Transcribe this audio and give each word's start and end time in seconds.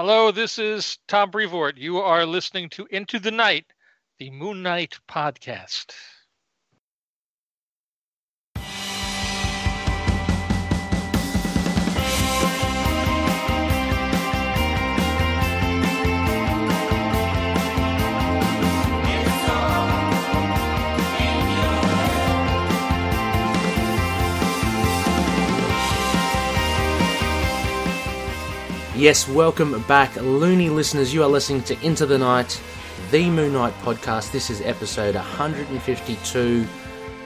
Hello, 0.00 0.30
this 0.30 0.60
is 0.60 0.96
Tom 1.08 1.32
Brevoort. 1.32 1.76
You 1.76 1.98
are 1.98 2.24
listening 2.24 2.68
to 2.68 2.86
Into 2.88 3.18
the 3.18 3.32
Night, 3.32 3.66
the 4.20 4.30
Moon 4.30 4.62
Knight 4.62 4.96
podcast. 5.08 5.92
Yes, 28.98 29.28
welcome 29.28 29.80
back, 29.82 30.16
loony 30.16 30.70
listeners. 30.70 31.14
You 31.14 31.22
are 31.22 31.28
listening 31.28 31.62
to 31.62 31.80
Into 31.86 32.04
the 32.04 32.18
Night, 32.18 32.60
the 33.12 33.30
Moon 33.30 33.52
Knight 33.52 33.72
podcast. 33.74 34.32
This 34.32 34.50
is 34.50 34.60
episode 34.62 35.14
152. 35.14 36.66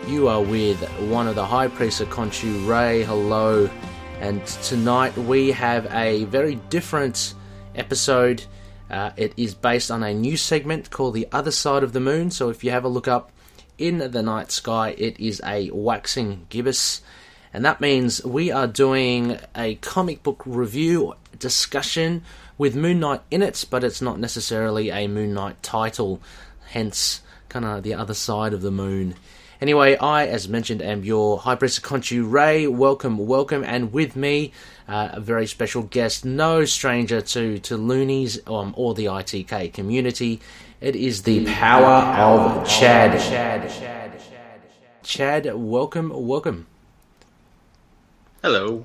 You 0.07 0.29
are 0.29 0.43
with 0.43 0.83
one 1.09 1.27
of 1.27 1.35
the 1.35 1.47
High 1.47 1.69
Priests 1.69 2.03
of 2.03 2.11
Khonshu, 2.11 2.69
Ray. 2.69 3.05
Hello. 3.05 3.71
And 4.21 4.45
tonight 4.45 5.17
we 5.17 5.51
have 5.53 5.87
a 5.95 6.25
very 6.25 6.57
different 6.57 7.33
episode. 7.75 8.45
Uh, 8.91 9.13
it 9.17 9.33
is 9.39 9.55
based 9.55 9.91
on 9.91 10.03
a 10.03 10.13
new 10.13 10.37
segment 10.37 10.91
called 10.91 11.15
The 11.15 11.27
Other 11.33 11.53
Side 11.53 11.83
of 11.83 11.95
the 11.95 12.01
Moon. 12.01 12.31
So 12.31 12.51
if 12.51 12.63
you 12.63 12.71
have 12.71 12.85
a 12.85 12.89
look 12.89 13.09
up 13.09 13.33
in 13.79 13.97
the 14.11 14.23
night 14.23 14.51
sky, 14.51 14.95
it 14.99 15.19
is 15.19 15.41
a 15.43 15.71
waxing 15.71 16.45
gibbous 16.51 17.01
and 17.55 17.65
that 17.65 17.81
means 17.81 18.25
we 18.25 18.51
are 18.51 18.67
doing 18.67 19.39
a 19.55 19.75
comic 19.77 20.23
book 20.23 20.43
review 20.47 21.15
discussion 21.43 22.23
with 22.57 22.77
Moon 22.77 23.01
Knight 23.01 23.21
in 23.31 23.43
it, 23.43 23.67
but 23.69 23.85
it's 23.85 24.01
not 24.01 24.19
necessarily 24.19 24.91
a 24.91 25.09
Moon 25.09 25.35
Knight 25.35 25.63
title, 25.63 26.21
hence 26.71 27.21
kind 27.49 27.65
of 27.65 27.83
the 27.83 27.93
other 27.93 28.15
side 28.15 28.55
of 28.55 28.63
the 28.63 28.71
moon. 28.71 29.15
Anyway, 29.61 29.97
I, 29.97 30.27
as 30.27 30.49
mentioned, 30.49 30.81
am 30.83 31.05
your 31.05 31.39
High 31.39 31.57
Priest 31.57 31.83
Khonshu 31.83 32.29
Ray. 32.29 32.67
Welcome, 32.67 33.19
welcome, 33.19 33.63
and 33.63 33.93
with 33.93 34.17
me, 34.17 34.53
uh, 34.89 35.11
a 35.13 35.21
very 35.21 35.47
special 35.47 35.83
guest, 35.83 36.25
no 36.25 36.65
stranger 36.65 37.21
to 37.21 37.59
to 37.59 37.77
loonies 37.77 38.41
um, 38.47 38.75
or 38.77 38.95
the 38.95 39.05
ITK 39.07 39.73
community. 39.73 40.41
It 40.81 40.97
is 40.97 41.23
the 41.23 41.45
power 41.47 42.03
of 42.19 42.67
Chad. 42.67 43.21
Chad. 43.21 43.71
Chad, 43.71 44.21
Chad, 44.21 45.45
Chad, 45.45 45.55
welcome, 45.55 46.11
welcome. 46.15 46.67
Hello. 48.43 48.85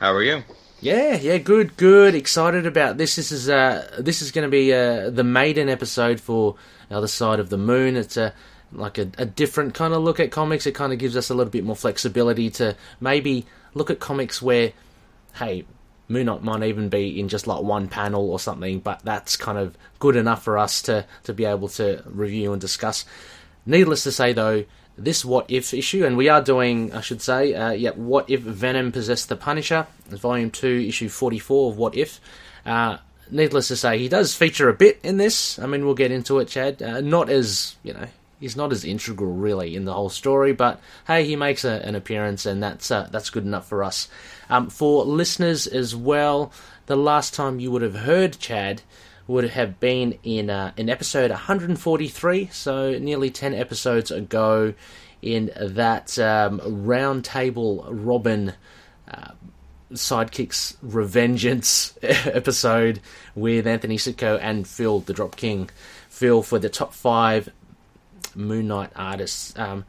How 0.00 0.12
are 0.12 0.22
you? 0.22 0.42
Yeah, 0.80 1.16
yeah, 1.16 1.38
good, 1.38 1.76
good. 1.76 2.14
Excited 2.14 2.64
about 2.64 2.98
this. 2.98 3.16
This 3.16 3.32
is 3.32 3.48
uh, 3.48 3.96
this 3.98 4.22
is 4.22 4.30
going 4.30 4.44
to 4.44 4.50
be 4.50 4.72
uh, 4.72 5.10
the 5.10 5.24
maiden 5.24 5.68
episode 5.68 6.20
for 6.20 6.54
Other 6.88 7.08
Side 7.08 7.40
of 7.40 7.50
the 7.50 7.58
Moon. 7.58 7.96
It's 7.96 8.16
a 8.16 8.32
like 8.70 8.96
a, 8.96 9.10
a 9.18 9.26
different 9.26 9.74
kind 9.74 9.92
of 9.92 10.02
look 10.02 10.20
at 10.20 10.30
comics. 10.30 10.66
It 10.66 10.76
kind 10.76 10.92
of 10.92 11.00
gives 11.00 11.16
us 11.16 11.30
a 11.30 11.34
little 11.34 11.50
bit 11.50 11.64
more 11.64 11.74
flexibility 11.74 12.48
to 12.50 12.76
maybe 13.00 13.44
look 13.74 13.90
at 13.90 13.98
comics 13.98 14.40
where, 14.40 14.72
hey, 15.34 15.64
Moon 16.06 16.26
Knight 16.26 16.44
might 16.44 16.62
even 16.62 16.88
be 16.88 17.18
in 17.18 17.28
just 17.28 17.48
like 17.48 17.62
one 17.62 17.88
panel 17.88 18.30
or 18.30 18.38
something, 18.38 18.78
but 18.78 19.00
that's 19.02 19.36
kind 19.36 19.58
of 19.58 19.76
good 19.98 20.14
enough 20.14 20.44
for 20.44 20.58
us 20.58 20.80
to 20.82 21.04
to 21.24 21.32
be 21.34 21.44
able 21.44 21.68
to 21.70 22.04
review 22.06 22.52
and 22.52 22.60
discuss. 22.60 23.04
Needless 23.66 24.04
to 24.04 24.12
say, 24.12 24.32
though, 24.32 24.64
this 24.98 25.24
What 25.24 25.46
If 25.48 25.72
issue, 25.72 26.04
and 26.04 26.16
we 26.16 26.28
are 26.28 26.42
doing, 26.42 26.92
I 26.92 27.00
should 27.00 27.22
say, 27.22 27.54
uh, 27.54 27.70
yeah, 27.70 27.90
What 27.90 28.28
If 28.28 28.40
Venom 28.40 28.92
Possessed 28.92 29.28
the 29.28 29.36
Punisher, 29.36 29.86
Volume 30.08 30.50
2, 30.50 30.86
Issue 30.88 31.08
44 31.08 31.70
of 31.70 31.78
What 31.78 31.94
If. 31.96 32.20
Uh, 32.66 32.98
needless 33.30 33.68
to 33.68 33.76
say, 33.76 33.98
he 33.98 34.08
does 34.08 34.34
feature 34.34 34.68
a 34.68 34.74
bit 34.74 34.98
in 35.02 35.16
this. 35.16 35.58
I 35.58 35.66
mean, 35.66 35.84
we'll 35.84 35.94
get 35.94 36.10
into 36.10 36.38
it, 36.40 36.48
Chad. 36.48 36.82
Uh, 36.82 37.00
not 37.00 37.30
as, 37.30 37.76
you 37.82 37.92
know, 37.94 38.08
he's 38.40 38.56
not 38.56 38.72
as 38.72 38.84
integral 38.84 39.32
really 39.32 39.76
in 39.76 39.84
the 39.84 39.92
whole 39.92 40.08
story, 40.08 40.52
but 40.52 40.80
hey, 41.06 41.24
he 41.24 41.36
makes 41.36 41.64
a, 41.64 41.84
an 41.86 41.94
appearance, 41.94 42.46
and 42.46 42.62
that's 42.62 42.90
uh, 42.90 43.08
that's 43.10 43.30
good 43.30 43.44
enough 43.44 43.68
for 43.68 43.84
us. 43.84 44.08
Um, 44.50 44.68
for 44.68 45.04
listeners 45.04 45.66
as 45.66 45.94
well, 45.94 46.52
the 46.86 46.96
last 46.96 47.34
time 47.34 47.60
you 47.60 47.70
would 47.70 47.82
have 47.82 47.96
heard 47.96 48.38
Chad 48.38 48.82
would 49.28 49.50
have 49.50 49.78
been 49.78 50.18
in 50.24 50.50
uh, 50.50 50.72
in 50.76 50.88
episode 50.88 51.30
143, 51.30 52.48
so 52.52 52.98
nearly 52.98 53.30
10 53.30 53.54
episodes 53.54 54.10
ago, 54.10 54.74
in 55.22 55.52
that 55.60 56.18
um, 56.18 56.58
roundtable 56.60 57.86
Robin 57.88 58.54
uh, 59.08 59.30
sidekicks 59.92 60.76
revengeance 60.84 61.96
episode 62.02 63.00
with 63.36 63.66
Anthony 63.66 63.98
Sitko 63.98 64.38
and 64.42 64.66
Phil 64.66 65.00
the 65.00 65.12
Drop 65.12 65.36
King. 65.36 65.70
Phil 66.08 66.42
for 66.42 66.58
the 66.58 66.68
top 66.68 66.92
five 66.92 67.48
Moon 68.34 68.66
Knight 68.66 68.90
artists. 68.96 69.56
Um, 69.56 69.84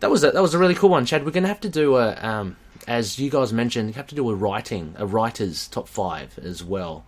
that 0.00 0.10
was 0.10 0.24
a, 0.24 0.30
that 0.30 0.40
was 0.40 0.54
a 0.54 0.58
really 0.58 0.74
cool 0.74 0.90
one, 0.90 1.04
Chad. 1.04 1.24
We're 1.24 1.30
going 1.32 1.44
to 1.44 1.48
have 1.48 1.60
to 1.60 1.68
do 1.68 1.96
a 1.96 2.14
um, 2.14 2.56
as 2.86 3.18
you 3.18 3.30
guys 3.30 3.52
mentioned, 3.52 3.94
have 3.94 4.06
to 4.08 4.14
do 4.14 4.28
a 4.30 4.34
writing, 4.34 4.94
a 4.98 5.06
writer's 5.06 5.68
top 5.68 5.88
five 5.88 6.38
as 6.38 6.62
well. 6.62 7.04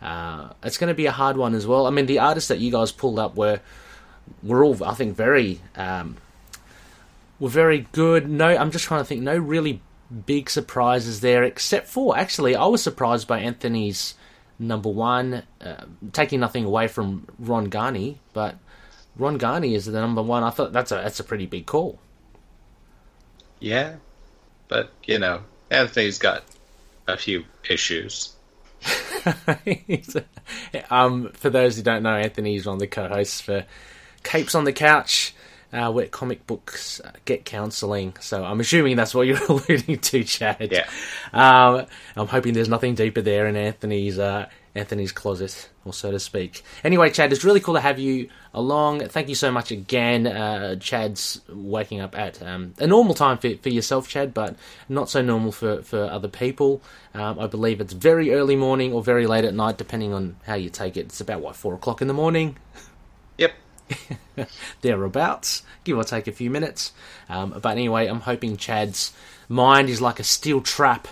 Uh, 0.00 0.50
it's 0.62 0.78
going 0.78 0.88
to 0.88 0.94
be 0.94 1.06
a 1.06 1.12
hard 1.12 1.36
one 1.36 1.54
as 1.54 1.66
well. 1.66 1.86
I 1.86 1.90
mean, 1.90 2.06
the 2.06 2.20
artists 2.20 2.48
that 2.48 2.58
you 2.58 2.70
guys 2.70 2.92
pulled 2.92 3.18
up 3.18 3.36
were 3.36 3.60
were 4.42 4.62
all, 4.64 4.82
I 4.84 4.94
think, 4.94 5.16
very 5.16 5.60
um, 5.76 6.16
were 7.40 7.48
very 7.48 7.86
good. 7.92 8.28
No, 8.28 8.48
I'm 8.48 8.70
just 8.70 8.84
trying 8.84 9.00
to 9.00 9.04
think. 9.04 9.22
No 9.22 9.36
really 9.36 9.80
big 10.26 10.48
surprises 10.50 11.20
there, 11.20 11.42
except 11.42 11.88
for 11.88 12.16
actually, 12.16 12.54
I 12.56 12.66
was 12.66 12.82
surprised 12.82 13.26
by 13.26 13.40
Anthony's 13.40 14.14
number 14.58 14.88
one, 14.88 15.42
uh, 15.60 15.84
taking 16.12 16.40
nothing 16.40 16.64
away 16.64 16.88
from 16.88 17.26
Ron 17.38 17.66
Garney, 17.66 18.18
but 18.32 18.56
Ron 19.16 19.38
Garney 19.38 19.74
is 19.74 19.86
the 19.86 19.92
number 19.92 20.22
one. 20.22 20.42
I 20.42 20.50
thought 20.50 20.72
that's 20.72 20.92
a 20.92 20.96
that's 20.96 21.20
a 21.20 21.24
pretty 21.24 21.46
big 21.46 21.66
call. 21.66 21.98
Yeah, 23.60 23.96
but 24.68 24.92
you 25.04 25.18
know, 25.18 25.42
Anthony's 25.70 26.18
got 26.18 26.44
a 27.06 27.16
few 27.16 27.44
issues. 27.68 28.34
um, 30.90 31.30
for 31.32 31.50
those 31.50 31.76
who 31.76 31.82
don't 31.82 32.02
know, 32.02 32.14
Anthony's 32.14 32.66
one 32.66 32.74
of 32.74 32.80
the 32.80 32.86
co-hosts 32.86 33.40
for 33.40 33.64
Capes 34.22 34.54
on 34.54 34.64
the 34.64 34.72
Couch, 34.72 35.34
uh, 35.72 35.92
where 35.92 36.06
comic 36.06 36.46
books 36.46 37.00
get 37.24 37.44
counselling. 37.44 38.14
So 38.20 38.44
I'm 38.44 38.60
assuming 38.60 38.96
that's 38.96 39.14
what 39.14 39.26
you're 39.26 39.42
alluding 39.48 39.98
to, 39.98 40.24
Chad. 40.24 40.72
Yeah. 40.72 40.88
Um, 41.32 41.86
I'm 42.16 42.26
hoping 42.26 42.54
there's 42.54 42.68
nothing 42.68 42.94
deeper 42.94 43.22
there 43.22 43.46
in 43.46 43.56
Anthony's 43.56 44.18
uh, 44.18 44.48
Anthony's 44.74 45.12
closet, 45.12 45.68
or 45.88 45.92
so 45.92 46.10
to 46.10 46.20
speak. 46.20 46.62
Anyway, 46.84 47.10
Chad, 47.10 47.32
it's 47.32 47.44
really 47.44 47.60
cool 47.60 47.74
to 47.74 47.80
have 47.80 47.98
you 47.98 48.28
along. 48.54 49.00
Thank 49.08 49.28
you 49.28 49.34
so 49.34 49.50
much 49.50 49.70
again. 49.70 50.26
Uh, 50.26 50.76
Chad's 50.76 51.40
waking 51.48 52.00
up 52.00 52.16
at 52.16 52.42
um, 52.42 52.74
a 52.78 52.86
normal 52.86 53.14
time 53.14 53.38
for, 53.38 53.56
for 53.56 53.68
yourself, 53.68 54.08
Chad, 54.08 54.34
but 54.34 54.56
not 54.88 55.08
so 55.10 55.22
normal 55.22 55.52
for, 55.52 55.82
for 55.82 56.04
other 56.04 56.28
people. 56.28 56.82
Um, 57.14 57.38
I 57.38 57.46
believe 57.46 57.80
it's 57.80 57.92
very 57.92 58.32
early 58.32 58.56
morning 58.56 58.92
or 58.92 59.02
very 59.02 59.26
late 59.26 59.44
at 59.44 59.54
night, 59.54 59.78
depending 59.78 60.12
on 60.12 60.36
how 60.44 60.54
you 60.54 60.70
take 60.70 60.96
it. 60.96 61.06
It's 61.06 61.20
about, 61.20 61.40
what, 61.40 61.56
4 61.56 61.74
o'clock 61.74 62.02
in 62.02 62.08
the 62.08 62.14
morning? 62.14 62.56
Yep. 63.38 63.54
Thereabouts, 64.82 65.62
give 65.84 65.96
or 65.96 66.04
take 66.04 66.26
a 66.26 66.32
few 66.32 66.50
minutes. 66.50 66.92
Um, 67.28 67.58
but 67.62 67.70
anyway, 67.70 68.06
I'm 68.06 68.20
hoping 68.20 68.56
Chad's 68.56 69.12
mind 69.48 69.88
is 69.88 70.00
like 70.00 70.20
a 70.20 70.24
steel 70.24 70.60
trap 70.60 71.08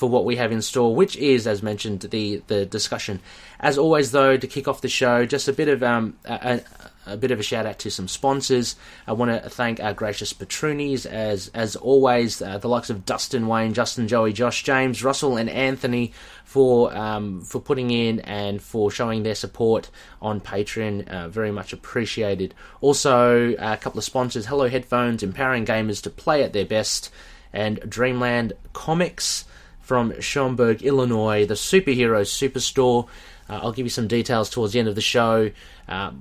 for 0.00 0.08
what 0.08 0.24
we 0.24 0.36
have 0.36 0.50
in 0.50 0.62
store, 0.62 0.96
which 0.96 1.14
is, 1.16 1.46
as 1.46 1.62
mentioned, 1.62 2.00
the 2.00 2.42
the 2.46 2.64
discussion. 2.64 3.20
As 3.60 3.76
always, 3.76 4.10
though, 4.10 4.36
to 4.36 4.46
kick 4.46 4.66
off 4.66 4.80
the 4.80 4.88
show, 4.88 5.26
just 5.26 5.46
a 5.46 5.52
bit 5.52 5.68
of 5.68 5.82
um, 5.82 6.16
a, 6.24 6.62
a 7.06 7.16
bit 7.16 7.30
of 7.30 7.40
a 7.40 7.42
shout 7.42 7.66
out 7.66 7.78
to 7.80 7.90
some 7.90 8.08
sponsors. 8.08 8.76
I 9.06 9.12
want 9.12 9.30
to 9.30 9.50
thank 9.50 9.80
our 9.80 9.92
gracious 9.92 10.32
patroonies, 10.32 11.04
as 11.04 11.48
as 11.54 11.76
always, 11.76 12.40
uh, 12.40 12.58
the 12.58 12.68
likes 12.68 12.90
of 12.90 13.04
Dustin, 13.04 13.46
Wayne, 13.46 13.74
Justin, 13.74 14.08
Joey, 14.08 14.32
Josh, 14.32 14.62
James, 14.62 15.04
Russell, 15.04 15.36
and 15.36 15.50
Anthony 15.50 16.12
for 16.44 16.96
um, 16.96 17.42
for 17.42 17.60
putting 17.60 17.90
in 17.90 18.20
and 18.20 18.62
for 18.62 18.90
showing 18.90 19.22
their 19.22 19.34
support 19.34 19.90
on 20.22 20.40
Patreon. 20.40 21.06
Uh, 21.08 21.28
very 21.28 21.52
much 21.52 21.72
appreciated. 21.72 22.54
Also, 22.80 23.54
a 23.58 23.76
couple 23.76 23.98
of 23.98 24.04
sponsors: 24.04 24.46
Hello 24.46 24.68
Headphones, 24.68 25.22
empowering 25.22 25.66
gamers 25.66 26.02
to 26.02 26.10
play 26.10 26.42
at 26.42 26.52
their 26.52 26.64
best, 26.66 27.12
and 27.52 27.78
Dreamland 27.88 28.54
Comics 28.72 29.44
from 29.80 30.18
Schaumburg, 30.20 30.82
Illinois, 30.82 31.44
the 31.44 31.54
Superhero 31.54 32.22
Superstore. 32.22 33.08
Uh, 33.50 33.58
I'll 33.62 33.72
give 33.72 33.84
you 33.84 33.90
some 33.90 34.06
details 34.06 34.48
towards 34.48 34.72
the 34.72 34.78
end 34.78 34.88
of 34.88 34.94
the 34.94 35.00
show 35.00 35.50
uh, 35.88 36.12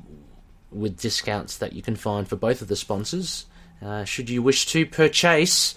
with 0.72 1.00
discounts 1.00 1.58
that 1.58 1.74
you 1.74 1.84
can 1.84 1.96
find 1.96 2.28
for 2.28 2.36
both 2.36 2.62
of 2.62 2.68
the 2.68 2.76
sponsors. 2.76 3.46
Uh, 3.82 4.04
should 4.04 4.30
you 4.30 4.42
wish 4.42 4.66
to 4.68 4.86
purchase 4.86 5.76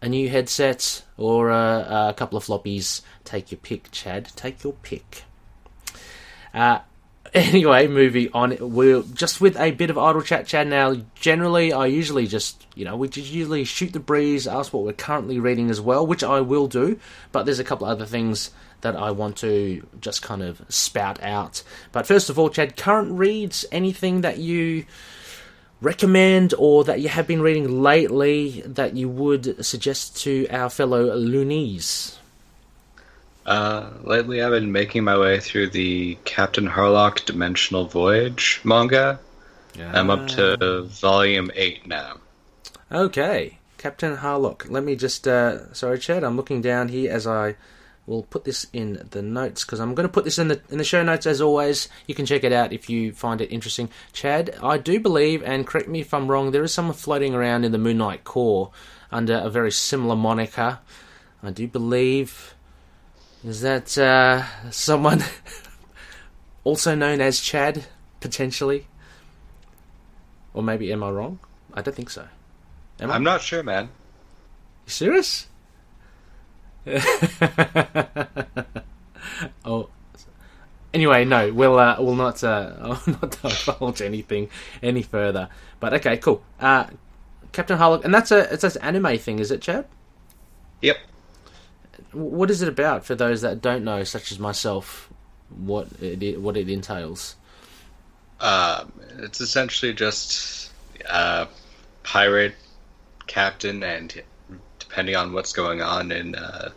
a 0.00 0.08
new 0.08 0.28
headset 0.28 1.04
or 1.16 1.50
a 1.50 2.14
couple 2.16 2.38
of 2.38 2.44
floppies, 2.44 3.02
take 3.24 3.50
your 3.50 3.58
pick, 3.58 3.90
Chad. 3.90 4.30
Take 4.36 4.62
your 4.62 4.74
pick. 4.74 5.24
Uh, 6.54 6.80
anyway, 7.34 7.86
moving 7.86 8.28
on. 8.32 8.56
We're 8.60 9.02
just 9.02 9.40
with 9.40 9.56
a 9.58 9.70
bit 9.70 9.90
of 9.90 9.98
idle 9.98 10.22
chat, 10.22 10.46
Chad. 10.46 10.68
Now, 10.68 10.94
generally, 11.14 11.72
I 11.72 11.86
usually 11.86 12.26
just, 12.26 12.66
you 12.74 12.84
know, 12.84 12.96
we 12.96 13.08
just 13.08 13.30
usually 13.30 13.64
shoot 13.64 13.92
the 13.92 14.00
breeze, 14.00 14.46
ask 14.46 14.72
what 14.72 14.84
we're 14.84 14.92
currently 14.92 15.38
reading 15.38 15.70
as 15.70 15.80
well, 15.80 16.06
which 16.06 16.24
I 16.24 16.40
will 16.40 16.66
do. 16.66 16.98
But 17.32 17.44
there's 17.44 17.58
a 17.58 17.64
couple 17.64 17.86
other 17.86 18.06
things 18.06 18.50
that 18.82 18.96
I 18.96 19.10
want 19.10 19.36
to 19.38 19.86
just 20.00 20.22
kind 20.22 20.42
of 20.42 20.62
spout 20.68 21.22
out. 21.22 21.62
But 21.92 22.06
first 22.06 22.30
of 22.30 22.38
all, 22.38 22.50
Chad, 22.50 22.76
current 22.76 23.12
reads, 23.12 23.64
anything 23.72 24.20
that 24.20 24.38
you 24.38 24.84
recommend 25.80 26.54
or 26.58 26.84
that 26.84 27.00
you 27.00 27.08
have 27.08 27.26
been 27.26 27.42
reading 27.42 27.82
lately 27.82 28.62
that 28.64 28.96
you 28.96 29.08
would 29.08 29.64
suggest 29.64 30.16
to 30.22 30.46
our 30.50 30.70
fellow 30.70 31.14
loonies? 31.14 32.18
Uh, 33.46 33.90
lately, 34.02 34.42
I've 34.42 34.50
been 34.50 34.72
making 34.72 35.04
my 35.04 35.16
way 35.16 35.38
through 35.38 35.70
the 35.70 36.18
Captain 36.24 36.66
Harlock 36.66 37.24
Dimensional 37.24 37.86
Voyage 37.86 38.60
manga. 38.64 39.20
I'm 39.78 40.10
up 40.10 40.26
to 40.28 40.82
volume 40.84 41.50
8 41.54 41.86
now. 41.86 42.16
Okay, 42.90 43.58
Captain 43.78 44.16
Harlock. 44.16 44.68
Let 44.68 44.82
me 44.84 44.96
just. 44.96 45.28
Uh, 45.28 45.72
sorry, 45.74 45.98
Chad. 45.98 46.24
I'm 46.24 46.36
looking 46.36 46.60
down 46.60 46.88
here 46.88 47.12
as 47.12 47.26
I 47.26 47.56
will 48.06 48.22
put 48.24 48.44
this 48.44 48.66
in 48.72 49.06
the 49.10 49.22
notes 49.22 49.64
because 49.64 49.80
I'm 49.80 49.94
going 49.94 50.08
to 50.08 50.12
put 50.12 50.24
this 50.24 50.38
in 50.38 50.48
the 50.48 50.60
in 50.70 50.78
the 50.78 50.84
show 50.84 51.02
notes 51.02 51.26
as 51.26 51.40
always. 51.40 51.88
You 52.06 52.14
can 52.14 52.26
check 52.26 52.42
it 52.42 52.52
out 52.52 52.72
if 52.72 52.88
you 52.88 53.12
find 53.12 53.40
it 53.40 53.52
interesting. 53.52 53.90
Chad, 54.12 54.56
I 54.62 54.78
do 54.78 54.98
believe, 54.98 55.42
and 55.42 55.66
correct 55.66 55.88
me 55.88 56.00
if 56.00 56.14
I'm 56.14 56.28
wrong, 56.28 56.50
there 56.50 56.64
is 56.64 56.72
someone 56.72 56.94
floating 56.94 57.34
around 57.34 57.64
in 57.64 57.72
the 57.72 57.78
Moon 57.78 57.98
Knight 57.98 58.24
Corps 58.24 58.70
under 59.12 59.34
a 59.34 59.50
very 59.50 59.70
similar 59.70 60.16
moniker. 60.16 60.78
I 61.42 61.50
do 61.50 61.68
believe. 61.68 62.55
Is 63.44 63.60
that 63.60 63.96
uh, 63.98 64.44
someone 64.70 65.22
also 66.64 66.94
known 66.94 67.20
as 67.20 67.40
Chad 67.40 67.84
potentially? 68.20 68.86
Or 70.54 70.62
maybe 70.62 70.92
am 70.92 71.02
I 71.04 71.10
wrong? 71.10 71.38
I 71.74 71.82
don't 71.82 71.94
think 71.94 72.10
so. 72.10 72.26
Am 73.00 73.10
I? 73.10 73.14
I'm 73.14 73.24
not 73.24 73.42
sure, 73.42 73.62
man. 73.62 73.90
You 74.86 74.90
serious? 74.90 75.48
oh. 79.64 79.90
Anyway, 80.94 81.24
no, 81.26 81.52
we'll 81.52 81.78
uh, 81.78 81.96
we'll 81.98 82.14
not 82.14 82.42
uh, 82.42 82.72
I'll 82.80 83.02
not 83.06 83.38
divulge 83.42 84.00
anything 84.00 84.48
any 84.82 85.02
further. 85.02 85.48
But 85.78 85.92
okay, 85.94 86.16
cool. 86.16 86.42
Uh, 86.58 86.86
Captain 87.52 87.78
Harlock, 87.78 88.04
and 88.04 88.14
that's 88.14 88.30
a 88.30 88.52
it's 88.52 88.64
an 88.64 88.80
anime 88.82 89.18
thing, 89.18 89.38
is 89.38 89.50
it, 89.50 89.60
Chad? 89.60 89.86
Yep. 90.80 90.96
What 92.16 92.50
is 92.50 92.62
it 92.62 92.68
about 92.68 93.04
for 93.04 93.14
those 93.14 93.42
that 93.42 93.60
don't 93.60 93.84
know, 93.84 94.02
such 94.04 94.32
as 94.32 94.38
myself? 94.38 95.10
What 95.50 95.88
it 96.00 96.40
what 96.40 96.56
it 96.56 96.68
entails? 96.68 97.36
Um, 98.40 98.92
it's 99.18 99.40
essentially 99.40 99.92
just 99.92 100.72
a 101.08 101.46
pirate 102.02 102.54
captain, 103.26 103.82
and 103.82 104.22
depending 104.78 105.14
on 105.14 105.32
what's 105.34 105.52
going 105.52 105.82
on 105.82 106.10
and 106.10 106.36
uh, 106.36 106.70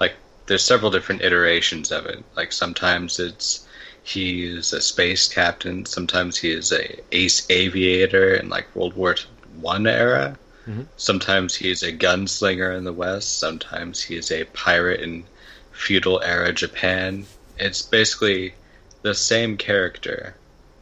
like, 0.00 0.14
there's 0.46 0.64
several 0.64 0.90
different 0.90 1.22
iterations 1.22 1.92
of 1.92 2.06
it. 2.06 2.24
Like 2.34 2.52
sometimes 2.52 3.18
it's 3.18 3.66
he's 4.02 4.72
a 4.72 4.80
space 4.80 5.28
captain, 5.28 5.84
sometimes 5.84 6.38
he 6.38 6.50
is 6.50 6.72
a 6.72 6.98
ace 7.12 7.46
aviator 7.50 8.34
in 8.34 8.48
like 8.48 8.74
World 8.74 8.94
War 8.94 9.16
One 9.60 9.86
era. 9.86 10.38
Mhm. 10.68 10.86
Sometimes 10.98 11.54
he's 11.54 11.82
a 11.82 11.92
gunslinger 11.92 12.76
in 12.76 12.84
the 12.84 12.92
West. 12.92 13.38
Sometimes 13.38 14.02
he 14.02 14.16
is 14.16 14.30
a 14.30 14.44
pirate 14.44 15.00
in 15.00 15.24
feudal 15.72 16.20
era 16.22 16.52
Japan. 16.52 17.24
It's 17.58 17.80
basically 17.82 18.54
the 19.02 19.14
same 19.14 19.56
character 19.56 20.34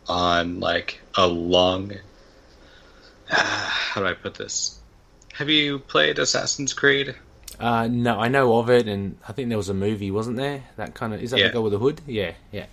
on 0.09 0.59
like 0.61 1.01
a 1.15 1.27
long. 1.27 1.93
How 3.29 4.01
do 4.01 4.07
I 4.07 4.15
put 4.15 4.35
this? 4.35 4.79
Have 5.35 5.51
you 5.51 5.79
played 5.81 6.19
Assassin's 6.19 6.73
Creed? 6.73 7.15
Uh, 7.61 7.87
no, 7.87 8.19
I 8.19 8.29
know 8.29 8.59
of 8.59 8.69
it, 8.71 8.87
and 8.89 9.17
I 9.29 9.33
think 9.33 9.49
there 9.49 9.59
was 9.59 9.69
a 9.69 9.75
movie, 9.75 10.11
wasn't 10.11 10.37
there? 10.37 10.65
That 10.77 10.95
kind 10.95 11.15
of 11.15 11.23
is 11.23 11.31
that 11.31 11.39
Yeah. 11.41 11.49
the 11.49 11.53
guy 11.55 11.59
with 11.61 11.73
the 11.73 11.79
hood? 11.79 12.01
Yeah, 12.07 12.33
yeah. 12.53 12.67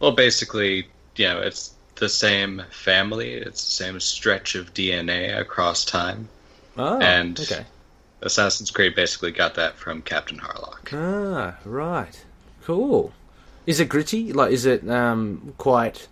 Well, 0.00 0.12
basically, 0.12 0.88
you 1.16 1.28
know, 1.28 1.40
it's 1.40 1.72
the 2.00 2.08
same 2.08 2.62
family. 2.70 3.34
It's 3.34 3.62
the 3.64 3.70
same 3.84 4.00
stretch 4.00 4.56
of 4.56 4.74
DNA 4.74 5.38
across 5.38 5.84
time. 5.84 6.28
Oh, 6.76 6.98
And- 7.00 7.38
okay. 7.38 7.64
Assassin's 8.22 8.70
Creed 8.70 8.94
basically 8.94 9.30
got 9.32 9.54
that 9.54 9.76
from 9.78 10.02
Captain 10.02 10.38
Harlock. 10.38 10.92
Ah, 10.92 11.56
right. 11.64 12.22
Cool. 12.64 13.12
Is 13.66 13.80
it 13.80 13.88
gritty? 13.88 14.32
Like, 14.34 14.50
is 14.52 14.66
it 14.66 14.86
um, 14.90 15.54
quite 15.56 16.06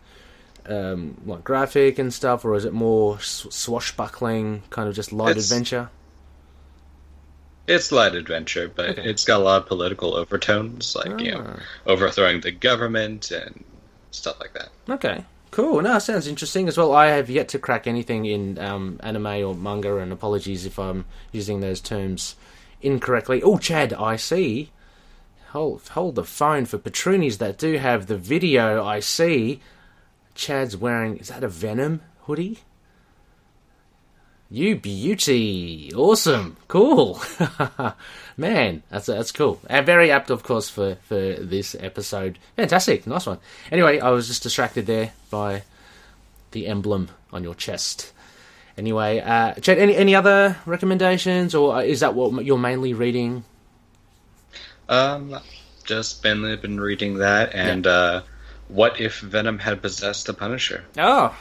um, 0.66 1.20
like 1.26 1.44
graphic 1.44 1.98
and 1.98 2.12
stuff, 2.14 2.44
or 2.46 2.54
is 2.54 2.64
it 2.64 2.72
more 2.72 3.18
swashbuckling, 3.20 4.62
kind 4.70 4.88
of 4.88 4.94
just 4.94 5.12
light 5.12 5.30
It's- 5.32 5.50
adventure? 5.50 5.90
It's 7.66 7.92
light 7.92 8.14
adventure, 8.14 8.70
but 8.74 8.90
Okay. 8.90 9.02
it's 9.04 9.24
got 9.26 9.40
a 9.40 9.44
lot 9.44 9.62
of 9.62 9.68
political 9.68 10.14
overtones, 10.14 10.96
like 10.96 11.20
you 11.20 11.32
know, 11.32 11.44
Ah. 11.58 11.62
overthrowing 11.86 12.40
the 12.40 12.50
government 12.50 13.30
and 13.30 13.62
stuff 14.10 14.40
like 14.40 14.54
that. 14.54 14.70
Okay, 14.88 15.24
cool. 15.58 15.82
No, 15.82 15.98
sounds 15.98 16.28
interesting 16.28 16.68
as 16.68 16.78
well. 16.78 16.94
I 16.94 17.08
have 17.08 17.28
yet 17.28 17.48
to 17.48 17.58
crack 17.58 17.88
anything 17.88 18.26
in 18.26 18.60
um, 18.60 19.00
anime 19.02 19.44
or 19.44 19.56
manga, 19.56 19.96
and 19.96 20.12
apologies 20.12 20.64
if 20.64 20.78
I'm 20.78 21.04
using 21.32 21.58
those 21.58 21.80
terms 21.80 22.36
incorrectly. 22.80 23.42
Oh, 23.42 23.58
Chad, 23.58 23.92
I 23.92 24.14
see. 24.14 24.70
Hold, 25.48 25.82
hold 25.88 26.14
the 26.14 26.22
phone 26.22 26.64
for 26.64 26.78
Patroonies 26.78 27.38
that 27.38 27.58
do 27.58 27.76
have 27.76 28.06
the 28.06 28.16
video. 28.16 28.84
I 28.84 29.00
see. 29.00 29.60
Chad's 30.36 30.76
wearing. 30.76 31.16
Is 31.16 31.26
that 31.26 31.42
a 31.42 31.48
Venom 31.48 32.02
hoodie? 32.26 32.60
You 34.50 34.76
beauty, 34.76 35.92
awesome, 35.94 36.56
cool, 36.68 37.20
man. 38.38 38.82
That's 38.88 39.04
that's 39.04 39.30
cool, 39.30 39.60
and 39.68 39.84
very 39.84 40.10
apt, 40.10 40.30
of 40.30 40.42
course, 40.42 40.70
for 40.70 40.94
for 41.02 41.34
this 41.34 41.76
episode. 41.78 42.38
Fantastic, 42.56 43.06
nice 43.06 43.26
one. 43.26 43.40
Anyway, 43.70 44.00
I 44.00 44.08
was 44.08 44.26
just 44.26 44.42
distracted 44.42 44.86
there 44.86 45.12
by 45.30 45.64
the 46.52 46.66
emblem 46.66 47.10
on 47.30 47.44
your 47.44 47.54
chest. 47.54 48.12
Anyway, 48.78 49.18
uh, 49.20 49.52
Chet, 49.54 49.76
any 49.76 49.94
any 49.94 50.14
other 50.14 50.56
recommendations, 50.64 51.54
or 51.54 51.82
is 51.82 52.00
that 52.00 52.14
what 52.14 52.42
you're 52.42 52.56
mainly 52.56 52.94
reading? 52.94 53.44
Um, 54.88 55.38
just 55.84 56.22
been 56.22 56.42
been 56.62 56.80
reading 56.80 57.18
that, 57.18 57.54
and 57.54 57.86
uh, 57.86 58.22
what 58.68 58.98
if 58.98 59.20
Venom 59.20 59.58
had 59.58 59.82
possessed 59.82 60.26
the 60.26 60.32
Punisher? 60.32 60.84
Oh, 60.96 61.36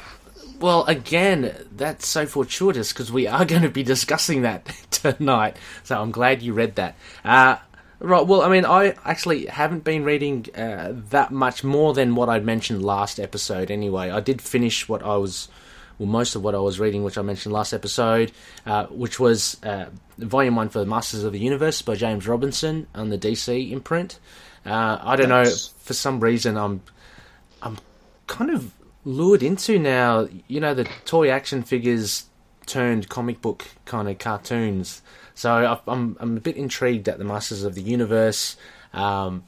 well, 0.60 0.84
again, 0.86 1.54
that's 1.76 2.08
so 2.08 2.26
fortuitous 2.26 2.92
because 2.94 3.12
we 3.12 3.28
are 3.28 3.46
going 3.52 3.62
to 3.64 3.70
be 3.70 3.84
discussing 3.84 4.42
that 4.44 4.66
tonight. 4.92 5.58
So 5.84 6.00
I'm 6.02 6.12
glad 6.12 6.42
you 6.42 6.54
read 6.54 6.76
that. 6.76 6.96
Uh, 7.24 7.58
right. 8.00 8.26
Well, 8.26 8.42
I 8.42 8.50
mean, 8.50 8.66
I 8.66 8.96
actually 9.06 9.46
haven't 9.48 9.84
been 9.84 10.04
reading 10.04 10.46
uh, 10.56 10.94
that 11.10 11.32
much 11.32 11.64
more 11.64 11.94
than 11.94 12.16
what 12.16 12.30
I'd 12.30 12.46
mentioned 12.46 12.84
last 12.84 13.20
episode. 13.20 13.72
Anyway, 13.72 14.10
I 14.10 14.20
did 14.20 14.42
finish 14.42 14.88
what 14.90 15.04
I 15.04 15.18
was. 15.18 15.48
Well, 16.00 16.08
most 16.08 16.36
of 16.36 16.44
what 16.44 16.54
I 16.54 16.60
was 16.60 16.80
reading, 16.80 17.04
which 17.04 17.18
I 17.18 17.24
mentioned 17.24 17.54
last 17.54 17.74
episode, 17.74 18.32
uh, 18.68 18.86
which 18.86 19.20
was 19.20 19.58
uh, 19.64 19.88
Volume 20.20 20.56
1 20.56 20.70
for 20.70 20.78
the 20.78 20.86
Masters 20.86 21.24
of 21.24 21.34
the 21.34 21.40
Universe 21.40 21.82
by 21.82 21.96
James 21.96 22.28
Robinson 22.28 22.86
on 22.94 23.10
the 23.10 23.18
DC 23.18 23.72
imprint. 23.72 24.20
Uh, 24.64 25.00
I 25.02 25.16
don't 25.16 25.30
Nice. 25.30 25.70
know, 25.70 25.74
for 25.80 25.94
some 25.94 26.20
reason, 26.20 26.56
I'm 26.56 26.82
I'm 27.64 27.78
kind 28.28 28.52
of 28.52 28.72
lured 29.08 29.42
into 29.42 29.80
now, 29.80 30.28
you 30.48 30.60
know, 30.60 30.74
the 30.74 30.84
toy 31.06 31.30
action 31.30 31.64
figures 31.64 32.26
turned 32.66 33.08
comic 33.08 33.42
book 33.42 33.66
kind 33.86 34.10
of 34.10 34.20
cartoons. 34.20 35.02
So 35.34 35.80
I'm 35.88 36.18
I'm 36.20 36.38
a 36.38 36.42
bit 36.42 36.58
intrigued 36.58 37.08
at 37.08 37.18
the 37.18 37.24
Masters 37.24 37.64
of 37.64 37.74
the 37.74 37.82
Universe. 37.82 38.58
Um, 38.94 39.46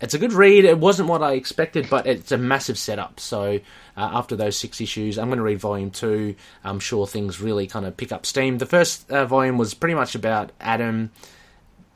it's 0.00 0.14
a 0.14 0.18
good 0.18 0.32
read. 0.32 0.64
It 0.64 0.78
wasn't 0.78 1.08
what 1.08 1.22
I 1.22 1.32
expected, 1.32 1.88
but 1.90 2.06
it's 2.06 2.30
a 2.30 2.38
massive 2.38 2.78
setup. 2.78 3.18
So 3.18 3.60
uh, 3.96 4.10
after 4.12 4.36
those 4.36 4.56
six 4.56 4.80
issues, 4.80 5.18
I'm 5.18 5.28
going 5.28 5.38
to 5.38 5.44
read 5.44 5.60
volume 5.60 5.90
two. 5.90 6.36
I'm 6.62 6.78
sure 6.78 7.06
things 7.06 7.40
really 7.40 7.66
kind 7.66 7.86
of 7.86 7.96
pick 7.96 8.12
up 8.12 8.26
steam. 8.26 8.58
The 8.58 8.66
first 8.66 9.10
uh, 9.10 9.24
volume 9.26 9.58
was 9.58 9.74
pretty 9.74 9.94
much 9.94 10.14
about 10.14 10.52
Adam 10.60 11.10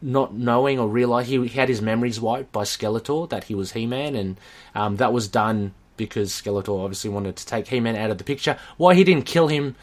not 0.01 0.33
knowing 0.33 0.79
or 0.79 0.89
realizing 0.89 1.43
he, 1.43 1.49
he 1.49 1.59
had 1.59 1.69
his 1.69 1.83
memories 1.83 2.21
wiped 2.21 2.53
by 2.53 2.63
Skeletor 2.63 3.29
that 3.31 3.45
he 3.45 3.55
was 3.55 3.73
He-Man, 3.73 4.15
and 4.15 4.41
um, 4.75 4.97
that 4.97 5.13
was 5.13 5.29
done 5.29 5.75
because 5.99 6.31
Skeletor 6.31 6.83
obviously 6.83 7.11
wanted 7.11 7.37
to 7.37 7.45
take 7.45 7.69
He-Man 7.69 7.97
out 7.97 8.11
of 8.11 8.17
the 8.17 8.25
picture. 8.25 8.57
Why 8.79 8.95
he 8.95 9.05
didn't 9.05 9.27
kill 9.27 9.49
him, 9.49 9.77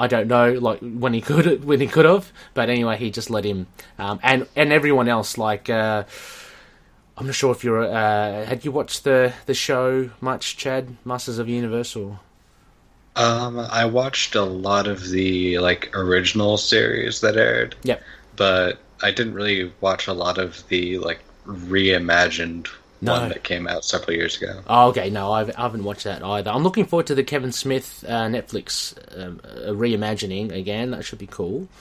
I 0.00 0.08
don't 0.08 0.26
know. 0.26 0.54
Like 0.54 0.80
when 0.80 1.14
he 1.14 1.20
could, 1.30 1.64
when 1.64 1.80
he 1.80 1.86
could 1.86 2.06
have, 2.06 2.32
but 2.54 2.68
anyway, 2.68 2.96
he 2.96 3.12
just 3.12 3.30
let 3.30 3.44
him, 3.44 3.68
um, 3.98 4.18
and 4.24 4.48
and 4.56 4.72
everyone 4.72 5.08
else. 5.08 5.38
Like 5.38 5.70
uh, 5.70 6.02
I'm 7.16 7.26
not 7.26 7.34
sure 7.34 7.52
if 7.52 7.62
you're. 7.62 7.84
Uh, 7.84 8.44
had 8.46 8.64
you 8.64 8.72
watched 8.72 9.04
the 9.04 9.32
the 9.46 9.54
show 9.54 10.10
much, 10.20 10.56
Chad? 10.56 10.96
Masters 11.04 11.38
of 11.38 11.48
Universe, 11.48 11.94
or 11.94 12.18
Um, 13.14 13.58
I 13.58 13.84
watched 13.84 14.34
a 14.34 14.42
lot 14.42 14.88
of 14.88 15.10
the 15.10 15.58
like 15.58 15.94
original 15.94 16.56
series 16.56 17.20
that 17.20 17.36
aired, 17.36 17.76
yep. 17.82 18.02
but 18.36 18.78
I 19.02 19.10
didn't 19.10 19.34
really 19.34 19.70
watch 19.82 20.06
a 20.06 20.14
lot 20.14 20.38
of 20.38 20.66
the 20.68 20.98
like 20.98 21.20
reimagined 21.46 22.68
No. 23.00 23.12
one 23.12 23.28
that 23.30 23.42
came 23.44 23.66
out 23.66 23.84
several 23.84 24.14
years 24.14 24.36
ago. 24.36 24.62
Oh, 24.66 24.88
okay, 24.88 25.08
no, 25.10 25.32
I've, 25.32 25.50
I 25.56 25.62
haven't 25.62 25.84
watched 25.84 26.04
that 26.04 26.22
either. 26.22 26.50
I'm 26.50 26.62
looking 26.62 26.84
forward 26.84 27.06
to 27.06 27.14
the 27.14 27.24
Kevin 27.24 27.52
Smith 27.52 28.04
uh, 28.06 28.26
Netflix 28.26 28.94
um, 29.18 29.40
uh, 29.42 29.70
reimagining 29.70 30.52
again. 30.52 30.90
That 30.90 31.04
should 31.04 31.18
be 31.18 31.26
cool. 31.26 31.68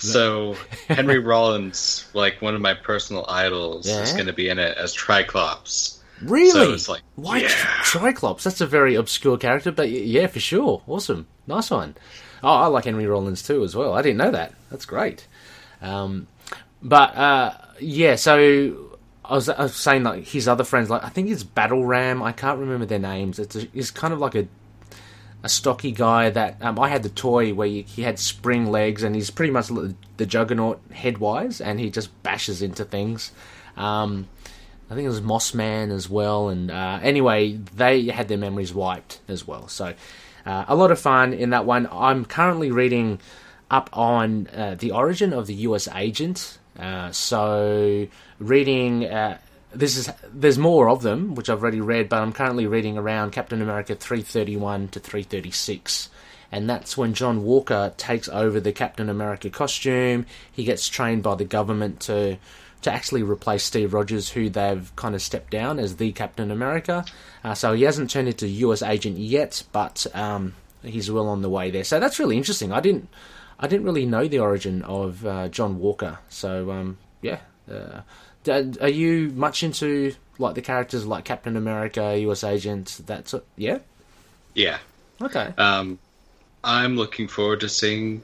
So 0.00 0.56
Henry 0.88 1.18
Rollins, 1.22 2.08
like 2.14 2.40
one 2.40 2.54
of 2.54 2.60
my 2.60 2.74
personal 2.74 3.26
idols, 3.28 3.86
is 3.86 4.12
going 4.12 4.26
to 4.26 4.32
be 4.32 4.48
in 4.48 4.58
it 4.58 4.76
as 4.76 4.94
Triclops. 4.94 5.98
Really? 6.22 6.50
So 6.50 6.72
it's 6.72 6.88
like, 6.88 7.02
Why 7.16 7.38
yeah. 7.38 7.48
Triclops? 7.82 8.42
That's 8.42 8.60
a 8.60 8.66
very 8.66 8.94
obscure 8.94 9.36
character, 9.36 9.70
but 9.70 9.90
yeah, 9.90 10.26
for 10.26 10.40
sure. 10.40 10.82
Awesome. 10.86 11.26
Nice 11.46 11.70
one. 11.70 11.96
Oh, 12.42 12.48
I 12.48 12.66
like 12.66 12.84
Henry 12.84 13.06
Rollins 13.06 13.42
too 13.42 13.62
as 13.62 13.76
well. 13.76 13.92
I 13.92 14.02
didn't 14.02 14.18
know 14.18 14.30
that. 14.30 14.54
That's 14.70 14.86
great. 14.86 15.26
Um, 15.82 16.26
but 16.82 17.14
uh, 17.14 17.54
yeah, 17.78 18.16
so 18.16 18.89
I 19.30 19.34
was, 19.34 19.48
I 19.48 19.62
was 19.62 19.76
saying 19.76 20.02
like 20.02 20.26
his 20.26 20.48
other 20.48 20.64
friends, 20.64 20.90
like 20.90 21.04
I 21.04 21.08
think 21.08 21.30
it's 21.30 21.44
Battle 21.44 21.84
Ram. 21.84 22.22
I 22.22 22.32
can't 22.32 22.58
remember 22.58 22.84
their 22.84 22.98
names. 22.98 23.38
It's 23.38 23.54
a, 23.54 23.60
he's 23.72 23.90
kind 23.90 24.12
of 24.12 24.18
like 24.18 24.34
a 24.34 24.48
a 25.42 25.48
stocky 25.48 25.92
guy 25.92 26.28
that 26.28 26.58
um, 26.60 26.78
I 26.78 26.88
had 26.88 27.02
the 27.02 27.08
toy 27.08 27.54
where 27.54 27.66
he 27.66 28.02
had 28.02 28.18
spring 28.18 28.66
legs 28.70 29.02
and 29.02 29.14
he's 29.14 29.30
pretty 29.30 29.52
much 29.52 29.68
the 29.68 30.26
Juggernaut 30.26 30.80
head 30.92 31.18
wise, 31.18 31.60
and 31.60 31.80
he 31.80 31.90
just 31.90 32.22
bashes 32.22 32.60
into 32.60 32.84
things. 32.84 33.32
Um, 33.76 34.28
I 34.90 34.94
think 34.94 35.06
it 35.06 35.08
was 35.08 35.22
Moss 35.22 35.54
Man 35.54 35.90
as 35.92 36.10
well, 36.10 36.48
and 36.48 36.70
uh, 36.70 36.98
anyway, 37.00 37.52
they 37.52 38.06
had 38.06 38.28
their 38.28 38.36
memories 38.36 38.74
wiped 38.74 39.20
as 39.28 39.46
well. 39.46 39.68
So 39.68 39.94
uh, 40.44 40.64
a 40.66 40.74
lot 40.74 40.90
of 40.90 40.98
fun 40.98 41.32
in 41.32 41.50
that 41.50 41.64
one. 41.64 41.88
I'm 41.90 42.24
currently 42.24 42.70
reading 42.70 43.20
up 43.70 43.88
on 43.92 44.48
uh, 44.48 44.74
the 44.78 44.90
origin 44.90 45.32
of 45.32 45.46
the 45.46 45.54
U.S. 45.54 45.88
agent. 45.94 46.58
Uh, 46.78 47.10
so 47.12 48.06
reading. 48.38 49.04
Uh, 49.04 49.38
this 49.72 49.96
is 49.96 50.10
there's 50.32 50.58
more 50.58 50.88
of 50.88 51.02
them 51.02 51.34
which 51.34 51.48
I've 51.48 51.62
already 51.62 51.80
read, 51.80 52.08
but 52.08 52.20
I'm 52.20 52.32
currently 52.32 52.66
reading 52.66 52.98
around 52.98 53.30
Captain 53.30 53.62
America 53.62 53.94
331 53.94 54.88
to 54.88 55.00
336, 55.00 56.10
and 56.50 56.68
that's 56.68 56.96
when 56.96 57.14
John 57.14 57.44
Walker 57.44 57.92
takes 57.96 58.28
over 58.28 58.58
the 58.58 58.72
Captain 58.72 59.08
America 59.08 59.48
costume. 59.48 60.26
He 60.50 60.64
gets 60.64 60.88
trained 60.88 61.22
by 61.22 61.36
the 61.36 61.44
government 61.44 62.00
to 62.00 62.38
to 62.82 62.92
actually 62.92 63.22
replace 63.22 63.62
Steve 63.62 63.92
Rogers, 63.92 64.30
who 64.30 64.48
they've 64.48 64.94
kind 64.96 65.14
of 65.14 65.22
stepped 65.22 65.50
down 65.50 65.78
as 65.78 65.96
the 65.96 66.12
Captain 66.12 66.50
America. 66.50 67.04
Uh, 67.44 67.54
so 67.54 67.74
he 67.74 67.82
hasn't 67.82 68.10
turned 68.10 68.28
into 68.28 68.48
U.S. 68.48 68.82
agent 68.82 69.18
yet, 69.18 69.62
but 69.70 70.06
um, 70.14 70.54
he's 70.82 71.10
well 71.10 71.28
on 71.28 71.42
the 71.42 71.50
way 71.50 71.70
there. 71.70 71.84
So 71.84 72.00
that's 72.00 72.18
really 72.18 72.38
interesting. 72.38 72.72
I 72.72 72.80
didn't 72.80 73.08
I 73.60 73.66
didn't 73.68 73.84
really 73.84 74.06
know 74.06 74.26
the 74.26 74.38
origin 74.38 74.82
of 74.82 75.24
uh, 75.26 75.48
John 75.48 75.78
Walker. 75.78 76.18
So 76.28 76.70
um, 76.70 76.98
yeah. 77.22 77.40
Uh, 77.70 78.00
are 78.48 78.88
you 78.88 79.30
much 79.34 79.62
into 79.62 80.14
like 80.38 80.54
the 80.54 80.62
characters 80.62 81.04
like 81.06 81.24
Captain 81.26 81.56
America, 81.56 82.16
U.S. 82.20 82.42
Agent? 82.42 83.00
That's 83.06 83.34
yeah. 83.56 83.78
Yeah. 84.54 84.78
Okay. 85.20 85.52
Um, 85.58 85.98
I'm 86.64 86.96
looking 86.96 87.28
forward 87.28 87.60
to 87.60 87.68
seeing 87.68 88.22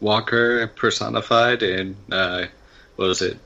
Walker 0.00 0.68
personified 0.68 1.62
in 1.62 1.96
uh, 2.10 2.46
what 2.96 3.08
was 3.08 3.22
it? 3.22 3.38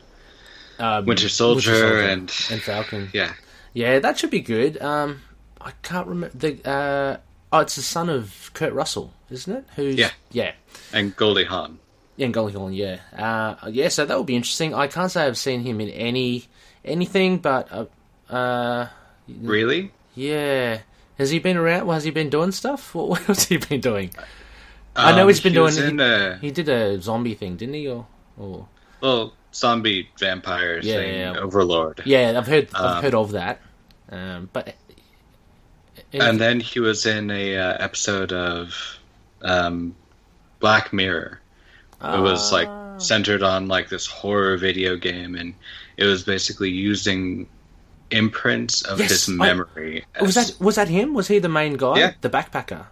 Um, 0.78 1.06
Winter 1.06 1.28
Soldier 1.28 2.00
and- 2.02 2.32
and 2.50 2.62
Falcon. 2.62 3.08
Yeah, 3.12 3.32
Yeah, 3.72 3.98
that 3.98 4.18
should 4.18 4.30
be 4.30 4.40
good. 4.40 4.80
Um, 4.80 5.22
I 5.60 5.72
can't 5.82 6.06
remember 6.06 6.36
the. 6.36 6.68
Uh, 6.68 7.16
oh, 7.52 7.60
it's 7.60 7.74
the 7.76 7.82
son 7.82 8.08
of 8.08 8.50
Kurt 8.54 8.72
Russell, 8.72 9.12
isn't 9.30 9.56
it? 9.56 9.64
Who's 9.76 9.96
Yeah. 9.96 10.10
yeah. 10.30 10.52
and 10.92 11.14
Goldie 11.16 11.44
Hawn. 11.44 11.78
Yeah, 12.16 12.28
Goldie 12.28 12.54
Hawn, 12.54 12.72
yeah. 12.72 12.98
Uh, 13.16 13.68
yeah, 13.70 13.88
so 13.88 14.04
that 14.04 14.16
will 14.16 14.24
be 14.24 14.36
interesting. 14.36 14.74
I 14.74 14.86
can't 14.88 15.10
say 15.10 15.24
I've 15.26 15.38
seen 15.38 15.60
him 15.62 15.80
in 15.80 15.88
any 15.90 16.46
anything, 16.84 17.38
but 17.38 17.68
uh, 17.70 18.32
uh, 18.32 18.88
Really? 19.40 19.92
yeah. 20.14 20.78
Has 21.18 21.30
he 21.30 21.38
been 21.40 21.56
around? 21.56 21.86
Well, 21.86 21.94
has 21.94 22.04
he 22.04 22.10
been 22.10 22.30
doing 22.30 22.52
stuff? 22.52 22.94
What, 22.94 23.08
what 23.10 23.20
has 23.22 23.44
he 23.44 23.56
been 23.58 23.80
doing? 23.80 24.10
I 24.96 25.12
know 25.14 25.22
Um, 25.22 25.28
he's 25.28 25.40
been 25.40 25.52
he 25.52 25.58
doing- 25.58 25.76
in 25.76 26.00
a 26.00 26.38
He 26.40 26.50
did 26.50 26.68
a 26.68 27.00
zombie 27.00 27.34
thing, 27.34 27.56
didn't 27.56 27.74
he? 27.74 27.86
Or, 27.88 28.06
or 28.36 28.66
well 29.00 29.34
zombie 29.54 30.08
vampire 30.18 30.80
Yeah, 30.82 30.94
thing, 30.96 31.14
yeah, 31.14 31.32
yeah. 31.34 31.38
Overlord. 31.38 32.02
yeah, 32.04 32.34
I've 32.36 32.46
heard 32.48 32.68
I've 32.74 32.96
Um, 32.96 33.02
heard 33.02 33.14
of 33.14 33.30
that. 33.32 33.60
Um, 34.10 34.48
but 34.52 34.74
And 36.12 36.40
then 36.40 36.60
he 36.60 36.80
was 36.80 37.06
in 37.06 37.30
a 37.30 37.56
uh, 37.56 37.76
episode 37.78 38.32
of 38.32 38.97
um, 39.42 39.94
Black 40.60 40.92
Mirror. 40.92 41.40
It 42.02 42.20
was 42.20 42.52
like 42.52 42.68
Ah. 42.68 42.98
centered 42.98 43.42
on 43.42 43.66
like 43.68 43.88
this 43.88 44.06
horror 44.06 44.56
video 44.56 44.96
game, 44.96 45.34
and 45.34 45.54
it 45.96 46.04
was 46.04 46.22
basically 46.22 46.70
using 46.70 47.48
imprints 48.10 48.82
of 48.82 48.98
Yes, 49.00 49.10
his 49.10 49.28
I- 49.28 49.32
memory. 49.32 50.04
was 50.20 50.34
that 50.34 50.54
was 50.60 50.76
that 50.76 50.88
him? 50.88 51.14
Was 51.14 51.28
he 51.28 51.38
the 51.38 51.48
main 51.48 51.74
guy? 51.74 51.98
Yeah. 51.98 52.12
the 52.20 52.30
backpacker. 52.30 52.86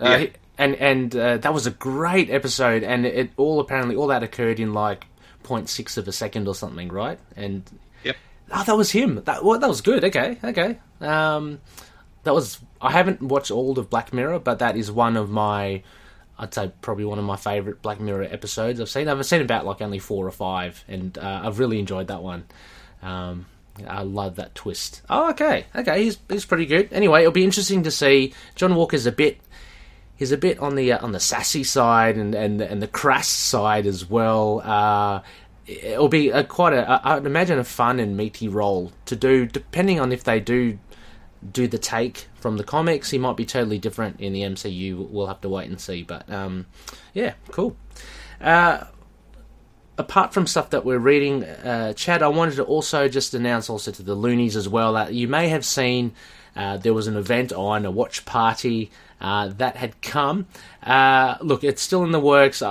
Uh, 0.00 0.04
Yeah. 0.04 0.18
he- 0.18 0.32
and 0.56 0.74
and 0.76 1.16
uh, 1.16 1.36
that 1.38 1.52
was 1.54 1.66
a 1.66 1.70
great 1.70 2.30
episode, 2.30 2.82
and 2.82 3.04
it 3.06 3.30
all 3.36 3.60
apparently 3.60 3.94
all 3.96 4.06
that 4.08 4.22
occurred 4.22 4.58
in 4.60 4.72
like 4.72 5.06
0.6 5.44 5.96
of 5.96 6.08
a 6.08 6.12
second 6.12 6.46
or 6.48 6.54
something, 6.54 6.88
right? 6.88 7.18
And 7.36 7.62
Yep. 8.04 8.16
oh, 8.52 8.64
that 8.64 8.76
was 8.76 8.90
him. 8.90 9.22
That 9.24 9.44
well, 9.44 9.58
that 9.58 9.68
was 9.68 9.80
good. 9.80 10.04
Okay, 10.04 10.38
okay. 10.42 10.78
Um, 11.00 11.60
that 12.28 12.34
was 12.34 12.60
I 12.78 12.92
haven't 12.92 13.22
watched 13.22 13.50
all 13.50 13.78
of 13.78 13.88
Black 13.88 14.12
Mirror, 14.12 14.40
but 14.40 14.58
that 14.58 14.76
is 14.76 14.92
one 14.92 15.16
of 15.16 15.30
my 15.30 15.82
I'd 16.38 16.52
say 16.52 16.70
probably 16.82 17.06
one 17.06 17.18
of 17.18 17.24
my 17.24 17.36
favorite 17.36 17.80
Black 17.80 18.00
Mirror 18.00 18.24
episodes 18.24 18.82
I've 18.82 18.90
seen. 18.90 19.08
I've 19.08 19.24
seen 19.24 19.40
about 19.40 19.64
like 19.64 19.80
only 19.80 19.98
four 19.98 20.26
or 20.26 20.30
five, 20.30 20.84
and 20.86 21.16
uh, 21.16 21.40
I've 21.44 21.58
really 21.58 21.78
enjoyed 21.78 22.08
that 22.08 22.22
one. 22.22 22.44
Um, 23.00 23.46
I 23.86 24.02
love 24.02 24.36
that 24.36 24.54
twist. 24.54 25.00
Oh, 25.08 25.30
okay, 25.30 25.64
okay, 25.74 26.04
he's 26.04 26.18
he's 26.28 26.44
pretty 26.44 26.66
good. 26.66 26.92
Anyway, 26.92 27.20
it'll 27.20 27.32
be 27.32 27.44
interesting 27.44 27.82
to 27.84 27.90
see. 27.90 28.34
John 28.54 28.74
Walker's 28.74 29.06
a 29.06 29.12
bit 29.12 29.40
he's 30.14 30.32
a 30.32 30.36
bit 30.36 30.58
on 30.58 30.74
the 30.74 30.92
uh, 30.92 31.02
on 31.02 31.12
the 31.12 31.20
sassy 31.20 31.64
side 31.64 32.18
and 32.18 32.34
and 32.34 32.60
and 32.60 32.82
the 32.82 32.88
crass 32.88 33.26
side 33.26 33.86
as 33.86 34.04
well. 34.04 34.60
Uh, 34.62 35.22
it'll 35.66 36.08
be 36.08 36.28
a 36.28 36.44
quite 36.44 36.74
a 36.74 37.00
I'd 37.04 37.24
imagine 37.24 37.58
a 37.58 37.64
fun 37.64 37.98
and 37.98 38.18
meaty 38.18 38.48
role 38.48 38.92
to 39.06 39.16
do, 39.16 39.46
depending 39.46 39.98
on 39.98 40.12
if 40.12 40.24
they 40.24 40.40
do 40.40 40.78
do 41.52 41.66
the 41.66 41.78
take 41.78 42.26
from 42.34 42.56
the 42.56 42.64
comics. 42.64 43.10
He 43.10 43.18
might 43.18 43.36
be 43.36 43.46
totally 43.46 43.78
different 43.78 44.20
in 44.20 44.32
the 44.32 44.42
MCU. 44.42 45.08
We'll 45.08 45.26
have 45.26 45.40
to 45.42 45.48
wait 45.48 45.68
and 45.68 45.80
see. 45.80 46.02
But 46.02 46.30
um, 46.30 46.66
yeah, 47.14 47.34
cool. 47.50 47.76
Uh, 48.40 48.84
apart 49.96 50.32
from 50.32 50.46
stuff 50.46 50.70
that 50.70 50.84
we're 50.84 50.98
reading, 50.98 51.44
uh, 51.44 51.92
Chad, 51.94 52.22
I 52.22 52.28
wanted 52.28 52.56
to 52.56 52.64
also 52.64 53.08
just 53.08 53.34
announce 53.34 53.68
also 53.68 53.90
to 53.90 54.02
the 54.02 54.14
loonies 54.14 54.56
as 54.56 54.68
well 54.68 54.94
that 54.94 55.14
you 55.14 55.28
may 55.28 55.48
have 55.48 55.64
seen 55.64 56.12
uh, 56.56 56.76
there 56.76 56.94
was 56.94 57.06
an 57.06 57.16
event 57.16 57.52
on 57.52 57.84
a 57.84 57.90
watch 57.90 58.24
party 58.24 58.90
uh, 59.20 59.48
that 59.48 59.76
had 59.76 60.00
come. 60.02 60.46
Uh, 60.82 61.36
look, 61.40 61.64
it's 61.64 61.82
still 61.82 62.04
in 62.04 62.12
the 62.12 62.20
works. 62.20 62.62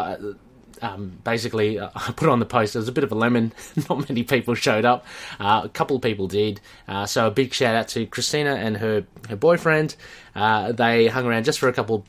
Um, 0.81 1.19
basically, 1.23 1.79
uh, 1.79 1.89
I 1.95 2.11
put 2.11 2.29
on 2.29 2.39
the 2.39 2.45
post. 2.45 2.73
There 2.73 2.79
was 2.79 2.89
a 2.89 2.93
bit 2.93 3.03
of 3.03 3.11
a 3.11 3.15
lemon. 3.15 3.53
Not 3.89 4.09
many 4.09 4.23
people 4.23 4.55
showed 4.55 4.85
up. 4.85 5.05
Uh, 5.39 5.61
a 5.65 5.69
couple 5.69 5.95
of 5.95 6.01
people 6.01 6.27
did. 6.27 6.61
Uh, 6.87 7.05
so 7.05 7.27
a 7.27 7.31
big 7.31 7.53
shout 7.53 7.75
out 7.75 7.87
to 7.89 8.05
Christina 8.05 8.55
and 8.55 8.77
her 8.77 9.05
her 9.29 9.35
boyfriend. 9.35 9.95
Uh, 10.35 10.71
they 10.71 11.07
hung 11.07 11.25
around 11.25 11.45
just 11.45 11.59
for 11.59 11.69
a 11.69 11.73
couple 11.73 12.05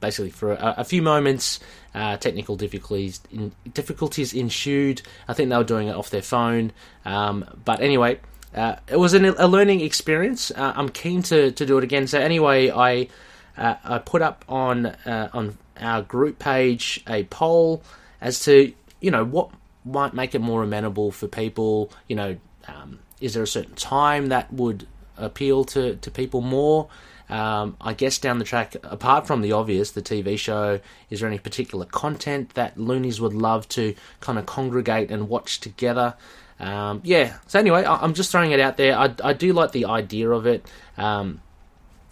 basically 0.00 0.30
for 0.30 0.52
a, 0.52 0.74
a 0.78 0.84
few 0.84 1.02
moments. 1.02 1.60
Uh, 1.94 2.16
technical 2.16 2.56
difficulties 2.56 3.20
in, 3.32 3.52
difficulties 3.74 4.32
ensued. 4.32 5.02
I 5.26 5.34
think 5.34 5.50
they 5.50 5.56
were 5.56 5.64
doing 5.64 5.88
it 5.88 5.96
off 5.96 6.10
their 6.10 6.22
phone. 6.22 6.72
Um, 7.04 7.44
but 7.64 7.80
anyway, 7.80 8.20
uh, 8.54 8.76
it 8.88 8.96
was 8.96 9.12
an, 9.14 9.24
a 9.24 9.48
learning 9.48 9.80
experience. 9.80 10.52
I'm 10.56 10.88
keen 10.88 11.22
to, 11.24 11.50
to 11.50 11.66
do 11.66 11.78
it 11.78 11.84
again. 11.84 12.06
So 12.06 12.18
anyway, 12.18 12.70
I 12.70 13.08
I 13.56 13.98
put 13.98 14.22
up 14.22 14.44
on 14.48 14.86
on 15.04 15.58
our 15.80 16.02
group 16.02 16.38
page 16.38 17.02
a 17.08 17.24
poll 17.24 17.82
as 18.20 18.40
to 18.44 18.72
you 19.00 19.10
know 19.10 19.24
what 19.24 19.50
might 19.84 20.14
make 20.14 20.34
it 20.34 20.40
more 20.40 20.62
amenable 20.62 21.10
for 21.10 21.26
people. 21.26 21.92
You 22.08 22.16
know, 22.16 22.36
um, 22.68 22.98
is 23.20 23.34
there 23.34 23.42
a 23.42 23.48
certain 23.48 23.74
time 23.74 24.28
that 24.28 24.52
would 24.52 24.86
appeal 25.16 25.64
to, 25.64 25.96
to 25.96 26.10
people 26.10 26.40
more? 26.40 26.88
Um, 27.28 27.76
I 27.80 27.94
guess 27.94 28.18
down 28.18 28.38
the 28.38 28.44
track, 28.44 28.74
apart 28.82 29.26
from 29.26 29.40
the 29.40 29.52
obvious, 29.52 29.92
the 29.92 30.02
TV 30.02 30.36
show, 30.36 30.80
is 31.10 31.20
there 31.20 31.28
any 31.28 31.38
particular 31.38 31.86
content 31.86 32.54
that 32.54 32.76
loonies 32.76 33.20
would 33.20 33.34
love 33.34 33.68
to 33.70 33.94
kind 34.18 34.36
of 34.38 34.46
congregate 34.46 35.12
and 35.12 35.28
watch 35.28 35.60
together? 35.60 36.14
Um, 36.58 37.00
yeah. 37.04 37.38
So 37.46 37.60
anyway, 37.60 37.84
I, 37.84 38.02
I'm 38.02 38.14
just 38.14 38.32
throwing 38.32 38.50
it 38.50 38.58
out 38.58 38.76
there. 38.76 38.98
I, 38.98 39.14
I 39.22 39.32
do 39.32 39.52
like 39.52 39.70
the 39.70 39.84
idea 39.86 40.28
of 40.28 40.46
it. 40.46 40.66
Um, 40.98 41.40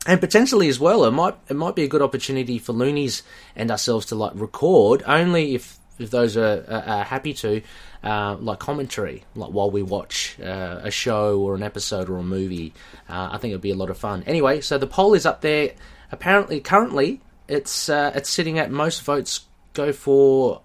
and 0.09 0.21
potentially 0.21 0.69
as 0.69 0.81
well, 0.81 1.05
it 1.05 1.11
might 1.11 1.37
it 1.49 1.55
might 1.55 1.77
be 1.77 1.85
a 1.85 1.89
good 1.89 2.01
opportunity 2.01 2.59
for 2.59 2.73
loonies 2.73 3.23
and 3.55 3.71
ourselves 3.71 4.07
to 4.07 4.15
like 4.15 4.33
record 4.35 5.03
only 5.07 5.55
if 5.55 5.79
if 5.99 6.11
those 6.11 6.35
are, 6.37 6.65
are, 6.67 6.83
are 6.83 7.05
happy 7.05 7.35
to, 7.35 7.61
uh, 8.03 8.37
like 8.37 8.59
commentary, 8.59 9.25
like 9.35 9.51
while 9.51 9.71
we 9.71 9.83
watch 9.83 10.39
uh, 10.41 10.81
a 10.83 10.91
show 10.91 11.39
or 11.41 11.55
an 11.55 11.63
episode 11.63 12.09
or 12.09 12.17
a 12.17 12.23
movie. 12.23 12.73
Uh, 13.07 13.31
I 13.33 13.39
think 13.39 13.51
it'd 13.51 13.61
be 13.61 13.71
a 13.71 13.77
lot 13.77 13.91
of 13.91 13.99
fun. 13.99 14.23
Anyway, 14.27 14.63
so 14.63 14.79
the 14.79 14.87
poll 14.87 15.13
is 15.13 15.27
up 15.27 15.43
there. 15.43 15.73
Apparently, 16.11 16.61
currently, 16.61 17.21
it's 17.47 17.91
uh, 17.91 18.13
it's 18.15 18.31
sitting 18.31 18.59
at 18.59 18.71
most 18.71 19.03
votes 19.03 19.43
go 19.75 19.93
for. 19.93 20.63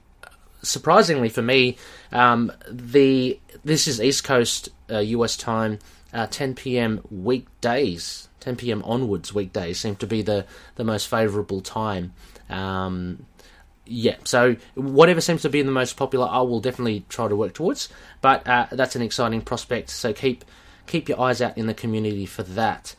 Surprisingly 0.62 1.28
for 1.28 1.42
me, 1.42 1.76
um, 2.14 2.50
the 2.70 3.38
this 3.66 3.90
is 3.90 4.00
East 4.00 4.24
Coast 4.24 4.70
uh, 4.90 5.00
US 5.00 5.36
time, 5.36 5.80
uh, 6.14 6.28
10 6.28 6.56
p.m. 6.56 7.02
weekdays. 7.12 8.30
10 8.44 8.58
p.m. 8.58 8.84
onwards 8.84 9.34
weekdays 9.34 9.80
seem 9.80 9.96
to 9.96 10.06
be 10.06 10.22
the, 10.22 10.46
the 10.76 10.84
most 10.84 11.08
favourable 11.08 11.62
time. 11.62 12.14
Um, 12.50 13.26
yeah, 13.86 14.16
so 14.26 14.58
whatever 14.76 15.22
seems 15.22 15.42
to 15.44 15.50
be 15.50 15.62
the 15.62 15.72
most 15.72 15.96
popular, 15.96 16.28
I 16.30 16.42
will 16.42 16.60
definitely 16.60 17.06
try 17.08 17.30
to 17.30 17.36
work 17.36 17.54
towards. 17.54 17.88
But 18.22 18.46
uh, 18.48 18.68
that's 18.72 18.96
an 18.98 19.02
exciting 19.02 19.42
prospect. 19.42 19.90
So 19.90 20.14
keep 20.14 20.44
keep 20.88 21.08
your 21.08 21.22
eyes 21.22 21.42
out 21.42 21.58
in 21.58 21.68
the 21.68 21.74
community 21.74 22.26
for 22.26 22.44
that. 22.44 22.96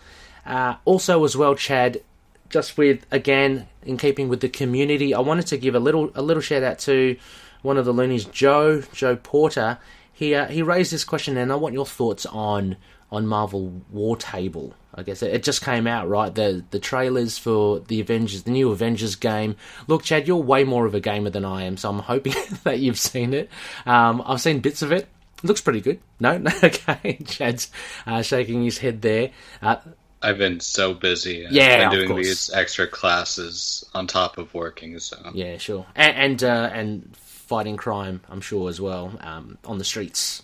Uh, 0.46 0.76
also, 0.86 1.22
as 1.24 1.36
well, 1.36 1.54
Chad, 1.54 2.02
just 2.48 2.78
with 2.78 3.06
again 3.10 3.66
in 3.82 3.98
keeping 3.98 4.28
with 4.28 4.40
the 4.40 4.48
community, 4.48 5.14
I 5.14 5.20
wanted 5.20 5.46
to 5.48 5.58
give 5.58 5.74
a 5.74 5.80
little 5.80 6.10
a 6.14 6.22
little 6.22 6.42
shout 6.42 6.62
out 6.62 6.78
to 6.80 7.16
one 7.62 7.76
of 7.76 7.84
the 7.84 7.92
loonies, 7.92 8.24
Joe 8.24 8.82
Joe 8.92 9.16
Porter. 9.16 9.78
He 10.12 10.34
uh, 10.34 10.46
he 10.46 10.62
raised 10.62 10.92
this 10.92 11.04
question, 11.04 11.36
and 11.36 11.50
I 11.52 11.56
want 11.56 11.74
your 11.74 11.86
thoughts 11.86 12.24
on 12.26 12.76
on 13.14 13.26
Marvel 13.26 13.82
War 13.90 14.16
Table. 14.16 14.74
I 14.94 15.02
guess 15.02 15.22
it, 15.22 15.32
it 15.32 15.42
just 15.42 15.62
came 15.62 15.86
out, 15.86 16.08
right? 16.08 16.34
The 16.34 16.64
the 16.70 16.78
trailers 16.78 17.38
for 17.38 17.80
the 17.80 18.00
Avengers, 18.00 18.42
the 18.42 18.50
new 18.50 18.70
Avengers 18.70 19.16
game. 19.16 19.56
Look, 19.86 20.02
Chad, 20.02 20.26
you're 20.26 20.36
way 20.36 20.64
more 20.64 20.86
of 20.86 20.94
a 20.94 21.00
gamer 21.00 21.30
than 21.30 21.44
I 21.44 21.64
am, 21.64 21.76
so 21.76 21.90
I'm 21.90 22.00
hoping 22.00 22.34
that 22.64 22.80
you've 22.80 22.98
seen 22.98 23.32
it. 23.34 23.50
Um, 23.86 24.22
I've 24.26 24.40
seen 24.40 24.60
bits 24.60 24.82
of 24.82 24.92
it. 24.92 25.08
It 25.38 25.44
looks 25.44 25.60
pretty 25.60 25.80
good. 25.80 26.00
No, 26.20 26.38
no, 26.38 26.50
okay. 26.62 27.18
Chad's 27.24 27.70
uh, 28.06 28.22
shaking 28.22 28.64
his 28.64 28.78
head 28.78 29.02
there. 29.02 29.30
Uh, 29.62 29.76
I've 30.22 30.38
been 30.38 30.60
so 30.60 30.94
busy. 30.94 31.46
Yeah, 31.50 31.84
I've 31.84 31.90
been 31.90 32.08
doing 32.08 32.16
these 32.16 32.50
extra 32.52 32.86
classes 32.86 33.84
on 33.94 34.06
top 34.06 34.38
of 34.38 34.52
working. 34.54 34.98
So 34.98 35.18
yeah, 35.34 35.58
sure, 35.58 35.86
and 35.94 36.16
and, 36.16 36.44
uh, 36.44 36.70
and 36.72 37.16
fighting 37.16 37.76
crime, 37.76 38.22
I'm 38.28 38.40
sure 38.40 38.68
as 38.68 38.80
well 38.80 39.12
um, 39.20 39.58
on 39.64 39.78
the 39.78 39.84
streets. 39.84 40.42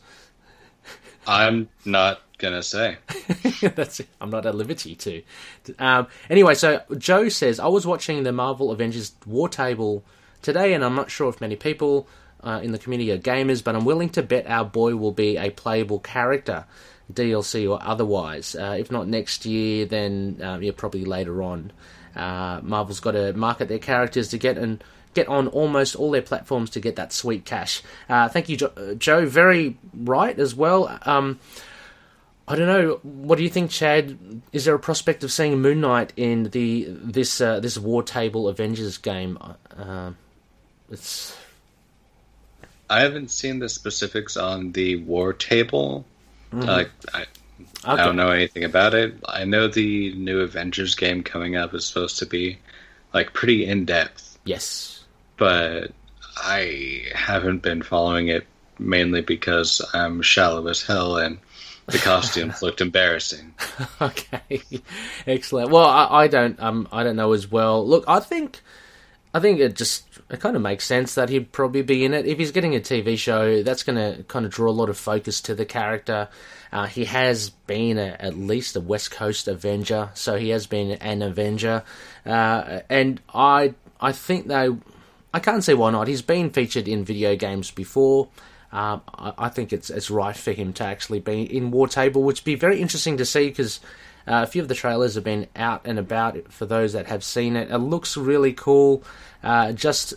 I'm 1.27 1.69
not 1.85 2.21
gonna 2.41 2.63
say. 2.63 2.97
That's 3.63 4.01
it. 4.01 4.09
I'm 4.21 4.31
not 4.31 4.47
at 4.47 4.55
liberty 4.55 4.97
to. 4.97 5.23
Um, 5.79 6.09
anyway, 6.29 6.55
so 6.55 6.83
Joe 6.99 7.29
says 7.29 7.61
I 7.61 7.69
was 7.69 7.87
watching 7.87 8.23
the 8.25 8.33
Marvel 8.33 8.73
Avengers 8.73 9.13
War 9.27 9.49
Table 9.49 10.03
today, 10.43 10.73
and 10.75 10.85
I'm 10.85 10.95
not 10.95 11.11
sure 11.11 11.29
if 11.29 11.41
many 11.41 11.57
people 11.57 12.09
uh, 12.43 12.61
in 12.63 12.73
the 12.73 12.79
community 12.79 13.13
are 13.13 13.19
gamers, 13.19 13.63
but 13.63 13.77
I'm 13.77 13.85
willing 13.85 14.09
to 14.11 14.23
bet 14.23 14.47
our 14.47 14.65
boy 14.65 14.97
will 14.97 15.13
be 15.13 15.37
a 15.37 15.51
playable 15.51 16.01
character, 16.01 16.65
DLC 17.13 17.71
or 17.71 17.79
otherwise. 17.83 18.57
Uh, 18.57 18.77
if 18.79 18.91
not 18.91 19.07
next 19.07 19.45
year, 19.47 19.85
then 19.87 20.41
um, 20.43 20.63
yeah, 20.63 20.73
probably 20.77 21.05
later 21.05 21.43
on. 21.43 21.73
Uh, 22.17 22.61
Marvel's 22.63 23.01
got 23.01 23.13
to 23.13 23.33
market 23.35 23.69
their 23.69 23.79
characters 23.79 24.29
to 24.29 24.39
get 24.39 24.59
and 24.59 24.83
get 25.15 25.29
on 25.29 25.49
almost 25.49 25.97
all 25.97 26.11
their 26.11 26.23
platforms 26.23 26.71
to 26.71 26.81
get 26.81 26.97
that 26.97 27.13
sweet 27.13 27.45
cash. 27.45 27.83
Uh, 28.09 28.29
thank 28.29 28.49
you, 28.49 28.57
jo- 28.57 28.73
uh, 28.77 28.95
Joe. 28.95 29.27
Very 29.27 29.77
right 29.95 30.39
as 30.39 30.55
well. 30.55 30.99
Um, 31.03 31.39
I 32.51 32.57
don't 32.57 32.67
know. 32.67 33.01
What 33.03 33.37
do 33.39 33.45
you 33.45 33.51
think, 33.51 33.71
Chad? 33.71 34.19
Is 34.53 34.65
there 34.65 34.75
a 34.75 34.79
prospect 34.79 35.23
of 35.25 35.31
seeing 35.31 35.61
Moon 35.61 35.81
Knight 35.81 36.13
in 36.17 36.45
the 36.51 36.87
this 36.89 37.41
uh, 37.41 37.61
this 37.61 37.79
War 37.79 38.03
Table 38.03 38.49
Avengers 38.49 38.99
game? 38.99 39.39
Uh, 39.77 40.13
it's 40.91 41.37
I 42.89 43.01
haven't 43.03 43.31
seen 43.31 43.61
the 43.61 43.69
specifics 43.69 44.37
on 44.37 44.73
the 44.73 44.97
war 44.97 45.33
table. 45.33 46.05
Like 46.53 46.91
I, 47.15 47.21
I 47.21 47.25
Mm-hmm. 47.61 47.91
okay. 47.91 48.03
don't 48.05 48.17
know 48.17 48.31
anything 48.31 48.65
about 48.65 48.95
it. 48.95 49.15
I 49.29 49.45
know 49.45 49.69
the 49.69 50.15
new 50.15 50.41
Avengers 50.41 50.95
game 50.95 51.23
coming 51.23 51.57
up 51.57 51.75
is 51.75 51.85
supposed 51.87 52.19
to 52.21 52.27
be 52.27 52.59
like 53.13 53.35
pretty 53.35 53.67
in 53.67 53.85
depth, 53.85 54.39
Yes. 54.45 55.05
but 55.37 55.93
I 56.39 57.05
haven't 57.15 57.61
been 57.63 57.83
following 57.83 58.29
it 58.29 58.47
mainly 58.79 59.21
because 59.21 59.83
I'm 59.93 60.23
shallow 60.23 60.67
as 60.69 60.83
hell 60.83 61.19
and 61.19 61.37
the 61.91 61.99
costumes 61.99 62.63
looked 62.63 62.81
embarrassing. 62.81 63.55
okay, 64.01 64.61
excellent. 65.27 65.71
Well, 65.71 65.87
I, 65.87 66.23
I 66.23 66.29
don't, 66.29 66.61
um, 66.61 66.89
I 66.93 67.03
don't 67.03 67.17
know 67.17 67.33
as 67.33 67.51
well. 67.51 67.87
Look, 67.87 68.05
I 68.07 68.21
think, 68.21 68.61
I 69.35 69.41
think 69.41 69.61
it 69.61 69.77
just 69.77 70.05
it 70.31 70.39
kind 70.39 70.55
of 70.55 70.63
makes 70.63 70.85
sense 70.85 71.15
that 71.17 71.29
he'd 71.29 71.51
probably 71.51 71.83
be 71.83 72.05
in 72.05 72.15
it. 72.15 72.25
If 72.25 72.39
he's 72.39 72.53
getting 72.53 72.77
a 72.77 72.81
TV 72.81 73.19
show, 73.19 73.63
that's 73.63 73.83
going 73.83 73.97
to 73.97 74.23
kind 74.25 74.47
of 74.47 74.53
draw 74.53 74.71
a 74.71 74.73
lot 74.73 74.89
of 74.89 74.97
focus 74.97 75.41
to 75.43 75.55
the 75.55 75.65
character. 75.65 76.29
Uh, 76.73 76.87
he 76.87 77.05
has 77.07 77.51
been 77.51 77.99
a, 77.99 78.17
at 78.21 78.37
least 78.37 78.77
a 78.77 78.81
West 78.81 79.11
Coast 79.11 79.49
Avenger, 79.49 80.11
so 80.15 80.37
he 80.37 80.51
has 80.51 80.67
been 80.67 80.93
an 80.93 81.21
Avenger, 81.23 81.83
uh, 82.25 82.81
and 82.89 83.21
I, 83.35 83.75
I 84.01 84.13
think 84.13 84.47
they, 84.47 84.69
I 85.35 85.41
can't 85.41 85.65
see 85.65 85.75
why 85.75 85.91
not. 85.91 86.07
He's 86.07 86.23
been 86.23 86.51
featured 86.51 86.87
in 86.87 87.05
video 87.05 87.35
games 87.35 87.73
before. 87.73 88.29
Um, 88.73 89.03
I, 89.15 89.33
I 89.39 89.49
think 89.49 89.73
it's 89.73 89.91
it's 89.91 90.11
right 90.11 90.37
for 90.37 90.53
him 90.53 90.73
to 90.75 90.85
actually 90.85 91.21
be 91.21 91.43
in 91.43 91.71
War 91.71 91.89
Table, 91.89 92.23
which 92.23 92.41
would 92.41 92.45
be 92.45 92.55
very 92.55 92.81
interesting 92.81 93.17
to 93.17 93.25
see 93.25 93.49
because 93.49 93.81
uh, 94.27 94.45
a 94.45 94.47
few 94.47 94.63
of 94.63 94.69
the 94.69 94.75
trailers 94.75 95.15
have 95.15 95.25
been 95.25 95.49
out 95.57 95.83
and 95.85 95.99
about 95.99 96.53
for 96.53 96.67
those 96.67 96.93
that 96.93 97.07
have 97.07 97.25
seen 97.25 97.57
it. 97.57 97.71
It 97.71 97.79
looks 97.79 98.17
really 98.17 98.53
cool. 98.53 99.03
Uh, 99.43 99.73
just 99.73 100.15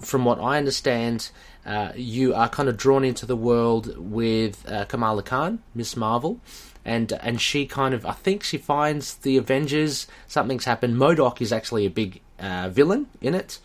from 0.00 0.24
what 0.24 0.38
I 0.38 0.58
understand, 0.58 1.30
uh, 1.64 1.92
you 1.96 2.34
are 2.34 2.48
kind 2.48 2.68
of 2.68 2.76
drawn 2.76 3.04
into 3.04 3.26
the 3.26 3.36
world 3.36 3.96
with 3.96 4.68
uh, 4.70 4.84
Kamala 4.84 5.22
Khan, 5.22 5.60
Miss 5.74 5.96
Marvel, 5.96 6.40
and 6.84 7.12
and 7.22 7.40
she 7.40 7.64
kind 7.64 7.94
of 7.94 8.04
I 8.04 8.12
think 8.12 8.42
she 8.42 8.58
finds 8.58 9.14
the 9.14 9.36
Avengers. 9.36 10.06
Something's 10.26 10.66
happened. 10.66 10.96
MODOK 10.96 11.40
is 11.40 11.52
actually 11.52 11.86
a 11.86 11.90
big 11.90 12.20
uh, 12.38 12.68
villain 12.68 13.06
in 13.20 13.34
it. 13.34 13.58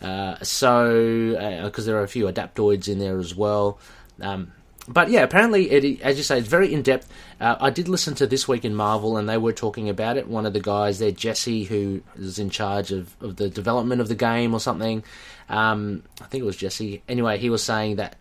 Uh, 0.00 0.36
so, 0.42 1.62
because 1.64 1.86
there 1.86 1.96
are 1.96 2.02
a 2.02 2.08
few 2.08 2.24
adaptoids 2.24 2.88
in 2.88 2.98
there 2.98 3.18
as 3.18 3.34
well. 3.34 3.78
Um, 4.20 4.52
but 4.88 5.10
yeah, 5.10 5.22
apparently, 5.22 5.70
it, 5.70 6.00
as 6.00 6.16
you 6.16 6.22
say, 6.22 6.38
it's 6.38 6.48
very 6.48 6.72
in 6.72 6.82
depth. 6.82 7.08
Uh, 7.40 7.56
I 7.60 7.70
did 7.70 7.86
listen 7.86 8.14
to 8.16 8.26
This 8.26 8.48
Week 8.48 8.64
in 8.64 8.74
Marvel, 8.74 9.16
and 9.16 9.28
they 9.28 9.36
were 9.36 9.52
talking 9.52 9.88
about 9.88 10.16
it. 10.16 10.26
One 10.26 10.46
of 10.46 10.52
the 10.52 10.60
guys 10.60 10.98
there, 10.98 11.10
Jesse, 11.12 11.64
who 11.64 12.02
is 12.16 12.38
in 12.38 12.50
charge 12.50 12.90
of, 12.90 13.14
of 13.20 13.36
the 13.36 13.48
development 13.48 14.00
of 14.00 14.08
the 14.08 14.14
game 14.14 14.54
or 14.54 14.58
something, 14.58 15.04
um, 15.48 16.02
I 16.20 16.24
think 16.24 16.42
it 16.42 16.46
was 16.46 16.56
Jesse. 16.56 17.02
Anyway, 17.08 17.38
he 17.38 17.50
was 17.50 17.62
saying 17.62 17.96
that 17.96 18.16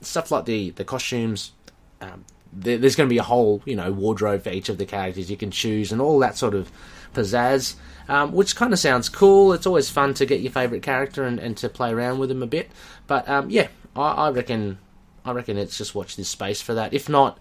stuff 0.00 0.30
like 0.30 0.44
the, 0.44 0.70
the 0.70 0.84
costumes, 0.84 1.52
um, 2.00 2.24
there, 2.52 2.78
there's 2.78 2.96
going 2.96 3.08
to 3.08 3.12
be 3.12 3.18
a 3.18 3.24
whole, 3.24 3.60
you 3.64 3.76
know, 3.76 3.90
wardrobe 3.92 4.42
for 4.42 4.50
each 4.50 4.68
of 4.68 4.78
the 4.78 4.86
characters 4.86 5.30
you 5.30 5.36
can 5.36 5.50
choose, 5.50 5.92
and 5.92 6.00
all 6.00 6.18
that 6.20 6.38
sort 6.38 6.54
of 6.54 6.70
pizzazz, 7.14 7.74
um, 8.08 8.32
which 8.32 8.56
kind 8.56 8.72
of 8.72 8.78
sounds 8.78 9.08
cool. 9.08 9.52
It's 9.52 9.66
always 9.66 9.90
fun 9.90 10.14
to 10.14 10.26
get 10.26 10.40
your 10.40 10.52
favourite 10.52 10.82
character 10.82 11.24
and, 11.24 11.38
and 11.38 11.56
to 11.58 11.68
play 11.68 11.90
around 11.90 12.18
with 12.18 12.28
them 12.28 12.42
a 12.42 12.46
bit. 12.46 12.70
But 13.06 13.28
um, 13.28 13.50
yeah, 13.50 13.68
I, 13.94 14.10
I 14.10 14.30
reckon 14.30 14.78
I 15.24 15.32
reckon 15.32 15.58
it's 15.58 15.76
just 15.76 15.94
watch 15.94 16.16
this 16.16 16.28
space 16.28 16.62
for 16.62 16.74
that. 16.74 16.94
If 16.94 17.08
not, 17.08 17.38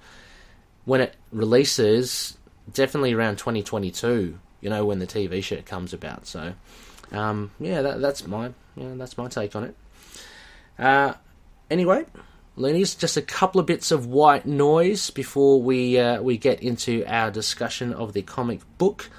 when 0.86 1.02
it 1.02 1.16
releases, 1.32 2.38
definitely 2.74 3.14
around 3.14 3.38
2022. 3.38 4.40
You 4.62 4.70
know, 4.70 4.86
when 4.86 4.98
the 4.98 5.06
TV 5.06 5.44
show 5.44 5.62
comes 5.62 5.94
about. 5.94 6.26
So, 6.26 6.54
um, 7.12 7.52
yeah, 7.60 7.84
that, 7.84 8.02
that's 8.02 8.26
my 8.26 8.52
yeah, 8.76 8.94
that's 8.96 9.18
my 9.18 9.28
take 9.28 9.56
on 9.56 9.66
it. 9.66 9.76
Uh, 10.80 11.14
anyway, 11.70 12.06
Loonies, 12.58 12.96
just 12.96 13.18
a 13.18 13.22
couple 13.22 13.60
of 13.60 13.68
bits 13.68 13.92
of 13.92 14.08
white 14.08 14.46
noise 14.46 15.10
before 15.10 15.62
we 15.62 16.00
uh, 16.00 16.22
we 16.22 16.38
get 16.38 16.64
into 16.64 17.04
our 17.06 17.30
discussion 17.30 17.94
of 17.94 18.14
the 18.14 18.22
comic 18.22 18.62
book. 18.78 19.10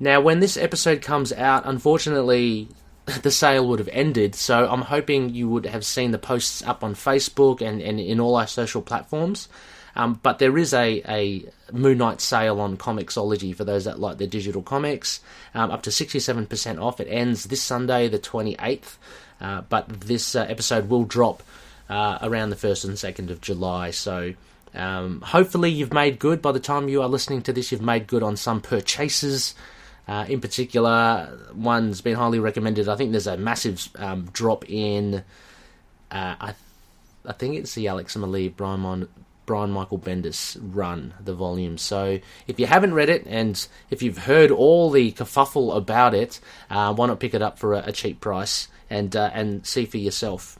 Now, 0.00 0.20
when 0.20 0.40
this 0.40 0.56
episode 0.56 1.02
comes 1.02 1.32
out, 1.32 1.66
unfortunately, 1.66 2.68
the 3.22 3.30
sale 3.30 3.66
would 3.68 3.78
have 3.78 3.88
ended. 3.92 4.34
So 4.34 4.68
I'm 4.68 4.82
hoping 4.82 5.30
you 5.30 5.48
would 5.48 5.66
have 5.66 5.84
seen 5.84 6.10
the 6.10 6.18
posts 6.18 6.62
up 6.62 6.84
on 6.84 6.94
Facebook 6.94 7.60
and, 7.60 7.80
and 7.80 7.98
in 7.98 8.20
all 8.20 8.36
our 8.36 8.46
social 8.46 8.82
platforms. 8.82 9.48
Um, 9.96 10.20
but 10.22 10.38
there 10.38 10.56
is 10.56 10.72
a, 10.74 11.02
a 11.08 11.44
Moon 11.72 11.98
Knight 11.98 12.20
sale 12.20 12.60
on 12.60 12.76
Comixology 12.76 13.54
for 13.54 13.64
those 13.64 13.84
that 13.84 13.98
like 13.98 14.18
the 14.18 14.28
digital 14.28 14.62
comics, 14.62 15.20
um, 15.54 15.72
up 15.72 15.82
to 15.82 15.90
67% 15.90 16.80
off. 16.80 17.00
It 17.00 17.08
ends 17.08 17.44
this 17.44 17.62
Sunday, 17.62 18.06
the 18.06 18.18
28th. 18.18 18.96
Uh, 19.40 19.62
but 19.62 19.88
this 20.00 20.36
uh, 20.36 20.46
episode 20.48 20.88
will 20.88 21.04
drop 21.04 21.42
uh, 21.88 22.18
around 22.22 22.50
the 22.50 22.56
1st 22.56 22.84
and 22.84 22.94
2nd 22.94 23.30
of 23.30 23.40
July. 23.40 23.90
So 23.90 24.34
um, 24.74 25.20
hopefully 25.20 25.70
you've 25.70 25.92
made 25.92 26.18
good. 26.18 26.42
By 26.42 26.52
the 26.52 26.60
time 26.60 26.88
you 26.88 27.02
are 27.02 27.08
listening 27.08 27.42
to 27.42 27.52
this, 27.52 27.72
you've 27.72 27.82
made 27.82 28.06
good 28.06 28.22
on 28.22 28.36
some 28.36 28.60
purchases. 28.60 29.54
Uh, 30.08 30.24
in 30.26 30.40
particular, 30.40 31.38
one's 31.54 32.00
been 32.00 32.16
highly 32.16 32.40
recommended. 32.40 32.88
I 32.88 32.96
think 32.96 33.10
there's 33.10 33.26
a 33.26 33.36
massive 33.36 33.88
um, 33.96 34.30
drop 34.32 34.68
in. 34.68 35.22
Uh, 36.10 36.34
I, 36.40 36.54
I 37.26 37.32
think 37.32 37.56
it's 37.56 37.74
the 37.74 37.88
Alex 37.88 38.16
Maleev 38.16 38.56
Brian, 38.56 38.80
Mon- 38.80 39.08
Brian 39.44 39.70
Michael 39.70 39.98
Bendis 39.98 40.58
run, 40.62 41.12
the 41.22 41.34
volume. 41.34 41.76
So 41.76 42.20
if 42.46 42.58
you 42.58 42.64
haven't 42.64 42.94
read 42.94 43.10
it 43.10 43.26
and 43.26 43.68
if 43.90 44.02
you've 44.02 44.18
heard 44.18 44.50
all 44.50 44.90
the 44.90 45.12
kerfuffle 45.12 45.76
about 45.76 46.14
it, 46.14 46.40
uh, 46.70 46.94
why 46.94 47.06
not 47.06 47.20
pick 47.20 47.34
it 47.34 47.42
up 47.42 47.58
for 47.58 47.74
a, 47.74 47.84
a 47.88 47.92
cheap 47.92 48.20
price 48.20 48.68
and 48.88 49.14
uh, 49.14 49.30
and 49.34 49.66
see 49.66 49.84
for 49.84 49.98
yourself. 49.98 50.58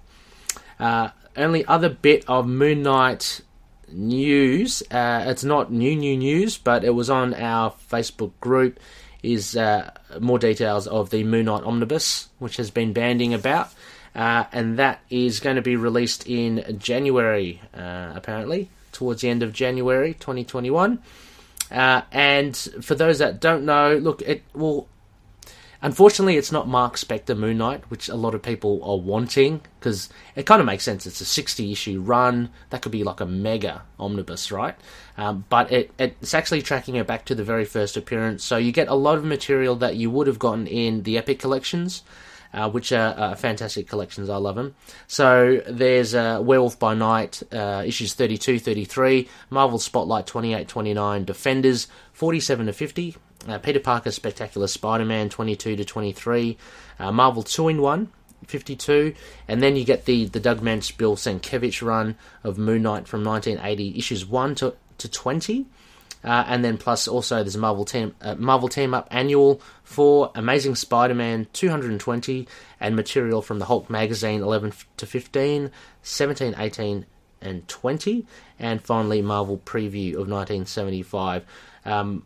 Uh, 0.78 1.08
only 1.36 1.64
other 1.64 1.88
bit 1.88 2.24
of 2.28 2.46
Moon 2.46 2.82
Knight 2.82 3.40
news. 3.90 4.82
Uh, 4.90 5.24
it's 5.26 5.44
not 5.44 5.72
new 5.72 5.96
new 5.96 6.16
news, 6.16 6.58
but 6.58 6.84
it 6.84 6.90
was 6.90 7.08
on 7.08 7.34
our 7.34 7.72
Facebook 7.90 8.32
group. 8.40 8.78
Is 9.22 9.56
uh, 9.56 9.90
more 10.20 10.38
details 10.38 10.86
of 10.86 11.10
the 11.10 11.24
Moon 11.24 11.46
Knight 11.46 11.64
omnibus, 11.64 12.28
which 12.38 12.56
has 12.56 12.70
been 12.70 12.92
banding 12.92 13.34
about, 13.34 13.72
uh, 14.14 14.44
and 14.52 14.78
that 14.78 15.00
is 15.10 15.40
going 15.40 15.56
to 15.56 15.62
be 15.62 15.74
released 15.74 16.26
in 16.28 16.78
January, 16.78 17.60
uh, 17.74 18.12
apparently 18.14 18.70
towards 18.92 19.22
the 19.22 19.28
end 19.28 19.42
of 19.42 19.52
January 19.52 20.14
2021. 20.14 20.98
Uh, 21.70 22.02
and 22.12 22.56
for 22.80 22.94
those 22.94 23.18
that 23.18 23.40
don't 23.40 23.64
know, 23.64 23.96
look, 23.96 24.22
it 24.22 24.42
will. 24.54 24.88
Unfortunately, 25.80 26.36
it's 26.36 26.50
not 26.50 26.66
Mark 26.66 26.96
Spector 26.96 27.38
Moon 27.38 27.58
Knight, 27.58 27.88
which 27.88 28.08
a 28.08 28.16
lot 28.16 28.34
of 28.34 28.42
people 28.42 28.82
are 28.82 28.98
wanting, 28.98 29.60
because 29.78 30.08
it 30.34 30.44
kind 30.44 30.60
of 30.60 30.66
makes 30.66 30.82
sense. 30.82 31.06
It's 31.06 31.20
a 31.20 31.24
60 31.24 31.70
issue 31.70 32.00
run. 32.00 32.50
That 32.70 32.82
could 32.82 32.90
be 32.90 33.04
like 33.04 33.20
a 33.20 33.26
mega 33.26 33.82
omnibus, 33.98 34.50
right? 34.50 34.74
Um, 35.16 35.44
but 35.48 35.70
it, 35.70 35.92
it's 35.96 36.34
actually 36.34 36.62
tracking 36.62 36.96
it 36.96 37.06
back 37.06 37.26
to 37.26 37.34
the 37.36 37.44
very 37.44 37.64
first 37.64 37.96
appearance. 37.96 38.42
So 38.42 38.56
you 38.56 38.72
get 38.72 38.88
a 38.88 38.94
lot 38.94 39.18
of 39.18 39.24
material 39.24 39.76
that 39.76 39.94
you 39.94 40.10
would 40.10 40.26
have 40.26 40.40
gotten 40.40 40.66
in 40.66 41.04
the 41.04 41.16
Epic 41.16 41.38
collections. 41.38 42.02
Uh, 42.50 42.70
which 42.70 42.92
are 42.92 43.14
uh, 43.18 43.34
fantastic 43.34 43.86
collections. 43.86 44.30
I 44.30 44.36
love 44.36 44.56
them. 44.56 44.74
So 45.06 45.60
there's 45.68 46.14
uh, 46.14 46.40
Werewolf 46.42 46.78
by 46.78 46.94
Night, 46.94 47.42
uh, 47.52 47.82
issues 47.84 48.14
32, 48.14 48.58
33, 48.58 49.28
Marvel 49.50 49.78
Spotlight 49.78 50.26
28, 50.26 50.66
29, 50.66 51.24
Defenders 51.26 51.88
47 52.14 52.64
to 52.64 52.72
50, 52.72 53.16
uh, 53.46 53.58
Peter 53.58 53.80
Parker 53.80 54.10
Spectacular 54.10 54.66
Spider 54.66 55.04
Man 55.04 55.28
22 55.28 55.76
to 55.76 55.84
23, 55.84 56.56
uh, 56.98 57.12
Marvel 57.12 57.42
2 57.42 57.68
in 57.68 57.82
1. 57.82 58.12
52, 58.46 59.14
and 59.48 59.60
then 59.60 59.74
you 59.74 59.84
get 59.84 60.04
the, 60.04 60.26
the 60.26 60.38
Doug 60.40 60.60
Moench 60.60 60.96
Bill 60.96 61.16
Sienkiewicz 61.16 61.84
run 61.84 62.16
of 62.44 62.56
Moon 62.56 62.82
Knight 62.82 63.08
from 63.08 63.24
1980, 63.24 63.98
issues 63.98 64.24
1 64.24 64.54
to, 64.54 64.74
to 64.98 65.08
20. 65.08 65.66
Uh, 66.24 66.44
and 66.48 66.64
then 66.64 66.76
plus 66.76 67.06
also 67.06 67.36
there's 67.36 67.54
a 67.54 67.58
Marvel 67.58 67.84
team 67.84 68.12
uh, 68.22 68.34
Marvel 68.34 68.68
Team 68.68 68.92
Up 68.92 69.06
annual 69.10 69.60
for 69.84 70.32
Amazing 70.34 70.74
Spider-Man 70.74 71.46
220 71.52 72.48
and 72.80 72.96
material 72.96 73.40
from 73.40 73.60
the 73.60 73.66
Hulk 73.66 73.88
magazine 73.88 74.42
11 74.42 74.72
to 74.96 75.06
15, 75.06 75.70
17, 76.02 76.54
18, 76.58 77.06
and 77.40 77.68
20, 77.68 78.26
and 78.58 78.82
finally 78.82 79.22
Marvel 79.22 79.58
preview 79.58 80.14
of 80.14 80.28
1975. 80.28 81.44
Um, 81.84 82.24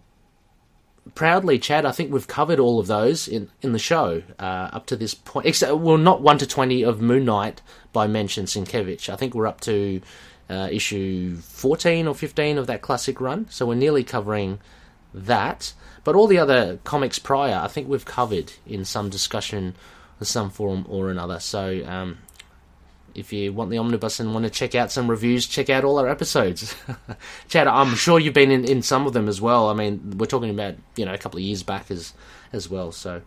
proudly, 1.14 1.58
Chad, 1.58 1.84
I 1.84 1.92
think 1.92 2.12
we've 2.12 2.26
covered 2.26 2.58
all 2.58 2.78
of 2.78 2.86
those 2.86 3.28
in, 3.28 3.50
in 3.60 3.72
the 3.72 3.78
show 3.78 4.22
uh, 4.38 4.70
up 4.72 4.86
to 4.86 4.96
this 4.96 5.14
point. 5.14 5.46
Except, 5.46 5.76
well, 5.76 5.98
not 5.98 6.22
1 6.22 6.38
to 6.38 6.46
20 6.46 6.82
of 6.82 7.00
Moon 7.00 7.24
Knight 7.24 7.60
by 7.92 8.04
and 8.04 8.14
Sienkiewicz. 8.16 9.08
I 9.08 9.16
think 9.16 9.34
we're 9.34 9.46
up 9.46 9.60
to 9.62 10.00
uh, 10.48 10.68
issue 10.70 11.36
14 11.36 12.06
or 12.06 12.14
15 12.14 12.58
of 12.58 12.66
that 12.66 12.82
classic 12.82 13.20
run, 13.20 13.46
so 13.50 13.66
we're 13.66 13.74
nearly 13.74 14.04
covering 14.04 14.60
that. 15.12 15.72
But 16.04 16.14
all 16.14 16.26
the 16.26 16.38
other 16.38 16.78
comics 16.84 17.18
prior, 17.18 17.54
I 17.54 17.68
think 17.68 17.88
we've 17.88 18.04
covered 18.04 18.52
in 18.66 18.84
some 18.84 19.08
discussion, 19.08 19.76
some 20.20 20.50
form 20.50 20.86
or 20.88 21.10
another. 21.10 21.38
So 21.40 21.84
um, 21.86 22.18
if 23.14 23.32
you 23.32 23.52
want 23.52 23.70
the 23.70 23.78
omnibus 23.78 24.20
and 24.20 24.32
want 24.32 24.44
to 24.44 24.50
check 24.50 24.74
out 24.74 24.92
some 24.92 25.10
reviews, 25.10 25.46
check 25.46 25.70
out 25.70 25.84
all 25.84 25.98
our 25.98 26.08
episodes. 26.08 26.74
Chad, 27.48 27.66
I'm 27.66 27.94
sure 27.94 28.18
you've 28.18 28.34
been 28.34 28.50
in, 28.50 28.64
in 28.64 28.82
some 28.82 29.06
of 29.06 29.12
them 29.12 29.28
as 29.28 29.40
well. 29.40 29.68
I 29.68 29.74
mean, 29.74 30.18
we're 30.18 30.26
talking 30.26 30.50
about 30.50 30.74
you 30.96 31.04
know 31.04 31.14
a 31.14 31.18
couple 31.18 31.38
of 31.38 31.44
years 31.44 31.62
back 31.62 31.90
as 31.90 32.12
as 32.52 32.68
well. 32.68 32.92
So 32.92 33.22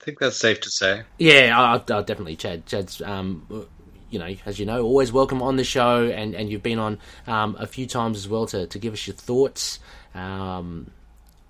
I 0.00 0.04
think 0.04 0.18
that's 0.18 0.36
safe 0.36 0.60
to 0.60 0.70
say. 0.70 1.02
yeah, 1.18 1.58
I, 1.58 1.74
I 1.74 2.02
definitely 2.02 2.36
Chad. 2.36 2.66
Chad's 2.66 3.00
um, 3.02 3.68
you 4.10 4.18
know, 4.18 4.34
as 4.46 4.58
you 4.58 4.66
know, 4.66 4.82
always 4.82 5.12
welcome 5.12 5.42
on 5.42 5.56
the 5.56 5.64
show, 5.64 6.06
and, 6.06 6.34
and 6.34 6.48
you've 6.48 6.62
been 6.62 6.78
on 6.78 6.98
um, 7.26 7.56
a 7.58 7.66
few 7.66 7.86
times 7.86 8.18
as 8.18 8.28
well 8.28 8.46
to, 8.46 8.66
to 8.68 8.78
give 8.78 8.92
us 8.92 9.06
your 9.06 9.16
thoughts. 9.16 9.78
Um, 10.14 10.90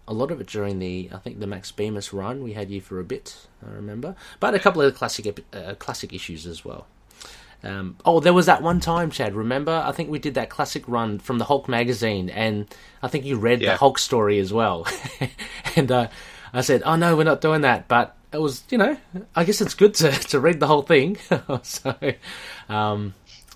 a 0.09 0.13
lot 0.15 0.31
of 0.31 0.41
it 0.41 0.47
during 0.47 0.79
the, 0.79 1.09
I 1.13 1.19
think, 1.19 1.41
the 1.41 1.47
Max 1.47 1.73
Bemis 1.73 2.13
run. 2.13 2.43
We 2.43 2.53
had 2.53 2.71
you 2.71 2.81
for 2.81 3.01
a 3.01 3.05
bit, 3.05 3.47
I 3.67 3.71
remember, 3.71 4.15
but 4.41 4.55
a 4.55 4.59
couple 4.59 4.83
of 4.83 4.93
the 4.93 4.97
classic 4.99 5.45
uh, 5.53 5.75
classic 5.75 6.13
issues 6.13 6.47
as 6.47 6.65
well. 6.65 6.87
Um, 7.65 7.97
oh, 8.05 8.21
there 8.21 8.35
was 8.35 8.47
that 8.47 8.63
one 8.63 8.81
time, 8.81 9.11
Chad. 9.11 9.35
Remember? 9.35 9.83
I 9.85 9.91
think 9.91 10.11
we 10.11 10.19
did 10.19 10.35
that 10.35 10.51
classic 10.51 10.85
run 10.87 11.19
from 11.19 11.39
the 11.39 11.47
Hulk 11.47 11.69
magazine, 11.69 12.29
and 12.31 12.67
I 13.03 13.09
think 13.09 13.25
you 13.25 13.37
read 13.37 13.63
Yeah. 13.63 13.73
the 13.73 13.77
Hulk 13.79 13.99
story 13.99 14.39
as 14.39 14.53
well. 14.53 14.87
and 15.77 15.91
uh, 15.91 16.09
I 16.53 16.61
said, 16.61 16.83
"Oh 16.85 16.97
no, 16.97 17.17
we're 17.17 17.25
not 17.25 17.41
doing 17.41 17.63
that." 17.63 17.89
But 17.89 18.15
it 18.33 18.39
was, 18.39 18.63
you 18.71 18.79
know, 18.79 18.97
I 19.35 19.45
guess 19.45 19.61
it's 19.61 19.75
good 19.75 19.95
to 19.95 20.11
to 20.29 20.39
read 20.39 20.61
the 20.61 20.67
whole 20.69 20.83
thing. 20.83 21.17
so, 21.63 21.97
um, 22.69 23.15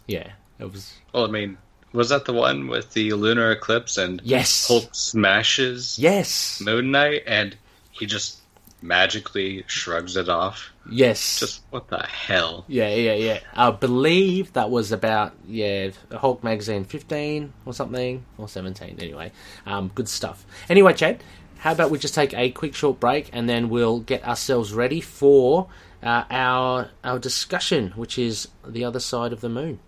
yeah, 0.08 0.32
it 0.58 0.72
was. 0.72 0.94
Well, 1.12 1.26
I 1.26 1.30
mean, 1.30 1.58
was 1.92 2.08
that 2.10 2.24
the 2.24 2.32
one 2.32 2.68
with 2.68 2.92
the 2.92 3.12
lunar 3.12 3.50
eclipse 3.50 3.96
and 3.98 4.20
Yes. 4.24 4.68
Hulk 4.68 4.88
smashes 4.92 5.98
Yes, 5.98 6.60
Moon 6.60 6.90
Knight 6.90 7.22
and 7.26 7.56
he 7.90 8.06
just 8.06 8.38
magically 8.82 9.62
shrugs 9.66 10.16
it 10.16 10.28
off? 10.28 10.70
yes, 10.90 11.38
Just 11.40 11.62
what 11.70 11.88
the 11.88 11.98
hell? 12.02 12.64
yeah, 12.66 12.88
yeah, 12.94 13.14
yeah. 13.14 13.40
I 13.54 13.70
believe 13.70 14.52
that 14.54 14.70
was 14.70 14.90
about 14.92 15.32
yeah, 15.46 15.90
Hulk 16.12 16.42
magazine 16.42 16.84
fifteen 16.84 17.52
or 17.66 17.72
something 17.74 18.24
or 18.38 18.48
seventeen. 18.48 18.96
Anyway, 19.00 19.32
um, 19.66 19.90
good 19.94 20.08
stuff. 20.08 20.46
Anyway, 20.68 20.94
Chad, 20.94 21.22
how 21.58 21.72
about 21.72 21.90
we 21.90 21.98
just 21.98 22.14
take 22.14 22.32
a 22.34 22.50
quick 22.50 22.74
short 22.74 22.98
break 22.98 23.28
and 23.32 23.48
then 23.48 23.68
we'll 23.68 24.00
get 24.00 24.24
ourselves 24.24 24.72
ready 24.72 25.00
for 25.00 25.68
uh, 26.02 26.24
our 26.30 26.88
our 27.04 27.18
discussion, 27.18 27.92
which 27.96 28.18
is 28.18 28.48
the 28.66 28.84
other 28.84 29.00
side 29.00 29.32
of 29.32 29.42
the 29.42 29.48
moon. 29.50 29.78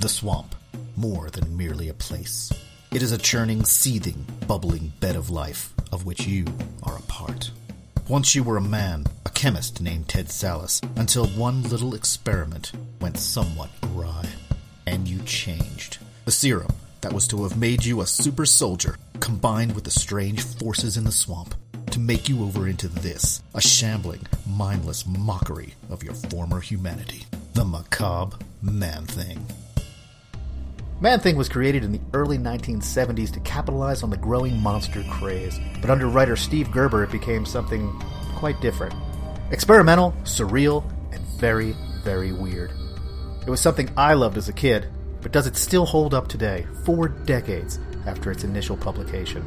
The 0.00 0.08
swamp, 0.08 0.54
more 0.96 1.28
than 1.28 1.58
merely 1.58 1.90
a 1.90 1.94
place. 1.94 2.50
It 2.90 3.02
is 3.02 3.12
a 3.12 3.18
churning, 3.18 3.66
seething, 3.66 4.24
bubbling 4.46 4.94
bed 4.98 5.14
of 5.14 5.28
life 5.28 5.74
of 5.92 6.06
which 6.06 6.26
you 6.26 6.46
are 6.82 6.96
a 6.96 7.02
part. 7.02 7.50
Once 8.08 8.34
you 8.34 8.42
were 8.42 8.56
a 8.56 8.62
man, 8.62 9.04
a 9.26 9.28
chemist 9.28 9.82
named 9.82 10.08
Ted 10.08 10.28
Sallis, 10.28 10.80
until 10.98 11.26
one 11.26 11.62
little 11.64 11.94
experiment 11.94 12.72
went 12.98 13.18
somewhat 13.18 13.68
awry. 13.82 14.26
And 14.86 15.06
you 15.06 15.18
changed. 15.24 15.98
The 16.24 16.32
serum 16.32 16.72
that 17.02 17.12
was 17.12 17.28
to 17.28 17.42
have 17.42 17.58
made 17.58 17.84
you 17.84 18.00
a 18.00 18.06
super 18.06 18.46
soldier 18.46 18.96
combined 19.20 19.74
with 19.74 19.84
the 19.84 19.90
strange 19.90 20.42
forces 20.42 20.96
in 20.96 21.04
the 21.04 21.12
swamp 21.12 21.54
to 21.90 22.00
make 22.00 22.26
you 22.26 22.42
over 22.42 22.66
into 22.66 22.88
this, 22.88 23.42
a 23.54 23.60
shambling, 23.60 24.26
mindless 24.48 25.06
mockery 25.06 25.74
of 25.90 26.02
your 26.02 26.14
former 26.14 26.60
humanity. 26.60 27.26
The 27.52 27.66
macabre 27.66 28.38
man 28.62 29.04
thing. 29.04 29.46
Man 31.02 31.18
Thing 31.18 31.36
was 31.36 31.48
created 31.48 31.82
in 31.82 31.92
the 31.92 32.00
early 32.12 32.36
1970s 32.36 33.32
to 33.32 33.40
capitalize 33.40 34.02
on 34.02 34.10
the 34.10 34.18
growing 34.18 34.60
monster 34.60 35.02
craze, 35.08 35.58
but 35.80 35.88
under 35.88 36.08
writer 36.08 36.36
Steve 36.36 36.70
Gerber 36.70 37.02
it 37.02 37.10
became 37.10 37.46
something 37.46 37.90
quite 38.36 38.60
different. 38.60 38.94
Experimental, 39.50 40.12
surreal, 40.24 40.84
and 41.10 41.22
very, 41.38 41.74
very 42.04 42.32
weird. 42.32 42.72
It 43.46 43.48
was 43.48 43.62
something 43.62 43.88
I 43.96 44.12
loved 44.12 44.36
as 44.36 44.50
a 44.50 44.52
kid, 44.52 44.88
but 45.22 45.32
does 45.32 45.46
it 45.46 45.56
still 45.56 45.86
hold 45.86 46.12
up 46.12 46.28
today, 46.28 46.66
four 46.84 47.08
decades 47.08 47.78
after 48.06 48.30
its 48.30 48.44
initial 48.44 48.76
publication? 48.76 49.42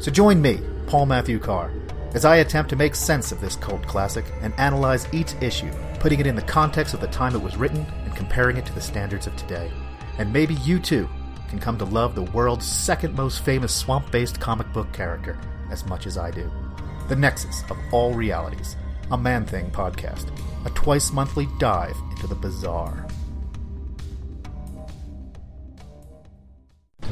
So 0.00 0.10
join 0.10 0.42
me, 0.42 0.58
Paul 0.88 1.06
Matthew 1.06 1.38
Carr, 1.38 1.70
as 2.14 2.24
I 2.24 2.38
attempt 2.38 2.68
to 2.70 2.76
make 2.76 2.96
sense 2.96 3.30
of 3.30 3.40
this 3.40 3.54
cult 3.54 3.86
classic 3.86 4.24
and 4.40 4.52
analyze 4.58 5.06
each 5.12 5.34
issue, 5.40 5.70
putting 6.00 6.18
it 6.18 6.26
in 6.26 6.34
the 6.34 6.42
context 6.42 6.94
of 6.94 7.00
the 7.00 7.06
time 7.06 7.36
it 7.36 7.42
was 7.42 7.56
written 7.56 7.86
and 8.04 8.16
comparing 8.16 8.56
it 8.56 8.66
to 8.66 8.74
the 8.74 8.80
standards 8.80 9.28
of 9.28 9.36
today. 9.36 9.70
And 10.18 10.32
maybe 10.32 10.54
you 10.54 10.78
too 10.78 11.08
can 11.48 11.58
come 11.58 11.78
to 11.78 11.84
love 11.84 12.14
the 12.14 12.22
world's 12.22 12.66
second 12.66 13.14
most 13.14 13.44
famous 13.44 13.74
swamp 13.74 14.10
based 14.10 14.40
comic 14.40 14.72
book 14.72 14.92
character 14.92 15.38
as 15.70 15.84
much 15.86 16.06
as 16.06 16.16
I 16.16 16.30
do. 16.30 16.50
The 17.08 17.16
Nexus 17.16 17.64
of 17.70 17.76
All 17.92 18.14
Realities, 18.14 18.76
a 19.10 19.18
Man 19.18 19.44
Thing 19.44 19.70
podcast, 19.70 20.30
a 20.64 20.70
twice 20.70 21.12
monthly 21.12 21.48
dive 21.58 21.96
into 22.10 22.26
the 22.26 22.34
bizarre. 22.34 23.06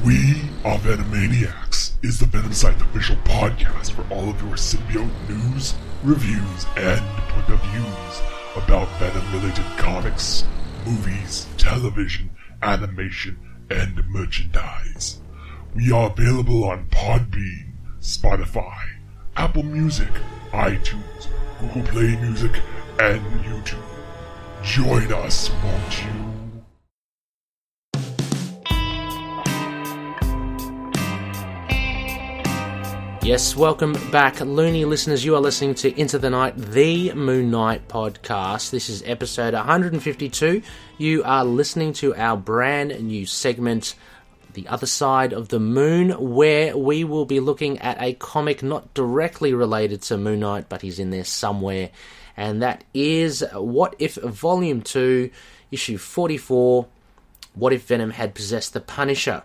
We 0.05 0.41
are 0.63 0.77
Venomaniacs 0.77 1.69
is 2.01 2.19
the 2.19 2.25
Venom 2.25 2.53
Site 2.53 2.81
official 2.81 3.17
podcast 3.17 3.91
for 3.91 4.05
all 4.13 4.29
of 4.29 4.41
your 4.41 4.55
symbiote 4.55 5.09
news, 5.27 5.73
reviews, 6.03 6.65
and 6.77 7.01
point 7.29 7.49
of 7.49 7.61
views 7.71 8.21
about 8.55 8.87
Venom-related 8.99 9.65
comics, 9.77 10.45
movies, 10.85 11.47
television, 11.57 12.29
animation, 12.61 13.37
and 13.69 14.03
merchandise. 14.07 15.19
We 15.75 15.91
are 15.91 16.09
available 16.09 16.63
on 16.65 16.87
Podbean, 16.87 17.73
Spotify, 18.01 18.77
Apple 19.35 19.63
Music, 19.63 20.09
iTunes, 20.51 21.27
Google 21.59 21.83
Play 21.83 22.15
Music, 22.17 22.59
and 22.99 23.21
YouTube. 23.43 23.83
Join 24.63 25.13
us, 25.13 25.49
won't 25.63 26.03
you? 26.03 26.28
Yes, 33.29 33.55
welcome 33.55 33.93
back, 34.09 34.41
loony 34.41 34.85
listeners. 34.85 35.23
You 35.23 35.35
are 35.35 35.39
listening 35.39 35.75
to 35.75 35.95
Into 35.95 36.17
the 36.17 36.31
Night, 36.31 36.57
the 36.57 37.13
Moon 37.13 37.51
Knight 37.51 37.87
podcast. 37.87 38.71
This 38.71 38.89
is 38.89 39.03
episode 39.05 39.53
152. 39.53 40.63
You 40.97 41.23
are 41.23 41.45
listening 41.45 41.93
to 41.93 42.15
our 42.15 42.35
brand 42.35 42.99
new 42.99 43.27
segment, 43.27 43.93
The 44.53 44.67
Other 44.67 44.87
Side 44.87 45.31
of 45.31 45.49
the 45.49 45.59
Moon, 45.59 46.09
where 46.09 46.75
we 46.75 47.03
will 47.03 47.25
be 47.25 47.39
looking 47.39 47.77
at 47.77 48.01
a 48.01 48.15
comic 48.15 48.63
not 48.63 48.95
directly 48.95 49.53
related 49.53 50.01
to 50.01 50.17
Moon 50.17 50.39
Knight, 50.39 50.67
but 50.67 50.81
he's 50.81 50.97
in 50.97 51.11
there 51.11 51.23
somewhere. 51.23 51.91
And 52.35 52.63
that 52.63 52.83
is 52.95 53.45
What 53.53 53.95
If 53.99 54.15
Volume 54.15 54.81
2, 54.81 55.29
Issue 55.69 55.99
44 55.99 56.87
What 57.53 57.73
If 57.73 57.85
Venom 57.85 58.09
Had 58.09 58.33
Possessed 58.33 58.73
the 58.73 58.81
Punisher? 58.81 59.43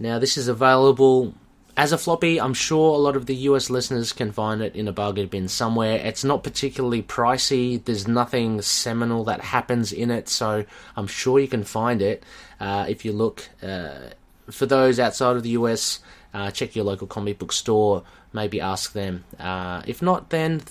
Now, 0.00 0.18
this 0.18 0.36
is 0.36 0.48
available 0.48 1.34
as 1.78 1.92
a 1.92 1.96
floppy, 1.96 2.40
I'm 2.40 2.54
sure 2.54 2.92
a 2.92 2.98
lot 2.98 3.14
of 3.14 3.26
the 3.26 3.36
US 3.36 3.70
listeners 3.70 4.12
can 4.12 4.32
find 4.32 4.60
it 4.60 4.74
in 4.74 4.88
a 4.88 4.92
bargain 4.92 5.28
bin 5.28 5.46
somewhere. 5.46 5.96
It's 5.98 6.24
not 6.24 6.42
particularly 6.42 7.04
pricey. 7.04 7.82
There's 7.82 8.08
nothing 8.08 8.60
seminal 8.62 9.22
that 9.24 9.40
happens 9.40 9.92
in 9.92 10.10
it, 10.10 10.28
so 10.28 10.64
I'm 10.96 11.06
sure 11.06 11.38
you 11.38 11.46
can 11.46 11.62
find 11.62 12.02
it 12.02 12.24
uh, 12.58 12.86
if 12.88 13.04
you 13.04 13.12
look. 13.12 13.48
Uh, 13.62 14.10
for 14.50 14.66
those 14.66 14.98
outside 14.98 15.36
of 15.36 15.44
the 15.44 15.50
US, 15.50 16.00
uh, 16.34 16.50
check 16.50 16.74
your 16.74 16.84
local 16.84 17.06
comic 17.06 17.38
book 17.38 17.52
store. 17.52 18.02
Maybe 18.32 18.60
ask 18.60 18.92
them. 18.92 19.24
Uh, 19.38 19.82
if 19.86 20.02
not, 20.02 20.30
then 20.30 20.62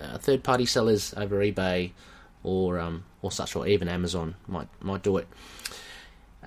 uh, 0.00 0.18
third-party 0.18 0.66
sellers 0.66 1.14
over 1.16 1.38
eBay 1.38 1.90
or 2.44 2.78
um, 2.78 3.04
or 3.22 3.32
such, 3.32 3.56
or 3.56 3.66
even 3.66 3.88
Amazon 3.88 4.36
might 4.46 4.68
might 4.80 5.02
do 5.02 5.16
it. 5.16 5.26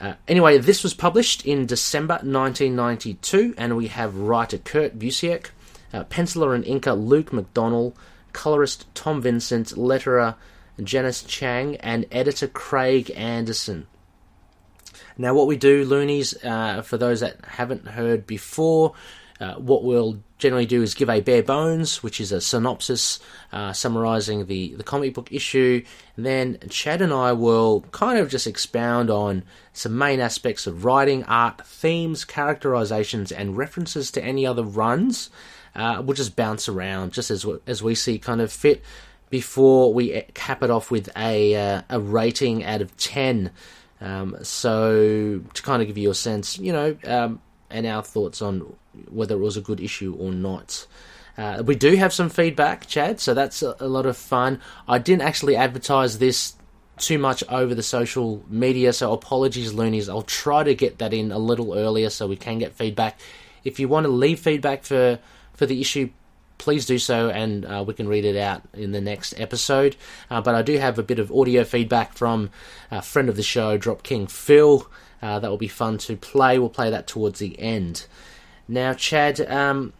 Uh, 0.02 0.16
anyway, 0.28 0.58
this 0.58 0.82
was 0.82 0.96
published 0.96 1.46
in 1.46 1.68
December 1.68 2.16
1992, 2.16 3.54
and 3.56 3.78
we 3.78 3.86
have 3.86 4.18
writer 4.18 4.58
Kurt 4.58 4.98
Busiek, 4.98 5.52
uh, 5.94 6.04
penciler 6.06 6.56
and 6.56 6.66
inker 6.66 7.00
Luke 7.00 7.30
McDonnell, 7.30 7.94
colorist 8.34 8.88
Tom 8.96 9.22
Vincent, 9.22 9.68
letterer 9.76 10.36
Janice 10.82 11.22
Chiang, 11.22 11.76
and 11.78 12.08
editor 12.12 12.48
Craig 12.48 13.12
Anderson. 13.16 13.86
Now, 15.20 15.36
what 15.36 15.46
we 15.46 15.56
do, 15.56 15.86
loonies, 15.86 16.34
uh, 16.44 16.82
for 16.82 16.98
those 16.98 17.20
that 17.20 17.46
haven't 17.46 17.90
heard 17.90 18.26
before, 18.26 18.94
uh, 19.40 19.54
what 19.54 19.84
we'll 19.84 20.24
generally 20.41 20.65
do 20.65 20.82
is 20.82 20.93
give 20.95 21.10
a 21.10 21.21
bare 21.21 21.43
bones, 21.43 22.04
which 22.04 22.19
is 22.19 22.32
a 22.32 22.41
synopsis 22.41 23.19
uh, 23.54 23.71
summarizing 23.71 24.47
the, 24.47 24.73
the 24.75 24.84
comic 24.84 25.13
book 25.13 25.32
issue. 25.32 25.84
And 26.17 26.25
then 26.25 26.58
Chad 26.69 27.01
and 27.01 27.13
I 27.13 27.32
will 27.32 27.82
kind 27.91 28.19
of 28.19 28.30
just 28.30 28.47
expound 28.47 29.10
on 29.10 29.43
some 29.71 29.97
main 29.97 30.19
aspects 30.19 30.67
of 30.67 30.84
writing, 30.84 31.23
art, 31.25 31.65
themes, 31.65 32.25
characterizations, 32.25 33.32
and 33.32 33.56
references 33.56 34.12
to 34.12 34.23
any 34.23 34.45
other 34.45 34.63
runs. 34.63 35.30
Uh, 35.75 36.01
we'll 36.04 36.15
just 36.15 36.36
bounce 36.36 36.67
around 36.67 37.13
just 37.13 37.32
as 37.32 37.45
as 37.65 37.82
we 37.82 37.95
see 37.95 38.19
kind 38.19 38.41
of 38.41 38.51
fit 38.51 38.84
before 39.30 39.93
we 39.93 40.21
cap 40.34 40.62
it 40.62 40.69
off 40.69 40.91
with 40.91 41.10
a 41.15 41.56
uh, 41.56 41.82
a 41.89 41.99
rating 41.99 42.65
out 42.65 42.82
of 42.82 42.97
ten. 42.97 43.51
Um, 44.01 44.36
so 44.41 45.41
to 45.54 45.62
kind 45.62 45.82
of 45.82 45.88
give 45.88 45.97
you 45.97 46.10
a 46.10 46.15
sense, 46.15 46.58
you 46.58 46.73
know, 46.73 46.97
um, 47.06 47.39
and 47.69 47.86
our 47.86 48.04
thoughts 48.04 48.41
on 48.41 48.75
whether 49.10 49.36
it 49.36 49.40
was 49.40 49.58
a 49.58 49.62
good 49.62 49.80
issue 49.80 50.16
or 50.20 50.32
not. 50.32 50.86
Uh, 51.38 51.64
we 51.66 51.76
do 51.76 51.96
have 51.96 52.14
some 52.14 52.30
feedback, 52.30 52.88
Chad, 52.88 53.20
so 53.20 53.34
that's 53.34 53.64
a, 53.64 53.76
a, 53.80 53.88
lot 53.88 54.06
of 54.06 54.18
fun. 54.18 54.60
I 54.88 55.00
didn't 55.00 55.24
actually 55.24 55.56
advertise 55.56 56.20
this 56.20 56.56
too 56.98 57.18
much 57.18 57.44
over 57.50 57.74
the 57.74 57.84
social 57.84 58.44
media, 58.50 58.94
so 58.94 59.14
apologies, 59.14 59.74
loonies. 59.74 60.10
I'll 60.10 60.22
try 60.22 60.64
to 60.64 60.76
get 60.76 61.00
that 61.00 61.14
in 61.14 61.32
a 61.32 61.40
little 61.40 61.74
earlier 61.74 62.10
so 62.10 62.28
we 62.28 62.36
can 62.36 62.60
get 62.60 62.74
feedback. 62.74 63.20
If 63.64 63.80
you 63.80 63.88
want 63.88 64.06
to 64.06 64.12
leave 64.12 64.40
feedback 64.40 64.84
for, 64.84 65.20
for 65.54 65.66
the 65.66 65.80
issue, 65.80 66.10
please 66.62 66.86
do 66.86 67.00
so 67.00 67.30
and 67.30 67.66
uh, 67.66 67.84
we 67.86 67.94
can 67.94 68.08
read 68.08 68.24
it 68.24 68.38
out 68.38 68.62
in 68.74 68.92
the 68.92 69.02
next 69.02 69.34
episode. 69.40 69.96
Uh, 70.30 70.42
but 70.42 70.54
I 70.54 70.62
do 70.62 70.78
have 70.78 71.00
a 71.00 71.04
bit 71.04 71.18
of 71.18 71.32
audio 71.32 71.64
feedback 71.64 72.14
from 72.14 72.52
a 72.92 73.02
friend 73.02 73.30
of 73.30 73.36
the 73.36 73.44
show, 73.44 73.78
Drop 73.78 74.04
King 74.04 74.28
Phil. 74.28 74.88
Uh, 75.22 75.40
that 75.40 75.50
will 75.50 75.58
be 75.58 75.68
fun 75.68 75.98
to 76.00 76.16
play. 76.16 76.60
We'll 76.60 76.70
play 76.70 76.92
that 76.92 77.08
towards 77.08 77.40
the 77.40 77.60
end. 77.60 78.06
Now, 78.72 78.94
Chad, 78.94 79.42
um, 79.52 79.92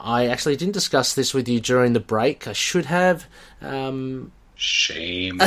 I 0.00 0.26
actually 0.26 0.56
didn't 0.56 0.74
discuss 0.74 1.14
this 1.14 1.32
with 1.32 1.48
you 1.48 1.60
during 1.60 1.92
the 1.92 2.00
break. 2.00 2.48
I 2.48 2.52
should 2.52 2.86
have. 2.86 3.26
Um, 3.62 4.32
Shame. 4.56 5.40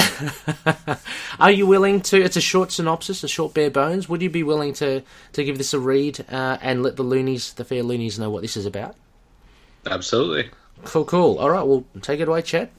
Are 1.40 1.52
you 1.52 1.68
willing 1.68 2.00
to? 2.04 2.24
It's 2.24 2.38
a 2.38 2.42
short 2.42 2.72
synopsis, 2.72 3.26
a 3.26 3.28
short 3.28 3.54
bare 3.54 3.70
bones. 3.70 4.08
Would 4.08 4.22
you 4.22 4.30
be 4.30 4.42
willing 4.42 4.74
to 4.76 5.04
to 5.34 5.44
give 5.44 5.58
this 5.58 5.74
a 5.74 5.80
read 5.80 6.26
uh, 6.32 6.58
and 6.62 6.82
let 6.82 6.96
the 6.96 7.04
loonies, 7.04 7.54
the 7.56 7.66
fair 7.66 7.84
loonies, 7.84 8.18
know 8.18 8.30
what 8.30 8.42
this 8.42 8.56
is 8.56 8.66
about? 8.66 8.96
Absolutely. 9.86 10.50
Cool, 10.86 11.04
cool. 11.04 11.38
All 11.40 11.50
right, 11.52 11.68
well, 11.68 11.84
take 12.02 12.22
it 12.22 12.30
away, 12.30 12.42
Chad. 12.42 12.70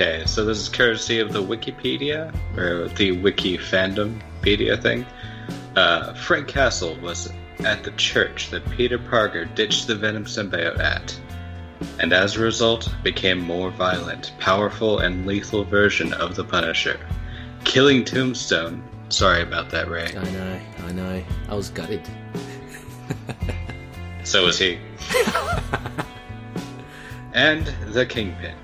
Okay, 0.00 0.24
so 0.24 0.46
this 0.46 0.56
is 0.56 0.70
courtesy 0.70 1.18
of 1.18 1.30
the 1.30 1.42
Wikipedia, 1.42 2.34
or 2.56 2.88
the 2.88 3.12
Wiki 3.12 3.58
Fandompedia 3.58 4.80
thing. 4.80 5.04
Uh, 5.76 6.14
Frank 6.14 6.48
Castle 6.48 6.96
was 7.02 7.30
at 7.66 7.84
the 7.84 7.90
church 7.90 8.48
that 8.48 8.64
Peter 8.70 8.98
Parker 8.98 9.44
ditched 9.44 9.88
the 9.88 9.94
Venom 9.94 10.24
symbiote 10.24 10.78
at, 10.78 11.20
and 11.98 12.14
as 12.14 12.36
a 12.36 12.40
result 12.40 12.90
became 13.02 13.42
more 13.42 13.70
violent, 13.70 14.32
powerful, 14.38 15.00
and 15.00 15.26
lethal 15.26 15.64
version 15.64 16.14
of 16.14 16.34
the 16.34 16.44
Punisher, 16.44 16.98
killing 17.64 18.02
Tombstone. 18.02 18.82
Sorry 19.10 19.42
about 19.42 19.68
that, 19.68 19.90
Ray. 19.90 20.16
I 20.16 20.30
know, 20.30 20.60
I 20.78 20.92
know. 20.92 21.22
I 21.50 21.54
was 21.54 21.68
gutted. 21.68 22.08
so 24.24 24.46
was 24.46 24.58
he. 24.58 24.78
and 27.34 27.66
the 27.92 28.06
Kingpin. 28.06 28.54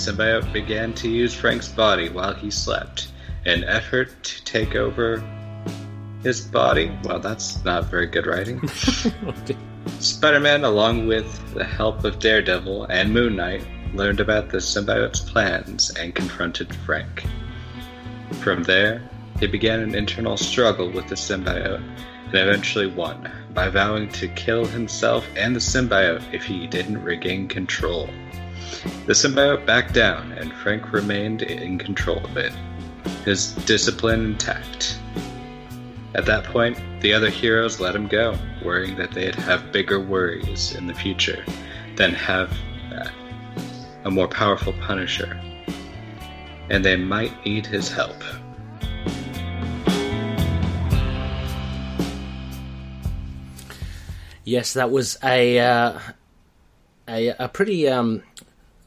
The 0.00 0.12
symbiote 0.12 0.50
began 0.50 0.94
to 0.94 1.10
use 1.10 1.34
Frank's 1.34 1.68
body 1.68 2.08
while 2.08 2.32
he 2.32 2.50
slept, 2.50 3.08
an 3.44 3.64
effort 3.64 4.08
to 4.22 4.44
take 4.44 4.74
over 4.74 5.22
his 6.22 6.40
body. 6.40 6.90
Well, 7.04 7.20
that's 7.20 7.62
not 7.66 7.90
very 7.90 8.06
good 8.06 8.26
writing. 8.26 8.66
Spider 9.98 10.40
Man, 10.40 10.64
along 10.64 11.06
with 11.06 11.52
the 11.52 11.64
help 11.64 12.02
of 12.04 12.18
Daredevil 12.18 12.84
and 12.86 13.12
Moon 13.12 13.36
Knight, 13.36 13.62
learned 13.92 14.20
about 14.20 14.48
the 14.48 14.56
symbiote's 14.56 15.20
plans 15.20 15.90
and 15.90 16.14
confronted 16.14 16.74
Frank. 16.76 17.22
From 18.40 18.62
there, 18.62 19.02
he 19.38 19.48
began 19.48 19.80
an 19.80 19.94
internal 19.94 20.38
struggle 20.38 20.90
with 20.90 21.08
the 21.08 21.14
symbiote 21.14 21.82
and 22.24 22.34
eventually 22.34 22.86
won 22.86 23.30
by 23.52 23.68
vowing 23.68 24.08
to 24.12 24.28
kill 24.28 24.64
himself 24.64 25.26
and 25.36 25.54
the 25.54 25.60
symbiote 25.60 26.22
if 26.32 26.42
he 26.42 26.66
didn't 26.66 27.02
regain 27.02 27.48
control. 27.48 28.08
The 29.06 29.12
symbiote 29.12 29.66
backed 29.66 29.94
down, 29.94 30.32
and 30.32 30.52
Frank 30.54 30.92
remained 30.92 31.42
in 31.42 31.78
control 31.78 32.24
of 32.24 32.36
it, 32.36 32.52
his 33.24 33.52
discipline 33.66 34.24
intact. 34.24 34.98
At 36.14 36.26
that 36.26 36.44
point, 36.44 36.78
the 37.00 37.12
other 37.12 37.30
heroes 37.30 37.80
let 37.80 37.94
him 37.94 38.08
go, 38.08 38.36
worrying 38.64 38.96
that 38.96 39.12
they'd 39.12 39.34
have 39.34 39.72
bigger 39.72 40.00
worries 40.00 40.74
in 40.74 40.86
the 40.86 40.94
future 40.94 41.44
than 41.96 42.12
have 42.14 42.52
uh, 42.92 43.08
a 44.04 44.10
more 44.10 44.28
powerful 44.28 44.72
Punisher, 44.80 45.40
and 46.68 46.84
they 46.84 46.96
might 46.96 47.44
need 47.44 47.66
his 47.66 47.90
help. 47.90 48.16
Yes, 54.44 54.72
that 54.72 54.90
was 54.90 55.16
a 55.22 55.60
uh, 55.60 55.98
a, 57.06 57.28
a 57.38 57.48
pretty 57.48 57.88
um, 57.88 58.22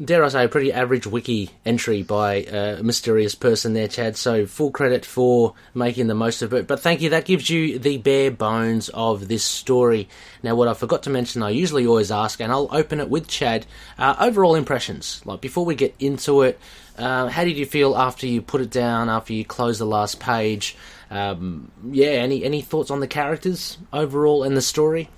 dare 0.04 0.24
I 0.24 0.28
say, 0.30 0.46
a 0.46 0.50
pretty 0.50 0.72
average 0.72 1.06
wiki 1.06 1.52
entry 1.66 2.04
by 2.04 2.36
a 2.36 2.82
mysterious 2.84 3.36
person 3.36 3.74
there, 3.74 3.88
Chad. 3.88 4.18
So 4.18 4.46
full 4.46 4.72
credit 4.72 5.06
for 5.06 5.54
making 5.74 6.08
the 6.08 6.16
most 6.16 6.42
of 6.42 6.54
it. 6.54 6.68
But 6.68 6.80
thank 6.80 7.02
you. 7.02 7.10
That 7.10 7.26
gives 7.26 7.50
you 7.50 7.80
the 7.80 7.98
bare 7.98 8.32
bones 8.32 8.90
of 8.90 9.28
this 9.28 9.44
story. 9.44 10.10
Now, 10.42 10.56
what 10.56 10.68
I 10.68 10.74
forgot 10.74 11.04
to 11.04 11.10
mention, 11.10 11.44
I 11.44 11.52
usually 11.52 11.86
always 11.86 12.12
ask, 12.12 12.42
and 12.42 12.52
I'll 12.52 12.70
open 12.72 13.00
it 13.00 13.10
with 13.10 13.28
Chad. 13.28 13.66
Uh, 13.98 14.16
overall 14.20 14.56
impressions, 14.56 15.22
like 15.26 15.42
before 15.42 15.66
we 15.66 15.76
get 15.76 15.96
into 16.00 16.42
it, 16.42 16.60
uh, 16.98 17.28
how 17.28 17.44
did 17.44 17.58
you 17.58 17.66
feel 17.66 17.96
after 17.98 18.28
you 18.28 18.42
put 18.42 18.62
it 18.62 18.70
down? 18.70 19.10
After 19.10 19.34
you 19.34 19.46
close 19.46 19.80
the 19.80 19.86
last 19.86 20.20
page? 20.20 20.76
Um, 21.10 21.72
yeah, 21.92 22.08
any 22.08 22.44
any 22.44 22.62
thoughts 22.62 22.90
on 22.90 23.00
the 23.00 23.08
characters 23.08 23.78
overall 23.92 24.44
and 24.44 24.58
the 24.58 24.62
story? 24.62 25.10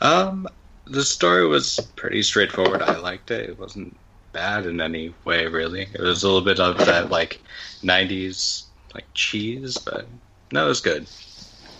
Um, 0.00 0.48
the 0.90 1.04
story 1.04 1.46
was 1.46 1.80
pretty 1.96 2.22
straightforward. 2.22 2.82
I 2.82 2.98
liked 2.98 3.30
it. 3.30 3.48
It 3.48 3.58
wasn't 3.58 3.96
bad 4.32 4.66
in 4.66 4.80
any 4.80 5.14
way, 5.24 5.46
really. 5.46 5.82
It 5.82 6.00
was 6.00 6.22
a 6.22 6.26
little 6.26 6.42
bit 6.42 6.60
of 6.60 6.78
that 6.78 7.10
like 7.10 7.40
'90s 7.82 8.64
like 8.94 9.06
cheese, 9.14 9.78
but 9.78 10.06
no, 10.52 10.66
it 10.66 10.68
was 10.68 10.80
good. 10.80 11.06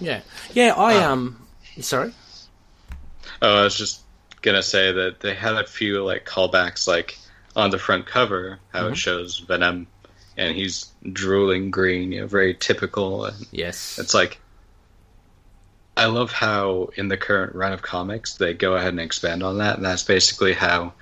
Yeah, 0.01 0.20
yeah. 0.53 0.75
I 0.75 0.96
uh, 0.96 1.12
um, 1.12 1.49
sorry. 1.81 2.12
Oh, 3.42 3.61
I 3.61 3.64
was 3.64 3.77
just 3.77 4.03
gonna 4.42 4.62
say 4.62 4.92
that 4.92 5.20
they 5.20 5.35
had 5.35 5.55
a 5.55 5.66
few 5.66 6.05
like 6.05 6.25
callbacks, 6.25 6.87
like 6.87 7.18
on 7.57 7.70
the 7.70 7.79
front 7.79 8.07
cover, 8.07 8.59
how 8.73 8.85
mm-hmm. 8.85 8.92
it 8.92 8.96
shows 8.96 9.38
Venom, 9.40 9.87
and 10.37 10.55
he's 10.55 10.90
drooling 11.12 11.70
green, 11.70 12.12
you 12.12 12.20
know, 12.20 12.27
very 12.27 12.55
typical. 12.55 13.25
And 13.25 13.46
yes, 13.51 13.99
it's 13.99 14.14
like 14.14 14.40
I 15.96 16.07
love 16.07 16.33
how 16.33 16.90
in 16.96 17.09
the 17.09 17.16
current 17.16 17.55
run 17.55 17.72
of 17.72 17.83
comics 17.83 18.35
they 18.35 18.55
go 18.55 18.74
ahead 18.74 18.88
and 18.88 19.00
expand 19.00 19.42
on 19.42 19.59
that, 19.59 19.76
and 19.76 19.85
that's 19.85 20.03
basically 20.03 20.53
how 20.53 20.92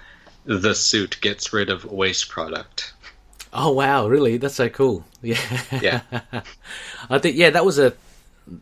the 0.44 0.74
suit 0.74 1.18
gets 1.20 1.52
rid 1.52 1.70
of 1.70 1.84
waste 1.84 2.28
product. 2.28 2.94
Oh 3.52 3.72
wow, 3.72 4.08
really? 4.08 4.36
That's 4.36 4.54
so 4.56 4.68
cool. 4.68 5.04
Yeah. 5.20 5.40
Yeah. 5.82 6.00
I 7.10 7.18
think 7.18 7.36
yeah, 7.36 7.50
that 7.50 7.64
was 7.64 7.78
a 7.78 7.92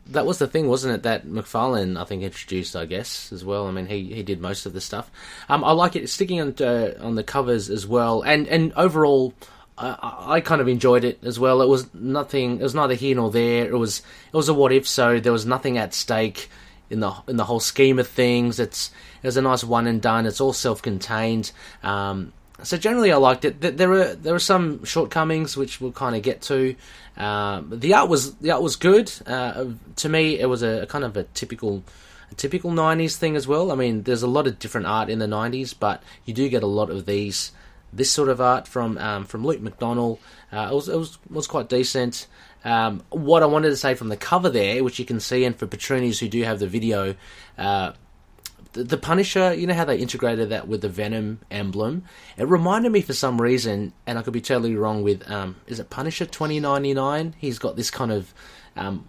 that 0.07 0.25
was 0.25 0.39
the 0.39 0.47
thing, 0.47 0.67
wasn't 0.67 0.95
it? 0.95 1.03
That 1.03 1.25
McFarlane, 1.27 1.99
I 1.99 2.03
think, 2.03 2.23
introduced, 2.23 2.75
I 2.75 2.85
guess, 2.85 3.31
as 3.31 3.45
well. 3.45 3.67
I 3.67 3.71
mean, 3.71 3.85
he, 3.85 4.13
he 4.13 4.23
did 4.23 4.41
most 4.41 4.65
of 4.65 4.73
the 4.73 4.81
stuff. 4.81 5.09
Um, 5.49 5.63
I 5.63 5.71
like 5.71 5.95
it 5.95 6.09
sticking 6.09 6.41
on 6.41 6.55
uh, 6.59 6.95
on 6.99 7.15
the 7.15 7.23
covers 7.23 7.69
as 7.69 7.87
well, 7.87 8.21
and 8.21 8.47
and 8.47 8.73
overall, 8.73 9.33
I, 9.77 10.35
I 10.35 10.41
kind 10.41 10.61
of 10.61 10.67
enjoyed 10.67 11.03
it 11.03 11.19
as 11.23 11.39
well. 11.39 11.61
It 11.61 11.67
was 11.67 11.93
nothing. 11.93 12.59
It 12.59 12.63
was 12.63 12.75
neither 12.75 12.95
here 12.95 13.15
nor 13.15 13.29
there. 13.31 13.65
It 13.65 13.77
was 13.77 13.99
it 13.99 14.35
was 14.35 14.49
a 14.49 14.53
what 14.53 14.71
if. 14.71 14.87
So 14.87 15.19
there 15.19 15.31
was 15.31 15.45
nothing 15.45 15.77
at 15.77 15.93
stake 15.93 16.49
in 16.89 16.99
the 16.99 17.13
in 17.27 17.37
the 17.37 17.45
whole 17.45 17.59
scheme 17.59 17.99
of 17.99 18.07
things. 18.07 18.59
It's 18.59 18.91
it 19.21 19.27
was 19.27 19.37
a 19.37 19.41
nice 19.41 19.63
one 19.63 19.87
and 19.87 20.01
done. 20.01 20.25
It's 20.25 20.41
all 20.41 20.53
self 20.53 20.81
contained. 20.81 21.51
Um, 21.83 22.33
so 22.63 22.77
generally, 22.77 23.11
I 23.11 23.17
liked 23.17 23.45
it. 23.45 23.61
There 23.61 23.89
were 23.89 24.15
there 24.15 24.33
were 24.33 24.39
some 24.39 24.83
shortcomings 24.83 25.55
which 25.55 25.79
we'll 25.79 25.91
kind 25.91 26.15
of 26.15 26.23
get 26.23 26.41
to. 26.43 26.75
Um, 27.15 27.71
the 27.71 27.93
art 27.93 28.09
was 28.09 28.35
the 28.35 28.51
art 28.51 28.63
was 28.63 28.75
good. 28.75 29.11
Uh, 29.25 29.65
to 29.97 30.09
me, 30.09 30.39
it 30.39 30.47
was 30.47 30.63
a, 30.63 30.83
a 30.83 30.85
kind 30.87 31.03
of 31.03 31.15
a 31.17 31.23
typical 31.23 31.83
a 32.31 32.35
typical 32.35 32.71
'90s 32.71 33.15
thing 33.15 33.35
as 33.35 33.47
well. 33.47 33.71
I 33.71 33.75
mean, 33.75 34.03
there's 34.03 34.23
a 34.23 34.27
lot 34.27 34.47
of 34.47 34.57
different 34.57 34.87
art 34.87 35.09
in 35.09 35.19
the 35.19 35.27
'90s, 35.27 35.75
but 35.79 36.01
you 36.25 36.33
do 36.33 36.49
get 36.49 36.63
a 36.63 36.67
lot 36.67 36.89
of 36.89 37.05
these 37.05 37.51
this 37.93 38.11
sort 38.11 38.29
of 38.29 38.41
art 38.41 38.67
from 38.67 38.97
um, 38.97 39.25
from 39.25 39.45
Luke 39.45 39.61
McDonnell. 39.61 40.19
Uh, 40.51 40.69
it 40.71 40.75
was 40.75 40.89
it 40.89 40.97
was 40.97 41.17
was 41.29 41.47
quite 41.47 41.69
decent. 41.69 42.27
Um, 42.63 43.03
what 43.09 43.43
I 43.43 43.45
wanted 43.45 43.69
to 43.69 43.77
say 43.77 43.95
from 43.95 44.09
the 44.09 44.17
cover 44.17 44.49
there, 44.49 44.83
which 44.83 44.99
you 44.99 45.05
can 45.05 45.19
see, 45.19 45.45
and 45.45 45.55
for 45.55 45.67
Patroonies 45.67 46.19
who 46.19 46.27
do 46.27 46.43
have 46.43 46.59
the 46.59 46.67
video, 46.67 47.15
uh, 47.57 47.93
the, 48.73 48.83
the, 48.83 48.97
Punisher, 48.97 49.53
you 49.53 49.67
know 49.67 49.73
how 49.73 49.85
they 49.85 49.97
integrated 49.97 50.49
that 50.49 50.67
with 50.67 50.81
the 50.81 50.89
Venom 50.89 51.39
emblem? 51.49 52.03
It 52.35 52.47
reminded 52.47 52.91
me 52.91 53.01
for 53.01 53.13
some 53.13 53.41
reason, 53.41 53.93
and 54.05 54.19
I 54.19 54.21
could 54.21 54.33
be 54.33 54.41
totally 54.41 54.75
wrong 54.75 55.01
with, 55.01 55.29
um, 55.29 55.55
is 55.67 55.79
it 55.79 55.89
Punisher 55.89 56.25
2099? 56.25 57.35
He's 57.37 57.57
got 57.57 57.75
this 57.75 57.89
kind 57.89 58.11
of 58.11 58.33
um, 58.75 59.07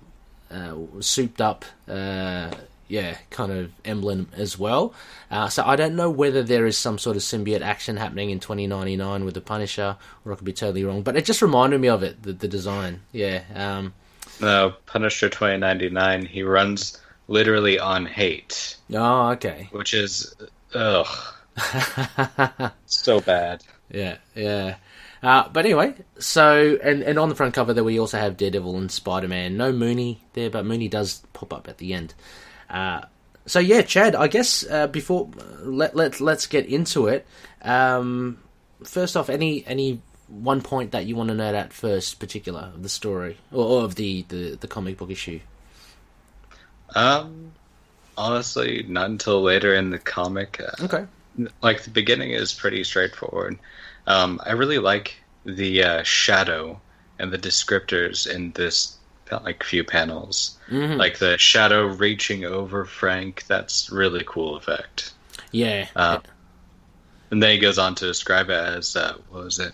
uh, 0.51 0.75
souped 1.01 1.41
up 1.41 1.65
uh, 1.89 2.51
yeah, 2.89 3.19
kind 3.31 3.53
of 3.53 3.71
emblem 3.85 4.29
as 4.35 4.59
well. 4.59 4.95
Uh, 5.31 5.49
so 5.49 5.63
I 5.65 5.77
don't 5.77 5.95
know 5.95 6.11
whether 6.11 6.43
there 6.43 6.67
is 6.67 6.77
some 6.77 6.99
sort 6.99 7.17
of 7.17 7.23
symbiote 7.23 7.61
action 7.61 7.97
happening 7.97 8.31
in 8.31 8.41
2099 8.41 9.25
with 9.25 9.35
the 9.35 9.41
Punisher, 9.41 9.97
or 10.25 10.33
I 10.33 10.37
could 10.37 10.45
be 10.45 10.53
totally 10.53 10.85
wrong. 10.85 11.03
But 11.03 11.17
it 11.17 11.25
just 11.25 11.43
reminded 11.43 11.81
me 11.81 11.89
of 11.89 12.03
it, 12.03 12.23
the, 12.23 12.33
the 12.33 12.49
design. 12.49 13.03
Yeah. 13.13 13.43
Um, 13.55 13.93
no, 14.41 14.75
Punisher 14.87 15.29
2099, 15.29 16.27
he 16.27 16.43
runs 16.43 16.99
literally 17.29 17.79
on 17.79 18.07
hate. 18.07 18.77
Oh, 18.93 19.31
okay. 19.31 19.69
Which 19.71 19.93
is, 19.93 20.35
ugh. 20.75 21.07
so 22.87 23.21
bad. 23.21 23.63
Yeah, 23.91 24.17
yeah. 24.35 24.77
Uh, 25.23 25.49
but 25.49 25.65
anyway, 25.65 25.95
so 26.19 26.79
and 26.83 27.03
and 27.03 27.19
on 27.19 27.29
the 27.29 27.35
front 27.35 27.53
cover 27.53 27.75
there 27.75 27.83
we 27.83 27.99
also 27.99 28.19
have 28.19 28.37
Daredevil 28.37 28.77
and 28.77 28.91
Spider 28.91 29.27
Man. 29.27 29.57
No 29.57 29.73
Mooney 29.73 30.23
there, 30.35 30.51
but 30.51 30.65
Mooney 30.65 30.89
does 30.89 31.23
pop 31.33 31.53
up 31.53 31.69
at 31.69 31.79
the 31.79 31.93
end. 31.93 32.15
Uh, 32.69 33.03
so 33.47 33.59
yeah, 33.59 33.83
Chad. 33.83 34.15
I 34.15 34.29
guess 34.29 34.65
uh, 34.69 34.87
before 34.87 35.31
let 35.63 35.97
let 35.97 36.21
let's 36.21 36.47
get 36.47 36.67
into 36.67 37.07
it. 37.07 37.27
Um, 37.63 38.39
first 38.85 39.17
off, 39.17 39.31
any 39.31 39.65
any 39.67 40.01
one 40.29 40.61
point 40.61 40.93
that 40.93 41.07
you 41.07 41.17
want 41.17 41.29
to 41.29 41.35
note 41.35 41.55
at 41.55 41.73
first, 41.73 42.21
particular 42.21 42.71
of 42.75 42.83
the 42.83 42.89
story 42.89 43.39
or, 43.51 43.65
or 43.65 43.85
of 43.85 43.95
the, 43.95 44.23
the 44.29 44.57
the 44.61 44.69
comic 44.69 44.99
book 44.99 45.11
issue. 45.11 45.41
Um, 46.95 47.53
honestly, 48.17 48.85
not 48.87 49.11
until 49.11 49.43
later 49.43 49.75
in 49.75 49.91
the 49.91 49.99
comic. 49.99 50.61
Uh, 50.61 50.85
okay. 50.85 51.07
Like 51.63 51.83
the 51.83 51.91
beginning 51.91 52.33
is 52.33 52.53
pretty 52.53 52.85
straightforward. 52.85 53.59
Um, 54.07 54.41
I 54.45 54.53
really 54.53 54.79
like 54.79 55.17
the 55.45 55.85
uh, 55.85 56.03
shadow 56.03 56.81
and 57.19 57.33
the 57.33 57.39
descriptors 57.39 58.27
in 58.31 58.53
this 58.53 58.98
like 59.33 59.63
few 59.63 59.85
panels, 59.85 60.59
mm-hmm. 60.69 60.99
like 60.99 61.19
the 61.19 61.39
shadow 61.39 61.87
reaching 61.87 62.45
over 62.45 62.85
Frank. 62.85 63.45
That's 63.47 63.91
really 63.91 64.25
cool 64.27 64.57
effect. 64.57 65.13
Yeah. 65.53 65.89
Uh, 65.95 66.19
and 67.31 67.43
then 67.43 67.51
he 67.51 67.59
goes 67.59 67.79
on 67.79 67.95
to 67.97 68.07
describe 68.07 68.51
it 68.51 68.53
as 68.53 68.97
uh, 68.97 69.17
what 69.31 69.45
was 69.45 69.59
it? 69.59 69.73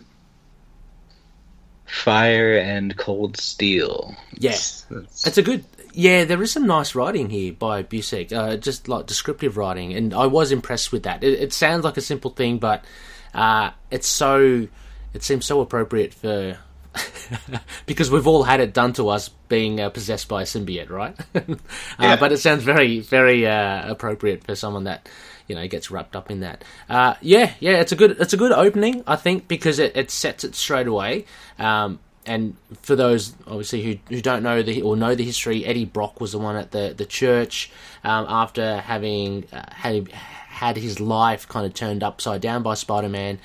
Fire 1.86 2.58
and 2.58 2.96
cold 2.96 3.36
steel. 3.36 4.16
Yes, 4.32 4.86
yeah. 4.90 4.98
it's 4.98 5.38
a 5.38 5.42
good. 5.42 5.64
Yeah, 5.92 6.24
there 6.24 6.42
is 6.42 6.50
some 6.50 6.66
nice 6.66 6.96
writing 6.96 7.30
here 7.30 7.52
by 7.52 7.84
Busiek, 7.84 8.32
uh, 8.32 8.56
just 8.56 8.88
like 8.88 9.06
descriptive 9.06 9.56
writing, 9.56 9.94
and 9.94 10.12
I 10.12 10.26
was 10.26 10.50
impressed 10.50 10.90
with 10.90 11.04
that. 11.04 11.22
It, 11.22 11.40
it 11.40 11.52
sounds 11.52 11.84
like 11.84 11.96
a 11.96 12.00
simple 12.00 12.32
thing, 12.32 12.58
but 12.58 12.84
uh, 13.32 13.70
it's 13.90 14.08
so. 14.08 14.66
It 15.12 15.22
seems 15.22 15.46
so 15.46 15.60
appropriate 15.60 16.12
for 16.12 16.58
because 17.86 18.10
we've 18.10 18.26
all 18.26 18.44
had 18.44 18.60
it 18.60 18.72
done 18.72 18.92
to 18.94 19.08
us 19.08 19.28
being 19.48 19.80
uh, 19.80 19.90
possessed 19.90 20.28
by 20.28 20.42
a 20.42 20.44
symbiote, 20.44 20.90
right? 20.90 21.16
uh, 21.34 21.42
yeah. 21.98 22.16
But 22.16 22.32
it 22.32 22.38
sounds 22.38 22.62
very, 22.62 23.00
very 23.00 23.46
uh, 23.46 23.90
appropriate 23.90 24.44
for 24.44 24.54
someone 24.54 24.84
that 24.84 25.08
you 25.46 25.54
know 25.54 25.66
gets 25.68 25.90
wrapped 25.90 26.16
up 26.16 26.30
in 26.30 26.40
that. 26.40 26.64
Uh, 26.88 27.14
yeah, 27.20 27.52
yeah, 27.60 27.80
it's 27.80 27.92
a 27.92 27.96
good, 27.96 28.12
it's 28.20 28.32
a 28.32 28.36
good 28.36 28.52
opening, 28.52 29.02
I 29.06 29.16
think, 29.16 29.48
because 29.48 29.78
it, 29.78 29.96
it 29.96 30.10
sets 30.10 30.44
it 30.44 30.54
straight 30.54 30.86
away. 30.86 31.26
Um, 31.58 31.98
and 32.26 32.56
for 32.80 32.96
those 32.96 33.34
obviously 33.46 33.82
who, 33.82 33.98
who 34.08 34.22
don't 34.22 34.42
know 34.42 34.62
the 34.62 34.82
or 34.82 34.96
know 34.96 35.14
the 35.14 35.24
history, 35.24 35.64
Eddie 35.64 35.84
Brock 35.84 36.20
was 36.20 36.32
the 36.32 36.38
one 36.38 36.56
at 36.56 36.70
the 36.70 36.94
the 36.96 37.04
church 37.04 37.70
um, 38.02 38.26
after 38.28 38.78
having 38.78 39.46
uh, 39.52 39.64
had 39.70 40.08
had 40.54 40.76
his 40.76 41.00
life 41.00 41.46
kind 41.48 41.66
of 41.66 41.74
turned 41.74 42.02
upside 42.02 42.40
down 42.40 42.62
by 42.62 42.74
Spider 42.74 43.08
Man 43.08 43.38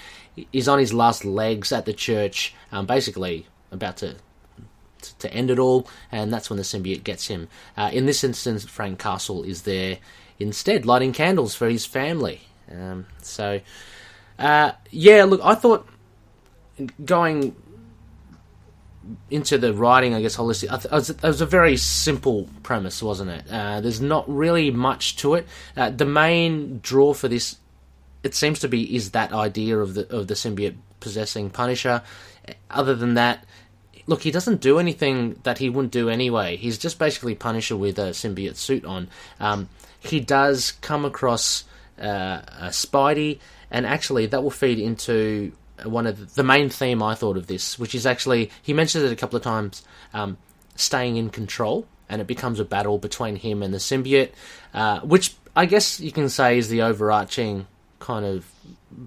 is 0.53 0.67
on 0.67 0.79
his 0.79 0.93
last 0.93 1.25
legs 1.25 1.71
at 1.71 1.85
the 1.85 1.93
church, 1.93 2.53
um, 2.71 2.85
basically 2.85 3.47
about 3.71 3.97
to 3.97 4.15
to 5.19 5.33
end 5.33 5.49
it 5.49 5.59
all, 5.59 5.87
and 6.11 6.31
that's 6.31 6.49
when 6.49 6.57
the 6.57 6.63
symbiote 6.63 7.03
gets 7.03 7.27
him. 7.27 7.47
Uh, 7.77 7.89
in 7.93 8.05
this 8.05 8.23
instance, 8.23 8.65
Frank 8.65 8.99
Castle 8.99 9.43
is 9.43 9.61
there 9.61 9.97
instead, 10.39 10.85
lighting 10.85 11.13
candles 11.13 11.55
for 11.55 11.69
his 11.69 11.85
family. 11.85 12.41
Um, 12.69 13.07
so, 13.21 13.61
uh, 14.37 14.73
yeah, 14.91 15.23
look, 15.23 15.41
I 15.43 15.55
thought 15.55 15.87
going 17.03 17.55
into 19.29 19.57
the 19.57 19.73
writing, 19.73 20.13
I 20.13 20.21
guess, 20.21 20.37
holistic, 20.37 20.71
I 20.71 20.77
th- 20.77 20.91
was, 20.91 21.09
it 21.09 21.21
was 21.23 21.41
a 21.41 21.45
very 21.45 21.77
simple 21.77 22.47
premise, 22.63 23.01
wasn't 23.01 23.31
it? 23.31 23.43
Uh, 23.49 23.81
there's 23.81 24.01
not 24.01 24.29
really 24.29 24.71
much 24.71 25.15
to 25.17 25.35
it. 25.35 25.47
Uh, 25.75 25.89
the 25.89 26.05
main 26.05 26.79
draw 26.81 27.13
for 27.13 27.27
this 27.27 27.57
it 28.23 28.35
seems 28.35 28.59
to 28.59 28.67
be 28.67 28.95
is 28.95 29.11
that 29.11 29.31
idea 29.31 29.77
of 29.77 29.93
the 29.93 30.15
of 30.15 30.27
the 30.27 30.33
symbiote 30.33 30.75
possessing 30.99 31.49
Punisher. 31.49 32.01
Other 32.69 32.95
than 32.95 33.13
that, 33.13 33.45
look, 34.07 34.21
he 34.21 34.31
doesn't 34.31 34.61
do 34.61 34.79
anything 34.79 35.39
that 35.43 35.59
he 35.59 35.69
wouldn't 35.69 35.93
do 35.93 36.09
anyway. 36.09 36.57
He's 36.57 36.77
just 36.77 36.99
basically 36.99 37.35
Punisher 37.35 37.77
with 37.77 37.99
a 37.99 38.09
symbiote 38.09 38.55
suit 38.55 38.85
on. 38.85 39.07
Um, 39.39 39.69
he 39.99 40.19
does 40.19 40.73
come 40.81 41.05
across 41.05 41.63
uh, 42.01 42.41
a 42.59 42.69
Spidey, 42.69 43.39
and 43.71 43.85
actually 43.85 44.25
that 44.27 44.43
will 44.43 44.51
feed 44.51 44.79
into 44.79 45.51
one 45.83 46.07
of 46.07 46.19
the, 46.19 46.25
the, 46.35 46.43
main 46.43 46.69
theme 46.69 47.01
I 47.01 47.15
thought 47.15 47.37
of 47.37 47.47
this, 47.47 47.77
which 47.77 47.95
is 47.95 48.05
actually 48.05 48.51
he 48.61 48.73
mentions 48.73 49.03
it 49.03 49.11
a 49.11 49.15
couple 49.15 49.37
of 49.37 49.43
times, 49.43 49.83
um, 50.13 50.37
staying 50.75 51.17
in 51.17 51.29
control, 51.29 51.87
and 52.07 52.21
it 52.21 52.27
becomes 52.27 52.59
a 52.59 52.65
battle 52.65 52.97
between 52.97 53.35
him 53.35 53.61
and 53.63 53.73
the 53.73 53.77
symbiote, 53.77 54.31
uh, 54.73 54.99
which 55.01 55.35
I 55.55 55.65
guess 55.65 55.99
you 55.99 56.11
can 56.11 56.29
say 56.29 56.57
is 56.57 56.69
the 56.69 56.81
overarching 56.81 57.67
kind 57.99 58.25
of 58.25 58.45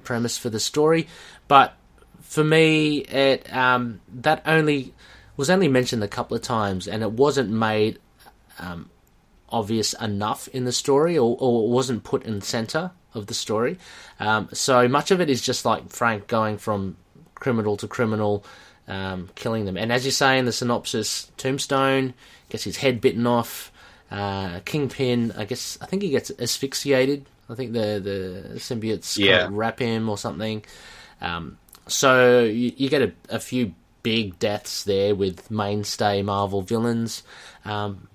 premise 0.04 0.38
for 0.38 0.50
the 0.50 0.61
story. 0.61 1.08
But 1.48 1.74
for 2.20 2.44
me, 2.44 2.98
it 2.98 3.52
um, 3.52 4.00
that 4.14 4.42
only 4.46 4.94
was 5.37 5.50
only 5.50 5.68
mentioned 5.68 6.04
a 6.04 6.08
couple 6.08 6.37
of 6.37 6.42
times, 6.42 6.87
and 6.87 7.02
it 7.02 7.12
wasn't 7.12 7.50
made 7.50 7.98
um, 8.58 8.90
obvious 9.52 9.92
enough 9.94 10.48
in 10.48 10.64
the 10.64 10.72
story, 10.72 11.16
or, 11.16 11.36
or 11.38 11.68
wasn't 11.68 12.04
put 12.04 12.24
in 12.24 12.40
center 12.40 12.90
of 13.14 13.26
the 13.26 13.34
story. 13.34 13.78
Um, 14.18 14.48
so 14.52 14.88
much 14.88 15.10
of 15.10 15.20
it 15.20 15.28
is 15.30 15.42
just 15.42 15.64
like 15.64 15.90
Frank 15.90 16.26
going 16.26 16.58
from 16.58 16.96
criminal 17.34 17.76
to 17.78 17.86
criminal, 17.86 18.44
um, 18.88 19.28
killing 19.34 19.64
them. 19.64 19.76
And 19.76 19.92
as 19.92 20.04
you 20.04 20.10
say 20.10 20.38
in 20.38 20.46
the 20.46 20.52
synopsis, 20.52 21.30
Tombstone 21.36 22.14
gets 22.48 22.64
his 22.64 22.78
head 22.78 23.00
bitten 23.00 23.26
off. 23.26 23.70
Uh, 24.10 24.60
Kingpin, 24.64 25.32
I 25.36 25.44
guess, 25.44 25.78
I 25.80 25.86
think 25.86 26.02
he 26.02 26.10
gets 26.10 26.30
asphyxiated 26.38 27.26
I 27.52 27.54
think 27.54 27.72
the 27.72 28.00
the 28.02 28.58
symbiotes 28.58 29.18
yeah. 29.18 29.48
wrap 29.50 29.78
him 29.78 30.08
or 30.08 30.16
something. 30.18 30.64
Um, 31.20 31.58
so 31.86 32.42
you, 32.44 32.72
you 32.76 32.88
get 32.88 33.02
a, 33.02 33.12
a, 33.28 33.38
few 33.38 33.74
big 34.02 34.38
deaths 34.38 34.84
there 34.84 35.14
with 35.14 35.50
mainstay 35.50 36.22
Marvel 36.22 36.62
villains. 36.62 37.22
Um, 37.64 38.08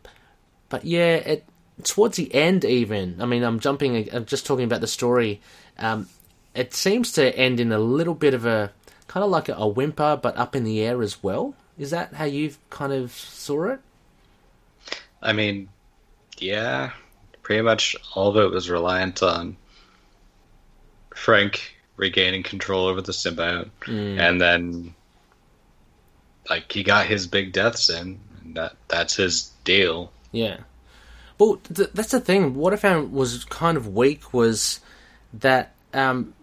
but 0.69 0.85
yeah, 0.85 1.15
it 1.15 1.45
towards 1.83 2.17
the 2.17 2.33
end 2.33 2.65
even. 2.65 3.21
I 3.21 3.25
mean, 3.25 3.43
I'm 3.43 3.59
jumping. 3.59 4.09
I'm 4.13 4.25
just 4.25 4.45
talking 4.45 4.65
about 4.65 4.81
the 4.81 4.87
story. 4.87 5.41
Um, 5.77 6.07
it 6.53 6.73
seems 6.73 7.11
to 7.13 7.35
end 7.35 7.59
in 7.59 7.71
a 7.71 7.79
little 7.79 8.15
bit 8.15 8.33
of 8.33 8.45
a 8.45 8.71
kind 9.07 9.23
of 9.23 9.29
like 9.29 9.49
a, 9.49 9.53
a 9.53 9.67
whimper, 9.67 10.19
but 10.21 10.37
up 10.37 10.55
in 10.55 10.63
the 10.63 10.81
air 10.81 11.01
as 11.01 11.21
well. 11.23 11.53
Is 11.77 11.91
that 11.91 12.13
how 12.13 12.25
you 12.25 12.53
kind 12.69 12.91
of 12.91 13.11
saw 13.11 13.65
it? 13.65 13.79
I 15.21 15.33
mean, 15.33 15.69
yeah, 16.37 16.91
pretty 17.43 17.61
much 17.61 17.95
all 18.13 18.29
of 18.29 18.37
it 18.37 18.51
was 18.51 18.69
reliant 18.69 19.21
on 19.21 19.57
Frank 21.15 21.75
regaining 21.95 22.43
control 22.43 22.87
over 22.87 23.01
the 23.01 23.11
symbiote, 23.11 23.69
mm. 23.81 24.19
and 24.19 24.39
then 24.39 24.93
like 26.49 26.71
he 26.71 26.83
got 26.83 27.05
his 27.05 27.27
big 27.27 27.51
deaths 27.51 27.89
in, 27.89 28.19
and 28.41 28.55
that 28.55 28.75
that's 28.87 29.15
his 29.15 29.51
deal. 29.63 30.11
Yeah. 30.37 30.57
Well, 31.39 31.57
th- 31.73 31.91
that's 31.93 32.11
the 32.11 32.19
thing. 32.19 32.55
What 32.55 32.73
I 32.73 32.77
found 32.77 33.11
was 33.11 33.45
kind 33.45 33.77
of 33.77 33.93
weak 33.95 34.33
was 34.33 34.79
that 35.33 35.75
um, 35.93 36.33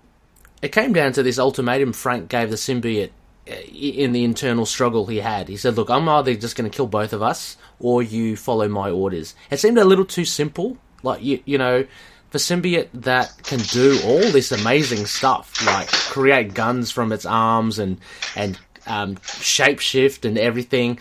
it 0.63 0.73
came 0.73 0.93
down 0.93 1.13
to 1.13 1.23
this 1.23 1.39
ultimatum 1.39 1.93
Frank 1.93 2.29
gave 2.29 2.51
the 2.51 2.57
symbiote 2.57 3.11
in 3.47 4.13
the 4.13 4.25
internal 4.25 4.65
struggle 4.67 5.07
he 5.07 5.19
had. 5.19 5.49
He 5.49 5.57
said, 5.57 5.77
"Look, 5.77 5.91
I'm 5.91 6.09
either 6.09 6.35
just 6.35 6.57
going 6.57 6.71
to 6.71 6.75
kill 6.75 6.87
both 6.87 7.13
of 7.13 7.23
us, 7.23 7.57
or 7.79 8.03
you 8.03 8.37
follow 8.37 8.69
my 8.69 8.91
orders." 8.91 9.35
It 9.51 9.59
seemed 9.59 9.79
a 9.79 9.85
little 9.85 10.05
too 10.05 10.25
simple. 10.25 10.79
Like 11.03 11.23
you, 11.23 11.41
you 11.45 11.59
know, 11.59 11.87
the 12.31 12.39
symbiote 12.39 12.89
that 12.95 13.33
can 13.43 13.61
do 13.61 14.01
all 14.05 14.31
this 14.31 14.53
amazing 14.53 15.07
stuff, 15.07 15.65
like 15.67 15.89
create 15.89 16.55
guns 16.55 16.91
from 16.91 17.13
its 17.13 17.27
arms 17.27 17.79
and 17.79 18.01
and 18.35 18.59
um, 18.87 19.17
shapeshift 19.17 20.25
and 20.25 20.39
everything. 20.39 20.99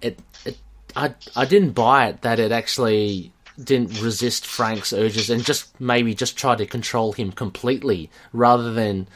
It, 0.00 0.18
it, 0.44 0.58
I, 0.96 1.14
I 1.34 1.44
didn't 1.44 1.72
buy 1.72 2.08
it 2.08 2.22
that 2.22 2.38
it 2.38 2.52
actually 2.52 3.32
didn't 3.62 4.00
resist 4.02 4.46
Frank's 4.46 4.92
urges 4.92 5.30
and 5.30 5.44
just 5.44 5.80
maybe 5.80 6.14
just 6.14 6.36
try 6.36 6.54
to 6.56 6.66
control 6.66 7.12
him 7.12 7.30
completely 7.32 8.10
rather 8.32 8.72
than 8.72 9.06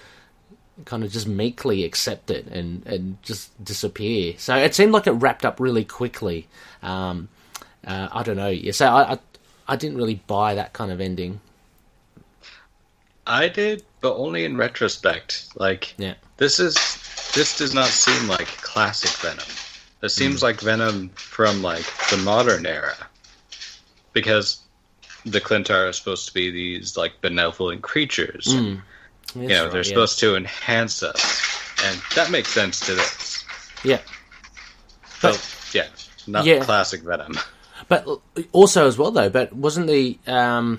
kind 0.84 1.02
of 1.02 1.10
just 1.10 1.26
meekly 1.26 1.82
accept 1.84 2.30
it 2.30 2.46
and, 2.46 2.86
and 2.86 3.20
just 3.22 3.52
disappear. 3.64 4.34
So 4.38 4.56
it 4.56 4.74
seemed 4.74 4.92
like 4.92 5.06
it 5.08 5.12
wrapped 5.12 5.44
up 5.44 5.58
really 5.58 5.84
quickly. 5.84 6.46
Um, 6.82 7.28
uh, 7.84 8.08
I 8.12 8.22
don't 8.22 8.36
know. 8.36 8.48
Yeah, 8.48 8.72
so 8.72 8.86
I, 8.86 9.14
I, 9.14 9.18
I 9.66 9.76
didn't 9.76 9.96
really 9.98 10.22
buy 10.26 10.54
that 10.54 10.72
kind 10.72 10.92
of 10.92 11.00
ending. 11.00 11.40
I 13.26 13.48
did, 13.48 13.84
but 14.00 14.14
only 14.16 14.44
in 14.44 14.56
retrospect. 14.56 15.48
Like, 15.56 15.94
Yeah. 15.98 16.14
this 16.38 16.60
is 16.60 16.74
this 17.34 17.58
does 17.58 17.74
not 17.74 17.88
seem 17.88 18.26
like 18.28 18.46
classic 18.46 19.10
Venom. 19.20 19.44
This 20.00 20.14
seems 20.14 20.42
like 20.42 20.60
Venom 20.60 21.08
from 21.10 21.62
like 21.62 21.84
the 22.10 22.18
modern 22.18 22.66
era, 22.66 22.94
because 24.12 24.60
the 25.26 25.40
Klyntar 25.40 25.88
are 25.88 25.92
supposed 25.92 26.28
to 26.28 26.34
be 26.34 26.50
these 26.50 26.96
like 26.96 27.20
benevolent 27.20 27.82
creatures. 27.82 28.46
Mm. 28.46 28.82
You 29.34 29.48
know, 29.48 29.68
they're 29.68 29.84
supposed 29.84 30.18
to 30.20 30.36
enhance 30.36 31.02
us, 31.02 31.50
and 31.84 32.00
that 32.14 32.30
makes 32.30 32.48
sense 32.50 32.80
to 32.86 32.94
this. 32.94 33.44
Yeah. 33.84 34.00
So, 35.20 35.32
But- 35.32 35.54
yeah, 35.72 35.86
not 36.26 36.44
Yeah. 36.46 36.64
classic 36.64 37.02
Venom. 37.02 37.36
But 37.88 38.06
also 38.52 38.86
as 38.86 38.98
well 38.98 39.12
though, 39.12 39.30
but 39.30 39.52
wasn't 39.54 39.86
the 39.86 40.18
um, 40.26 40.78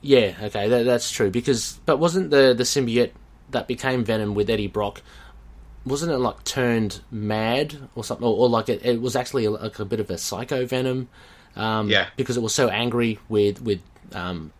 yeah 0.00 0.34
okay 0.44 0.68
that, 0.68 0.84
that's 0.84 1.10
true 1.10 1.30
because 1.30 1.80
but 1.86 1.96
wasn't 1.98 2.30
the 2.30 2.54
the 2.54 2.62
symbiote 2.62 3.10
that 3.50 3.66
became 3.66 4.04
Venom 4.04 4.34
with 4.34 4.48
Eddie 4.48 4.68
Brock 4.68 5.02
wasn't 5.86 6.10
it 6.12 6.18
like 6.18 6.42
turned 6.44 7.00
mad 7.10 7.76
or 7.94 8.02
something 8.04 8.26
or, 8.26 8.34
or 8.36 8.48
like 8.48 8.68
it, 8.68 8.84
it 8.84 9.00
was 9.00 9.14
actually 9.16 9.46
like 9.48 9.78
a 9.78 9.84
bit 9.84 10.00
of 10.00 10.10
a 10.10 10.16
psycho 10.18 10.64
Venom 10.66 11.08
um, 11.56 11.88
Yeah. 11.90 12.08
because 12.16 12.36
it 12.36 12.42
was 12.42 12.54
so 12.54 12.68
angry 12.68 13.18
with 13.28 13.60
with 13.62 13.80
um, 14.12 14.52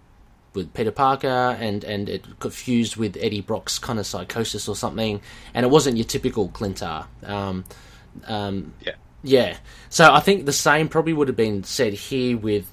with 0.55 0.73
Peter 0.75 0.91
Parker 0.91 1.27
and 1.59 1.83
and 1.85 2.09
it 2.09 2.39
got 2.39 2.53
fused 2.53 2.97
with 2.97 3.17
Eddie 3.21 3.41
Brock's 3.41 3.79
kind 3.79 3.99
of 3.99 4.07
psychosis 4.07 4.69
or 4.69 4.77
something 4.77 5.21
and 5.55 5.65
it 5.65 5.69
wasn't 5.71 5.97
your 5.97 6.05
typical 6.07 6.49
Klyntar. 6.51 7.07
Um, 7.25 7.65
um, 8.27 8.75
Yeah. 8.83 8.93
yeah. 9.23 9.57
So 9.91 10.13
I 10.13 10.21
think 10.21 10.47
the 10.47 10.53
same 10.53 10.89
probably 10.89 11.13
would 11.13 11.29
have 11.29 11.37
been 11.37 11.65
said 11.65 11.93
here 11.95 12.37
with 12.37 12.71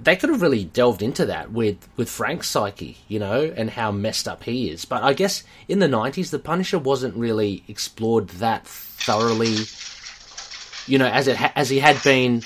they 0.00 0.16
could 0.16 0.30
have 0.30 0.42
really 0.42 0.64
delved 0.64 1.02
into 1.02 1.26
that 1.26 1.50
with 1.50 1.88
with 1.96 2.08
Frank's 2.08 2.48
psyche, 2.48 2.98
you 3.08 3.18
know, 3.18 3.52
and 3.56 3.70
how 3.70 3.90
messed 3.90 4.28
up 4.28 4.44
he 4.44 4.70
is. 4.70 4.84
But 4.84 5.02
I 5.02 5.12
guess 5.12 5.42
in 5.66 5.78
the 5.80 5.86
90s 5.86 6.30
the 6.30 6.38
Punisher 6.38 6.78
wasn't 6.78 7.16
really 7.16 7.64
explored 7.68 8.28
that 8.28 8.66
thoroughly, 8.66 9.56
you 10.86 10.98
know, 10.98 11.08
as 11.08 11.26
it 11.28 11.36
ha- 11.36 11.52
as 11.56 11.68
he 11.68 11.80
had 11.80 12.02
been 12.02 12.42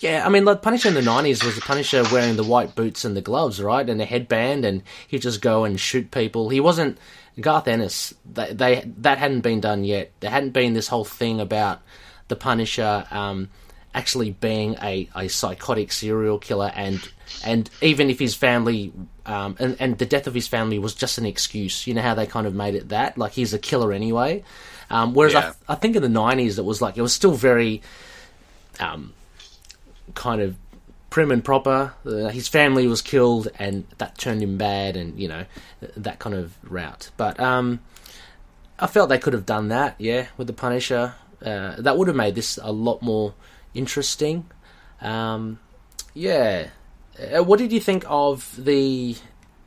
yeah, 0.00 0.24
I 0.24 0.30
mean, 0.30 0.46
like 0.46 0.62
Punisher 0.62 0.88
in 0.88 0.94
the 0.94 1.02
nineties 1.02 1.44
was 1.44 1.56
the 1.56 1.60
Punisher 1.60 2.02
wearing 2.10 2.36
the 2.36 2.44
white 2.44 2.74
boots 2.74 3.04
and 3.04 3.14
the 3.14 3.20
gloves, 3.20 3.62
right, 3.62 3.88
and 3.88 4.00
the 4.00 4.06
headband, 4.06 4.64
and 4.64 4.82
he'd 5.06 5.20
just 5.20 5.42
go 5.42 5.64
and 5.64 5.78
shoot 5.78 6.10
people. 6.10 6.48
He 6.48 6.58
wasn't 6.58 6.96
Garth 7.38 7.68
Ennis. 7.68 8.14
They, 8.30 8.52
they 8.54 8.92
that 8.98 9.18
hadn't 9.18 9.42
been 9.42 9.60
done 9.60 9.84
yet. 9.84 10.12
There 10.20 10.30
hadn't 10.30 10.54
been 10.54 10.72
this 10.72 10.88
whole 10.88 11.04
thing 11.04 11.38
about 11.38 11.82
the 12.28 12.36
Punisher 12.36 13.06
um, 13.10 13.50
actually 13.94 14.30
being 14.30 14.76
a, 14.82 15.08
a 15.14 15.28
psychotic 15.28 15.92
serial 15.92 16.38
killer, 16.38 16.70
and 16.74 17.00
and 17.44 17.68
even 17.80 18.10
if 18.10 18.18
his 18.18 18.34
family 18.34 18.92
um, 19.26 19.56
and 19.58 19.76
and 19.80 19.98
the 19.98 20.06
death 20.06 20.26
of 20.26 20.34
his 20.34 20.48
family 20.48 20.78
was 20.78 20.94
just 20.94 21.18
an 21.18 21.26
excuse. 21.26 21.86
You 21.86 21.94
know 21.94 22.02
how 22.02 22.14
they 22.14 22.26
kind 22.26 22.46
of 22.46 22.54
made 22.54 22.74
it 22.74 22.90
that 22.90 23.18
like 23.18 23.32
he's 23.32 23.54
a 23.54 23.58
killer 23.58 23.92
anyway. 23.92 24.44
Um, 24.90 25.14
whereas 25.14 25.34
I, 25.34 25.40
Yeah. 25.40 25.52
I 25.68 25.74
think 25.76 25.96
in 25.96 26.02
the 26.02 26.08
nineties 26.08 26.58
it 26.58 26.64
was 26.64 26.82
like 26.82 26.96
it 26.96 27.02
was 27.02 27.12
still 27.12 27.34
very 27.34 27.82
um, 28.80 29.12
kind 30.14 30.40
of 30.40 30.56
prim 31.10 31.30
and 31.30 31.44
proper. 31.44 31.92
Uh, 32.06 32.28
his 32.28 32.48
family 32.48 32.86
was 32.86 33.02
killed, 33.02 33.48
and 33.58 33.84
that 33.98 34.16
turned 34.18 34.42
him 34.42 34.56
bad, 34.56 34.96
and 34.96 35.18
you 35.18 35.28
know 35.28 35.44
that 35.96 36.18
kind 36.18 36.34
of 36.34 36.56
route. 36.62 37.10
But 37.16 37.38
um, 37.40 37.80
I 38.78 38.86
felt 38.86 39.08
they 39.08 39.18
could 39.18 39.32
have 39.32 39.46
done 39.46 39.68
that, 39.68 39.96
yeah, 39.98 40.26
with 40.36 40.46
the 40.46 40.52
Punisher. 40.52 41.14
Uh, 41.44 41.74
that 41.78 41.96
would 41.96 42.06
have 42.08 42.16
made 42.16 42.34
this 42.34 42.58
a 42.62 42.70
lot 42.70 43.00
more 43.00 43.32
interesting. 43.74 44.46
Um, 45.00 45.58
yeah. 46.14 46.68
Uh, 47.18 47.42
what 47.42 47.58
did 47.58 47.72
you 47.72 47.80
think 47.80 48.04
of 48.08 48.54
the 48.58 49.16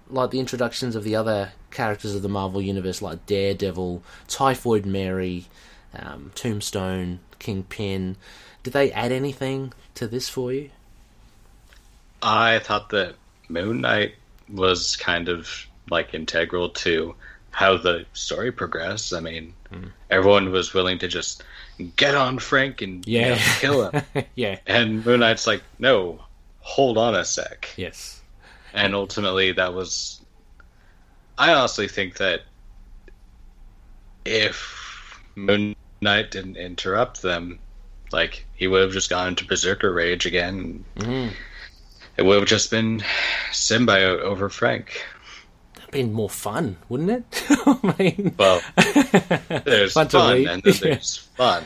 like 0.09 0.31
the 0.31 0.39
introductions 0.39 0.95
of 0.95 1.03
the 1.03 1.15
other 1.15 1.53
characters 1.71 2.13
of 2.13 2.21
the 2.21 2.29
Marvel 2.29 2.61
universe, 2.61 3.01
like 3.01 3.25
Daredevil, 3.25 4.03
Typhoid 4.27 4.85
Mary, 4.85 5.45
um, 5.95 6.31
Tombstone, 6.35 7.19
Kingpin? 7.39 8.15
Did 8.63 8.73
they 8.73 8.91
add 8.91 9.11
anything 9.11 9.73
to 9.95 10.07
this 10.07 10.29
for 10.29 10.53
you? 10.53 10.69
I 12.21 12.59
thought 12.59 12.89
that 12.89 13.15
Moon 13.49 13.81
Knight 13.81 14.15
was 14.49 14.95
kind 14.95 15.29
of 15.29 15.49
like 15.89 16.13
integral 16.13 16.69
to 16.69 17.15
how 17.51 17.77
the 17.77 18.05
story 18.13 18.51
progressed. 18.51 19.13
I 19.13 19.19
mean, 19.19 19.53
Hmm. 19.69 19.87
everyone 20.09 20.51
was 20.51 20.73
willing 20.73 20.99
to 20.99 21.07
just 21.07 21.43
get 21.95 22.15
on 22.15 22.39
Frank 22.39 22.81
and 22.81 23.05
you 23.07 23.21
know, 23.21 23.27
Yeah. 23.29 23.55
kill 23.59 23.89
him. 23.89 24.03
yeah. 24.35 24.59
and 24.67 25.05
Moon 25.05 25.19
Knight's 25.21 25.47
like, 25.47 25.63
no, 25.79 26.23
hold 26.59 26.97
on 26.97 27.15
a 27.15 27.25
sec. 27.25 27.69
Yes. 27.77 28.21
And 28.73 28.95
ultimately, 28.95 29.51
that 29.51 29.73
was. 29.73 30.19
I 31.37 31.53
honestly 31.53 31.87
think 31.87 32.17
that 32.17 32.41
if 34.25 35.19
Moon 35.35 35.75
Knight 36.01 36.31
didn't 36.31 36.57
interrupt 36.57 37.21
them, 37.21 37.59
like, 38.11 38.45
he 38.55 38.67
would 38.67 38.81
have 38.81 38.91
just 38.91 39.09
gone 39.09 39.29
into 39.29 39.45
Berserker 39.45 39.91
Rage 39.91 40.25
again. 40.25 40.83
Mm. 40.97 41.31
It 42.17 42.23
would 42.23 42.39
have 42.39 42.47
just 42.47 42.69
been 42.69 43.01
symbiote 43.51 44.19
over 44.21 44.49
Frank. 44.49 45.03
Been 45.93 46.11
more 46.13 46.29
fun, 46.29 46.77
wouldn't 46.89 47.09
it? 47.11 47.45
I 47.49 47.95
mean, 47.99 48.35
Well, 48.37 48.61
there's 49.63 49.93
Fun 49.93 50.09
fun, 50.09 50.47
and 50.47 50.63
then 50.63 50.73
there's 50.81 51.17
fun. 51.37 51.63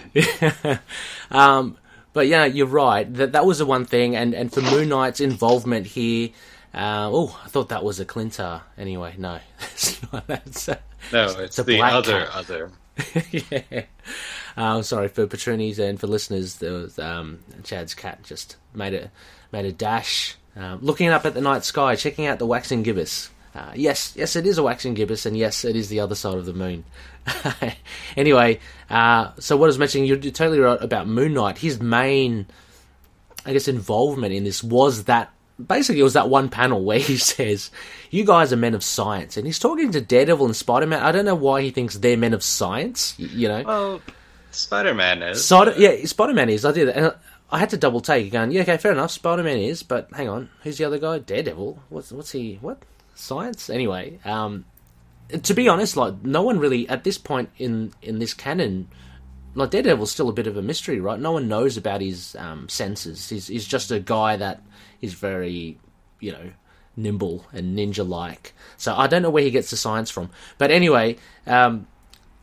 um, 1.31 1.77
but 2.13 2.27
yeah, 2.27 2.45
you're 2.45 2.67
right. 2.67 3.11
That 3.13 3.31
that 3.31 3.45
was 3.45 3.59
the 3.59 3.65
one 3.65 3.85
thing, 3.85 4.15
and 4.15 4.33
and 4.33 4.51
for 4.53 4.61
Moon 4.61 4.89
Knight's 4.89 5.19
involvement 5.21 5.87
here. 5.87 6.29
Uh, 6.73 7.09
oh, 7.11 7.39
I 7.43 7.47
thought 7.47 7.69
that 7.69 7.83
was 7.83 7.99
a 7.99 8.05
Klyntar. 8.05 8.61
Anyway, 8.77 9.15
no, 9.17 9.39
that's 9.59 10.11
not. 10.11 10.27
That's 10.27 10.69
uh, 10.69 10.75
No, 11.13 11.25
it's 11.39 11.57
a 11.57 11.63
the 11.63 11.77
black 11.77 11.93
other 11.93 12.25
cat. 12.25 12.29
other. 12.35 12.71
yeah. 13.31 13.83
Um, 14.57 14.83
sorry 14.83 15.07
for 15.07 15.25
Patronies 15.27 15.79
and 15.79 15.99
for 15.99 16.07
listeners. 16.07 16.55
There 16.55 16.73
was 16.73 16.99
um, 16.99 17.39
Chad's 17.63 17.93
cat 17.93 18.23
just 18.23 18.57
made 18.73 18.93
a 18.93 19.09
made 19.51 19.65
a 19.65 19.71
dash, 19.71 20.35
um, 20.55 20.79
looking 20.81 21.07
up 21.09 21.25
at 21.25 21.33
the 21.33 21.41
night 21.41 21.63
sky, 21.63 21.95
checking 21.95 22.25
out 22.25 22.39
the 22.39 22.45
waxing 22.45 22.83
gibbous. 22.83 23.29
Uh, 23.57 23.71
yes, 23.73 24.13
yes, 24.15 24.35
it 24.35 24.45
is 24.45 24.59
a 24.59 24.63
waxing 24.63 24.93
gibbous, 24.93 25.25
and 25.25 25.35
yes, 25.35 25.65
it 25.65 25.75
is 25.75 25.89
the 25.89 25.99
other 25.99 26.13
side 26.13 26.35
of 26.35 26.45
the 26.45 26.53
moon. 26.53 26.83
anyway, 28.15 28.59
uh, 28.87 29.31
so 29.39 29.57
what 29.57 29.65
I 29.65 29.69
was 29.69 29.79
mentioning, 29.79 30.05
you're 30.05 30.17
totally 30.17 30.59
right 30.59 30.79
about 30.79 31.07
Moon 31.07 31.33
Knight. 31.33 31.57
His 31.57 31.81
main, 31.81 32.45
I 33.47 33.53
guess, 33.53 33.67
involvement 33.67 34.31
in 34.31 34.43
this 34.43 34.63
was 34.63 35.05
that 35.05 35.31
basically 35.65 36.01
it 36.01 36.03
was 36.03 36.13
that 36.13 36.29
one 36.29 36.49
panel 36.49 36.83
where 36.85 36.99
he 36.99 37.17
says, 37.17 37.71
"You 38.11 38.25
guys 38.25 38.53
are 38.53 38.57
men 38.57 38.75
of 38.75 38.83
science," 38.83 39.37
and 39.37 39.47
he's 39.47 39.57
talking 39.57 39.91
to 39.91 40.01
Daredevil 40.01 40.45
and 40.45 40.55
Spider 40.55 40.85
Man. 40.85 41.01
I 41.01 41.11
don't 41.11 41.25
know 41.25 41.33
why 41.33 41.63
he 41.63 41.71
thinks 41.71 41.97
they're 41.97 42.15
men 42.15 42.35
of 42.35 42.43
science. 42.43 43.15
You 43.17 43.47
know, 43.47 43.63
Well, 43.63 44.01
Spider 44.51 44.93
Man 44.93 45.23
is. 45.23 45.43
Spider, 45.43 45.73
yeah, 45.77 46.05
Spider 46.05 46.33
Man 46.33 46.49
is. 46.49 46.63
I 46.63 46.73
did, 46.73 46.89
and 46.89 47.11
I 47.49 47.57
had 47.57 47.71
to 47.71 47.77
double 47.77 48.01
take, 48.01 48.31
going, 48.31 48.51
yeah, 48.51 48.61
okay, 48.61 48.77
fair 48.77 48.91
enough. 48.91 49.09
Spider 49.09 49.41
Man 49.41 49.57
is, 49.57 49.81
but 49.81 50.09
hang 50.13 50.29
on, 50.29 50.49
who's 50.61 50.77
the 50.77 50.85
other 50.85 50.99
guy? 50.99 51.17
Daredevil. 51.17 51.79
What's 51.89 52.11
what's 52.11 52.33
he? 52.33 52.59
What 52.61 52.83
science? 53.17 53.69
Anyway, 53.69 54.19
um, 54.25 54.65
to 55.43 55.53
be 55.53 55.67
honest, 55.67 55.97
like 55.97 56.23
no 56.23 56.43
one 56.43 56.59
really 56.59 56.87
at 56.89 57.03
this 57.03 57.17
point 57.17 57.49
in 57.57 57.93
in 58.01 58.19
this 58.19 58.33
canon. 58.33 58.87
Like 59.55 59.71
Daredevil's 59.71 60.11
still 60.11 60.29
a 60.29 60.33
bit 60.33 60.45
of 60.45 60.55
a 60.55 60.61
mystery, 60.61 60.99
right? 60.99 61.19
No 61.19 61.31
one 61.31 61.47
knows 61.47 61.77
about 61.77 61.99
his 61.99 62.35
um, 62.35 62.69
senses. 62.69 63.27
He's, 63.27 63.47
he's 63.47 63.65
just 63.65 63.89
a 63.89 63.99
guy 63.99 64.35
that 64.35 64.61
is 65.01 65.15
very, 65.15 65.79
you 66.19 66.31
know, 66.31 66.51
nimble 66.95 67.43
and 67.51 67.75
ninja-like. 67.75 68.53
So 68.77 68.93
I 68.95 69.07
don't 69.07 69.23
know 69.23 69.31
where 69.31 69.43
he 69.43 69.49
gets 69.49 69.71
the 69.71 69.77
science 69.77 70.11
from. 70.11 70.29
But 70.59 70.69
anyway, 70.69 71.17
um, 71.47 71.87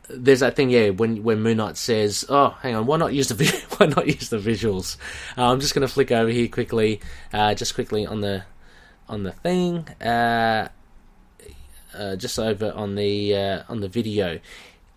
there's 0.09 0.41
that 0.41 0.55
thing, 0.55 0.69
yeah, 0.69 0.89
when 0.89 1.23
when 1.23 1.41
Moon 1.41 1.57
Knight 1.57 1.77
says, 1.77 2.25
"Oh, 2.29 2.49
hang 2.61 2.75
on, 2.75 2.85
why 2.85 2.97
not 2.97 3.13
use 3.13 3.27
the 3.29 3.65
why 3.77 3.87
not 3.87 4.07
use 4.07 4.29
the 4.29 4.37
visuals?" 4.37 4.97
Uh, 5.37 5.51
I'm 5.51 5.59
just 5.59 5.73
going 5.73 5.87
to 5.87 5.93
flick 5.93 6.11
over 6.11 6.29
here 6.29 6.47
quickly, 6.47 7.01
uh, 7.33 7.53
just 7.55 7.75
quickly 7.75 8.05
on 8.05 8.21
the 8.21 8.43
on 9.07 9.23
the 9.23 9.31
thing, 9.31 9.87
uh, 10.01 10.69
uh, 11.93 12.15
just 12.15 12.39
over 12.39 12.71
on 12.75 12.95
the 12.95 13.35
uh, 13.35 13.63
on 13.69 13.81
the 13.81 13.87
video. 13.87 14.39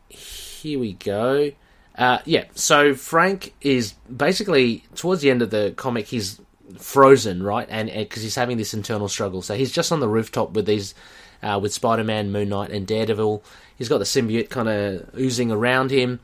here 0.08 0.78
we 0.78 0.94
go. 0.94 1.52
Uh, 1.96 2.20
yeah, 2.24 2.44
so 2.54 2.94
Frank 2.94 3.54
is 3.60 3.94
basically 4.14 4.84
towards 4.94 5.20
the 5.20 5.30
end 5.30 5.42
of 5.42 5.50
the 5.50 5.74
comic. 5.76 6.06
He's 6.06 6.40
frozen, 6.78 7.42
right? 7.42 7.66
And 7.68 7.90
because 7.90 8.22
he's 8.22 8.36
having 8.36 8.56
this 8.56 8.72
internal 8.72 9.08
struggle, 9.08 9.42
so 9.42 9.54
he's 9.54 9.72
just 9.72 9.90
on 9.90 10.00
the 10.00 10.08
rooftop 10.08 10.52
with 10.52 10.66
these, 10.66 10.94
uh, 11.42 11.58
with 11.60 11.74
Spider 11.74 12.04
Man, 12.04 12.30
Moon 12.30 12.50
Knight, 12.50 12.70
and 12.70 12.86
Daredevil. 12.86 13.42
He's 13.76 13.88
got 13.88 13.98
the 13.98 14.04
symbiote 14.04 14.48
kind 14.48 14.68
of 14.68 15.10
oozing 15.18 15.50
around 15.50 15.90
him, 15.90 16.20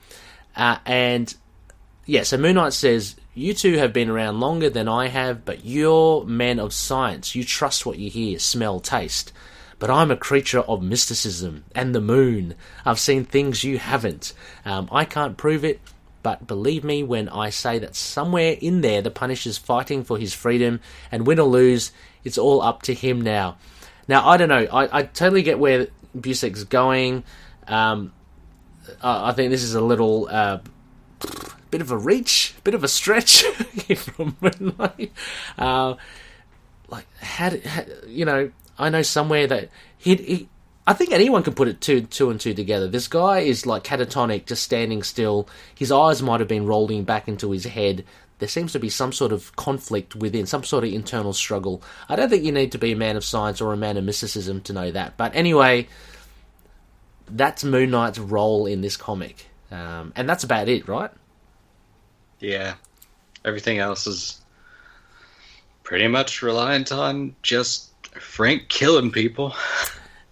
uh, 0.57 0.79
and 0.87 1.35
yeah. 2.07 2.23
So 2.23 2.37
Moon 2.37 2.55
Knight 2.57 2.73
says, 2.73 3.17
"You 3.35 3.55
two 3.55 3.79
have 3.79 3.93
been 3.93 4.11
around 4.11 4.41
longer 4.41 4.71
than 4.71 4.89
I 4.89 5.09
have, 5.09 5.45
but 5.45 5.65
you're 5.65 6.25
men 6.25 6.59
of 6.59 6.73
science. 6.73 7.35
You 7.35 7.45
trust 7.45 7.87
what 7.87 7.99
you 7.99 8.11
hear, 8.11 8.39
smell, 8.39 8.81
taste." 8.81 9.33
But 9.79 9.91
I'm 9.91 10.11
a 10.11 10.17
creature 10.17 10.61
of 10.61 10.83
mysticism 10.83 11.65
and 11.75 11.95
the 11.95 12.01
moon. 12.01 12.55
I've 12.87 13.01
seen 13.01 13.25
things 13.25 13.65
you 13.65 13.79
haven't. 13.79 14.33
Um, 14.65 14.89
I 14.91 15.05
can't 15.05 15.37
prove 15.37 15.65
it, 15.65 15.81
but 16.23 16.47
believe 16.47 16.85
me 16.85 17.03
when 17.03 17.29
I 17.29 17.51
say 17.51 17.79
that 17.81 17.95
somewhere 17.95 18.57
in 18.61 18.81
there 18.81 19.03
the 19.03 19.11
Punisher's 19.11 19.59
fighting 19.59 20.05
for 20.05 20.17
his 20.17 20.33
freedom, 20.33 20.81
and 21.13 21.27
win 21.27 21.39
or 21.39 21.49
lose, 21.49 21.93
it's 22.23 22.39
all 22.39 22.63
up 22.63 22.83
to 22.83 22.95
him 22.95 23.21
now. 23.21 23.59
Now, 24.09 24.29
I 24.29 24.37
don't 24.37 24.49
know. 24.49 24.67
I, 24.73 24.99
I 24.99 25.03
totally 25.03 25.43
get 25.43 25.59
where 25.59 25.89
Busiek's 26.19 26.65
going. 26.65 27.25
Um, 27.67 28.13
I, 29.03 29.31
I 29.31 29.33
think 29.33 29.51
this 29.51 29.63
is 29.63 29.75
a 29.75 29.81
little 29.81 30.29
uh, 30.31 30.59
bit 31.75 31.81
of 31.81 31.91
a 31.91 31.99
reach, 31.99 32.55
bit 32.63 32.73
of 32.73 32.85
a 32.85 32.89
stretch 32.89 33.43
from 33.97 34.37
Moon 34.41 34.77
Knight. 34.79 35.11
Uh, 35.59 35.97
like, 36.87 37.05
had, 37.17 37.61
you 38.07 38.25
know, 38.25 38.53
I 38.79 38.91
know 38.91 39.03
somewhere 39.03 39.49
that 39.49 39.71
he, 39.99 40.15
he 40.15 40.49
I 40.87 40.93
think 40.93 41.11
anyone 41.11 41.43
can 41.43 41.55
put 41.55 41.67
it 41.67 41.81
two, 41.81 42.03
two 42.03 42.31
and 42.31 42.39
two 42.39 42.55
together. 42.55 42.87
This 42.87 43.09
guy 43.09 43.41
is 43.41 43.67
like 43.67 43.83
catatonic, 43.83 44.47
just 44.47 44.63
standing 44.63 45.03
still. 45.03 45.49
His 45.75 45.91
eyes 45.91 46.23
might 46.23 46.39
have 46.39 46.49
been 46.49 46.65
rolling 46.65 47.03
back 47.03 47.27
into 47.27 47.51
his 47.51 47.65
head. 47.65 48.05
There 48.39 48.49
seems 48.49 48.71
to 48.75 48.79
be 48.79 48.89
some 48.89 49.11
sort 49.11 49.33
of 49.33 49.57
conflict 49.57 50.15
within, 50.15 50.47
some 50.47 50.63
sort 50.63 50.85
of 50.85 50.93
internal 50.93 51.33
struggle. 51.33 51.83
I 52.09 52.15
don't 52.15 52.29
think 52.29 52.45
you 52.45 52.53
need 52.53 52.71
to 52.71 52.79
be 52.79 52.93
a 52.93 52.97
man 52.97 53.17
of 53.17 53.25
science 53.25 53.61
or 53.61 53.73
a 53.73 53.77
man 53.77 53.97
of 53.97 54.05
mysticism 54.05 54.61
to 54.61 54.73
know 54.73 54.93
that. 54.93 55.17
But 55.17 55.35
anyway, 55.35 55.89
that's 57.29 57.65
Moon 57.65 57.91
Knight's 57.91 58.21
role 58.21 58.67
in 58.67 58.81
this 58.81 58.97
comic. 58.97 59.49
Um, 59.73 60.13
and 60.15 60.29
that's 60.29 60.45
about 60.45 60.69
it, 60.69 60.87
right? 60.87 61.11
Yeah. 62.45 62.75
Everything 63.45 63.79
else 63.79 64.07
is 64.07 64.41
pretty 65.83 66.09
much 66.09 66.43
reliant 66.43 66.93
on 66.93 67.37
just 67.43 67.91
Frank 68.19 68.69
killing 68.69 69.11
people. 69.11 69.55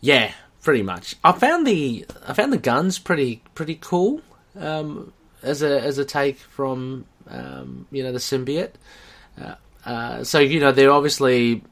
Yeah, 0.01 0.33
pretty 0.63 0.83
much. 0.83 1.17
I 1.23 1.33
found 1.33 1.67
the 1.67 2.07
I 2.27 2.33
found 2.33 2.53
the 2.53 2.59
guns 2.59 2.99
pretty 2.99 3.43
pretty 3.55 3.79
cool 3.81 4.21
um, 4.59 5.13
as 5.43 5.63
a 5.63 5.81
as 5.81 5.99
a 5.99 6.05
take 6.05 6.39
from 6.39 7.05
um, 7.29 7.87
you 7.91 8.03
know 8.03 8.13
the 8.13 8.19
symbiote. 8.19 8.73
Uh, 9.41 9.55
uh, 9.85 10.25
so 10.25 10.39
you 10.39 10.61
know 10.61 10.73
they're 10.73 10.91
obviously 10.91 11.63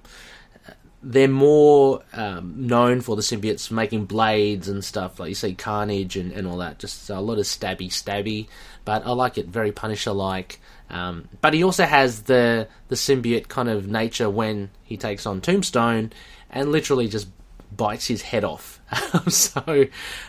they're 1.02 1.28
more 1.28 2.02
um, 2.12 2.66
known 2.66 3.00
for 3.00 3.16
the 3.16 3.22
symbiotes 3.22 3.70
making 3.70 4.04
blades 4.04 4.68
and 4.68 4.84
stuff 4.84 5.18
like 5.18 5.30
you 5.30 5.34
see 5.34 5.54
Carnage 5.54 6.16
and, 6.16 6.32
and 6.32 6.46
all 6.46 6.58
that. 6.58 6.78
Just 6.78 7.08
a 7.08 7.20
lot 7.20 7.38
of 7.38 7.44
stabby 7.44 7.88
stabby, 7.88 8.48
but 8.84 9.06
I 9.06 9.12
like 9.12 9.38
it 9.38 9.46
very 9.46 9.72
Punisher 9.72 10.12
like. 10.12 10.60
Um, 10.90 11.28
but 11.40 11.54
he 11.54 11.62
also 11.62 11.84
has 11.84 12.22
the 12.22 12.68
the 12.88 12.96
symbiote 12.96 13.48
kind 13.48 13.68
of 13.68 13.86
nature 13.86 14.28
when 14.28 14.70
he 14.82 14.96
takes 14.96 15.26
on 15.26 15.40
Tombstone 15.40 16.12
and 16.50 16.72
literally 16.72 17.08
just 17.08 17.28
bites 17.76 18.06
his 18.06 18.22
head 18.22 18.44
off. 18.44 18.80
so 19.28 19.86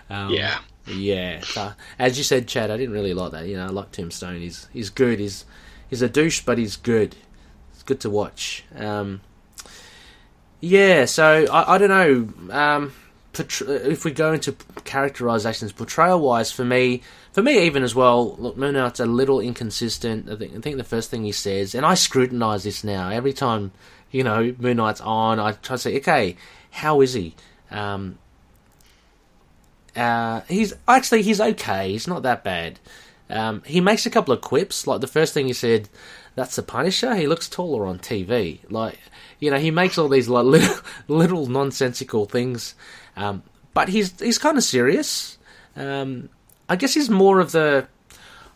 um, 0.09 0.29
yeah, 0.29 0.59
yeah. 0.87 1.41
So, 1.41 1.73
as 1.97 2.17
you 2.17 2.23
said, 2.23 2.47
Chad, 2.47 2.69
I 2.69 2.77
didn't 2.77 2.93
really 2.93 3.13
like 3.13 3.31
that. 3.31 3.47
You 3.47 3.57
know, 3.57 3.65
I 3.65 3.69
like 3.69 3.91
Tombstone. 3.91 4.39
He's 4.39 4.67
he's 4.71 4.89
good. 4.89 5.19
He's 5.19 5.45
he's 5.89 6.01
a 6.01 6.09
douche, 6.09 6.41
but 6.41 6.57
he's 6.57 6.77
good. 6.77 7.15
It's 7.73 7.83
good 7.83 7.99
to 8.01 8.09
watch. 8.09 8.63
Um, 8.75 9.21
yeah. 10.59 11.05
So 11.05 11.47
I, 11.51 11.75
I 11.75 11.77
don't 11.77 11.89
know. 12.49 12.93
Um, 13.37 13.47
if 13.67 14.03
we 14.03 14.11
go 14.11 14.33
into 14.33 14.55
characterizations, 14.83 15.71
portrayal 15.71 16.19
wise, 16.19 16.51
for 16.51 16.65
me, 16.65 17.01
for 17.31 17.41
me 17.41 17.65
even 17.65 17.83
as 17.83 17.95
well, 17.95 18.35
look, 18.35 18.57
Moon 18.57 18.73
Knight's 18.73 18.99
a 18.99 19.05
little 19.05 19.39
inconsistent. 19.39 20.29
I 20.29 20.35
think, 20.35 20.55
I 20.55 20.59
think 20.59 20.77
the 20.77 20.83
first 20.83 21.09
thing 21.09 21.23
he 21.23 21.31
says, 21.31 21.73
and 21.73 21.85
I 21.85 21.93
scrutinize 21.93 22.63
this 22.63 22.83
now 22.83 23.09
every 23.09 23.33
time, 23.33 23.71
you 24.11 24.23
know, 24.23 24.53
Moon 24.59 24.77
Knight's 24.77 25.01
on, 25.01 25.39
I 25.39 25.53
try 25.53 25.75
to 25.75 25.81
say, 25.81 25.97
okay, 25.97 26.35
how 26.71 27.01
is 27.01 27.13
he? 27.13 27.35
Um, 27.69 28.17
uh, 29.95 30.41
he's 30.47 30.73
actually 30.87 31.21
he's 31.21 31.41
okay. 31.41 31.91
He's 31.91 32.07
not 32.07 32.23
that 32.23 32.43
bad. 32.43 32.79
Um, 33.29 33.63
he 33.65 33.81
makes 33.81 34.05
a 34.05 34.09
couple 34.09 34.33
of 34.33 34.41
quips. 34.41 34.87
Like 34.87 35.01
the 35.01 35.07
first 35.07 35.33
thing 35.33 35.47
he 35.47 35.53
said, 35.53 35.89
"That's 36.35 36.55
the 36.55 36.63
Punisher." 36.63 37.15
He 37.15 37.27
looks 37.27 37.49
taller 37.49 37.85
on 37.85 37.99
TV. 37.99 38.59
Like 38.69 38.99
you 39.41 39.51
know, 39.51 39.57
he 39.57 39.71
makes 39.71 39.97
all 39.97 40.07
these 40.07 40.29
like 40.29 40.45
little, 40.45 40.77
little 41.09 41.47
nonsensical 41.47 42.25
things. 42.25 42.75
Um, 43.17 43.43
but 43.73 43.89
he's 43.89 44.17
he's 44.21 44.37
kind 44.37 44.57
of 44.57 44.63
serious. 44.63 45.37
Um, 45.75 46.29
I 46.69 46.77
guess 46.77 46.93
he's 46.93 47.09
more 47.09 47.41
of 47.41 47.51
the. 47.51 47.87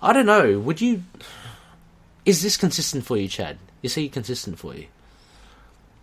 I 0.01 0.13
don't 0.13 0.25
know. 0.25 0.59
Would 0.59 0.79
you? 0.79 1.03
Is 2.25 2.41
this 2.41 2.55
consistent 2.55 3.05
for 3.05 3.17
you, 3.17 3.27
Chad? 3.27 3.57
Is 3.83 3.95
he 3.95 4.07
consistent 4.07 4.57
for 4.57 4.73
you? 4.73 4.87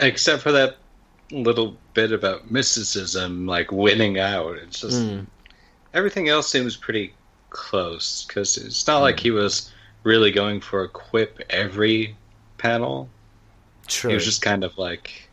Except 0.00 0.42
for 0.42 0.52
that 0.52 0.76
little 1.30 1.76
bit 1.94 2.12
about 2.12 2.50
mysticism, 2.50 3.46
like 3.46 3.72
winning 3.72 4.18
out. 4.18 4.56
It's 4.56 4.80
just 4.80 5.02
mm. 5.02 5.26
everything 5.94 6.28
else 6.28 6.48
seems 6.50 6.76
pretty 6.76 7.14
close 7.50 8.24
because 8.24 8.56
it's 8.56 8.86
not 8.86 8.98
mm. 8.98 9.02
like 9.02 9.20
he 9.20 9.30
was 9.30 9.70
really 10.04 10.30
going 10.30 10.60
for 10.60 10.82
a 10.82 10.88
quip 10.88 11.40
every 11.50 12.16
panel. 12.58 13.08
True. 13.86 14.10
He 14.10 14.14
was 14.14 14.24
just 14.24 14.42
kind 14.42 14.64
of 14.64 14.76
like, 14.78 15.28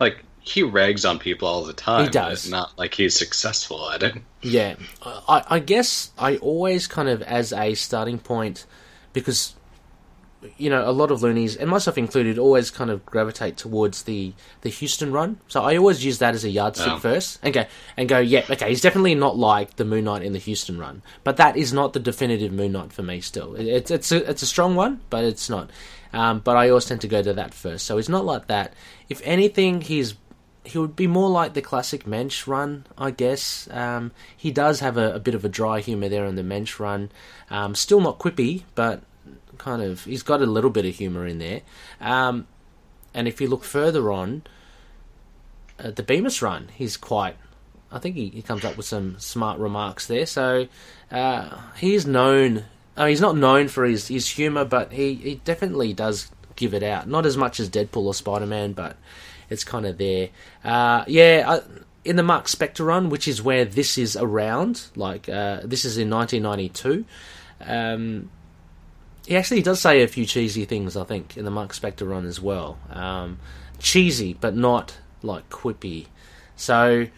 like 0.00 0.24
he 0.40 0.62
rags 0.62 1.04
on 1.04 1.18
people 1.18 1.48
all 1.48 1.64
the 1.64 1.72
time. 1.72 2.04
He 2.04 2.10
does. 2.10 2.50
Not 2.50 2.76
like 2.78 2.94
he's 2.94 3.16
successful 3.16 3.90
at 3.90 4.02
it. 4.02 4.16
Yeah, 4.42 4.76
I, 5.02 5.44
I 5.48 5.58
guess 5.58 6.12
I 6.18 6.36
always 6.36 6.86
kind 6.86 7.08
of 7.08 7.22
as 7.22 7.52
a 7.52 7.74
starting 7.74 8.18
point 8.18 8.66
because 9.12 9.54
you 10.58 10.70
know, 10.70 10.88
a 10.88 10.92
lot 10.92 11.10
of 11.10 11.22
loonies, 11.22 11.56
and 11.56 11.70
myself 11.70 11.98
included, 11.98 12.38
always 12.38 12.70
kind 12.70 12.90
of 12.90 13.04
gravitate 13.06 13.56
towards 13.56 14.04
the 14.04 14.32
the 14.62 14.70
Huston 14.70 15.12
run. 15.12 15.40
So 15.48 15.62
I 15.62 15.76
always 15.76 16.04
use 16.04 16.18
that 16.18 16.34
as 16.34 16.44
a 16.44 16.50
yardstick 16.50 16.92
oh. 16.92 16.98
first, 16.98 17.38
and 17.42 17.52
go 17.52 17.64
and 17.96 18.08
go. 18.08 18.18
Yeah, 18.18 18.44
okay, 18.48 18.68
he's 18.68 18.80
definitely 18.80 19.14
not 19.14 19.36
like 19.36 19.76
the 19.76 19.84
Moon 19.84 20.04
Knight 20.04 20.22
in 20.22 20.32
the 20.32 20.38
Huston 20.38 20.78
run, 20.78 21.02
but 21.24 21.36
that 21.38 21.56
is 21.56 21.72
not 21.72 21.92
the 21.92 22.00
definitive 22.00 22.52
Moon 22.52 22.72
Knight 22.72 22.92
for 22.92 23.02
me. 23.02 23.20
Still, 23.20 23.54
it's 23.56 23.90
it's 23.90 24.12
a 24.12 24.30
it's 24.30 24.42
a 24.42 24.46
strong 24.46 24.74
one, 24.74 25.00
but 25.10 25.24
it's 25.24 25.48
not. 25.50 25.70
Um, 26.12 26.40
but 26.40 26.56
I 26.56 26.68
always 26.68 26.84
tend 26.84 27.00
to 27.02 27.08
go 27.08 27.22
to 27.22 27.34
that 27.34 27.54
first. 27.54 27.86
So 27.86 27.96
he's 27.96 28.08
not 28.08 28.24
like 28.24 28.46
that. 28.46 28.74
If 29.08 29.20
anything, 29.24 29.80
he's 29.80 30.14
he 30.66 30.78
would 30.78 30.96
be 30.96 31.06
more 31.06 31.30
like 31.30 31.54
the 31.54 31.62
classic 31.62 32.04
Moench 32.04 32.46
run, 32.46 32.86
I 32.98 33.12
guess. 33.12 33.68
Um, 33.70 34.10
he 34.36 34.50
does 34.50 34.80
have 34.80 34.96
a, 34.96 35.14
a, 35.14 35.20
bit 35.20 35.34
of 35.34 35.44
a 35.44 35.48
dry 35.48 35.80
humour 35.80 36.08
there 36.08 36.24
in 36.24 36.34
the 36.34 36.42
Moench 36.42 36.80
run. 36.80 37.10
Um, 37.50 37.74
still 37.76 38.00
not 38.00 38.18
quippy, 38.18 38.64
but 38.74 39.02
kind 39.58 39.82
of 39.82 40.04
he's 40.04 40.22
got 40.22 40.42
a 40.42 40.46
little 40.46 40.70
bit 40.70 40.84
of 40.84 40.94
humor 40.94 41.26
in 41.26 41.38
there. 41.38 41.62
Um, 42.00 42.46
and 43.14 43.28
if 43.28 43.40
you 43.40 43.48
look 43.48 43.64
further 43.64 44.10
on, 44.12 44.42
uh, 45.78 45.90
the 45.90 46.02
Bemis 46.02 46.42
run, 46.42 46.68
he's 46.74 46.96
quite. 46.96 47.36
I 47.90 47.98
think 47.98 48.16
he, 48.16 48.28
he 48.28 48.42
comes 48.42 48.64
up 48.64 48.76
with 48.76 48.86
some 48.86 49.18
smart 49.18 49.58
remarks 49.58 50.06
there. 50.06 50.26
So 50.26 50.66
uh, 51.10 51.58
he's 51.76 52.06
known. 52.06 52.64
Uh, 52.96 53.06
he's 53.06 53.20
not 53.20 53.36
known 53.36 53.68
for 53.68 53.84
his, 53.84 54.08
his 54.08 54.28
humor, 54.28 54.64
but 54.64 54.92
he, 54.92 55.14
he 55.14 55.34
definitely 55.44 55.92
does 55.92 56.30
give 56.56 56.74
it 56.74 56.82
out. 56.82 57.08
Not 57.08 57.26
as 57.26 57.36
much 57.36 57.60
as 57.60 57.68
Deadpool 57.68 58.06
or 58.06 58.14
Spider 58.14 58.46
Man, 58.46 58.72
but 58.72 58.96
it's 59.50 59.64
kind 59.64 59.86
of 59.86 59.98
there. 59.98 60.30
Uh, 60.64 61.04
yeah, 61.06 61.44
I, 61.46 61.60
in 62.04 62.16
the 62.16 62.22
Mark 62.22 62.46
Spector 62.46 62.86
run, 62.86 63.10
which 63.10 63.28
is 63.28 63.42
where 63.42 63.64
this 63.64 63.98
is 63.98 64.16
around, 64.16 64.86
like 64.94 65.28
uh, 65.28 65.60
this 65.64 65.84
is 65.84 65.98
in 65.98 66.08
1992. 66.08 67.04
Um, 67.60 68.30
he 69.26 69.36
actually 69.36 69.62
does 69.62 69.80
say 69.80 70.02
a 70.02 70.08
few 70.08 70.24
cheesy 70.24 70.64
things, 70.64 70.96
I 70.96 71.04
think, 71.04 71.36
in 71.36 71.44
the 71.44 71.50
Mark 71.50 71.72
Spector 71.72 72.08
run 72.08 72.24
as 72.26 72.40
well. 72.40 72.78
Um, 72.90 73.38
cheesy, 73.78 74.34
but 74.34 74.54
not 74.54 74.98
like 75.22 75.50
quippy. 75.50 76.06
So 76.54 77.08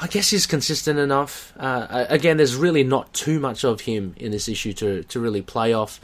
I 0.00 0.06
guess 0.06 0.30
he's 0.30 0.46
consistent 0.46 0.98
enough. 0.98 1.52
Uh, 1.58 2.06
again, 2.08 2.36
there's 2.36 2.54
really 2.54 2.84
not 2.84 3.12
too 3.12 3.40
much 3.40 3.64
of 3.64 3.80
him 3.82 4.14
in 4.16 4.30
this 4.30 4.48
issue 4.48 4.72
to 4.74 5.02
to 5.04 5.20
really 5.20 5.42
play 5.42 5.72
off, 5.72 6.00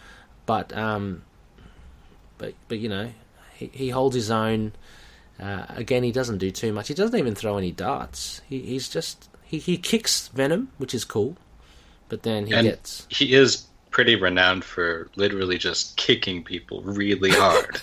but 0.47 0.77
um, 0.77 1.23
but 2.39 2.55
but 2.69 2.79
you 2.79 2.89
know, 2.89 3.11
he, 3.55 3.71
he 3.73 3.89
holds 3.91 4.15
his 4.15 4.31
own. 4.31 4.73
Uh, 5.41 5.67
again, 5.69 6.03
he 6.03 6.13
doesn't 6.13 6.39
do 6.39 6.51
too 6.51 6.73
much. 6.73 6.89
He 6.89 6.95
doesn't 6.95 7.19
even 7.19 7.35
throw 7.35 7.57
any 7.57 7.73
darts. 7.73 8.41
He, 8.49 8.61
he's 8.61 8.89
just 8.89 9.29
he, 9.43 9.59
he 9.59 9.77
kicks 9.77 10.29
Venom, 10.29 10.71
which 10.79 10.95
is 10.95 11.05
cool, 11.05 11.37
but 12.09 12.23
then 12.23 12.47
he 12.47 12.55
and 12.55 12.67
gets 12.67 13.07
he 13.11 13.35
is 13.35 13.67
pretty 13.95 14.17
renowned 14.17 14.65
for 14.65 15.09
literally 15.15 15.57
just 15.57 15.97
kicking 15.97 16.43
people 16.43 16.83
really 16.83 17.31
hard. 17.31 17.81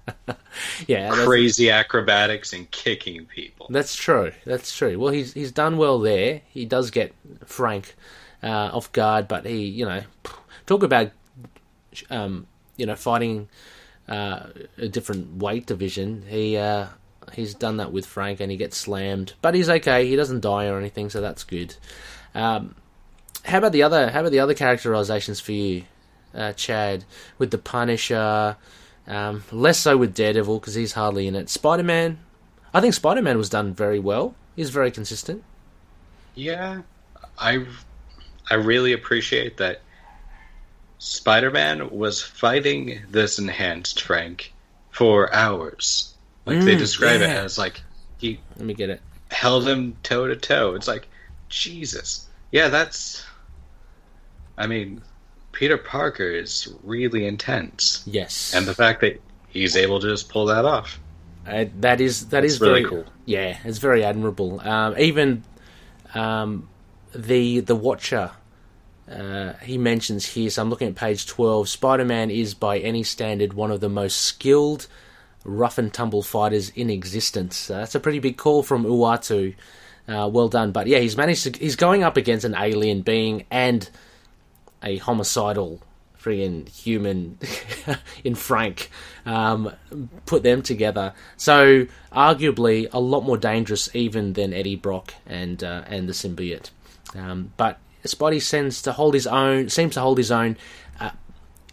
yeah, 0.88 1.10
crazy 1.10 1.70
acrobatics 1.70 2.54
and 2.54 2.68
kicking 2.70 3.26
people. 3.26 3.66
That's 3.68 3.94
true. 3.94 4.32
That's 4.46 4.74
true. 4.74 4.98
Well, 4.98 5.12
he's 5.12 5.34
he's 5.34 5.52
done 5.52 5.76
well 5.76 6.00
there. 6.00 6.40
He 6.48 6.64
does 6.64 6.90
get 6.90 7.14
Frank 7.44 7.94
uh, 8.42 8.70
off 8.72 8.90
guard. 8.92 9.28
But 9.28 9.44
he, 9.44 9.66
you 9.66 9.84
know, 9.84 10.02
talk 10.66 10.82
about 10.82 11.10
um, 12.08 12.46
you 12.78 12.86
know 12.86 12.96
fighting 12.96 13.50
uh, 14.08 14.46
a 14.78 14.88
different 14.88 15.36
weight 15.36 15.66
division. 15.66 16.24
He 16.28 16.56
uh, 16.56 16.86
he's 17.34 17.54
done 17.54 17.76
that 17.76 17.92
with 17.92 18.06
Frank, 18.06 18.40
and 18.40 18.50
he 18.50 18.56
gets 18.56 18.78
slammed, 18.78 19.34
but 19.42 19.54
he's 19.54 19.68
okay. 19.68 20.06
He 20.06 20.16
doesn't 20.16 20.40
die 20.40 20.66
or 20.66 20.78
anything, 20.78 21.10
so 21.10 21.20
that's 21.20 21.44
good. 21.44 21.76
Um, 22.34 22.74
how 23.44 23.58
about 23.58 23.72
the 23.72 23.82
other? 23.82 24.10
How 24.10 24.20
about 24.20 24.32
the 24.32 24.40
other 24.40 24.54
characterizations 24.54 25.40
for 25.40 25.52
you, 25.52 25.84
uh, 26.34 26.52
Chad? 26.52 27.04
With 27.38 27.50
the 27.50 27.58
Punisher, 27.58 28.56
um, 29.06 29.44
less 29.52 29.78
so 29.78 29.96
with 29.96 30.14
Daredevil 30.14 30.58
because 30.60 30.74
he's 30.74 30.92
hardly 30.92 31.26
in 31.26 31.34
it. 31.34 31.48
Spider 31.48 31.82
Man, 31.82 32.18
I 32.74 32.80
think 32.80 32.94
Spider 32.94 33.22
Man 33.22 33.38
was 33.38 33.50
done 33.50 33.74
very 33.74 33.98
well. 33.98 34.34
He's 34.56 34.70
very 34.70 34.90
consistent. 34.90 35.44
Yeah, 36.34 36.82
I 37.38 37.66
I 38.50 38.54
really 38.54 38.92
appreciate 38.92 39.56
that. 39.58 39.82
Spider 40.98 41.50
Man 41.50 41.90
was 41.90 42.22
fighting 42.22 43.02
this 43.08 43.38
enhanced 43.38 44.02
Frank 44.02 44.52
for 44.90 45.32
hours. 45.34 46.14
Like 46.46 46.62
they 46.64 46.74
Mm, 46.74 46.78
describe 46.78 47.22
it 47.22 47.30
yeah. 47.30 47.42
as 47.42 47.56
like 47.58 47.82
he 48.18 48.40
Let 48.56 48.66
me 48.66 48.74
get 48.74 48.90
it. 48.90 49.02
held 49.30 49.66
him 49.66 49.96
toe 50.02 50.26
to 50.26 50.36
toe. 50.36 50.74
It's 50.74 50.88
like 50.88 51.08
Jesus. 51.48 52.28
Yeah, 52.52 52.68
that's. 52.68 53.24
I 54.60 54.66
mean, 54.66 55.00
Peter 55.52 55.78
Parker 55.78 56.30
is 56.30 56.72
really 56.84 57.26
intense, 57.26 58.04
Yes, 58.06 58.52
and 58.54 58.66
the 58.66 58.74
fact 58.74 59.00
that 59.00 59.20
he's 59.48 59.74
able 59.74 59.98
to 60.00 60.06
just 60.06 60.28
pull 60.28 60.44
that 60.46 60.66
off. 60.66 61.00
Uh, 61.46 61.64
that 61.80 62.00
is 62.02 62.26
that 62.26 62.42
That's 62.42 62.54
is 62.54 62.60
really 62.60 62.82
very 62.82 63.02
cool. 63.02 63.04
Yeah, 63.24 63.56
it's 63.64 63.78
very 63.78 64.04
admirable. 64.04 64.60
Um, 64.60 64.94
even 64.98 65.42
um, 66.14 66.68
the 67.14 67.60
the 67.60 67.74
Watcher, 67.74 68.32
uh, 69.10 69.54
he 69.62 69.78
mentions 69.78 70.26
here. 70.26 70.50
So 70.50 70.60
I'm 70.60 70.68
looking 70.68 70.88
at 70.88 70.94
page 70.94 71.26
twelve. 71.26 71.68
Spider-Man 71.70 72.30
is, 72.30 72.52
by 72.52 72.78
any 72.78 73.02
standard, 73.02 73.54
one 73.54 73.70
of 73.70 73.80
the 73.80 73.88
most 73.88 74.20
skilled, 74.20 74.88
rough 75.42 75.78
and 75.78 75.92
tumble 75.92 76.22
fighters 76.22 76.68
in 76.68 76.90
existence. 76.90 77.70
Uh, 77.70 77.78
that's 77.78 77.94
a 77.94 78.00
pretty 78.00 78.18
big 78.18 78.36
call 78.36 78.62
from 78.62 78.84
Uatu. 78.84 79.54
Uh, 80.06 80.28
well 80.28 80.48
done, 80.48 80.70
but 80.70 80.86
yeah, 80.86 80.98
he's 80.98 81.16
managed 81.16 81.44
to. 81.44 81.58
He's 81.58 81.76
going 81.76 82.02
up 82.02 82.18
against 82.18 82.44
an 82.44 82.54
alien 82.54 83.00
being 83.00 83.46
and 83.50 83.88
a 84.82 84.98
homicidal 84.98 85.82
friggin' 86.20 86.68
human 86.68 87.38
in 88.24 88.34
Frank. 88.34 88.90
Um, 89.24 89.72
put 90.26 90.42
them 90.42 90.62
together. 90.62 91.14
So 91.36 91.86
arguably 92.12 92.88
a 92.92 93.00
lot 93.00 93.22
more 93.22 93.38
dangerous 93.38 93.94
even 93.94 94.34
than 94.34 94.52
Eddie 94.52 94.76
Brock 94.76 95.14
and 95.26 95.62
uh, 95.62 95.84
and 95.86 96.08
the 96.08 96.12
symbiote. 96.12 96.70
Um, 97.14 97.52
but 97.56 97.78
Spidey 98.04 98.40
seems 98.40 98.82
to 98.82 98.92
hold 98.92 99.14
his 99.14 99.26
own. 99.26 99.68
Seems 99.68 99.94
to 99.94 100.00
hold 100.00 100.18
his 100.18 100.30
own. 100.30 100.56
Uh, 100.98 101.10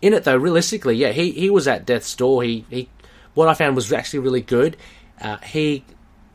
in 0.02 0.14
it 0.14 0.24
though, 0.24 0.38
realistically, 0.38 0.96
yeah, 0.96 1.12
he, 1.12 1.32
he 1.32 1.50
was 1.50 1.68
at 1.68 1.86
death's 1.86 2.16
door. 2.16 2.44
He 2.44 2.66
he. 2.70 2.90
What 3.34 3.48
I 3.48 3.54
found 3.54 3.76
was 3.76 3.92
actually 3.94 4.20
really 4.20 4.42
good. 4.42 4.78
Uh, 5.22 5.38
he 5.38 5.84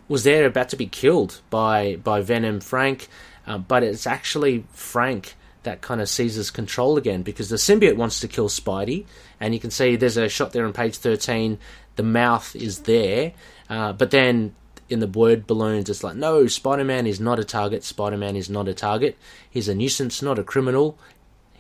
was 0.09 0.25
there 0.25 0.47
about 0.47 0.69
to 0.69 0.77
be 0.77 0.87
killed 0.87 1.41
by 1.51 1.97
by 1.97 2.21
Venom 2.21 2.61
Frank, 2.61 3.09
uh, 3.47 3.59
but 3.59 3.83
it's 3.83 4.07
actually 4.07 4.65
Frank 4.73 5.35
that 5.63 5.81
kind 5.81 6.01
of 6.01 6.09
seizes 6.09 6.51
control 6.51 6.97
again 6.97 7.23
because 7.23 7.49
the 7.49 7.57
symbiote 7.57 7.97
wants 7.97 8.21
to 8.21 8.29
kill 8.29 8.49
Spidey, 8.49 9.07
and 9.41 9.55
you 9.55 9.61
can 9.61 9.71
see 9.71 9.97
there's 9.97 10.17
a 10.17 10.29
shot 10.29 10.53
there 10.53 10.65
on 10.65 10.73
page 10.73 10.97
thirteen. 10.97 11.59
The 11.97 12.03
mouth 12.03 12.57
is 12.57 12.81
there, 12.81 13.33
uh, 13.69 13.93
but 13.93 14.11
then 14.11 14.55
in 14.89 15.01
the 15.01 15.07
word 15.07 15.47
balloons, 15.47 15.89
it's 15.91 16.05
like 16.05 16.17
no, 16.17 16.47
Spider 16.47 16.85
Man 16.85 17.07
is 17.07 17.21
not 17.21 17.39
a 17.39 17.45
target. 17.45 17.85
Spider 17.85 18.17
Man 18.17 18.37
is 18.37 18.51
not 18.51 18.69
a 18.69 18.75
target. 18.75 19.17
He's 19.51 19.69
a 19.69 19.75
nuisance, 19.75 20.23
not 20.23 20.39
a 20.39 20.45
criminal 20.45 20.99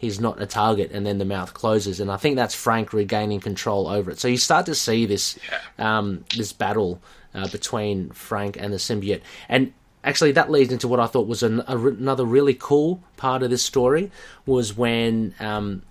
he's 0.02 0.20
not 0.20 0.42
a 0.42 0.46
target, 0.46 0.90
and 0.92 1.06
then 1.06 1.18
the 1.18 1.24
mouth 1.24 1.54
closes, 1.54 2.00
and 2.00 2.10
I 2.10 2.16
think 2.16 2.34
that's 2.34 2.56
Frank 2.56 2.92
regaining 2.92 3.38
control 3.38 3.86
over 3.86 4.10
it. 4.10 4.18
So 4.18 4.26
you 4.26 4.36
start 4.36 4.66
to 4.66 4.74
see 4.74 5.06
this 5.06 5.38
um, 5.78 6.24
this 6.36 6.52
battle 6.52 7.00
uh, 7.32 7.48
between 7.48 8.10
Frank 8.10 8.56
and 8.58 8.72
the 8.72 8.78
symbiote, 8.78 9.22
and 9.48 9.72
actually 10.04 10.32
that 10.32 10.50
leads 10.50 10.72
into 10.72 10.88
what 10.88 11.00
I 11.00 11.06
thought 11.06 11.26
was 11.26 11.42
an, 11.42 11.62
a, 11.66 11.76
another 11.76 12.24
really 12.24 12.54
cool 12.54 13.02
part 13.16 13.42
of 13.42 13.50
this 13.50 13.62
story 13.62 14.10
was 14.46 14.76
when 14.76 15.34
um, 15.40 15.82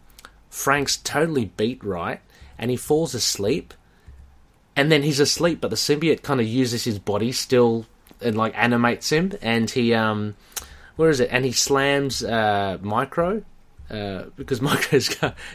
Frank's 0.50 0.98
totally 0.98 1.46
beat 1.46 1.84
right, 1.84 2.20
and 2.58 2.72
he 2.72 2.78
falls 2.78 3.14
asleep, 3.14 3.74
and 4.76 4.92
then 4.92 5.04
he's 5.04 5.20
asleep, 5.20 5.62
but 5.62 5.70
the 5.70 5.76
symbiote 5.76 6.22
kind 6.24 6.40
of 6.40 6.48
uses 6.48 6.84
his 6.84 7.00
body 7.00 7.32
still 7.32 7.86
and 8.22 8.38
like 8.38 8.54
animates 8.56 9.12
him, 9.12 9.34
and 9.42 9.70
he 9.70 9.94
um, 9.94 10.36
where 10.96 11.10
is 11.10 11.20
it? 11.20 11.30
And 11.32 11.46
he 11.46 11.52
slams 11.52 12.24
uh, 12.24 12.78
Micro 12.82 13.44
uh, 13.90 14.24
because 14.36 14.62
Micro's 14.72 15.10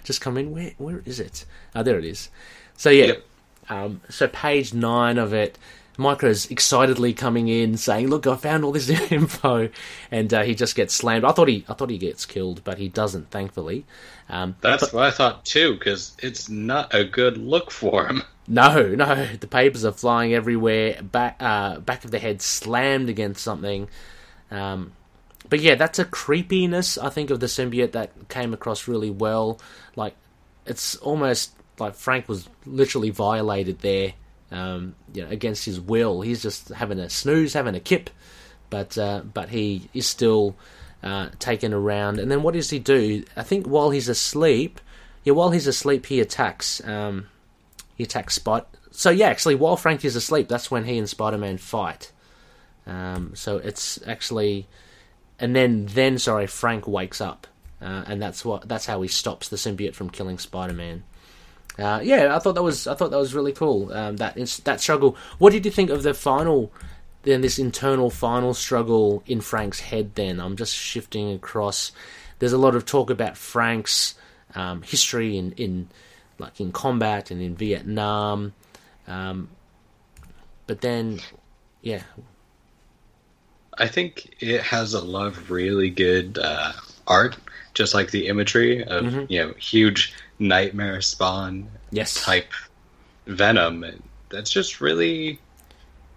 just 0.04 0.20
come 0.20 0.36
in. 0.36 0.50
Where 0.50 0.72
where 0.78 1.02
is 1.04 1.20
it? 1.20 1.44
Oh, 1.74 1.82
there 1.82 1.98
it 1.98 2.04
is. 2.04 2.30
So 2.76 2.90
yeah, 2.90 3.06
Yep. 3.06 3.24
Um, 3.68 4.00
so 4.08 4.28
page 4.28 4.74
nine 4.74 5.18
of 5.18 5.32
it. 5.32 5.58
Micro's 5.98 6.50
excitedly 6.50 7.14
coming 7.14 7.48
in, 7.48 7.76
saying, 7.76 8.08
"Look, 8.08 8.26
I 8.26 8.36
found 8.36 8.64
all 8.64 8.72
this 8.72 8.88
info," 9.10 9.70
and 10.10 10.32
uh, 10.32 10.42
he 10.42 10.54
just 10.54 10.74
gets 10.74 10.94
slammed. 10.94 11.24
I 11.24 11.32
thought 11.32 11.48
he, 11.48 11.64
I 11.68 11.74
thought 11.74 11.90
he 11.90 11.98
gets 11.98 12.26
killed, 12.26 12.62
but 12.64 12.78
he 12.78 12.88
doesn't, 12.88 13.30
thankfully. 13.30 13.86
Um, 14.28 14.56
That's 14.60 14.92
what 14.92 15.04
I 15.04 15.10
thought 15.10 15.44
too, 15.44 15.74
because 15.74 16.14
it's 16.22 16.48
not 16.48 16.94
a 16.94 17.04
good 17.04 17.38
look 17.38 17.70
for 17.70 18.06
him. 18.06 18.22
no, 18.48 18.88
no, 18.88 19.26
the 19.36 19.46
papers 19.46 19.84
are 19.84 19.92
flying 19.92 20.34
everywhere. 20.34 21.00
Back, 21.02 21.36
uh, 21.40 21.78
back 21.80 22.04
of 22.04 22.10
the 22.10 22.18
head 22.18 22.42
slammed 22.42 23.08
against 23.08 23.42
something. 23.42 23.88
Um, 24.50 24.92
but 25.48 25.60
yeah, 25.60 25.76
that's 25.76 25.98
a 25.98 26.04
creepiness 26.04 26.98
I 26.98 27.08
think 27.08 27.30
of 27.30 27.40
the 27.40 27.46
symbiote 27.46 27.92
that 27.92 28.28
came 28.28 28.52
across 28.52 28.88
really 28.88 29.10
well. 29.10 29.60
Like 29.94 30.14
it's 30.66 30.96
almost 30.96 31.52
like 31.78 31.94
Frank 31.94 32.28
was 32.28 32.48
literally 32.64 33.10
violated 33.10 33.80
there, 33.80 34.14
um, 34.50 34.94
you 35.12 35.22
know, 35.22 35.30
against 35.30 35.64
his 35.64 35.80
will. 35.80 36.20
He's 36.20 36.42
just 36.42 36.68
having 36.68 36.98
a 36.98 37.10
snooze, 37.10 37.52
having 37.52 37.74
a 37.74 37.80
kip, 37.80 38.10
but 38.70 38.96
uh, 38.96 39.22
but 39.32 39.48
he 39.50 39.88
is 39.94 40.06
still 40.06 40.56
uh, 41.02 41.28
taken 41.38 41.72
around. 41.72 42.18
And 42.18 42.30
then 42.30 42.42
what 42.42 42.54
does 42.54 42.70
he 42.70 42.78
do? 42.78 43.24
I 43.36 43.42
think 43.42 43.66
while 43.66 43.90
he's 43.90 44.08
asleep, 44.08 44.80
yeah, 45.24 45.32
while 45.32 45.50
he's 45.50 45.66
asleep, 45.66 46.06
he 46.06 46.20
attacks. 46.20 46.82
Um, 46.84 47.28
he 47.96 48.04
attacks 48.04 48.34
Spot. 48.34 48.68
So 48.90 49.10
yeah, 49.10 49.28
actually, 49.28 49.56
while 49.56 49.76
Frank 49.76 50.04
is 50.04 50.16
asleep, 50.16 50.48
that's 50.48 50.70
when 50.70 50.84
he 50.84 50.98
and 50.98 51.08
Spider-Man 51.08 51.58
fight. 51.58 52.12
Um, 52.86 53.32
so 53.34 53.58
it's 53.58 53.98
actually, 54.06 54.68
and 55.38 55.54
then 55.54 55.86
then 55.86 56.18
sorry, 56.18 56.46
Frank 56.46 56.86
wakes 56.86 57.20
up, 57.20 57.46
uh, 57.82 58.04
and 58.06 58.22
that's 58.22 58.44
what 58.44 58.68
that's 58.68 58.86
how 58.86 59.02
he 59.02 59.08
stops 59.08 59.48
the 59.48 59.56
symbiote 59.56 59.94
from 59.94 60.10
killing 60.10 60.38
Spider-Man. 60.38 61.02
Uh, 61.78 62.00
yeah, 62.02 62.34
I 62.34 62.38
thought 62.38 62.54
that 62.54 62.62
was 62.62 62.86
I 62.86 62.94
thought 62.94 63.10
that 63.10 63.18
was 63.18 63.34
really 63.34 63.52
cool. 63.52 63.92
Um, 63.92 64.16
that 64.16 64.36
that 64.64 64.80
struggle. 64.80 65.16
What 65.38 65.52
did 65.52 65.64
you 65.64 65.70
think 65.70 65.90
of 65.90 66.02
the 66.02 66.14
final? 66.14 66.72
Then 67.22 67.40
this 67.40 67.58
internal 67.58 68.08
final 68.08 68.54
struggle 68.54 69.22
in 69.26 69.40
Frank's 69.40 69.80
head. 69.80 70.14
Then 70.14 70.40
I'm 70.40 70.56
just 70.56 70.74
shifting 70.74 71.32
across. 71.32 71.92
There's 72.38 72.52
a 72.52 72.58
lot 72.58 72.74
of 72.76 72.86
talk 72.86 73.10
about 73.10 73.36
Frank's 73.36 74.14
um, 74.54 74.82
history 74.82 75.36
in 75.36 75.52
in 75.52 75.88
like 76.38 76.60
in 76.60 76.70
combat 76.72 77.30
and 77.30 77.42
in 77.42 77.56
Vietnam, 77.56 78.52
um, 79.08 79.48
but 80.66 80.80
then 80.82 81.20
yeah, 81.82 82.02
I 83.78 83.88
think 83.88 84.34
it 84.40 84.62
has 84.62 84.94
a 84.94 85.00
lot 85.04 85.26
of 85.26 85.50
really 85.50 85.90
good 85.90 86.38
uh, 86.38 86.72
art, 87.06 87.36
just 87.74 87.92
like 87.94 88.10
the 88.10 88.28
imagery 88.28 88.82
of 88.84 89.04
Mhm. 89.04 89.30
you 89.30 89.42
know 89.42 89.52
huge 89.58 90.14
nightmare 90.38 91.00
spawn 91.00 91.68
yes, 91.90 92.22
type 92.24 92.52
venom. 93.26 93.84
That's 94.28 94.50
just 94.50 94.80
really, 94.80 95.38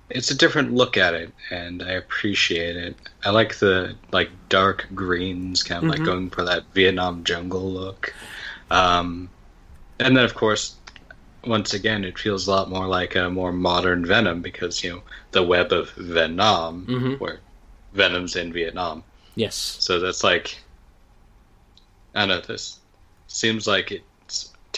it's 0.09 0.31
a 0.31 0.35
different 0.35 0.73
look 0.73 0.97
at 0.97 1.13
it, 1.13 1.31
and 1.51 1.81
I 1.83 1.91
appreciate 1.91 2.75
it. 2.75 2.95
I 3.23 3.29
like 3.29 3.57
the 3.59 3.95
like 4.11 4.29
dark 4.49 4.87
greens, 4.95 5.63
kind 5.63 5.83
of 5.83 5.89
like 5.89 6.01
Mhm. 6.01 6.05
going 6.05 6.29
for 6.29 6.43
that 6.43 6.63
Vietnam 6.73 7.23
jungle 7.23 7.71
look. 7.71 8.13
Um, 8.71 9.29
and 9.99 10.15
then 10.17 10.23
of 10.25 10.35
course, 10.35 10.75
once 11.45 11.73
again, 11.73 12.03
it 12.03 12.19
feels 12.19 12.47
a 12.47 12.51
lot 12.51 12.69
more 12.69 12.85
like 12.87 13.15
a 13.15 13.29
more 13.29 13.51
modern 13.53 14.05
Venom 14.05 14.41
because 14.41 14.83
you 14.83 14.91
know 14.91 15.03
the 15.31 15.43
web 15.43 15.71
of 15.71 15.91
Vietnam, 15.91 16.85
Mhm. 16.87 17.19
where 17.19 17.39
Venom's 17.93 18.35
in 18.35 18.51
Vietnam. 18.53 19.03
yes. 19.35 19.55
So 19.79 19.99
that's 19.99 20.23
like, 20.23 20.61
I 22.13 22.25
don't 22.25 22.29
know. 22.29 22.41
This 22.41 22.79
seems 23.27 23.67
like 23.67 23.91
it's 23.91 24.03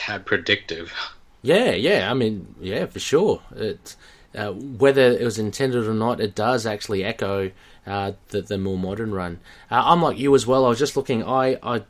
a 0.02 0.06
tad 0.06 0.26
predictive. 0.26 0.94
Yeah, 1.42 1.72
yeah. 1.72 2.10
I 2.12 2.14
mean, 2.14 2.56
yeah, 2.60 2.86
for 2.86 3.00
sure. 3.00 3.42
It 3.56 3.96
uh, 4.36 4.52
whether 4.52 5.02
it 5.02 5.24
was 5.24 5.40
intended 5.40 5.86
or 5.88 5.94
not, 5.94 6.22
it 6.22 6.36
does 6.36 6.66
actually 6.66 7.04
echo 7.04 7.52
uh, 7.86 8.14
the 8.30 8.42
the 8.42 8.58
more 8.58 8.78
modern 8.78 9.14
run. 9.14 9.40
Uh, 9.70 9.82
I'm 9.86 10.02
like 10.02 10.18
you 10.18 10.34
as 10.36 10.48
well. 10.48 10.66
I 10.66 10.70
was 10.70 10.80
just 10.80 10.96
looking. 10.96 11.24
I 11.24 11.58
I 11.64 11.84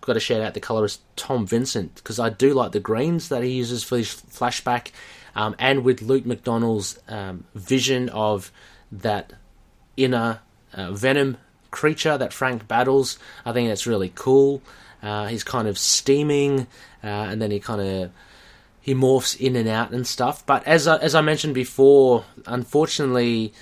got 0.00 0.12
to 0.12 0.20
shout 0.20 0.40
out 0.40 0.54
the 0.54 0.60
colorist 0.60 1.02
Tom 1.16 1.46
Vincent 1.46 1.96
because 1.96 2.18
I 2.18 2.28
do 2.30 2.54
like 2.54 2.72
the 2.72 2.80
greens 2.80 3.28
that 3.30 3.42
he 3.42 3.50
uses 3.50 3.82
for 3.82 3.98
his 3.98 4.08
flashback, 4.08 4.92
um, 5.34 5.56
and 5.58 5.84
with 5.84 6.02
Luke 6.02 6.24
McDonnell's 6.24 6.98
um, 7.08 7.44
vision 7.54 8.08
of 8.10 8.52
that 8.92 9.32
inner 9.96 10.40
uh, 10.74 10.92
Venom 10.92 11.38
creature 11.70 12.18
that 12.18 12.32
Frank 12.32 12.68
battles. 12.68 13.18
I 13.44 13.52
think 13.52 13.68
that's 13.68 13.86
really 13.86 14.12
cool. 14.14 14.62
Uh, 15.02 15.26
he's 15.26 15.42
kind 15.42 15.66
of 15.66 15.76
steaming, 15.76 16.68
uh, 17.02 17.06
and 17.06 17.40
then 17.40 17.50
he 17.50 17.60
kind 17.60 17.80
of 17.80 18.10
he 18.80 18.94
morphs 18.94 19.40
in 19.40 19.56
and 19.56 19.68
out 19.68 19.92
and 19.92 20.06
stuff. 20.06 20.44
But 20.44 20.66
as 20.66 20.86
I, 20.88 20.96
as 20.96 21.14
I 21.14 21.20
mentioned 21.20 21.54
before, 21.54 22.24
unfortunately, 22.46 23.52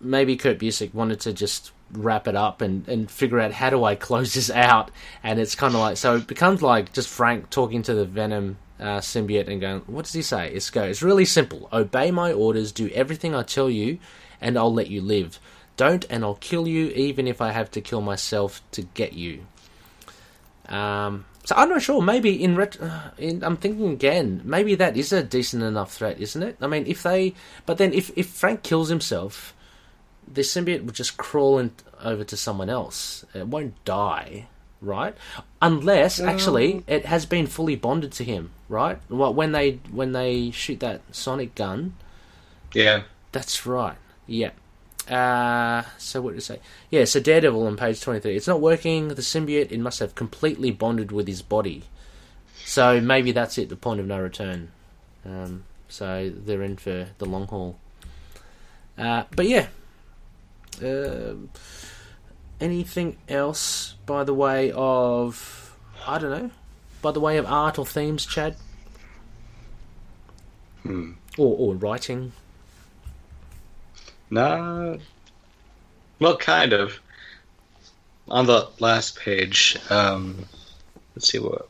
maybe 0.00 0.36
Kurt 0.36 0.58
Busiek 0.58 0.92
wanted 0.92 1.20
to 1.20 1.32
just 1.32 1.72
wrap 1.92 2.26
it 2.28 2.36
up 2.36 2.60
and, 2.60 2.86
and 2.88 3.10
figure 3.10 3.40
out 3.40 3.52
how 3.52 3.70
do 3.70 3.84
I 3.84 3.94
close 3.94 4.34
this 4.34 4.50
out. 4.50 4.90
And 5.22 5.40
it's 5.40 5.54
kind 5.54 5.74
of 5.74 5.80
like 5.80 5.96
so 5.96 6.16
it 6.16 6.26
becomes 6.26 6.62
like 6.62 6.92
just 6.92 7.08
Frank 7.08 7.50
talking 7.50 7.82
to 7.82 7.94
the 7.94 8.04
Venom 8.04 8.58
uh, 8.78 8.98
symbiote 8.98 9.48
and 9.48 9.60
going, 9.60 9.80
"What 9.86 10.04
does 10.04 10.12
he 10.12 10.22
say?" 10.22 10.50
It's 10.52 10.70
go. 10.70 10.84
It's 10.84 11.02
really 11.02 11.24
simple. 11.24 11.68
Obey 11.72 12.10
my 12.10 12.32
orders. 12.32 12.72
Do 12.72 12.88
everything 12.90 13.34
I 13.34 13.42
tell 13.42 13.70
you, 13.70 13.98
and 14.40 14.58
I'll 14.58 14.72
let 14.72 14.88
you 14.88 15.00
live. 15.00 15.40
Don't, 15.76 16.04
and 16.08 16.24
I'll 16.24 16.36
kill 16.36 16.66
you, 16.66 16.88
even 16.88 17.26
if 17.26 17.40
I 17.40 17.52
have 17.52 17.70
to 17.72 17.80
kill 17.80 18.00
myself 18.00 18.62
to 18.72 18.82
get 18.82 19.12
you. 19.12 19.46
Um, 20.68 21.26
so 21.46 21.54
I'm 21.56 21.70
not 21.70 21.80
sure. 21.80 22.02
Maybe 22.02 22.42
in, 22.42 22.54
ret- 22.56 22.76
uh, 22.80 23.10
in 23.16 23.42
I'm 23.42 23.56
thinking 23.56 23.88
again. 23.92 24.42
Maybe 24.44 24.74
that 24.74 24.96
is 24.96 25.12
a 25.12 25.22
decent 25.22 25.62
enough 25.62 25.94
threat, 25.94 26.20
isn't 26.20 26.42
it? 26.42 26.58
I 26.60 26.66
mean, 26.66 26.84
if 26.86 27.02
they, 27.02 27.32
but 27.64 27.78
then 27.78 27.94
if 27.94 28.10
if 28.18 28.26
Frank 28.28 28.62
kills 28.62 28.88
himself, 28.90 29.54
the 30.30 30.42
symbiote 30.42 30.84
would 30.84 30.94
just 30.94 31.16
crawl 31.16 31.58
in, 31.58 31.70
over 32.02 32.24
to 32.24 32.36
someone 32.36 32.68
else. 32.68 33.24
It 33.32 33.46
won't 33.46 33.82
die, 33.84 34.48
right? 34.82 35.14
Unless 35.62 36.20
actually 36.20 36.82
it 36.86 37.06
has 37.06 37.24
been 37.26 37.46
fully 37.46 37.76
bonded 37.76 38.12
to 38.18 38.24
him, 38.24 38.50
right? 38.68 38.98
Well, 39.08 39.32
when 39.32 39.52
they 39.52 39.78
when 39.90 40.12
they 40.12 40.50
shoot 40.50 40.80
that 40.80 41.00
sonic 41.12 41.54
gun, 41.54 41.94
Yeah. 42.74 43.04
that's 43.32 43.64
right. 43.66 43.96
Yeah. 44.26 44.50
Uh, 45.08 45.82
so 45.98 46.20
what 46.20 46.32
did 46.32 46.38
it 46.38 46.42
say? 46.42 46.60
Yeah, 46.90 47.04
so 47.04 47.20
Daredevil 47.20 47.66
on 47.66 47.76
page 47.76 48.00
23. 48.00 48.36
It's 48.36 48.48
not 48.48 48.60
working. 48.60 49.08
The 49.08 49.22
symbiote, 49.22 49.70
it 49.70 49.80
must 49.80 50.00
have 50.00 50.14
completely 50.14 50.70
bonded 50.70 51.12
with 51.12 51.28
his 51.28 51.42
body. 51.42 51.84
So 52.64 53.00
maybe 53.00 53.32
that's 53.32 53.58
it, 53.58 53.68
the 53.68 53.76
point 53.76 54.00
of 54.00 54.06
no 54.06 54.20
return. 54.20 54.72
Um, 55.24 55.64
so 55.88 56.30
they're 56.34 56.62
in 56.62 56.76
for 56.76 57.08
the 57.18 57.26
long 57.26 57.46
haul. 57.46 57.78
Uh, 58.98 59.24
but 59.34 59.46
yeah. 59.46 59.68
Um 60.82 61.50
anything 62.60 63.16
else 63.28 63.94
by 64.06 64.24
the 64.24 64.34
way 64.34 64.72
of, 64.74 65.76
I 66.06 66.18
don't 66.18 66.30
know, 66.30 66.50
by 67.02 67.12
the 67.12 67.20
way 67.20 67.36
of 67.36 67.46
art 67.46 67.78
or 67.78 67.86
themes, 67.86 68.24
Chad? 68.26 68.56
Hmm. 70.82 71.12
Or, 71.36 71.56
or 71.58 71.74
writing? 71.74 72.32
Nah. 74.30 74.96
Well, 76.18 76.36
kind 76.36 76.72
of. 76.72 76.98
On 78.28 78.46
the 78.46 78.68
last 78.80 79.18
page, 79.18 79.76
um, 79.88 80.44
let's 81.14 81.30
see 81.30 81.38
what. 81.38 81.68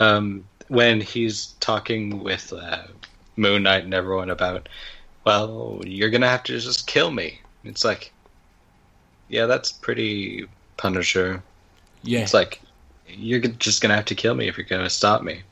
Um, 0.00 0.44
when 0.68 1.00
he's 1.00 1.48
talking 1.60 2.22
with 2.22 2.52
uh, 2.52 2.84
Moon 3.36 3.62
Knight 3.62 3.84
and 3.84 3.94
everyone 3.94 4.30
about, 4.30 4.68
well, 5.24 5.80
you're 5.84 6.10
gonna 6.10 6.28
have 6.28 6.42
to 6.44 6.58
just 6.58 6.86
kill 6.86 7.10
me. 7.10 7.40
It's 7.64 7.84
like, 7.84 8.12
yeah, 9.28 9.46
that's 9.46 9.72
pretty 9.72 10.46
Punisher. 10.76 11.42
Yeah. 12.02 12.20
It's 12.20 12.34
like, 12.34 12.60
you're 13.08 13.40
just 13.40 13.82
gonna 13.82 13.96
have 13.96 14.04
to 14.06 14.14
kill 14.14 14.34
me 14.34 14.48
if 14.48 14.56
you're 14.56 14.66
gonna 14.66 14.90
stop 14.90 15.22
me. 15.22 15.42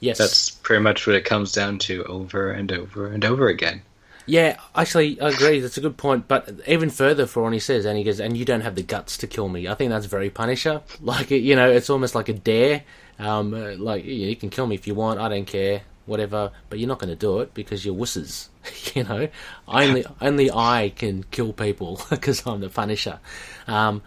yes. 0.00 0.18
That's 0.18 0.50
pretty 0.50 0.82
much 0.82 1.06
what 1.06 1.16
it 1.16 1.24
comes 1.24 1.52
down 1.52 1.78
to 1.80 2.04
over 2.04 2.50
and 2.50 2.72
over 2.72 3.06
and 3.06 3.24
over 3.24 3.48
again. 3.48 3.82
Yeah, 4.30 4.60
actually, 4.76 5.20
I 5.20 5.30
agree. 5.30 5.58
That's 5.58 5.76
a 5.76 5.80
good 5.80 5.96
point. 5.96 6.28
But 6.28 6.48
even 6.68 6.88
further, 6.88 7.26
for 7.26 7.42
what 7.42 7.52
he 7.52 7.58
says, 7.58 7.84
and 7.84 7.98
he 7.98 8.04
goes, 8.04 8.20
"And 8.20 8.36
you 8.36 8.44
don't 8.44 8.60
have 8.60 8.76
the 8.76 8.82
guts 8.84 9.16
to 9.18 9.26
kill 9.26 9.48
me." 9.48 9.66
I 9.66 9.74
think 9.74 9.90
that's 9.90 10.06
very 10.06 10.30
Punisher. 10.30 10.82
Like, 11.00 11.32
you 11.32 11.56
know, 11.56 11.68
it's 11.68 11.90
almost 11.90 12.14
like 12.14 12.28
a 12.28 12.32
dare. 12.32 12.84
Um, 13.18 13.52
uh, 13.52 13.74
like 13.76 14.04
you 14.04 14.14
you 14.14 14.36
can 14.36 14.48
kill 14.48 14.68
me 14.68 14.76
if 14.76 14.86
you 14.86 14.94
want. 14.94 15.18
I 15.18 15.28
don't 15.28 15.46
care, 15.46 15.82
whatever. 16.06 16.52
But 16.68 16.78
you're 16.78 16.86
not 16.86 17.00
going 17.00 17.10
to 17.10 17.16
do 17.16 17.40
it 17.40 17.54
because 17.54 17.84
you're 17.84 17.94
wusses. 17.96 18.48
you 18.94 19.02
know, 19.02 19.26
only 19.66 20.04
only 20.20 20.48
I 20.48 20.92
can 20.94 21.24
kill 21.32 21.52
people 21.52 22.00
because 22.10 22.46
I'm 22.46 22.60
the 22.60 22.68
Punisher. 22.68 23.18
Um, 23.66 24.00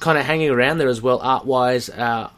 kind 0.00 0.18
of 0.18 0.26
hanging 0.26 0.50
around 0.50 0.76
there 0.78 0.88
as 0.88 1.00
well, 1.00 1.20
art 1.20 1.46
wise. 1.46 1.88
Uh, 1.88 2.28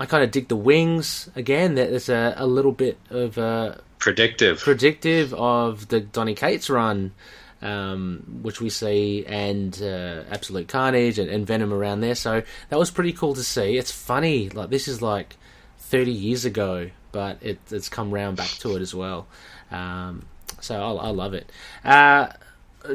I 0.00 0.06
kind 0.06 0.24
of 0.24 0.30
dig 0.30 0.48
the 0.48 0.56
wings 0.56 1.30
again. 1.36 1.74
There's 1.74 2.08
a, 2.08 2.34
a 2.38 2.46
little 2.46 2.72
bit 2.72 2.98
of. 3.10 3.36
Uh, 3.36 3.74
Predictive. 3.98 4.58
predictive 4.60 5.34
of 5.34 5.88
the 5.88 6.00
Donny 6.00 6.34
Cates 6.34 6.70
run, 6.70 7.12
um, 7.60 8.40
which 8.40 8.58
we 8.62 8.70
see, 8.70 9.26
and 9.26 9.78
uh, 9.82 10.22
Absolute 10.30 10.68
Carnage 10.68 11.18
and, 11.18 11.28
and 11.28 11.46
Venom 11.46 11.70
around 11.70 12.00
there. 12.00 12.14
So 12.14 12.42
that 12.70 12.78
was 12.78 12.90
pretty 12.90 13.12
cool 13.12 13.34
to 13.34 13.44
see. 13.44 13.76
It's 13.76 13.92
funny, 13.92 14.48
like 14.48 14.70
this 14.70 14.88
is 14.88 15.02
like 15.02 15.36
30 15.80 16.12
years 16.12 16.46
ago, 16.46 16.88
but 17.12 17.36
it, 17.42 17.58
it's 17.70 17.90
come 17.90 18.10
round 18.10 18.38
back 18.38 18.48
to 18.60 18.74
it 18.74 18.80
as 18.80 18.94
well. 18.94 19.26
Um, 19.70 20.24
so 20.62 20.80
I, 20.80 21.08
I 21.08 21.10
love 21.10 21.34
it. 21.34 21.52
Uh, 21.84 22.28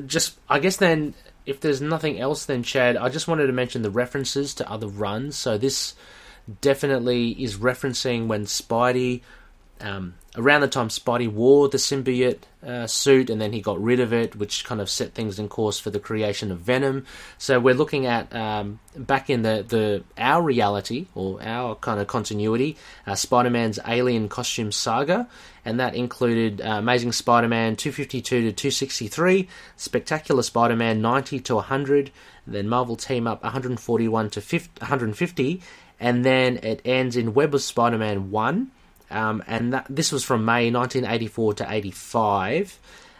just, 0.08 0.40
I 0.50 0.58
guess 0.58 0.78
then, 0.78 1.14
if 1.46 1.62
there's 1.62 1.82
nothing 1.82 2.20
else, 2.20 2.46
then 2.46 2.64
Chad, 2.64 2.98
I 2.98 3.10
just 3.10 3.28
wanted 3.28 3.46
to 3.46 3.54
mention 3.54 3.84
the 3.84 3.92
references 3.92 4.56
to 4.56 4.68
other 4.68 4.88
runs. 4.88 5.36
So 5.36 5.60
this 5.60 5.94
definitely 6.62 7.32
is 7.32 7.58
referencing 7.58 8.28
when 8.28 8.46
Spidey 8.46 9.22
um, 9.82 10.16
around 10.38 10.62
the 10.62 10.68
time 10.68 10.90
Spidey 10.90 11.32
wore 11.32 11.68
the 11.68 11.78
symbiote 11.78 12.40
uh, 12.66 12.88
suit 12.88 13.30
and 13.30 13.40
then 13.40 13.54
he 13.54 13.62
got 13.62 13.82
rid 13.82 14.00
of 14.00 14.14
it, 14.14 14.36
which 14.36 14.66
kind 14.66 14.82
of 14.82 14.90
set 14.90 15.14
things 15.14 15.38
in 15.38 15.48
course 15.50 15.80
for 15.80 15.90
the 15.90 16.00
creation 16.00 16.52
of 16.52 16.60
Venom. 16.60 17.06
So 17.38 17.60
we're 17.60 17.76
looking 17.76 18.06
at 18.06 18.34
um, 18.34 18.80
back 18.96 19.30
in 19.30 19.42
the, 19.42 19.66
the 19.68 20.04
our 20.18 20.42
reality 20.42 21.08
or 21.14 21.42
our 21.42 21.76
kind 21.76 22.00
of 22.00 22.08
continuity, 22.08 22.78
uh, 23.06 23.16
Spider-Man's 23.16 23.80
alien 23.86 24.30
costume 24.30 24.72
saga, 24.72 25.28
and 25.64 25.80
that 25.80 25.96
included 25.96 26.62
uh, 26.62 26.76
Amazing 26.76 27.12
Spider-Man 27.12 27.76
252 27.76 28.22
to 28.22 28.52
263, 28.52 29.48
Spectacular 29.76 30.44
Spider-Man 30.44 31.02
90 31.02 31.40
to 31.42 31.56
100, 31.56 32.12
then 32.48 32.70
Marvel 32.70 32.96
Team 32.96 33.28
Up 33.28 33.44
141 33.44 34.30
to 34.32 34.42
50, 34.42 34.80
150, 34.82 35.62
and 36.00 36.26
then 36.26 36.58
it 36.64 36.82
ends 36.86 37.16
in 37.16 37.34
Web 37.34 37.54
of 37.56 37.62
Spider-Man 37.62 38.32
1. 38.32 38.72
Um, 39.12 39.44
and 39.48 39.74
that, 39.74 39.86
this 39.90 40.12
was 40.12 40.24
from 40.24 40.46
May 40.46 40.72
1984 40.72 41.54
to 41.56 41.72
85. 41.72 42.80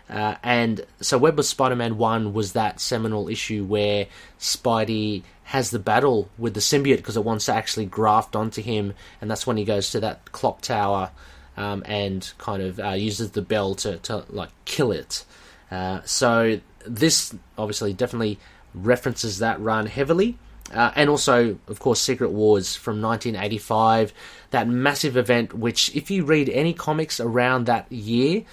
Uh, 0.10 0.36
and 0.44 0.86
so 1.02 1.18
Web 1.18 1.40
of 1.40 1.46
Spider-Man 1.46 1.98
1 1.98 2.34
was 2.34 2.54
that 2.54 2.80
seminal 2.80 3.30
issue 3.30 3.64
where 3.64 4.08
Spidey 4.40 5.24
has 5.46 5.70
the 5.70 5.80
battle 5.80 6.30
with 6.38 6.54
the 6.54 6.60
symbiote 6.60 6.98
because 6.98 7.18
it 7.18 7.24
wants 7.24 7.46
to 7.46 7.54
actually 7.54 7.86
graft 7.86 8.36
onto 8.36 8.62
him, 8.62 8.94
and 9.22 9.30
that's 9.30 9.46
when 9.46 9.58
he 9.58 9.64
goes 9.64 9.92
to 9.92 10.00
that 10.00 10.32
clock 10.32 10.62
tower 10.62 11.12
um, 11.56 11.84
and 11.86 12.34
kind 12.38 12.62
of 12.62 12.80
uh, 12.80 12.90
uses 12.90 13.32
the 13.32 13.42
bell 13.42 13.76
to, 13.76 13.98
to 13.98 14.26
like 14.30 14.50
kill 14.66 14.92
it. 14.92 15.24
Uh, 15.72 16.02
so 16.04 16.60
this 16.86 17.34
obviously 17.58 17.94
definitely 17.94 18.40
references 18.74 19.40
that 19.40 19.60
run 19.60 19.86
heavily. 19.86 20.38
Uh, 20.74 20.92
and 20.96 21.10
also, 21.10 21.58
of 21.68 21.80
course, 21.80 22.02
Secret 22.02 22.32
Wars 22.32 22.76
from 22.76 23.02
1985, 23.02 24.14
that 24.52 24.68
massive 24.68 25.16
event, 25.16 25.54
which, 25.54 25.96
if 25.96 26.10
you 26.10 26.26
read 26.26 26.50
any 26.50 26.74
comics 26.74 27.20
around 27.20 27.66
that 27.66 27.92
year, 27.92 28.44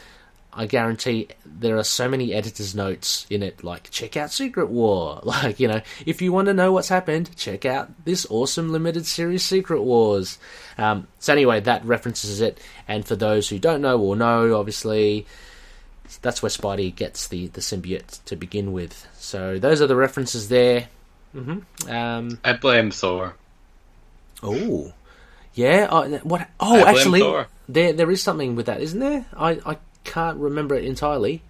I 0.54 0.66
guarantee 0.66 1.28
there 1.46 1.78
are 1.78 1.84
so 1.84 2.08
many 2.10 2.34
editor's 2.34 2.74
notes 2.74 3.26
in 3.30 3.42
it, 3.42 3.64
like, 3.64 3.90
check 3.90 4.18
out 4.18 4.30
Secret 4.30 4.68
War. 4.68 5.20
Like, 5.32 5.58
you 5.58 5.68
know, 5.68 5.80
if 6.04 6.20
you 6.20 6.30
want 6.32 6.46
to 6.46 6.54
know 6.54 6.72
what's 6.72 6.88
happened, 6.88 7.34
check 7.36 7.64
out 7.64 8.04
this 8.04 8.26
awesome 8.28 8.70
limited 8.70 9.06
series 9.06 9.42
Secret 9.42 9.82
Wars. 9.82 10.38
Um, 10.76 11.06
so, 11.18 11.32
anyway, 11.32 11.60
that 11.60 11.84
references 11.86 12.42
it. 12.42 12.60
And 12.86 13.06
for 13.06 13.16
those 13.16 13.48
who 13.48 13.58
don't 13.58 13.80
know 13.80 13.98
or 13.98 14.14
know, 14.14 14.58
obviously, 14.58 15.26
that's 16.20 16.42
where 16.42 16.50
Spidey 16.50 16.94
gets 16.94 17.28
the, 17.28 17.46
the 17.46 17.62
symbiote 17.62 18.22
to 18.26 18.36
begin 18.36 18.72
with. 18.72 19.08
So, 19.16 19.58
those 19.58 19.80
are 19.80 19.86
the 19.86 19.96
references 19.96 20.50
there. 20.50 20.88
Hmm 21.33 21.59
Um, 21.89 22.39
I 22.45 22.53
blame 22.55 22.91
Thor. 22.91 23.35
Oh, 24.43 24.93
yeah. 25.55 25.89
Uh, 25.91 26.18
what? 26.18 26.43
I 26.43 26.47
Oh, 26.61 26.74
blame 26.83 26.97
actually, 26.97 27.20
Thor. 27.20 27.47
there 27.68 27.93
there 27.93 28.11
is 28.11 28.22
something 28.22 28.57
with 28.57 28.66
that, 28.66 28.80
isn't 28.80 29.01
there? 29.01 29.26
I 29.37 29.61
I 29.64 29.76
can't 30.05 30.39
remember 30.39 30.74
it 30.74 30.85
entirely. 30.85 31.43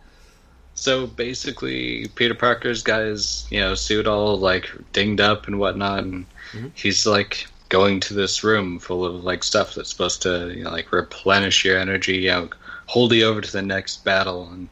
So 0.74 1.06
basically, 1.06 2.08
Peter 2.14 2.34
Parker's 2.34 2.82
got 2.82 3.02
his 3.02 3.46
you 3.50 3.60
know 3.60 3.74
suit 3.74 4.06
all 4.06 4.38
like 4.38 4.70
dinged 4.92 5.20
up 5.20 5.46
and 5.46 5.58
whatnot, 5.58 6.04
and 6.04 6.26
he's 6.74 7.06
like 7.06 7.46
going 7.68 8.00
to 8.00 8.14
this 8.14 8.44
room 8.44 8.78
full 8.78 9.04
of 9.04 9.24
like 9.24 9.42
stuff 9.42 9.74
that's 9.74 9.88
supposed 9.90 10.22
to 10.22 10.52
you 10.54 10.64
know 10.64 10.70
like 10.70 10.92
replenish 10.92 11.64
your 11.64 11.78
energy, 11.78 12.18
you 12.18 12.30
know, 12.30 12.48
hold 12.86 13.12
you 13.12 13.24
over 13.24 13.40
to 13.40 13.52
the 13.52 13.62
next 13.62 14.04
battle, 14.04 14.48
and 14.52 14.68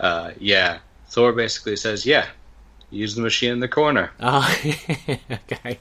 uh, 0.00 0.30
yeah, 0.38 0.78
Thor 1.08 1.32
basically 1.32 1.76
says, 1.76 2.06
yeah, 2.06 2.26
use 2.90 3.14
the 3.14 3.22
machine 3.22 3.52
in 3.52 3.60
the 3.60 3.68
corner. 3.68 4.10
Ah, 4.20 4.50
okay. 5.30 5.78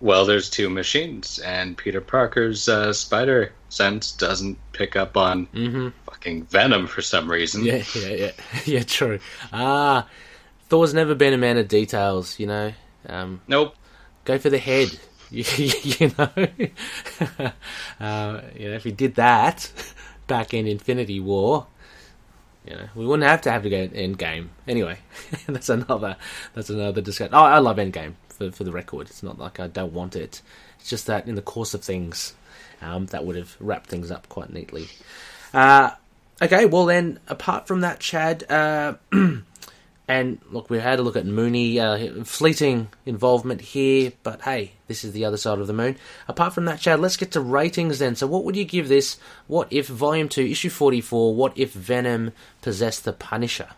Well, 0.00 0.26
there's 0.26 0.50
two 0.50 0.68
machines, 0.68 1.38
and 1.38 1.76
Peter 1.78 2.00
Parker's 2.00 2.68
uh, 2.68 2.92
spider 2.92 3.52
sense 3.68 4.12
doesn't 4.12 4.58
pick 4.72 4.96
up 4.96 5.16
on 5.16 5.46
hmm 5.46 5.88
fucking 6.06 6.44
venom 6.44 6.86
for 6.86 7.02
some 7.02 7.30
reason. 7.30 7.64
Yeah, 7.64 7.82
yeah, 7.94 8.08
yeah, 8.08 8.30
yeah. 8.66 8.82
True. 8.82 9.18
Ah, 9.52 10.06
Thor's 10.68 10.94
never 10.94 11.14
been 11.14 11.32
a 11.32 11.38
man 11.38 11.56
of 11.58 11.68
details, 11.68 12.38
you 12.38 12.46
know. 12.46 12.72
Um, 13.08 13.40
Nope. 13.48 13.74
go 14.24 14.38
for 14.38 14.50
the 14.50 14.58
head. 14.58 14.98
You, 15.30 15.42
you 15.82 16.12
know, 16.16 16.28
uh, 17.98 18.40
you 18.56 18.68
know, 18.68 18.74
if 18.76 18.84
he 18.84 18.92
did 18.92 19.16
that 19.16 19.72
back 20.28 20.54
in 20.54 20.66
Infinity 20.68 21.18
War, 21.18 21.66
you 22.66 22.74
know, 22.74 22.88
we 22.94 23.06
wouldn't 23.06 23.28
have 23.28 23.42
to 23.42 23.50
have 23.50 23.62
to 23.62 23.70
go 23.70 23.86
to 23.86 23.94
Endgame. 23.94 24.48
Anyway, 24.66 24.98
that's 25.46 25.68
another 25.68 26.16
that's 26.54 26.70
another 26.70 27.00
discussion. 27.00 27.34
Oh, 27.34 27.42
I 27.42 27.58
love 27.58 27.76
Endgame 27.76 28.14
for 28.28 28.50
for 28.50 28.64
the 28.64 28.72
record. 28.72 29.08
It's 29.08 29.22
not 29.22 29.38
like 29.38 29.60
I 29.60 29.68
don't 29.68 29.92
want 29.92 30.16
it. 30.16 30.40
It's 30.80 30.88
just 30.88 31.06
that 31.06 31.28
in 31.28 31.34
the 31.34 31.42
course 31.42 31.74
of 31.74 31.82
things, 31.82 32.34
um, 32.80 33.06
that 33.06 33.24
would 33.24 33.36
have 33.36 33.56
wrapped 33.60 33.88
things 33.88 34.10
up 34.10 34.28
quite 34.28 34.52
neatly. 34.52 34.88
Uh, 35.52 35.90
okay, 36.42 36.66
well 36.66 36.86
then, 36.86 37.20
apart 37.28 37.66
from 37.66 37.80
that, 37.80 38.00
Chad. 38.00 38.50
Uh, 38.50 38.94
And 40.06 40.38
look, 40.50 40.68
we 40.68 40.78
had 40.78 40.98
a 40.98 41.02
look 41.02 41.16
at 41.16 41.24
Mooney, 41.24 41.80
uh, 41.80 42.24
fleeting 42.24 42.88
involvement 43.06 43.62
here, 43.62 44.12
but 44.22 44.42
hey, 44.42 44.72
this 44.86 45.02
is 45.02 45.12
the 45.12 45.24
other 45.24 45.38
side 45.38 45.58
of 45.58 45.66
the 45.66 45.72
moon. 45.72 45.96
Apart 46.28 46.52
from 46.52 46.66
that, 46.66 46.78
Chad, 46.80 47.00
let's 47.00 47.16
get 47.16 47.32
to 47.32 47.40
ratings 47.40 48.00
then. 48.00 48.14
So, 48.14 48.26
what 48.26 48.44
would 48.44 48.54
you 48.54 48.66
give 48.66 48.88
this? 48.88 49.18
What 49.46 49.66
if 49.70 49.86
Volume 49.86 50.28
2, 50.28 50.42
Issue 50.42 50.68
44, 50.68 51.34
what 51.34 51.56
if 51.56 51.72
Venom 51.72 52.32
possessed 52.60 53.04
the 53.04 53.14
Punisher? 53.14 53.68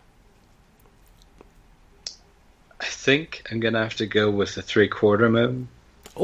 I 2.79 2.85
think 2.85 3.43
I'm 3.49 3.59
gonna 3.59 3.81
have 3.81 3.95
to 3.95 4.05
go 4.05 4.29
with 4.29 4.55
the 4.55 4.61
three 4.61 4.87
quarter 4.87 5.29
moon. 5.29 5.67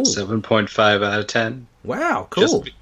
seven 0.04 0.42
point 0.42 0.70
five 0.70 1.02
out 1.02 1.20
of 1.20 1.28
ten. 1.28 1.68
wow, 1.84 2.28
cool. 2.30 2.62
Just 2.62 2.76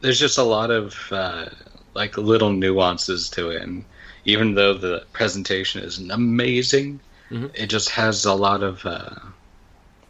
there's 0.00 0.18
just 0.18 0.38
a 0.38 0.42
lot 0.42 0.70
of 0.70 0.94
uh, 1.10 1.46
like 1.94 2.16
little 2.16 2.50
nuances 2.50 3.28
to 3.30 3.50
it, 3.50 3.62
and 3.62 3.84
even 4.24 4.54
though 4.54 4.74
the 4.74 5.04
presentation 5.12 5.82
is 5.82 5.98
amazing, 6.10 7.00
Mhm. 7.30 7.50
it 7.54 7.66
just 7.68 7.90
has 7.90 8.24
a 8.24 8.34
lot 8.34 8.62
of 8.62 8.84
uh, 8.84 9.14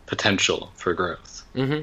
potential 0.06 0.70
for 0.74 0.92
growth. 0.94 1.42
hmm 1.54 1.80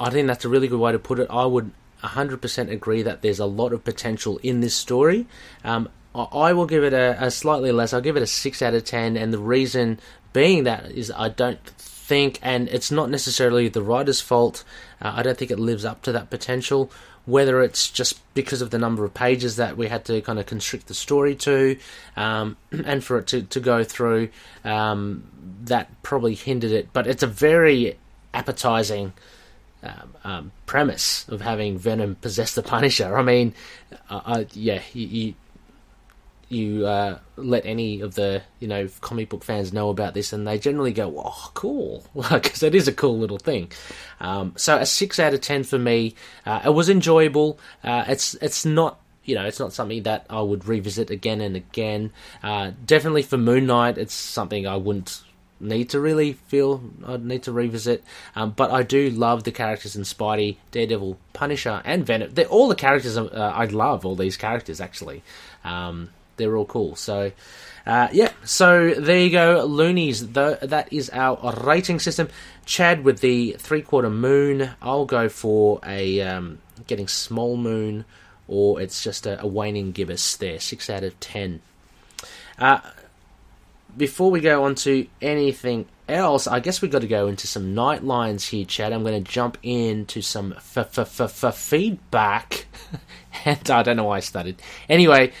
I 0.00 0.10
think 0.10 0.26
that's 0.26 0.44
a 0.44 0.48
really 0.48 0.66
good 0.68 0.80
way 0.80 0.90
to 0.92 0.98
put 0.98 1.20
it. 1.20 1.28
I 1.30 1.46
would 1.46 1.70
100% 2.02 2.70
agree 2.72 3.02
that 3.02 3.22
there's 3.22 3.38
a 3.38 3.46
lot 3.46 3.72
of 3.72 3.84
potential 3.84 4.38
in 4.42 4.60
this 4.60 4.74
story. 4.74 5.26
Um, 5.64 5.88
I, 6.14 6.22
I 6.22 6.52
will 6.54 6.66
give 6.66 6.82
it 6.82 6.92
a, 6.92 7.16
a 7.22 7.30
slightly 7.30 7.70
less. 7.70 7.92
I'll 7.92 8.00
give 8.00 8.16
it 8.16 8.22
a 8.22 8.26
6 8.26 8.62
out 8.62 8.74
of 8.74 8.84
10, 8.84 9.16
and 9.16 9.32
the 9.32 9.38
reason 9.38 10.00
being 10.32 10.64
that 10.64 10.90
is 10.90 11.12
I 11.14 11.28
don't 11.28 11.64
think, 11.66 12.40
and 12.42 12.68
it's 12.68 12.90
not 12.90 13.10
necessarily 13.10 13.68
the 13.68 13.82
writer's 13.82 14.20
fault, 14.20 14.64
uh, 15.00 15.12
I 15.14 15.22
don't 15.22 15.38
think 15.38 15.52
it 15.52 15.58
lives 15.60 15.84
up 15.84 16.02
to 16.02 16.12
that 16.12 16.30
potential. 16.30 16.90
Whether 17.24 17.62
it's 17.62 17.88
just 17.88 18.20
because 18.34 18.62
of 18.62 18.70
the 18.70 18.78
number 18.78 19.04
of 19.04 19.14
pages 19.14 19.56
that 19.56 19.76
we 19.76 19.88
had 19.88 20.04
to 20.06 20.20
kind 20.22 20.38
of 20.38 20.46
constrict 20.46 20.88
the 20.88 20.94
story 20.94 21.36
to, 21.36 21.78
um, 22.16 22.56
and 22.72 23.04
for 23.04 23.18
it 23.18 23.28
to, 23.28 23.42
to 23.42 23.60
go 23.60 23.84
through, 23.84 24.28
um, 24.64 25.24
that 25.64 26.02
probably 26.02 26.34
hindered 26.34 26.72
it. 26.72 26.88
But 26.92 27.06
it's 27.06 27.22
a 27.22 27.28
very 27.28 27.96
appetizing 28.34 29.12
um, 29.82 30.14
um, 30.24 30.52
premise 30.66 31.28
of 31.28 31.40
having 31.40 31.78
Venom 31.78 32.16
possess 32.16 32.54
the 32.54 32.62
Punisher. 32.62 33.16
I 33.16 33.22
mean, 33.22 33.54
yeah, 34.52 34.80
you, 34.92 35.34
you 36.52 36.86
uh, 36.86 37.18
let 37.36 37.64
any 37.64 38.00
of 38.00 38.14
the 38.14 38.42
you 38.60 38.68
know 38.68 38.88
comic 39.00 39.28
book 39.28 39.42
fans 39.42 39.72
know 39.72 39.88
about 39.88 40.14
this, 40.14 40.32
and 40.32 40.46
they 40.46 40.58
generally 40.58 40.92
go, 40.92 41.14
"Oh, 41.18 41.50
cool," 41.54 42.04
because 42.30 42.62
it 42.62 42.74
is 42.74 42.88
a 42.88 42.92
cool 42.92 43.18
little 43.18 43.38
thing. 43.38 43.70
Um, 44.20 44.54
so 44.56 44.76
a 44.76 44.86
six 44.86 45.18
out 45.18 45.34
of 45.34 45.40
ten 45.40 45.64
for 45.64 45.78
me. 45.78 46.14
Uh, 46.44 46.62
it 46.66 46.70
was 46.70 46.88
enjoyable. 46.88 47.58
Uh, 47.82 48.04
it's 48.08 48.34
it's 48.34 48.64
not. 48.64 48.98
You 49.24 49.36
know, 49.36 49.44
it's 49.44 49.60
not 49.60 49.72
something 49.72 50.02
that 50.02 50.26
I 50.28 50.40
would 50.40 50.66
revisit 50.66 51.08
again 51.10 51.40
and 51.40 51.54
again. 51.54 52.12
Uh, 52.42 52.72
definitely 52.84 53.22
for 53.22 53.36
Moon 53.36 53.66
Knight, 53.66 53.96
it's 53.96 54.14
something 54.14 54.66
I 54.66 54.74
wouldn't 54.74 55.22
need 55.62 55.88
to 55.90 56.00
really 56.00 56.32
feel 56.32 56.82
I'd 57.06 57.24
need 57.24 57.44
to 57.44 57.52
revisit. 57.52 58.02
Um, 58.34 58.50
but 58.50 58.70
I 58.70 58.82
do 58.82 59.10
love 59.10 59.44
the 59.44 59.52
characters 59.52 59.96
in 59.96 60.02
Spidey, 60.02 60.56
Daredevil, 60.72 61.18
Punisher, 61.32 61.82
and 61.84 62.04
Venom. 62.04 62.34
They're, 62.34 62.46
all 62.46 62.68
the 62.68 62.74
characters 62.74 63.16
uh, 63.16 63.28
I 63.32 63.66
love. 63.66 64.04
All 64.04 64.16
these 64.16 64.36
characters 64.36 64.80
actually, 64.80 65.22
um, 65.64 66.10
they're 66.36 66.56
all 66.56 66.66
cool. 66.66 66.96
So. 66.96 67.32
Uh, 67.84 68.06
yeah, 68.12 68.30
so 68.44 68.94
there 68.94 69.18
you 69.18 69.30
go, 69.30 69.64
Loonies. 69.64 70.20
Th- 70.20 70.60
that 70.60 70.92
is 70.92 71.10
our 71.10 71.52
rating 71.64 71.98
system. 71.98 72.28
Chad 72.64 73.02
with 73.02 73.18
the 73.18 73.56
three 73.58 73.82
quarter 73.82 74.08
moon. 74.08 74.70
I'll 74.80 75.04
go 75.04 75.28
for 75.28 75.80
a 75.84 76.20
um, 76.20 76.60
getting 76.86 77.08
small 77.08 77.56
moon, 77.56 78.04
or 78.46 78.80
it's 78.80 79.02
just 79.02 79.26
a, 79.26 79.40
a 79.42 79.48
waning 79.48 79.90
gibbous 79.90 80.36
there. 80.36 80.60
Six 80.60 80.88
out 80.88 81.02
of 81.02 81.18
ten. 81.18 81.60
Uh, 82.56 82.78
before 83.96 84.30
we 84.30 84.40
go 84.40 84.64
on 84.64 84.74
to 84.76 85.06
anything 85.20 85.86
else, 86.08 86.46
I 86.46 86.60
guess 86.60 86.80
we've 86.80 86.90
got 86.90 87.02
to 87.02 87.08
go 87.08 87.26
into 87.26 87.46
some 87.46 87.74
night 87.74 88.04
lines 88.04 88.46
here, 88.46 88.64
Chad. 88.64 88.92
I'm 88.92 89.02
going 89.02 89.22
to 89.22 89.30
jump 89.30 89.58
into 89.62 90.22
some 90.22 90.54
f- 90.56 90.98
f- 90.98 91.20
f- 91.20 91.56
feedback. 91.56 92.66
and 93.44 93.70
I 93.70 93.82
don't 93.82 93.96
know 93.96 94.04
why 94.04 94.18
I 94.18 94.20
started. 94.20 94.62
Anyway, 94.88 95.32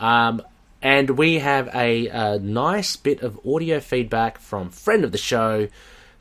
um, 0.00 0.42
and 0.82 1.10
we 1.10 1.38
have 1.38 1.68
a, 1.74 2.08
a 2.08 2.38
nice 2.38 2.96
bit 2.96 3.22
of 3.22 3.38
audio 3.46 3.80
feedback 3.80 4.38
from 4.38 4.70
friend 4.70 5.04
of 5.04 5.12
the 5.12 5.18
show, 5.18 5.68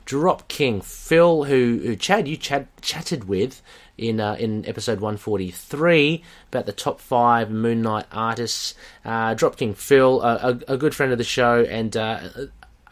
Drop 0.05 0.47
King 0.47 0.81
Phil, 0.81 1.45
who, 1.45 1.79
who 1.83 1.95
Chad 1.95 2.27
you 2.27 2.35
chat, 2.35 2.67
chatted 2.81 3.23
with 3.25 3.61
in 3.97 4.19
uh, 4.19 4.35
in 4.39 4.65
episode 4.67 4.99
143 4.99 6.23
about 6.47 6.65
the 6.65 6.73
top 6.73 6.99
five 6.99 7.51
Moon 7.51 7.81
Knight 7.81 8.05
artists. 8.11 8.75
Uh, 9.05 9.33
Drop 9.33 9.55
King 9.55 9.73
Phil, 9.73 10.21
a, 10.21 10.35
a, 10.67 10.73
a 10.73 10.77
good 10.77 10.95
friend 10.95 11.11
of 11.11 11.17
the 11.17 11.23
show, 11.23 11.63
and 11.63 11.95
uh, 11.95 12.19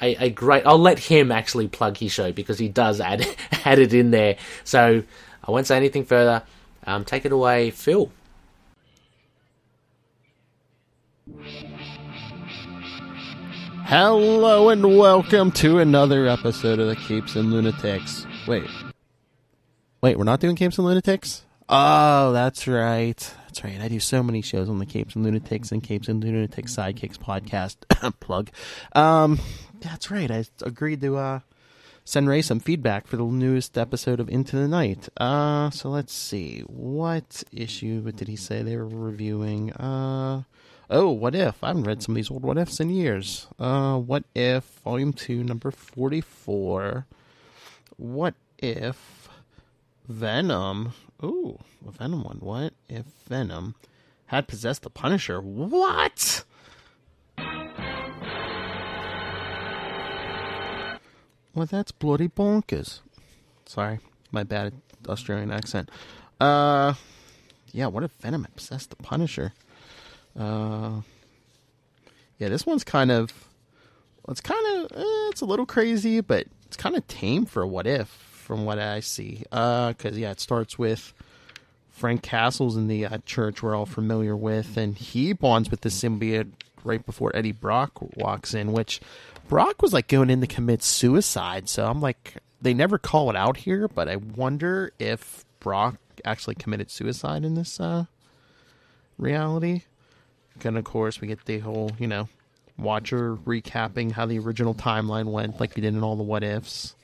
a, 0.02 0.26
a 0.26 0.30
great. 0.30 0.66
I'll 0.66 0.78
let 0.78 1.00
him 1.00 1.32
actually 1.32 1.68
plug 1.68 1.98
his 1.98 2.12
show 2.12 2.32
because 2.32 2.60
he 2.60 2.70
does 2.70 3.02
add 3.02 3.26
add 3.66 3.80
it 3.80 3.94
in 3.94 4.12
there. 4.12 4.38
So 4.64 5.04
I 5.44 5.52
won't 5.52 5.68
say 5.68 5.76
anything 5.76 6.06
further. 6.06 6.44
Um, 6.86 7.04
take 7.04 7.26
it 7.26 7.32
away, 7.32 7.72
Phil. 7.72 8.12
Hello 13.86 14.70
and 14.70 14.98
welcome 14.98 15.52
to 15.54 15.80
another 15.80 16.28
episode 16.28 16.80
of 16.80 16.88
the 16.88 16.96
Capes 16.96 17.36
and 17.36 17.52
Lunatics. 17.52 18.26
Wait. 18.48 18.70
Wait, 20.02 20.18
we're 20.18 20.24
not 20.24 20.40
doing 20.40 20.56
Capes 20.56 20.78
and 20.78 20.88
Lunatics? 20.88 21.44
Oh, 21.70 22.32
that's 22.34 22.68
right. 22.68 23.18
That's 23.46 23.64
right. 23.64 23.80
I 23.80 23.88
do 23.88 24.00
so 24.00 24.22
many 24.24 24.42
shows 24.42 24.70
on 24.70 24.80
the 24.80 24.86
Capes 24.86 25.16
and 25.16 25.26
Lunatics 25.26 25.72
and 25.72 25.84
Capes 25.84 26.08
and 26.08 26.24
Lunatics 26.24 26.76
Sidekicks 26.76 27.18
podcast. 27.18 27.78
Plug. 28.20 28.50
Um, 28.94 29.40
that's 29.80 30.12
right. 30.12 30.30
I 30.30 30.46
agreed 30.62 31.02
to 31.02 31.18
uh, 31.18 31.40
send 32.06 32.30
Ray 32.30 32.42
some 32.42 32.60
feedback 32.60 33.08
for 33.08 33.18
the 33.18 33.26
newest 33.26 33.78
episode 33.78 34.20
of 34.20 34.30
Into 34.30 34.56
the 34.56 34.68
Night. 34.68 35.10
Uh, 35.18 35.70
so 35.72 35.90
let's 35.90 36.14
see. 36.14 36.62
What 36.68 37.44
issue 37.52 38.02
did 38.12 38.28
he 38.28 38.36
say 38.36 38.62
they 38.64 38.78
were 38.78 38.88
reviewing? 38.88 39.74
Uh, 39.74 40.44
oh, 40.90 41.10
what 41.12 41.36
if? 41.36 41.64
I 41.64 41.68
haven't 41.68 41.84
read 41.84 42.02
some 42.02 42.14
of 42.14 42.16
these 42.18 42.32
old 42.32 42.44
what 42.44 42.58
ifs 42.58 42.80
in 42.80 42.90
years. 42.90 43.48
Uh, 43.60 43.98
what 43.98 44.24
if, 44.36 44.64
volume 44.84 45.14
2, 45.14 45.44
number 45.44 45.72
44. 45.72 47.06
What 47.98 48.36
if 48.60 49.18
Venom. 50.08 50.94
Ooh, 51.24 51.60
a 51.86 51.92
Venom 51.92 52.24
one. 52.24 52.38
What 52.38 52.74
if 52.88 53.06
Venom 53.28 53.76
had 54.28 54.48
possessed 54.48 54.84
the 54.84 54.90
Punisher? 54.90 55.42
What? 55.42 56.44
Well, 61.54 61.66
that's 61.66 61.92
bloody 61.92 62.28
bonkers. 62.30 63.02
Sorry, 63.66 64.00
my 64.32 64.44
bad 64.44 64.74
Australian 65.08 65.52
accent. 65.52 65.90
Uh, 66.40 66.94
yeah, 67.74 67.88
what 67.88 68.04
if 68.04 68.12
Venom 68.12 68.44
had 68.44 68.56
possessed 68.56 68.92
the 68.92 68.96
Punisher? 68.98 69.54
Uh, 70.38 71.02
yeah, 72.38 72.50
this 72.50 72.66
one's 72.66 72.84
kind 72.84 73.12
of, 73.12 73.32
it's 74.28 74.42
kind 74.42 74.66
of, 74.78 74.98
eh, 74.98 75.30
it's 75.30 75.42
a 75.42 75.46
little 75.46 75.66
crazy, 75.66 76.22
but 76.22 76.48
it's 76.66 76.78
kind 76.78 76.96
of 76.96 77.08
tame 77.08 77.46
for 77.46 77.66
what 77.66 77.88
if, 77.88 78.08
from 78.08 78.66
what 78.66 78.80
I 78.80 79.00
see. 79.00 79.44
Uh, 79.52 79.90
because 79.90 80.18
yeah, 80.18 80.32
it 80.32 80.40
starts 80.40 80.78
with 80.78 81.14
Frank 81.90 82.22
Castle's 82.22 82.78
in 82.78 82.88
the 82.88 83.06
uh, 83.06 83.18
church 83.26 83.64
we're 83.64 83.76
all 83.76 83.88
familiar 83.88 84.36
with, 84.36 84.78
and 84.78 84.96
he 84.96 85.34
bonds 85.34 85.72
with 85.72 85.82
the 85.82 85.90
symbiote 85.90 86.52
right 86.84 87.04
before 87.06 87.36
Eddie 87.36 87.52
Brock 87.52 87.92
walks 88.16 88.54
in, 88.54 88.72
which 88.72 89.02
Brock 89.48 89.82
was 89.82 89.94
like 89.94 90.08
going 90.08 90.30
in 90.30 90.42
to 90.42 90.48
commit 90.48 90.84
suicide. 90.84 91.68
So 91.68 91.88
I'm 91.88 92.00
like, 92.00 92.36
they 92.62 92.74
never 92.74 92.98
call 92.98 93.30
it 93.30 93.36
out 93.36 93.58
here, 93.58 93.88
but 93.88 94.08
I 94.08 94.18
wonder 94.18 94.92
if 95.00 95.44
Brock 95.60 95.98
actually 96.24 96.56
committed 96.56 96.92
suicide 96.92 97.44
in 97.44 97.56
this 97.56 97.80
uh, 97.80 98.06
reality. 99.18 99.84
And 100.66 100.78
of 100.78 100.84
course, 100.84 101.22
we 101.22 101.28
get 101.28 101.46
the 101.46 101.60
whole, 101.60 101.92
you 102.00 102.08
know, 102.08 102.28
Watcher 102.78 103.36
recapping 103.36 104.12
how 104.12 104.26
the 104.26 104.40
original 104.40 104.76
timeline 104.76 105.32
went, 105.32 105.60
like 105.60 105.76
we 105.76 105.82
did 105.82 105.96
in 105.96 106.04
all 106.04 106.16
the 106.16 106.24
what 106.24 106.44
ifs. 106.44 106.96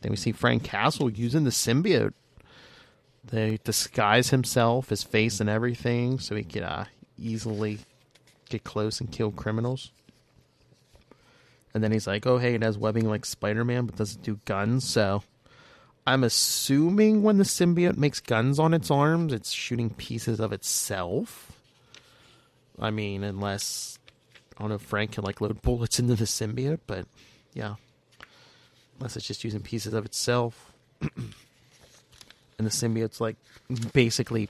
Then 0.00 0.10
we 0.10 0.16
see 0.16 0.32
Frank 0.32 0.62
Castle 0.62 1.10
using 1.10 1.44
the 1.44 1.50
symbiote. 1.50 2.14
They 3.24 3.58
disguise 3.64 4.30
himself, 4.30 4.90
his 4.90 5.02
face, 5.02 5.40
and 5.40 5.50
everything, 5.50 6.18
so 6.18 6.36
he 6.36 6.44
could 6.44 6.62
uh, 6.62 6.84
easily 7.18 7.80
get 8.48 8.64
close 8.64 9.00
and 9.00 9.10
kill 9.10 9.32
criminals. 9.32 9.90
And 11.74 11.82
then 11.82 11.92
he's 11.92 12.06
like, 12.06 12.26
"Oh, 12.26 12.38
hey, 12.38 12.54
it 12.54 12.62
has 12.62 12.78
webbing 12.78 13.08
like 13.08 13.26
Spider-Man, 13.26 13.86
but 13.86 13.96
doesn't 13.96 14.22
do 14.22 14.40
guns." 14.44 14.88
So, 14.88 15.24
I'm 16.06 16.24
assuming 16.24 17.22
when 17.22 17.36
the 17.36 17.44
symbiote 17.44 17.98
makes 17.98 18.20
guns 18.20 18.58
on 18.58 18.72
its 18.72 18.90
arms, 18.90 19.32
it's 19.32 19.50
shooting 19.50 19.90
pieces 19.90 20.40
of 20.40 20.52
itself. 20.52 21.52
I 22.80 22.90
mean, 22.90 23.24
unless 23.24 23.98
I 24.56 24.62
don't 24.62 24.70
know 24.70 24.76
if 24.76 24.82
Frank 24.82 25.12
can 25.12 25.24
like 25.24 25.40
load 25.40 25.62
bullets 25.62 25.98
into 25.98 26.14
the 26.14 26.24
symbiote, 26.24 26.80
but 26.86 27.06
yeah, 27.54 27.74
unless 28.98 29.16
it's 29.16 29.26
just 29.26 29.44
using 29.44 29.60
pieces 29.60 29.94
of 29.94 30.04
itself. 30.04 30.72
and 31.00 32.66
the 32.66 32.70
symbiote's 32.70 33.20
like 33.20 33.36
basically 33.92 34.48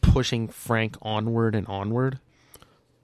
pushing 0.00 0.48
Frank 0.48 0.96
onward 1.02 1.54
and 1.54 1.66
onward. 1.66 2.18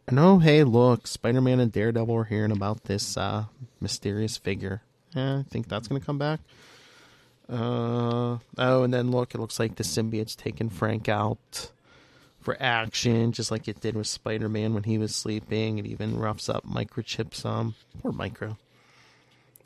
And 0.06 0.18
oh, 0.18 0.38
hey, 0.38 0.64
look, 0.64 1.06
Spider 1.06 1.40
Man 1.40 1.60
and 1.60 1.70
Daredevil 1.70 2.14
are 2.14 2.24
hearing 2.24 2.52
about 2.52 2.84
this 2.84 3.16
uh, 3.16 3.44
mysterious 3.80 4.36
figure. 4.36 4.82
I 5.14 5.44
think 5.50 5.68
that's 5.68 5.88
to 5.88 6.00
come 6.00 6.18
back. 6.18 6.40
Uh, 7.48 8.38
oh, 8.58 8.82
and 8.82 8.94
then 8.94 9.10
look, 9.10 9.34
it 9.34 9.40
looks 9.40 9.58
like 9.58 9.76
the 9.76 9.84
symbiote's 9.84 10.34
taking 10.34 10.70
Frank 10.70 11.08
out 11.08 11.70
for 12.42 12.56
action, 12.60 13.32
just 13.32 13.50
like 13.50 13.68
it 13.68 13.80
did 13.80 13.94
with 13.94 14.06
Spider 14.06 14.48
Man 14.48 14.74
when 14.74 14.82
he 14.82 14.98
was 14.98 15.14
sleeping. 15.14 15.78
It 15.78 15.86
even 15.86 16.18
roughs 16.18 16.48
up 16.48 16.66
Microchip 16.66 17.34
some. 17.34 17.74
Poor 18.00 18.12
Micro. 18.12 18.56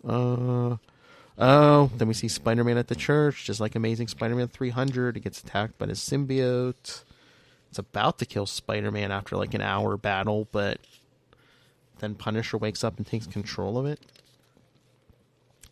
Uh, 0.06 0.76
oh, 1.38 1.90
then 1.96 2.08
we 2.08 2.14
see 2.14 2.28
Spider 2.28 2.64
Man 2.64 2.78
at 2.78 2.88
the 2.88 2.94
church, 2.94 3.44
just 3.44 3.60
like 3.60 3.74
Amazing 3.74 4.08
Spider 4.08 4.36
Man 4.36 4.48
300. 4.48 5.16
He 5.16 5.20
gets 5.20 5.42
attacked 5.42 5.78
by 5.78 5.86
his 5.86 6.00
symbiote. 6.00 7.02
It's 7.70 7.78
about 7.78 8.18
to 8.18 8.26
kill 8.26 8.46
Spider 8.46 8.90
Man 8.90 9.10
after 9.10 9.36
like 9.36 9.54
an 9.54 9.62
hour 9.62 9.96
battle, 9.96 10.46
but 10.52 10.78
then 11.98 12.14
Punisher 12.14 12.58
wakes 12.58 12.84
up 12.84 12.98
and 12.98 13.06
takes 13.06 13.26
control 13.26 13.78
of 13.78 13.86
it. 13.86 14.00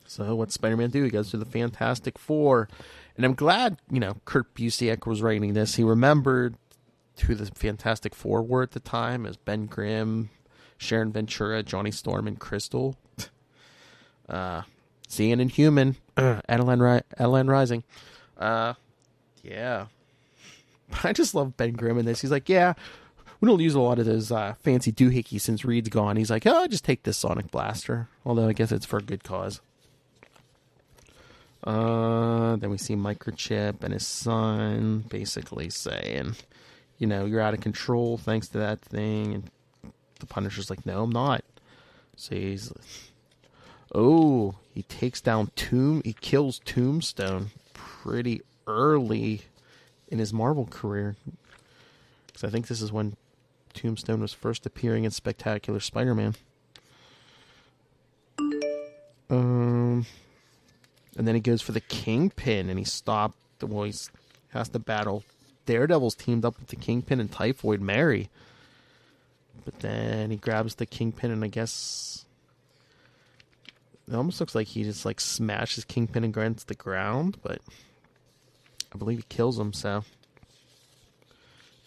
So 0.06 0.34
what's 0.34 0.54
Spider 0.54 0.76
Man 0.76 0.90
do? 0.90 1.02
He 1.02 1.10
goes 1.10 1.30
to 1.30 1.36
the 1.36 1.44
Fantastic 1.44 2.18
Four. 2.18 2.68
And 3.16 3.24
I'm 3.24 3.34
glad, 3.34 3.78
you 3.90 4.00
know, 4.00 4.16
Kurt 4.24 4.52
Busiek 4.54 5.06
was 5.06 5.22
writing 5.22 5.52
this. 5.52 5.76
He 5.76 5.84
remembered 5.84 6.56
who 7.22 7.34
the 7.34 7.46
Fantastic 7.46 8.14
Four 8.14 8.42
were 8.42 8.62
at 8.62 8.72
the 8.72 8.80
time 8.80 9.26
as 9.26 9.36
Ben 9.36 9.66
Grimm, 9.66 10.30
Sharon 10.78 11.12
Ventura, 11.12 11.62
Johnny 11.62 11.90
Storm, 11.90 12.26
and 12.26 12.38
Crystal. 12.38 12.96
Uh, 14.26 14.62
seeing 15.06 15.38
Inhuman, 15.38 15.96
uh, 16.16 16.40
Adeline, 16.48 16.80
Ri- 16.80 17.02
Adeline 17.18 17.46
Rising. 17.46 17.84
Uh, 18.38 18.72
yeah. 19.42 19.86
I 21.04 21.12
just 21.12 21.34
love 21.34 21.58
Ben 21.58 21.72
Grimm 21.72 21.98
in 21.98 22.06
this. 22.06 22.22
He's 22.22 22.30
like, 22.30 22.48
yeah, 22.48 22.72
we 23.40 23.48
don't 23.48 23.60
use 23.60 23.74
a 23.74 23.80
lot 23.80 23.98
of 23.98 24.06
those 24.06 24.32
uh, 24.32 24.54
fancy 24.62 24.92
doohickeys 24.92 25.42
since 25.42 25.64
Reed's 25.64 25.90
gone. 25.90 26.16
He's 26.16 26.30
like, 26.30 26.46
oh, 26.46 26.66
just 26.66 26.84
take 26.84 27.02
this 27.02 27.18
Sonic 27.18 27.50
Blaster. 27.50 28.08
Although 28.24 28.48
I 28.48 28.54
guess 28.54 28.72
it's 28.72 28.86
for 28.86 28.96
a 28.98 29.02
good 29.02 29.22
cause. 29.24 29.60
Uh, 31.62 32.56
then 32.56 32.70
we 32.70 32.78
see 32.78 32.94
Microchip 32.94 33.82
and 33.82 33.92
his 33.92 34.06
son 34.06 35.04
basically 35.08 35.70
saying, 35.70 36.36
you 36.98 37.06
know, 37.06 37.24
you're 37.24 37.40
out 37.40 37.54
of 37.54 37.60
control 37.60 38.18
thanks 38.18 38.48
to 38.48 38.58
that 38.58 38.80
thing. 38.80 39.34
And 39.34 39.50
the 40.20 40.26
Punisher's 40.26 40.70
like, 40.70 40.86
no, 40.86 41.02
I'm 41.02 41.10
not. 41.10 41.44
So 42.16 42.34
he's, 42.34 42.72
oh, 43.94 44.54
he 44.72 44.82
takes 44.82 45.20
down 45.20 45.50
Tomb, 45.56 46.02
he 46.04 46.12
kills 46.12 46.60
Tombstone 46.64 47.50
pretty 47.72 48.42
early 48.66 49.42
in 50.08 50.18
his 50.18 50.32
Marvel 50.32 50.66
career. 50.66 51.16
Because 52.26 52.44
I 52.44 52.50
think 52.50 52.68
this 52.68 52.80
is 52.80 52.92
when 52.92 53.16
Tombstone 53.72 54.20
was 54.20 54.32
first 54.32 54.66
appearing 54.66 55.04
in 55.04 55.10
Spectacular 55.10 55.80
Spider-Man. 55.80 56.34
Um, 59.30 60.06
and 61.16 61.26
then 61.26 61.34
he 61.34 61.40
goes 61.40 61.62
for 61.62 61.72
the 61.72 61.80
Kingpin, 61.80 62.68
and 62.68 62.78
he 62.78 62.84
stopped. 62.84 63.38
Well, 63.62 63.84
he 63.84 63.94
has 64.48 64.68
to 64.70 64.78
battle 64.78 65.24
Daredevil's 65.66 66.14
teamed 66.14 66.44
up 66.44 66.58
with 66.58 66.68
the 66.68 66.76
Kingpin 66.76 67.20
and 67.20 67.30
Typhoid 67.30 67.80
Mary. 67.80 68.28
But 69.64 69.80
then 69.80 70.30
he 70.30 70.36
grabs 70.36 70.74
the 70.74 70.86
Kingpin, 70.86 71.30
and 71.30 71.42
I 71.44 71.48
guess 71.48 72.24
it 74.06 74.14
almost 74.14 74.40
looks 74.40 74.54
like 74.54 74.68
he 74.68 74.84
just 74.84 75.04
like 75.04 75.20
smashes 75.20 75.84
Kingpin 75.84 76.24
against 76.24 76.68
the 76.68 76.74
ground, 76.74 77.38
but 77.42 77.60
I 78.94 78.98
believe 78.98 79.18
he 79.18 79.24
kills 79.28 79.58
him. 79.58 79.72
So, 79.72 80.04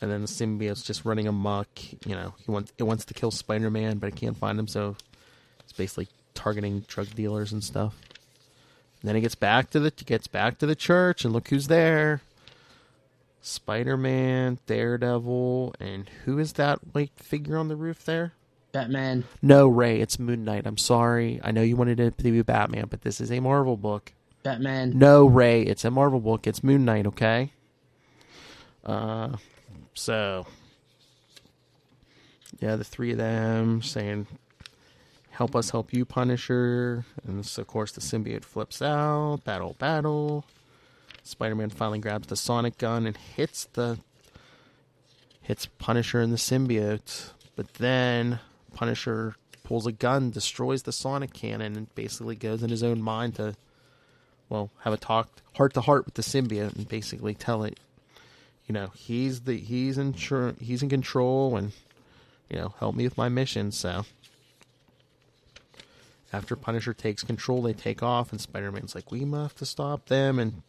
and 0.02 0.12
then 0.12 0.22
the 0.22 0.28
symbiote's 0.28 0.84
just 0.84 1.06
running 1.06 1.28
amok. 1.28 1.68
You 2.06 2.16
know, 2.16 2.34
he 2.44 2.52
wants 2.52 2.74
it 2.78 2.84
wants 2.84 3.06
to 3.06 3.14
kill 3.14 3.32
Spider 3.32 3.70
Man, 3.70 4.00
but 4.00 4.08
it 4.08 4.16
can't 4.16 4.38
find 4.38 4.60
him, 4.60 4.68
so 4.68 4.96
it's 5.60 5.74
basically 5.74 6.08
targeting 6.34 6.82
drug 6.88 7.14
dealers 7.14 7.52
and 7.52 7.64
stuff. 7.64 7.96
And 9.02 9.08
then 9.08 9.16
he 9.16 9.22
gets 9.22 9.36
back 9.36 9.70
to 9.72 9.80
the 9.80 9.92
gets 9.92 10.28
back 10.28 10.58
to 10.60 10.66
the 10.66 10.76
church, 10.76 11.24
and 11.24 11.34
look 11.34 11.50
who's 11.50 11.68
there. 11.68 12.22
Spider 13.48 13.96
Man, 13.96 14.60
Daredevil, 14.66 15.76
and 15.80 16.10
who 16.26 16.38
is 16.38 16.54
that 16.54 16.80
white 16.94 17.14
figure 17.16 17.58
on 17.58 17.70
the 17.70 17.78
roof 17.78 18.04
there? 18.04 18.34
Batman. 18.74 19.24
No, 19.42 19.68
Ray, 19.70 20.02
it's 20.02 20.20
Moon 20.20 20.44
Knight. 20.44 20.68
I'm 20.68 20.78
sorry. 20.78 21.40
I 21.44 21.52
know 21.52 21.62
you 21.62 21.78
wanted 21.78 22.00
it 22.00 22.18
to 22.18 22.24
be 22.24 22.42
Batman, 22.42 22.88
but 22.90 23.02
this 23.02 23.22
is 23.22 23.32
a 23.32 23.40
Marvel 23.40 23.78
book. 23.78 24.12
Batman. 24.44 25.00
No, 25.00 25.26
Ray, 25.26 25.62
it's 25.62 25.86
a 25.86 25.92
Marvel 25.92 26.20
book. 26.20 26.46
It's 26.46 26.62
Moon 26.62 26.84
Knight, 26.84 27.08
okay? 27.08 27.54
Uh, 28.86 29.38
so 29.94 30.46
yeah, 32.60 32.76
the 32.76 32.84
three 32.84 33.12
of 33.12 33.18
them 33.18 33.82
saying, 33.82 34.28
"Help 35.32 35.56
us, 35.56 35.70
help 35.70 35.94
you, 35.94 36.04
Punisher." 36.06 37.06
And 37.26 37.40
this, 37.40 37.58
of 37.58 37.68
course, 37.68 37.94
the 37.94 38.02
symbiote 38.02 38.44
flips 38.44 38.82
out. 38.82 39.44
Battle, 39.46 39.76
battle. 39.80 40.46
Spider-Man 41.28 41.70
finally 41.70 42.00
grabs 42.00 42.28
the 42.28 42.36
sonic 42.36 42.78
gun 42.78 43.06
and 43.06 43.18
hits 43.18 43.66
the 43.74 44.00
hits 45.42 45.68
Punisher 45.78 46.22
and 46.22 46.34
the 46.34 46.38
symbiote. 46.38 47.32
But 47.56 47.76
then 47.76 48.40
Punisher 48.74 49.36
pulls 49.64 49.88
a 49.88 49.92
gun, 49.92 50.32
destroys 50.32 50.84
the 50.84 50.92
sonic 50.92 51.34
cannon, 51.34 51.76
and 51.76 51.94
basically 51.96 52.36
goes 52.36 52.64
in 52.64 52.70
his 52.70 52.84
own 52.84 53.02
mind 53.02 53.36
to, 53.36 53.56
well, 54.50 54.70
have 54.82 54.94
a 54.94 54.98
talk 54.98 55.30
heart 55.56 55.74
to 55.74 55.82
heart 55.82 56.06
with 56.06 56.14
the 56.16 56.22
symbiote 56.22 56.76
and 56.76 56.88
basically 56.88 57.34
tell 57.34 57.64
it, 57.64 57.80
you 58.66 58.74
know, 58.74 58.92
he's 58.96 59.42
the 59.42 59.58
he's 59.58 59.98
in 59.98 60.14
he's 60.60 60.84
in 60.84 60.90
control 60.90 61.56
and 61.58 61.72
you 62.50 62.58
know 62.58 62.74
help 62.80 62.96
me 62.96 63.06
with 63.06 63.18
my 63.18 63.30
mission. 63.30 63.72
So 63.72 64.06
after 66.34 66.56
Punisher 66.56 66.94
takes 66.94 67.24
control, 67.24 67.62
they 67.62 67.74
take 67.74 68.04
off, 68.04 68.32
and 68.32 68.42
Spider-Man's 68.42 68.96
like, 68.96 69.12
we 69.12 69.22
have 69.32 69.56
to 69.56 69.66
stop 69.66 70.08
them, 70.08 70.40
and 70.40 70.62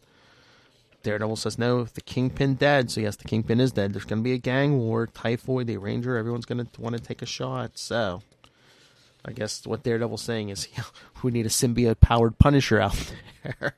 Daredevil 1.03 1.37
says, 1.37 1.57
no, 1.57 1.83
the 1.85 2.01
Kingpin 2.01 2.55
dead. 2.55 2.91
So, 2.91 3.01
yes, 3.01 3.15
the 3.15 3.27
Kingpin 3.27 3.59
is 3.59 3.71
dead. 3.71 3.93
There's 3.93 4.05
going 4.05 4.19
to 4.19 4.23
be 4.23 4.33
a 4.33 4.37
gang 4.37 4.77
war. 4.77 5.07
Typhoid, 5.07 5.67
the 5.67 5.77
Ranger, 5.77 6.17
everyone's 6.17 6.45
going 6.45 6.65
to 6.65 6.81
want 6.81 6.97
to 6.97 7.01
take 7.01 7.21
a 7.21 7.25
shot. 7.25 7.77
So, 7.77 8.21
I 9.23 9.31
guess 9.31 9.65
what 9.65 9.83
Daredevil's 9.83 10.21
saying 10.21 10.49
is, 10.49 10.67
yeah, 10.77 10.83
we 11.23 11.31
need 11.31 11.45
a 11.45 11.49
symbiote 11.49 11.99
powered 11.99 12.37
Punisher 12.37 12.79
out 12.79 13.13
there. 13.43 13.75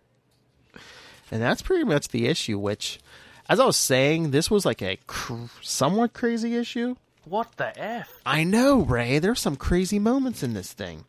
and 1.32 1.42
that's 1.42 1.62
pretty 1.62 1.84
much 1.84 2.08
the 2.10 2.28
issue, 2.28 2.58
which, 2.58 3.00
as 3.48 3.60
I 3.60 3.66
was 3.66 3.78
saying, 3.78 4.32
this 4.32 4.50
was 4.50 4.66
like 4.66 4.82
a 4.82 4.98
cr- 5.08 5.46
somewhat 5.62 6.14
crazy 6.14 6.56
issue. 6.56 6.96
What 7.26 7.52
the 7.58 7.78
F? 7.80 8.12
I 8.26 8.44
know, 8.44 8.82
Ray. 8.82 9.20
There's 9.20 9.40
some 9.40 9.56
crazy 9.56 10.00
moments 10.00 10.42
in 10.42 10.54
this 10.56 10.74
thing. 10.74 11.06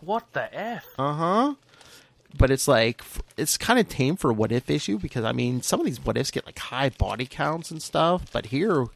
What 0.00 0.30
the 0.34 0.54
F? 0.54 0.84
Uh 0.98 1.14
huh. 1.14 1.54
But 2.36 2.50
it's 2.50 2.66
like 2.66 3.02
it's 3.36 3.56
kind 3.56 3.78
of 3.78 3.88
tame 3.88 4.16
for 4.16 4.32
what 4.32 4.50
if 4.50 4.68
issue 4.68 4.98
because 4.98 5.24
I 5.24 5.32
mean 5.32 5.62
some 5.62 5.80
of 5.80 5.86
these 5.86 6.04
what 6.04 6.16
ifs 6.16 6.30
get 6.30 6.46
like 6.46 6.58
high 6.58 6.88
body 6.88 7.26
counts 7.26 7.70
and 7.70 7.80
stuff, 7.80 8.30
but 8.32 8.46
here, 8.46 8.86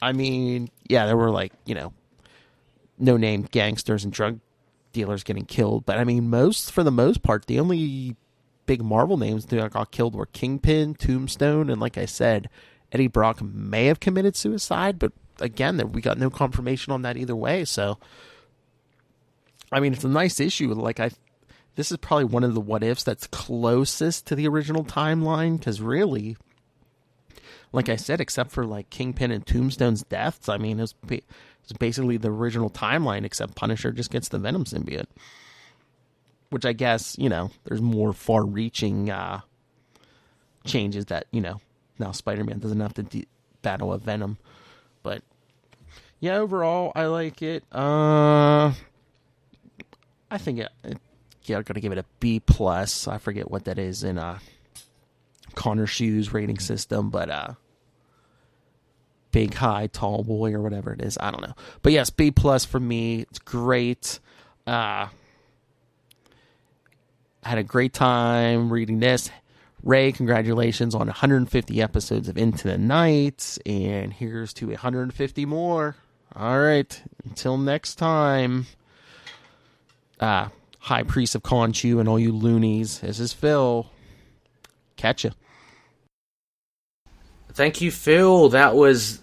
I 0.00 0.12
mean, 0.12 0.68
yeah, 0.88 1.06
there 1.06 1.16
were 1.16 1.30
like 1.30 1.52
you 1.64 1.74
know, 1.74 1.92
no 2.98 3.16
name 3.16 3.46
gangsters 3.50 4.04
and 4.04 4.12
drug 4.12 4.40
dealers 4.92 5.22
getting 5.22 5.46
killed, 5.46 5.86
but 5.86 5.98
I 5.98 6.04
mean 6.04 6.28
most 6.28 6.72
for 6.72 6.82
the 6.82 6.90
most 6.90 7.22
part 7.22 7.46
the 7.46 7.60
only 7.60 8.16
big 8.66 8.82
Marvel 8.82 9.16
names 9.16 9.46
that 9.46 9.72
got 9.72 9.90
killed 9.90 10.14
were 10.14 10.26
Kingpin, 10.26 10.94
Tombstone, 10.94 11.70
and 11.70 11.80
like 11.80 11.98
I 11.98 12.06
said, 12.06 12.48
Eddie 12.90 13.06
Brock 13.06 13.42
may 13.42 13.86
have 13.86 14.00
committed 14.00 14.36
suicide, 14.36 14.98
but 14.98 15.12
again, 15.40 15.92
we 15.92 16.00
got 16.00 16.18
no 16.18 16.30
confirmation 16.30 16.92
on 16.92 17.02
that 17.02 17.16
either 17.16 17.36
way. 17.36 17.64
So, 17.64 17.98
I 19.70 19.80
mean, 19.80 19.92
it's 19.92 20.04
a 20.04 20.08
nice 20.08 20.40
issue. 20.40 20.72
Like 20.72 21.00
I, 21.00 21.10
this 21.74 21.90
is 21.90 21.96
probably 21.98 22.24
one 22.26 22.44
of 22.44 22.54
the 22.54 22.60
what 22.60 22.82
ifs 22.82 23.02
that's 23.02 23.26
closest 23.28 24.26
to 24.26 24.34
the 24.34 24.46
original 24.46 24.84
timeline 24.84 25.58
because 25.58 25.80
really, 25.80 26.36
like 27.72 27.88
I 27.88 27.96
said, 27.96 28.20
except 28.20 28.50
for 28.50 28.64
like 28.66 28.90
Kingpin 28.90 29.30
and 29.30 29.46
Tombstone's 29.46 30.02
deaths, 30.02 30.48
I 30.48 30.58
mean, 30.58 30.80
it's 30.80 30.94
it's 31.08 31.72
basically 31.78 32.16
the 32.16 32.30
original 32.30 32.70
timeline 32.70 33.24
except 33.24 33.54
Punisher 33.54 33.92
just 33.92 34.10
gets 34.10 34.28
the 34.28 34.38
Venom 34.38 34.64
symbiote, 34.64 35.06
which 36.50 36.66
I 36.66 36.72
guess 36.72 37.16
you 37.18 37.28
know 37.28 37.50
there's 37.64 37.80
more 37.80 38.12
far-reaching 38.12 39.10
uh, 39.10 39.40
changes 40.64 41.06
that 41.06 41.26
you 41.30 41.40
know 41.40 41.60
now 41.98 42.12
Spider-Man 42.12 42.58
doesn't 42.58 42.80
have 42.80 42.94
to 42.94 43.02
de- 43.02 43.28
battle 43.62 43.92
a 43.92 43.98
Venom, 43.98 44.36
but 45.02 45.22
yeah, 46.20 46.36
overall 46.36 46.92
I 46.94 47.06
like 47.06 47.40
it. 47.40 47.64
Uh 47.72 48.74
I 50.30 50.38
think 50.38 50.60
it, 50.60 50.68
it, 50.82 50.98
yeah, 51.44 51.56
I'm 51.56 51.62
gonna 51.62 51.80
give 51.80 51.92
it 51.92 51.98
a 51.98 52.04
B 52.20 52.40
plus. 52.40 53.08
I 53.08 53.18
forget 53.18 53.50
what 53.50 53.64
that 53.64 53.78
is 53.78 54.04
in 54.04 54.18
uh 54.18 54.38
Connor 55.54 55.86
Shoes 55.86 56.32
rating 56.32 56.58
system, 56.58 57.10
but 57.10 57.30
uh 57.30 57.54
big 59.30 59.54
high 59.54 59.86
tall 59.86 60.22
boy 60.24 60.52
or 60.52 60.60
whatever 60.60 60.92
it 60.92 61.00
is. 61.00 61.16
I 61.20 61.30
don't 61.30 61.42
know. 61.42 61.54
But 61.82 61.92
yes, 61.92 62.10
B 62.10 62.30
plus 62.30 62.64
for 62.64 62.80
me. 62.80 63.20
It's 63.20 63.38
great. 63.38 64.20
Uh 64.66 65.08
I 67.44 67.48
had 67.48 67.58
a 67.58 67.64
great 67.64 67.92
time 67.92 68.72
reading 68.72 69.00
this. 69.00 69.30
Ray, 69.82 70.12
congratulations 70.12 70.94
on 70.94 71.08
150 71.08 71.82
episodes 71.82 72.28
of 72.28 72.38
Into 72.38 72.68
the 72.68 72.78
Night, 72.78 73.58
and 73.66 74.12
here's 74.12 74.52
to 74.54 74.68
150 74.68 75.44
more. 75.44 75.96
All 76.36 76.60
right, 76.60 77.02
until 77.24 77.58
next 77.58 77.96
time. 77.96 78.66
Uh, 80.20 80.48
High 80.82 81.04
Priest 81.04 81.36
of 81.36 81.44
Khonshu 81.44 82.00
and 82.00 82.08
all 82.08 82.18
you 82.18 82.32
loonies, 82.32 82.98
this 82.98 83.20
is 83.20 83.32
Phil. 83.32 83.86
Catch 84.96 85.24
ya. 85.24 85.30
Thank 87.52 87.80
you, 87.80 87.92
Phil. 87.92 88.48
That 88.48 88.74
was 88.74 89.22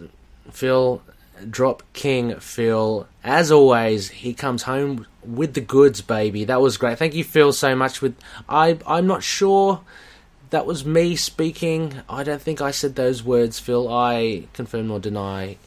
Phil, 0.51 1.01
Drop 1.49 1.83
King 1.91 2.39
Phil. 2.39 3.07
As 3.25 3.51
always, 3.51 4.09
he 4.09 4.33
comes 4.33 4.63
home 4.63 5.05
with 5.21 5.53
the 5.53 5.61
goods, 5.61 5.99
baby. 5.99 6.45
That 6.45 6.61
was 6.61 6.77
great. 6.77 6.97
Thank 6.97 7.13
you, 7.13 7.25
Phil, 7.25 7.51
so 7.51 7.75
much. 7.75 8.01
With 8.01 8.15
I, 8.47 8.77
I'm 8.87 9.05
not 9.05 9.21
sure 9.21 9.81
that 10.51 10.65
was 10.65 10.85
me 10.85 11.17
speaking. 11.17 11.95
I 12.07 12.23
don't 12.23 12.41
think 12.41 12.61
I 12.61 12.71
said 12.71 12.95
those 12.95 13.21
words, 13.21 13.59
Phil. 13.59 13.91
I 13.91 14.47
confirm 14.53 14.91
or 14.91 14.99
deny 14.99 15.57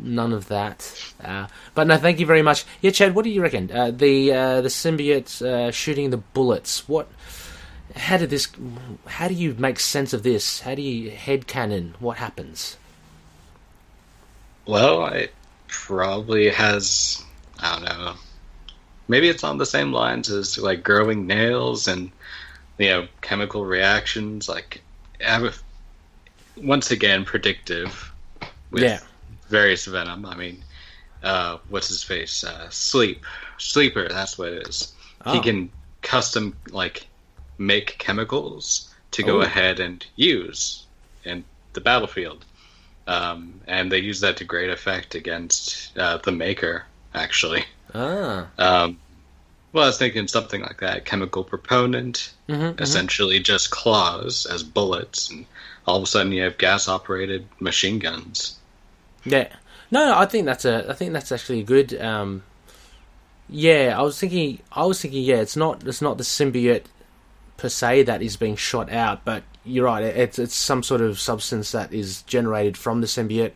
none 0.00 0.32
of 0.32 0.48
that. 0.48 1.12
Uh, 1.22 1.46
but 1.74 1.86
no, 1.86 1.96
thank 1.96 2.20
you 2.20 2.26
very 2.26 2.42
much. 2.42 2.64
Yeah, 2.80 2.90
Chad, 2.90 3.14
what 3.14 3.24
do 3.24 3.30
you 3.30 3.42
reckon? 3.42 3.70
Uh, 3.70 3.90
the 3.90 4.32
uh, 4.32 4.60
the 4.60 4.68
symbiote 4.68 5.42
uh, 5.42 5.70
shooting 5.70 6.10
the 6.10 6.16
bullets. 6.18 6.88
What? 6.88 7.08
How 7.96 8.18
did 8.18 8.30
this? 8.30 8.48
How 9.06 9.28
do 9.28 9.34
you 9.34 9.54
make 9.58 9.80
sense 9.80 10.12
of 10.12 10.22
this? 10.22 10.60
How 10.60 10.74
do 10.74 10.82
you 10.82 11.10
head 11.10 11.46
cannon? 11.46 11.94
What 11.98 12.18
happens? 12.18 12.76
Well, 14.66 15.06
it 15.06 15.34
probably 15.66 16.50
has. 16.50 17.22
I 17.58 17.76
don't 17.76 17.84
know. 17.84 18.14
Maybe 19.08 19.28
it's 19.28 19.42
on 19.42 19.58
the 19.58 19.66
same 19.66 19.92
lines 19.92 20.30
as 20.30 20.56
like 20.56 20.84
growing 20.84 21.26
nails 21.26 21.88
and 21.88 22.12
you 22.78 22.88
know 22.88 23.08
chemical 23.22 23.64
reactions. 23.66 24.48
Like, 24.48 24.82
once 26.56 26.92
again, 26.92 27.24
predictive. 27.24 28.12
With 28.70 28.84
Yeah. 28.84 29.00
Various 29.50 29.84
venom. 29.84 30.24
I 30.24 30.36
mean, 30.36 30.64
uh, 31.24 31.58
what's 31.68 31.88
his 31.88 32.02
face? 32.04 32.44
Uh, 32.44 32.68
Sleep. 32.70 33.24
Sleeper. 33.58 34.08
That's 34.08 34.38
what 34.38 34.48
it 34.52 34.68
is. 34.68 34.92
He 35.26 35.38
Oh. 35.38 35.42
can 35.42 35.70
custom 36.02 36.56
like 36.70 37.06
make 37.58 37.98
chemicals 37.98 38.88
to 39.10 39.22
go 39.24 39.38
Oh. 39.38 39.42
ahead 39.42 39.80
and 39.80 40.06
use 40.16 40.86
in 41.24 41.44
the 41.74 41.80
battlefield. 41.80 42.44
Um, 43.08 43.60
and 43.66 43.90
they 43.90 43.98
use 43.98 44.20
that 44.20 44.36
to 44.36 44.44
great 44.44 44.70
effect 44.70 45.14
against 45.16 45.98
uh, 45.98 46.18
the 46.18 46.30
Maker, 46.32 46.84
actually. 47.12 47.64
Ah, 47.92 48.46
Um, 48.56 48.98
well, 49.72 49.82
I 49.84 49.86
was 49.88 49.98
thinking 49.98 50.28
something 50.28 50.62
like 50.62 50.78
that. 50.78 51.04
Chemical 51.06 51.42
proponent, 51.42 52.32
Mhm, 52.48 52.80
essentially 52.80 53.40
just 53.40 53.70
claws 53.72 54.46
as 54.46 54.62
bullets, 54.62 55.28
and 55.28 55.44
all 55.88 55.96
of 55.96 56.04
a 56.04 56.06
sudden 56.06 56.30
you 56.30 56.42
have 56.44 56.56
gas 56.56 56.86
operated 56.86 57.48
machine 57.58 57.98
guns. 57.98 58.58
Yeah. 59.24 59.48
No, 59.90 60.16
I 60.16 60.26
think 60.26 60.46
that's 60.46 60.64
a. 60.64 60.88
I 60.88 60.94
think 60.94 61.12
that's 61.12 61.32
actually 61.32 61.62
good. 61.62 62.00
Um, 62.00 62.44
yeah, 63.48 63.94
I 63.98 64.02
was 64.02 64.18
thinking. 64.18 64.60
I 64.72 64.84
was 64.84 65.00
thinking. 65.00 65.22
Yeah, 65.22 65.36
it's 65.36 65.56
not. 65.56 65.86
It's 65.86 66.02
not 66.02 66.18
the 66.18 66.24
symbiote 66.24 66.84
per 67.56 67.68
se 67.68 68.04
that 68.04 68.22
is 68.22 68.36
being 68.36 68.56
shot 68.56 68.90
out, 68.90 69.24
but 69.24 69.42
you're 69.64 69.86
right. 69.86 70.02
It's 70.02 70.38
it's 70.38 70.54
some 70.54 70.82
sort 70.82 71.00
of 71.00 71.18
substance 71.18 71.72
that 71.72 71.92
is 71.92 72.22
generated 72.22 72.76
from 72.76 73.00
the 73.00 73.06
symbiote. 73.06 73.52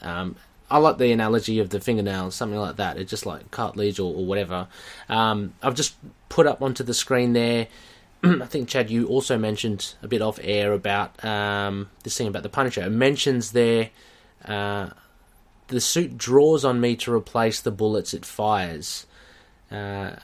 Um, 0.00 0.36
I 0.70 0.78
like 0.78 0.98
the 0.98 1.12
analogy 1.12 1.58
of 1.58 1.70
the 1.70 1.80
fingernails, 1.80 2.34
something 2.34 2.58
like 2.58 2.76
that. 2.76 2.96
It's 2.96 3.10
just 3.10 3.26
like 3.26 3.50
cartilage 3.50 3.98
or, 3.98 4.14
or 4.14 4.24
whatever. 4.24 4.68
Um, 5.08 5.54
I've 5.62 5.74
just 5.74 5.94
put 6.28 6.46
up 6.46 6.62
onto 6.62 6.82
the 6.82 6.94
screen 6.94 7.32
there. 7.32 7.68
I 8.24 8.46
think 8.46 8.68
Chad, 8.68 8.90
you 8.90 9.06
also 9.06 9.38
mentioned 9.38 9.94
a 10.02 10.08
bit 10.08 10.22
off 10.22 10.38
air 10.42 10.72
about 10.72 11.22
um, 11.24 11.90
this 12.02 12.16
thing 12.16 12.28
about 12.28 12.42
the 12.42 12.48
Punisher. 12.48 12.82
It 12.82 12.90
mentions 12.90 13.52
there 13.52 13.90
uh, 14.44 14.90
the 15.68 15.80
suit 15.80 16.18
draws 16.18 16.64
on 16.64 16.80
me 16.80 16.96
to 16.96 17.12
replace 17.12 17.60
the 17.60 17.70
bullets 17.70 18.14
it 18.14 18.24
fires. 18.24 19.06
Uh, 19.70 20.16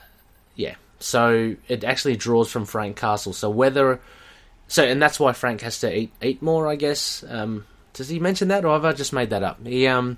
yeah, 0.55 0.75
so 0.99 1.55
it 1.67 1.83
actually 1.83 2.15
draws 2.15 2.51
from 2.51 2.65
Frank 2.65 2.97
Castle. 2.97 3.33
So 3.33 3.49
whether 3.49 3.99
so, 4.67 4.83
and 4.83 5.01
that's 5.01 5.19
why 5.19 5.33
Frank 5.33 5.61
has 5.61 5.79
to 5.81 5.93
eat 5.93 6.13
eat 6.21 6.41
more, 6.41 6.67
I 6.67 6.75
guess. 6.75 7.23
Um, 7.27 7.65
does 7.93 8.09
he 8.09 8.19
mention 8.19 8.47
that, 8.49 8.63
or 8.63 8.73
have 8.73 8.85
I 8.85 8.93
just 8.93 9.11
made 9.11 9.31
that 9.31 9.43
up? 9.43 9.65
He 9.65 9.87
um, 9.87 10.17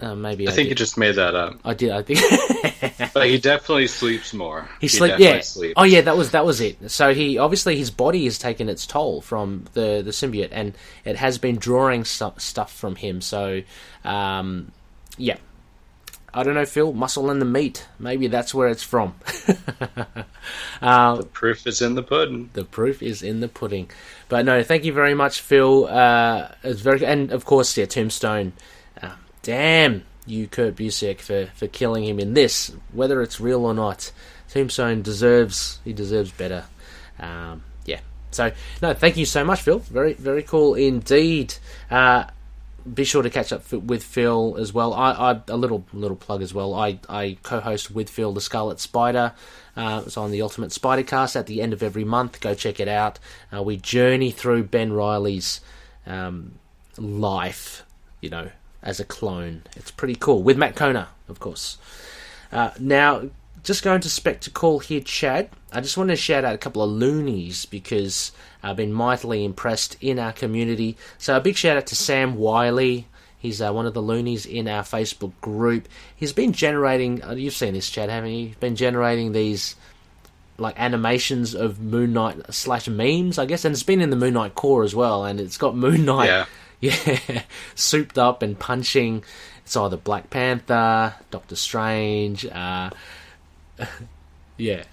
uh, 0.00 0.14
maybe 0.14 0.48
I, 0.48 0.50
I 0.50 0.54
think 0.54 0.68
you 0.68 0.74
just 0.74 0.98
made 0.98 1.14
that 1.16 1.34
up. 1.34 1.58
I 1.64 1.74
did. 1.74 1.90
I 1.90 2.02
think 2.02 2.20
But 3.14 3.28
he 3.28 3.38
definitely 3.38 3.86
sleeps 3.86 4.34
more. 4.34 4.68
he 4.80 4.88
sleep. 4.88 5.14
Yeah. 5.18 5.40
sleeps. 5.40 5.74
Oh 5.76 5.84
yeah, 5.84 6.00
that 6.02 6.16
was 6.16 6.32
that 6.32 6.44
was 6.44 6.60
it. 6.60 6.90
So 6.90 7.14
he 7.14 7.38
obviously 7.38 7.76
his 7.76 7.90
body 7.90 8.24
has 8.24 8.38
taken 8.38 8.68
its 8.68 8.86
toll 8.86 9.20
from 9.20 9.64
the 9.74 10.02
the 10.04 10.10
symbiote, 10.10 10.48
and 10.52 10.74
it 11.04 11.16
has 11.16 11.38
been 11.38 11.56
drawing 11.56 12.04
stuff 12.04 12.40
stuff 12.40 12.72
from 12.74 12.96
him. 12.96 13.20
So, 13.20 13.62
um, 14.04 14.72
yeah. 15.16 15.36
I 16.36 16.42
don't 16.42 16.54
know, 16.54 16.66
Phil. 16.66 16.92
Muscle 16.92 17.30
and 17.30 17.40
the 17.40 17.44
meat. 17.46 17.86
Maybe 18.00 18.26
that's 18.26 18.52
where 18.52 18.66
it's 18.66 18.82
from. 18.82 19.14
uh, 20.82 21.16
The 21.16 21.24
proof 21.26 21.64
is 21.66 21.80
in 21.80 21.94
the 21.94 22.02
pudding. 22.02 22.50
the 22.54 22.64
proof 22.64 23.02
is 23.02 23.22
in 23.22 23.38
the 23.38 23.46
pudding. 23.48 23.90
But 24.28 24.44
no, 24.44 24.62
thank 24.64 24.84
you 24.84 24.92
very 24.92 25.14
much, 25.14 25.40
Phil. 25.40 25.86
Uh, 25.86 26.48
it's 26.64 26.80
very 26.80 27.04
and 27.06 27.30
of 27.30 27.44
course, 27.44 27.76
yeah, 27.76 27.86
Tombstone. 27.86 28.52
Damn 29.44 30.04
you, 30.26 30.46
Kurt 30.46 30.74
Busiek, 30.74 31.20
for 31.20 31.46
for 31.54 31.66
killing 31.66 32.04
him 32.04 32.18
in 32.18 32.34
this, 32.34 32.74
whether 32.92 33.22
it's 33.22 33.40
real 33.40 33.64
or 33.64 33.74
not. 33.74 34.10
Tombstone 34.48 35.02
deserves 35.02 35.80
he 35.84 35.92
deserves 35.92 36.30
better. 36.32 36.64
Um, 37.18 37.62
yeah. 37.84 38.00
So 38.30 38.52
no, 38.82 38.94
thank 38.94 39.16
you 39.16 39.26
so 39.26 39.44
much, 39.44 39.62
Phil. 39.62 39.78
Very 39.78 40.14
very 40.14 40.42
cool 40.42 40.74
indeed. 40.74 41.54
Uh, 41.90 42.24
be 42.92 43.04
sure 43.04 43.22
to 43.22 43.30
catch 43.30 43.52
up 43.52 43.70
with 43.72 44.02
Phil 44.02 44.56
as 44.58 44.72
well. 44.72 44.92
I, 44.92 45.12
I 45.12 45.40
a 45.48 45.56
little 45.56 45.84
little 45.92 46.16
plug 46.16 46.42
as 46.42 46.52
well. 46.52 46.74
I, 46.74 46.98
I 47.08 47.38
co-host 47.42 47.90
with 47.90 48.10
Phil 48.10 48.32
the 48.32 48.40
Scarlet 48.40 48.80
Spider. 48.80 49.32
Uh, 49.76 50.02
it's 50.06 50.16
on 50.16 50.30
the 50.30 50.42
Ultimate 50.42 50.72
Spider 50.72 51.02
Cast 51.02 51.36
at 51.36 51.46
the 51.46 51.60
end 51.60 51.72
of 51.72 51.82
every 51.82 52.04
month. 52.04 52.40
Go 52.40 52.54
check 52.54 52.80
it 52.80 52.88
out. 52.88 53.18
Uh, 53.54 53.62
we 53.62 53.76
journey 53.76 54.30
through 54.30 54.64
Ben 54.64 54.92
Riley's 54.92 55.60
um, 56.06 56.58
life, 56.98 57.84
you 58.20 58.30
know, 58.30 58.50
as 58.84 59.00
a 59.00 59.04
clone. 59.04 59.62
It's 59.74 59.90
pretty 59.90 60.14
cool 60.14 60.42
with 60.42 60.56
Matt 60.58 60.76
Kona, 60.76 61.08
of 61.28 61.40
course. 61.40 61.78
Uh, 62.52 62.70
now, 62.78 63.30
just 63.64 63.82
going 63.82 64.02
to 64.02 64.10
Spectacle 64.10 64.78
here, 64.78 65.00
Chad. 65.00 65.48
I 65.72 65.80
just 65.80 65.96
want 65.96 66.10
to 66.10 66.16
shout 66.16 66.44
out 66.44 66.54
a 66.54 66.58
couple 66.58 66.82
of 66.82 66.90
loonies 66.90 67.64
because 67.66 68.30
I've 68.62 68.76
been 68.76 68.92
mightily 68.92 69.44
impressed 69.44 69.96
in 70.00 70.18
our 70.18 70.32
community. 70.32 70.96
So, 71.18 71.36
a 71.36 71.40
big 71.40 71.56
shout 71.56 71.78
out 71.78 71.86
to 71.88 71.96
Sam 71.96 72.36
Wiley. 72.36 73.08
He's 73.38 73.60
uh, 73.60 73.72
one 73.72 73.86
of 73.86 73.94
the 73.94 74.02
loonies 74.02 74.46
in 74.46 74.68
our 74.68 74.82
Facebook 74.82 75.32
group. 75.40 75.88
He's 76.14 76.32
been 76.32 76.52
generating, 76.52 77.22
uh, 77.24 77.32
you've 77.32 77.54
seen 77.54 77.74
this, 77.74 77.90
Chad, 77.90 78.08
haven't 78.08 78.32
you? 78.32 78.46
He's 78.48 78.56
been 78.56 78.76
generating 78.76 79.32
these 79.32 79.76
like 80.56 80.78
animations 80.78 81.54
of 81.54 81.80
Moon 81.80 82.12
Knight 82.12 82.54
slash 82.54 82.86
memes, 82.88 83.38
I 83.38 83.46
guess, 83.46 83.64
and 83.64 83.72
it's 83.72 83.82
been 83.82 84.00
in 84.00 84.10
the 84.10 84.16
Moon 84.16 84.34
Knight 84.34 84.54
core 84.54 84.84
as 84.84 84.94
well, 84.94 85.24
and 85.24 85.40
it's 85.40 85.58
got 85.58 85.76
Moon 85.76 86.04
Knight 86.04 86.26
Yeah. 86.26 86.46
yeah, 86.80 87.42
souped 87.74 88.18
up 88.18 88.42
and 88.42 88.58
punching. 88.58 89.24
It's 89.64 89.76
either 89.76 89.96
Black 89.96 90.28
Panther, 90.28 91.14
Doctor 91.30 91.56
Strange, 91.56 92.44
uh, 92.46 92.90
yeah, 94.56 94.84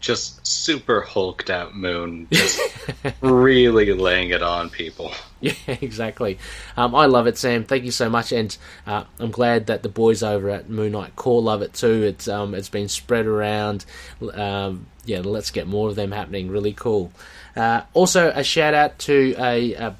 Just 0.00 0.46
super 0.46 1.02
hulked 1.02 1.50
out 1.50 1.76
moon. 1.76 2.26
Just 2.30 2.60
really 3.20 3.92
laying 3.92 4.30
it 4.30 4.42
on 4.42 4.70
people. 4.70 5.12
yeah, 5.40 5.52
exactly. 5.66 6.38
Um, 6.76 6.94
I 6.94 7.06
love 7.06 7.26
it, 7.26 7.36
Sam. 7.38 7.64
Thank 7.64 7.84
you 7.84 7.90
so 7.90 8.08
much, 8.08 8.32
and 8.32 8.56
uh, 8.86 9.04
I'm 9.18 9.30
glad 9.30 9.66
that 9.66 9.82
the 9.82 9.88
boys 9.88 10.22
over 10.22 10.48
at 10.50 10.70
Moon 10.70 10.92
Knight 10.92 11.14
Core 11.16 11.42
love 11.42 11.62
it 11.62 11.74
too. 11.74 12.02
It's 12.02 12.26
um, 12.28 12.54
it's 12.54 12.68
been 12.70 12.88
spread 12.88 13.26
around. 13.26 13.84
Um, 14.32 14.86
yeah, 15.04 15.20
let's 15.20 15.50
get 15.50 15.66
more 15.66 15.90
of 15.90 15.96
them 15.96 16.12
happening. 16.12 16.50
Really 16.50 16.72
cool. 16.72 17.12
Uh, 17.54 17.82
also, 17.92 18.32
a 18.34 18.42
shout 18.42 18.74
out 18.74 18.98
to 19.00 19.34
a, 19.38 19.74
a 19.74 19.96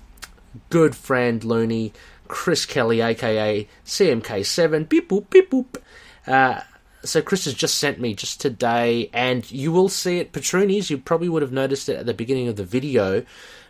good 0.70 0.94
friend, 0.96 1.42
Looney, 1.44 1.92
Chris 2.28 2.66
Kelly, 2.66 3.00
aka 3.00 3.68
CMK7. 3.84 4.88
Beep 4.88 5.08
boop, 5.08 5.30
beep 5.30 5.50
boop. 5.50 5.76
Uh, 6.26 6.60
so 7.02 7.20
Chris 7.20 7.44
has 7.44 7.54
just 7.54 7.78
sent 7.78 8.00
me 8.00 8.14
just 8.14 8.40
today, 8.40 9.10
and 9.12 9.50
you 9.50 9.72
will 9.72 9.88
see 9.88 10.18
it, 10.18 10.32
Patroonies. 10.32 10.90
You 10.90 10.98
probably 10.98 11.28
would 11.28 11.42
have 11.42 11.52
noticed 11.52 11.88
it 11.88 11.96
at 11.96 12.06
the 12.06 12.14
beginning 12.14 12.48
of 12.48 12.56
the 12.56 12.64
video, 12.64 13.24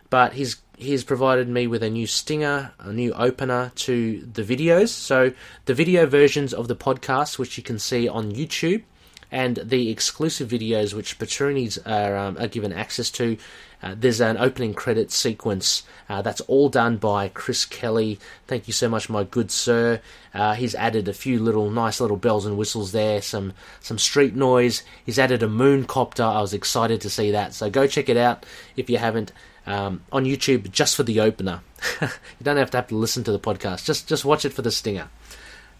but 0.09 0.33
he's 0.33 0.57
he's 0.77 1.03
provided 1.03 1.47
me 1.47 1.67
with 1.67 1.83
a 1.83 1.89
new 1.89 2.07
stinger, 2.07 2.71
a 2.79 2.91
new 2.91 3.13
opener 3.13 3.71
to 3.75 4.21
the 4.33 4.43
videos. 4.43 4.89
So 4.89 5.33
the 5.65 5.73
video 5.73 6.05
versions 6.05 6.53
of 6.53 6.67
the 6.67 6.75
podcast, 6.75 7.37
which 7.37 7.57
you 7.57 7.63
can 7.63 7.79
see 7.79 8.07
on 8.07 8.31
YouTube, 8.33 8.83
and 9.31 9.59
the 9.63 9.89
exclusive 9.89 10.49
videos 10.49 10.93
which 10.93 11.17
Patronies 11.19 11.77
are, 11.85 12.15
um, 12.15 12.37
are 12.37 12.47
given 12.47 12.71
access 12.71 13.09
to. 13.11 13.37
Uh, 13.85 13.93
there's 13.95 14.19
an 14.19 14.35
opening 14.37 14.73
credit 14.73 15.11
sequence 15.11 15.83
uh, 16.09 16.19
that's 16.23 16.41
all 16.41 16.69
done 16.69 16.97
by 16.97 17.29
Chris 17.29 17.65
Kelly. 17.65 18.19
Thank 18.47 18.65
you 18.65 18.73
so 18.73 18.89
much, 18.89 19.11
my 19.11 19.23
good 19.23 19.51
sir. 19.51 20.01
Uh, 20.33 20.55
he's 20.55 20.73
added 20.73 21.07
a 21.07 21.13
few 21.13 21.39
little 21.39 21.69
nice 21.69 22.01
little 22.01 22.17
bells 22.17 22.47
and 22.47 22.57
whistles 22.57 22.93
there, 22.93 23.21
some 23.21 23.53
some 23.79 23.99
street 23.99 24.35
noise. 24.35 24.81
He's 25.05 25.19
added 25.19 25.43
a 25.43 25.47
moon 25.47 25.85
copter. 25.85 26.23
I 26.23 26.41
was 26.41 26.51
excited 26.51 26.99
to 27.01 27.11
see 27.11 27.29
that. 27.31 27.53
So 27.53 27.69
go 27.69 27.85
check 27.85 28.09
it 28.09 28.17
out 28.17 28.43
if 28.75 28.89
you 28.89 28.97
haven't 28.97 29.31
um, 29.67 30.01
on 30.11 30.25
YouTube 30.25 30.71
just 30.71 30.95
for 30.95 31.03
the 31.03 31.19
opener. 31.19 31.61
you 32.01 32.09
don't 32.41 32.57
have 32.57 32.71
to 32.71 32.77
have 32.77 32.87
to 32.87 32.95
listen 32.95 33.23
to 33.25 33.31
the 33.31 33.39
podcast. 33.39 33.85
Just 33.85 34.07
just 34.07 34.25
watch 34.25 34.45
it 34.45 34.53
for 34.53 34.63
the 34.63 34.71
stinger. 34.71 35.09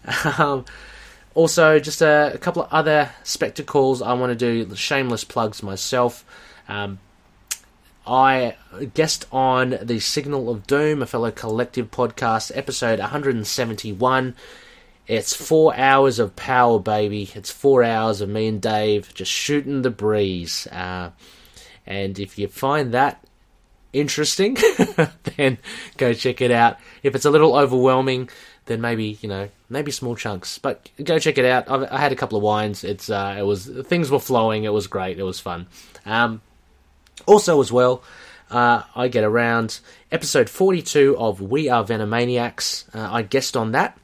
Um, 0.38 0.64
also, 1.34 1.78
just 1.78 2.00
a, 2.00 2.32
a, 2.34 2.38
couple 2.38 2.62
of 2.62 2.72
other 2.72 3.10
spectacles. 3.22 4.00
I 4.00 4.14
want 4.14 4.30
to 4.30 4.36
do 4.36 4.74
shameless 4.74 5.22
plugs 5.24 5.62
myself. 5.62 6.24
Um, 6.66 6.98
I 8.06 8.56
guest 8.94 9.26
on 9.32 9.78
the 9.82 9.98
Signal 9.98 10.48
of 10.48 10.66
Doom, 10.66 11.02
a 11.02 11.06
fellow 11.06 11.32
collective 11.32 11.90
podcast, 11.90 12.52
episode 12.54 13.00
171. 13.00 14.36
It's 15.08 15.34
four 15.34 15.76
hours 15.76 16.20
of 16.20 16.36
power, 16.36 16.78
baby. 16.78 17.30
It's 17.34 17.50
four 17.50 17.82
hours 17.82 18.20
of 18.20 18.28
me 18.28 18.46
and 18.46 18.62
Dave 18.62 19.12
just 19.12 19.32
shooting 19.32 19.82
the 19.82 19.90
breeze. 19.90 20.68
Uh, 20.68 21.10
and 21.84 22.18
if 22.20 22.38
you 22.38 22.46
find 22.46 22.92
that 22.94 23.24
interesting, 23.92 24.56
then 25.36 25.58
go 25.96 26.12
check 26.12 26.40
it 26.40 26.52
out. 26.52 26.78
If 27.02 27.16
it's 27.16 27.24
a 27.24 27.30
little 27.30 27.56
overwhelming, 27.56 28.28
then 28.66 28.80
maybe 28.80 29.18
you 29.20 29.28
know 29.28 29.48
maybe 29.68 29.90
small 29.90 30.14
chunks. 30.14 30.58
But 30.58 30.90
go 31.02 31.18
check 31.18 31.38
it 31.38 31.44
out. 31.44 31.68
I've, 31.68 31.90
i 31.90 31.98
had 31.98 32.12
a 32.12 32.16
couple 32.16 32.36
of 32.36 32.44
wines. 32.44 32.84
It's 32.84 33.10
uh, 33.10 33.36
it 33.38 33.42
was 33.42 33.66
things 33.66 34.10
were 34.10 34.20
flowing. 34.20 34.62
It 34.62 34.72
was 34.72 34.86
great. 34.86 35.18
It 35.18 35.24
was 35.24 35.40
fun. 35.40 35.66
Um, 36.04 36.40
also, 37.24 37.60
as 37.60 37.72
well, 37.72 38.02
uh, 38.50 38.82
I 38.94 39.08
get 39.08 39.24
around 39.24 39.80
episode 40.12 40.50
42 40.50 41.16
of 41.18 41.40
We 41.40 41.68
Are 41.68 41.84
Venomaniacs. 41.84 42.94
Uh, 42.94 43.08
I 43.10 43.22
guest 43.22 43.56
on 43.56 43.72
that, 43.72 43.98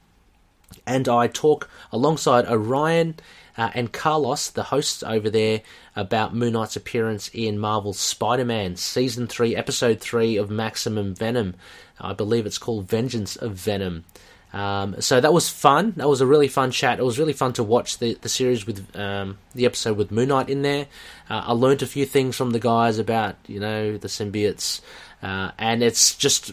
and 0.86 1.09
I 1.09 1.28
talk 1.28 1.68
alongside 1.93 2.47
Orion 2.47 3.16
uh, 3.56 3.70
and 3.74 3.93
Carlos, 3.93 4.48
the 4.51 4.64
hosts 4.64 5.02
over 5.02 5.28
there, 5.28 5.60
about 5.94 6.34
Moon 6.34 6.55
Knight's 6.55 6.76
appearance 6.76 7.30
in 7.34 7.59
Marvel's 7.59 8.01
Spider 8.01 8.44
Man 8.44 8.76
Season 8.76 9.26
3, 9.26 9.55
Episode 9.55 10.01
3 10.01 10.36
of 10.36 10.51
Maximum 10.51 11.14
Venom. 11.14 11.55
I 12.01 12.14
believe 12.14 12.47
it's 12.47 12.59
called 12.59 12.89
Vengeance 12.89 13.36
of 13.36 13.52
Venom. 13.52 14.05
Um, 14.53 15.01
so 15.01 15.20
that 15.20 15.33
was 15.33 15.49
fun. 15.49 15.95
That 15.97 16.09
was 16.09 16.20
a 16.20 16.27
really 16.27 16.49
fun 16.49 16.70
chat. 16.70 16.99
It 16.99 17.05
was 17.05 17.19
really 17.19 17.33
fun 17.33 17.55
to 17.55 17.62
watch 17.62 17.99
the, 17.99 18.15
the 18.20 18.29
series 18.29 18.66
with 18.66 18.95
um, 18.97 19.39
the 19.55 19.65
episode 19.65 19.97
with 19.97 20.11
Moon 20.11 20.29
Knight 20.29 20.51
in 20.51 20.62
there. 20.62 20.87
Uh, 21.31 21.43
I 21.47 21.53
learned 21.53 21.83
a 21.83 21.87
few 21.87 22.05
things 22.05 22.37
from 22.37 22.51
the 22.51 22.61
guys 22.61 22.99
about 22.99 23.37
you 23.47 23.61
know 23.61 23.97
the 23.97 24.09
symbiotes, 24.09 24.81
uh, 25.23 25.53
and 25.59 25.83
it's 25.83 26.15
just 26.15 26.53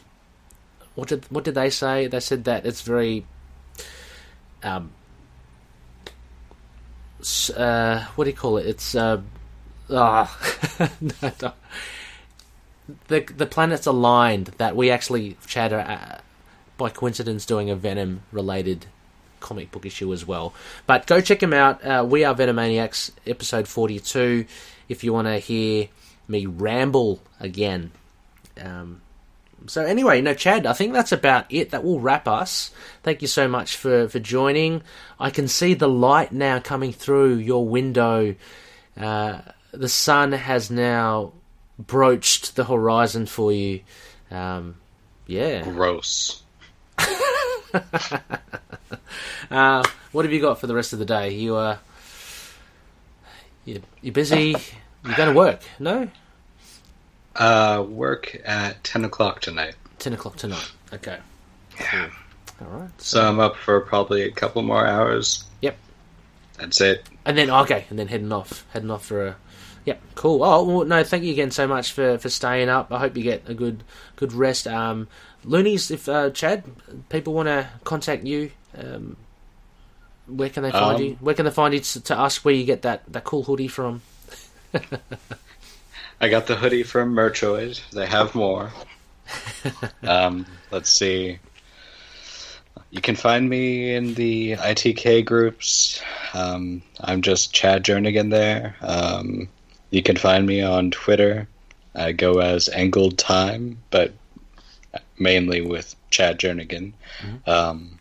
what 0.95 1.09
did 1.09 1.25
what 1.29 1.43
did 1.43 1.55
they 1.55 1.69
say? 1.69 2.07
They 2.07 2.21
said 2.21 2.45
that 2.45 2.65
it's 2.65 2.81
very 2.81 3.25
um, 4.63 4.91
uh, 7.55 8.05
what 8.15 8.23
do 8.23 8.29
you 8.29 8.35
call 8.35 8.57
it? 8.57 8.65
It's 8.65 8.95
uh, 8.95 9.21
oh, 9.89 10.39
no, 11.01 11.53
the 13.07 13.19
the 13.19 13.45
planets 13.45 13.85
aligned 13.85 14.47
that 14.57 14.75
we 14.75 14.89
actually 14.89 15.37
Chad 15.45 15.73
uh, 15.73 16.19
by 16.79 16.89
coincidence 16.89 17.45
doing 17.45 17.69
a 17.69 17.75
Venom 17.75 18.23
related 18.31 18.87
comic 19.39 19.71
book 19.71 19.85
issue 19.85 20.11
as 20.11 20.25
well. 20.25 20.53
But 20.87 21.05
go 21.05 21.21
check 21.21 21.43
him 21.43 21.53
out. 21.53 21.85
Uh, 21.85 22.03
we 22.09 22.23
are 22.23 22.33
Venomaniacs, 22.33 23.11
episode 23.27 23.67
42, 23.67 24.45
if 24.87 25.03
you 25.03 25.13
want 25.13 25.27
to 25.27 25.37
hear 25.37 25.89
me 26.27 26.47
ramble 26.47 27.21
again. 27.39 27.91
Um, 28.59 29.01
so 29.67 29.83
anyway, 29.83 30.21
no, 30.21 30.33
Chad, 30.33 30.65
I 30.65 30.73
think 30.73 30.93
that's 30.93 31.11
about 31.11 31.45
it. 31.49 31.71
That 31.71 31.83
will 31.83 31.99
wrap 31.99 32.27
us. 32.27 32.71
Thank 33.03 33.21
you 33.21 33.27
so 33.27 33.47
much 33.47 33.75
for, 33.75 34.07
for 34.07 34.19
joining. 34.19 34.81
I 35.19 35.29
can 35.29 35.47
see 35.47 35.73
the 35.73 35.89
light 35.89 36.31
now 36.31 36.59
coming 36.59 36.93
through 36.93 37.35
your 37.35 37.67
window. 37.67 38.35
Uh, 38.97 39.41
the 39.71 39.89
sun 39.89 40.31
has 40.31 40.71
now 40.71 41.33
broached 41.77 42.55
the 42.55 42.65
horizon 42.65 43.25
for 43.25 43.51
you. 43.51 43.81
Um, 44.31 44.75
yeah. 45.27 45.63
Gross. 45.63 46.43
uh, 49.51 49.83
what 50.11 50.25
have 50.25 50.33
you 50.33 50.41
got 50.41 50.59
for 50.59 50.67
the 50.67 50.75
rest 50.75 50.93
of 50.93 50.99
the 50.99 51.05
day? 51.05 51.31
You 51.31 51.55
uh, 51.55 51.77
you 53.65 53.81
you 54.01 54.11
busy? 54.11 54.55
You 55.05 55.15
going 55.15 55.29
to 55.29 55.35
work? 55.35 55.61
No. 55.79 56.09
Uh, 57.35 57.85
work 57.87 58.39
at 58.43 58.83
ten 58.83 59.05
o'clock 59.05 59.41
tonight. 59.41 59.75
Ten 59.99 60.13
o'clock 60.13 60.35
tonight. 60.35 60.71
Okay. 60.93 61.17
Yeah. 61.79 62.09
All 62.61 62.67
right. 62.67 63.01
So, 63.01 63.19
so 63.19 63.27
I'm 63.27 63.39
up 63.39 63.55
for 63.55 63.79
probably 63.81 64.23
a 64.23 64.31
couple 64.31 64.61
more 64.61 64.85
hours. 64.85 65.45
Yep. 65.61 65.77
That's 66.57 66.81
it. 66.81 67.07
And 67.25 67.37
then 67.37 67.49
okay, 67.49 67.85
and 67.89 67.97
then 67.97 68.07
heading 68.07 68.31
off, 68.31 68.65
heading 68.71 68.91
off 68.91 69.05
for 69.05 69.27
a. 69.27 69.35
Yep, 69.89 70.01
cool. 70.13 70.43
Oh 70.43 70.63
well, 70.63 70.85
no, 70.85 71.03
thank 71.03 71.23
you 71.23 71.31
again 71.31 71.49
so 71.49 71.65
much 71.65 71.93
for, 71.93 72.19
for 72.19 72.29
staying 72.29 72.69
up. 72.69 72.91
I 72.91 72.99
hope 72.99 73.17
you 73.17 73.23
get 73.23 73.49
a 73.49 73.55
good 73.55 73.83
good 74.17 74.33
rest. 74.33 74.67
Um, 74.67 75.07
Loonies, 75.43 75.89
if 75.89 76.07
uh, 76.07 76.29
Chad, 76.29 76.63
people 77.09 77.33
want 77.33 77.47
to 77.47 77.67
contact 77.85 78.23
you, 78.23 78.51
um, 78.77 79.17
where 80.27 80.51
can 80.51 80.61
they 80.61 80.69
find 80.69 80.97
um, 80.97 81.01
you? 81.01 81.17
Where 81.21 81.33
can 81.33 81.45
they 81.45 81.51
find 81.51 81.73
you 81.73 81.79
to, 81.79 82.01
to, 82.01 82.19
ask 82.19 82.45
where 82.45 82.53
you 82.53 82.65
get 82.65 82.83
that, 82.83 83.01
that 83.11 83.23
cool 83.23 83.41
hoodie 83.41 83.67
from? 83.67 84.03
I 86.21 86.29
got 86.29 86.45
the 86.45 86.55
hoodie 86.55 86.83
from 86.83 87.15
Merchoid. 87.15 87.81
They 87.91 88.05
have 88.05 88.35
more. 88.35 88.71
um, 90.03 90.45
let's 90.69 90.91
see. 90.91 91.39
You 92.91 93.01
can 93.01 93.15
find 93.15 93.49
me 93.49 93.95
in 93.95 94.13
the 94.13 94.51
ITK 94.51 95.25
groups. 95.25 95.99
Um, 96.35 96.83
I'm 97.01 97.23
just 97.23 97.55
Chad 97.55 97.83
Jernigan 97.83 98.29
there. 98.29 98.75
Um, 98.81 99.49
you 99.91 100.03
can 100.03 100.15
find 100.15 100.45
me 100.45 100.61
on 100.61 100.91
Twitter. 100.91 101.47
I 101.95 102.11
go 102.11 102.39
as 102.39 102.69
Angled 102.69 103.17
Time, 103.17 103.79
but 103.89 104.13
mainly 105.17 105.61
with 105.61 105.95
Chad 106.09 106.39
Jernigan. 106.39 106.93
Mm-hmm. 107.21 107.49
Um, 107.49 107.99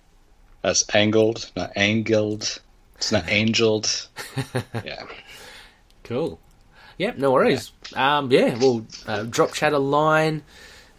that's 0.63 0.85
angled, 0.95 1.51
not 1.57 1.73
angled. 1.77 2.61
It's 2.97 3.13
not 3.13 3.29
angeled. 3.29 4.09
yeah. 4.85 5.05
Cool. 6.05 6.39
Yep, 6.99 7.19
no 7.19 7.33
worries. 7.33 7.73
Yeah, 7.93 8.19
um, 8.19 8.33
yeah 8.33 8.57
we'll 8.59 8.87
uh, 9.07 9.23
drop 9.23 9.53
Chad 9.53 9.73
a 9.73 9.79
line, 9.79 10.43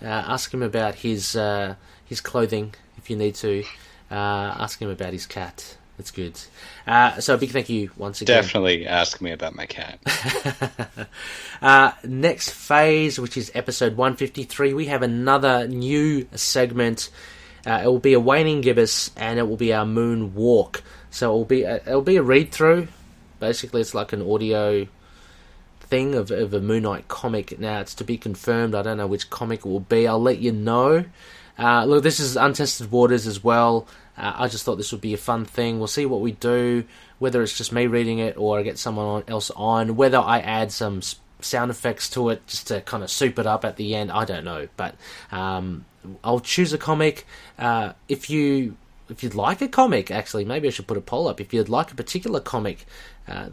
uh, 0.02 0.06
ask 0.08 0.54
him 0.54 0.64
about 0.64 0.96
his 0.96 1.36
uh, 1.36 1.76
his 2.06 2.22
clothing 2.22 2.74
if 2.98 3.10
you 3.10 3.16
need 3.16 3.36
to, 3.36 3.64
uh, 4.10 4.16
ask 4.60 4.82
him 4.82 4.90
about 4.90 5.14
his 5.14 5.26
cat. 5.26 5.78
That's 6.00 6.12
good. 6.12 6.40
Uh, 6.88 7.20
so 7.20 7.34
a 7.34 7.38
big 7.38 7.52
thank 7.52 7.68
you 7.68 7.92
once 7.98 8.22
again. 8.22 8.42
Definitely 8.42 8.88
ask 8.88 9.20
me 9.20 9.34
about 9.34 9.54
my 9.54 9.66
cat. 9.66 10.00
uh, 11.62 11.92
next 12.06 12.52
phase, 12.52 13.20
which 13.20 13.36
is 13.36 13.52
episode 13.54 13.98
153, 13.98 14.74
we 14.74 14.86
have 14.86 15.02
another 15.02 15.68
new 15.68 16.26
segment. 16.36 17.10
Uh, 17.68 17.82
it 17.84 17.88
will 17.88 18.00
be 18.00 18.14
a 18.14 18.20
waning 18.20 18.62
gibbous, 18.62 19.12
and 19.18 19.40
it 19.40 19.50
will 19.50 19.58
be 19.58 19.74
our 19.74 19.86
moon 19.86 20.34
walk. 20.36 20.84
So 21.12 21.32
it 21.32 21.34
will 21.34 21.44
be 21.44 21.64
a, 21.64 21.76
it 21.76 21.94
will 21.94 22.02
be 22.02 22.16
a 22.16 22.24
read 22.24 22.54
through. 22.54 22.88
Basically, 23.42 23.82
it's 23.82 23.94
like 23.94 24.14
an 24.14 24.22
audio 24.22 24.88
thing 25.82 26.16
of, 26.16 26.32
of 26.32 26.54
a 26.54 26.62
Moon 26.62 26.84
Knight 26.84 27.10
comic. 27.10 27.60
Now 27.60 27.82
it's 27.82 27.96
to 27.96 28.06
be 28.06 28.18
confirmed. 28.18 28.74
I 28.74 28.84
don't 28.84 28.96
know 28.96 29.08
which 29.08 29.30
comic 29.30 29.66
it 29.66 29.70
will 29.70 29.82
be. 29.82 30.08
I'll 30.08 30.22
let 30.22 30.40
you 30.40 30.54
know. 30.54 31.04
Uh, 31.58 31.84
look, 31.84 32.04
this 32.04 32.22
is 32.22 32.38
untested 32.38 32.90
waters 32.90 33.28
as 33.28 33.44
well. 33.44 33.86
Uh, 34.20 34.34
I 34.36 34.48
just 34.48 34.66
thought 34.66 34.76
this 34.76 34.92
would 34.92 35.02
be 35.02 35.14
a 35.14 35.18
fun 35.18 35.46
thing. 35.46 35.80
We'll 35.80 35.88
see 35.88 36.06
what 36.06 36.22
we 36.22 36.34
do, 36.34 36.84
whether 37.20 37.42
it's 37.42 37.58
just 37.58 37.72
me 37.72 37.88
reading 37.88 38.20
it 38.20 38.38
or 38.38 38.60
I 38.60 38.64
get 38.64 38.78
someone 38.78 39.24
else 39.28 39.50
on, 39.52 39.96
whether 39.96 40.20
I 40.20 40.40
add 40.40 40.72
some 40.72 41.02
sound 41.42 41.72
effects 41.72 42.10
to 42.10 42.30
it 42.30 42.46
just 42.48 42.68
to 42.68 42.82
kind 42.82 43.04
of 43.04 43.10
soup 43.10 43.40
it 43.40 43.48
up 43.48 43.64
at 43.66 43.78
the 43.78 43.96
end. 43.96 44.12
I 44.12 44.26
don't 44.26 44.44
know, 44.44 44.68
but 44.76 44.96
um, 45.32 45.86
I'll 46.24 46.40
choose 46.40 46.74
a 46.74 46.78
comic. 46.78 47.26
Uh, 47.58 47.94
if 48.08 48.30
you 48.30 48.76
if 49.10 49.24
you'd 49.24 49.36
like 49.36 49.62
a 49.62 49.68
comic, 49.68 50.12
actually, 50.12 50.46
maybe 50.46 50.68
I 50.68 50.72
should 50.72 50.88
put 50.88 50.98
a 50.98 51.02
poll 51.02 51.28
up. 51.28 51.42
If 51.42 51.54
you'd 51.54 51.70
like 51.70 51.92
a 51.92 51.96
particular 51.96 52.40
comic 52.40 52.86
uh, 53.28 53.50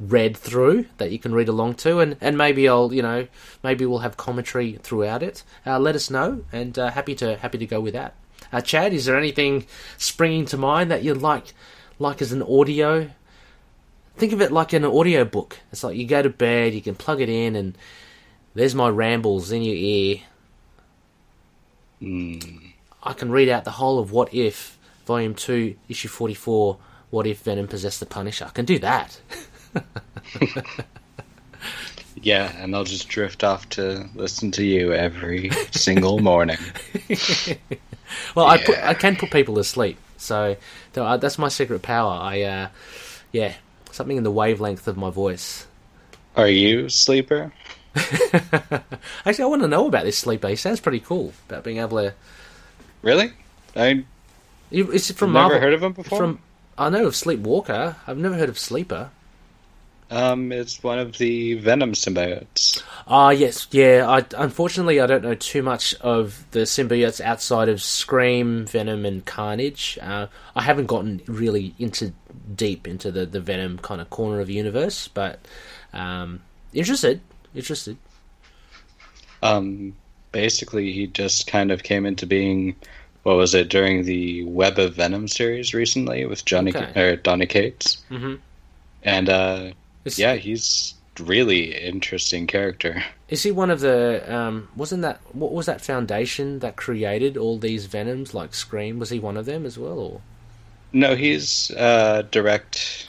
read 0.00 0.36
through 0.36 0.86
that 0.98 1.10
you 1.10 1.18
can 1.18 1.32
read 1.32 1.48
along 1.48 1.74
to, 1.74 2.00
and, 2.00 2.16
and 2.20 2.36
maybe 2.36 2.68
I'll 2.68 2.92
you 2.92 3.02
know 3.02 3.26
maybe 3.62 3.86
we'll 3.86 4.00
have 4.00 4.16
commentary 4.16 4.78
throughout 4.82 5.22
it. 5.22 5.42
Uh, 5.66 5.78
let 5.78 5.94
us 5.94 6.10
know, 6.10 6.44
and 6.52 6.78
uh, 6.78 6.90
happy 6.90 7.14
to 7.16 7.36
happy 7.36 7.58
to 7.58 7.66
go 7.66 7.80
with 7.80 7.94
that. 7.94 8.14
Uh, 8.52 8.60
Chad, 8.60 8.92
is 8.92 9.04
there 9.04 9.18
anything 9.18 9.66
springing 9.96 10.46
to 10.46 10.56
mind 10.56 10.90
that 10.90 11.02
you'd 11.02 11.22
like, 11.22 11.54
like 11.98 12.22
as 12.22 12.32
an 12.32 12.42
audio? 12.42 13.10
Think 14.16 14.32
of 14.32 14.40
it 14.40 14.52
like 14.52 14.72
an 14.72 14.84
audio 14.84 15.24
book. 15.24 15.58
It's 15.72 15.84
like 15.84 15.96
you 15.96 16.06
go 16.06 16.22
to 16.22 16.30
bed, 16.30 16.74
you 16.74 16.80
can 16.80 16.94
plug 16.94 17.20
it 17.20 17.28
in, 17.28 17.56
and 17.56 17.76
there's 18.54 18.74
my 18.74 18.88
rambles 18.88 19.52
in 19.52 19.62
your 19.62 19.76
ear. 19.76 20.20
Mm. 22.00 22.72
I 23.02 23.12
can 23.12 23.30
read 23.30 23.48
out 23.48 23.64
the 23.64 23.72
whole 23.72 23.98
of 23.98 24.12
What 24.12 24.32
If, 24.32 24.78
Volume 25.06 25.34
2, 25.34 25.76
Issue 25.88 26.08
44, 26.08 26.78
What 27.10 27.26
If 27.26 27.40
Venom 27.40 27.68
Possessed 27.68 28.00
the 28.00 28.06
Punisher. 28.06 28.46
I 28.46 28.50
can 28.50 28.64
do 28.64 28.78
that. 28.78 29.20
Yeah, 32.22 32.50
and 32.58 32.74
I'll 32.74 32.84
just 32.84 33.08
drift 33.08 33.44
off 33.44 33.68
to 33.70 34.08
listen 34.14 34.50
to 34.52 34.64
you 34.64 34.92
every 34.92 35.50
single 35.70 36.18
morning. 36.18 36.58
Well, 38.34 38.46
I 38.46 38.62
put 38.64 38.78
I 38.78 38.94
can 38.94 39.16
put 39.16 39.30
people 39.30 39.54
to 39.56 39.64
sleep, 39.64 39.98
so 40.16 40.56
uh, 40.96 41.16
that's 41.16 41.38
my 41.38 41.48
secret 41.48 41.82
power. 41.82 42.12
I 42.12 42.42
uh, 42.42 42.68
yeah, 43.32 43.54
something 43.92 44.16
in 44.16 44.24
the 44.24 44.30
wavelength 44.30 44.86
of 44.88 44.96
my 44.96 45.10
voice. 45.10 45.66
Are 46.36 46.48
you 46.48 46.86
a 46.86 46.90
sleeper? 46.90 47.52
Actually, 47.96 49.44
I 49.44 49.46
want 49.46 49.62
to 49.62 49.68
know 49.68 49.86
about 49.86 50.04
this 50.04 50.18
sleeper. 50.18 50.48
He 50.48 50.56
sounds 50.56 50.80
pretty 50.80 51.00
cool 51.00 51.32
about 51.48 51.64
being 51.64 51.78
able 51.78 51.98
to. 51.98 52.14
Really? 53.02 53.32
I 53.74 54.04
it 55.10 55.16
from 55.16 55.32
never 55.32 55.48
Marvel? 55.48 55.60
heard 55.60 55.74
of 55.74 55.82
him 55.82 55.92
before. 55.92 56.18
From 56.18 56.40
I 56.76 56.90
know 56.90 57.06
of 57.06 57.14
Sleepwalker. 57.14 57.96
I've 58.06 58.18
never 58.18 58.34
heard 58.34 58.48
of 58.48 58.58
Sleeper. 58.58 59.10
Um, 60.08 60.52
it's 60.52 60.82
one 60.84 61.00
of 61.00 61.18
the 61.18 61.54
Venom 61.54 61.92
symbiotes. 61.92 62.80
Ah, 63.08 63.30
yes, 63.30 63.66
yeah. 63.72 64.04
I 64.08 64.24
unfortunately 64.36 65.00
I 65.00 65.06
don't 65.06 65.22
know 65.24 65.34
too 65.34 65.62
much 65.64 65.94
of 65.96 66.44
the 66.52 66.60
symbiotes 66.60 67.20
outside 67.20 67.68
of 67.68 67.82
Scream, 67.82 68.66
Venom, 68.66 69.04
and 69.04 69.24
Carnage. 69.24 69.98
Uh, 70.00 70.28
I 70.54 70.62
haven't 70.62 70.86
gotten 70.86 71.22
really 71.26 71.74
into 71.78 72.12
deep 72.54 72.86
into 72.86 73.10
the 73.10 73.26
the 73.26 73.40
Venom 73.40 73.78
kind 73.78 74.00
of 74.00 74.08
corner 74.10 74.38
of 74.40 74.46
the 74.46 74.54
universe, 74.54 75.08
but 75.08 75.40
um, 75.92 76.40
interested, 76.72 77.20
interested. 77.54 77.96
Um, 79.42 79.94
basically, 80.32 80.92
he 80.92 81.06
just 81.08 81.46
kind 81.46 81.70
of 81.70 81.82
came 81.82 82.06
into 82.06 82.26
being. 82.26 82.76
What 83.24 83.36
was 83.38 83.56
it 83.56 83.68
during 83.68 84.04
the 84.04 84.44
Web 84.44 84.78
of 84.78 84.94
Venom 84.94 85.26
series 85.26 85.74
recently 85.74 86.26
with 86.26 86.44
Johnny 86.44 86.70
Okay. 86.72 87.00
or 87.00 87.16
Donny 87.16 87.46
Cates? 87.46 88.04
Mhm. 88.08 88.38
And 89.02 89.28
uh, 89.28 89.70
Yeah, 90.14 90.34
he's 90.36 90.94
really 91.18 91.74
interesting 91.74 92.46
character. 92.46 93.02
is 93.28 93.42
he 93.42 93.50
one 93.50 93.70
of 93.70 93.80
the? 93.80 94.22
Um, 94.32 94.68
wasn't 94.76 95.02
that 95.02 95.20
what 95.34 95.52
was 95.52 95.66
that 95.66 95.80
foundation 95.80 96.58
that 96.60 96.76
created 96.76 97.36
all 97.36 97.58
these 97.58 97.86
Venoms 97.86 98.34
like 98.34 98.54
Scream? 98.54 98.98
Was 98.98 99.10
he 99.10 99.18
one 99.18 99.36
of 99.36 99.46
them 99.46 99.66
as 99.66 99.78
well, 99.78 99.98
or 99.98 100.20
No, 100.92 101.14
he's 101.16 101.70
uh, 101.72 102.22
direct 102.30 103.08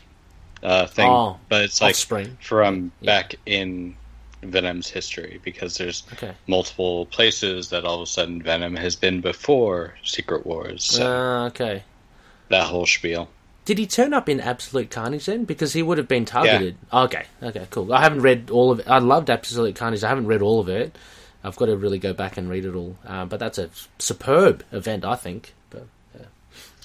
uh, 0.64 0.88
thing, 0.88 1.08
Oh, 1.12 1.40
but 1.50 1.64
it's 1.64 1.82
like 1.82 1.92
Offspring? 1.92 2.38
from 2.42 2.92
Yeah. 3.02 3.06
back 3.06 3.36
in 3.46 3.96
Venom's 4.44 4.90
history 4.90 5.40
because 5.44 5.78
there's 5.78 6.04
Okay. 6.14 6.34
multiple 6.48 7.06
places 7.08 7.70
that 7.70 7.86
all 7.86 7.96
of 7.96 8.02
a 8.02 8.06
sudden 8.06 8.42
Venom 8.42 8.76
has 8.76 8.96
been 8.96 9.22
before 9.22 9.96
Secret 10.04 10.46
Wars. 10.46 10.84
So 10.84 11.04
Ah, 11.06 11.46
okay. 11.48 11.84
that 12.50 12.66
whole 12.68 12.86
spiel. 12.86 13.30
Did 13.68 13.78
he 13.80 13.86
turn 13.86 14.14
up 14.14 14.30
in 14.30 14.40
Absolute 14.40 14.90
Carnage 14.90 15.26
then? 15.26 15.44
Because 15.44 15.74
he 15.74 15.84
would 15.84 15.98
have 15.98 16.08
been 16.08 16.24
targeted. 16.24 16.78
Okay, 16.94 17.26
okay, 17.44 17.68
cool. 17.70 17.92
I 17.92 18.00
haven't 18.02 18.22
read 18.22 18.50
all 18.50 18.72
of 18.72 18.80
it. 18.80 18.88
I 18.88 19.00
loved 19.00 19.30
Absolute 19.30 19.76
Carnage. 19.76 20.06
I 20.06 20.08
haven't 20.08 20.28
read 20.28 20.42
all 20.42 20.62
of 20.62 20.70
it. 20.70 20.98
I've 21.44 21.58
got 21.58 21.66
to 21.66 21.76
really 21.76 22.00
go 22.00 22.14
back 22.14 22.38
and 22.38 22.50
read 22.50 22.64
it 22.64 22.74
all. 22.76 22.96
Uh, 23.06 23.26
but 23.26 23.42
that's 23.42 23.58
a 23.58 23.70
superb 24.00 24.64
event, 24.72 25.04
I 25.04 25.16
think. 25.18 25.54
But 25.70 25.86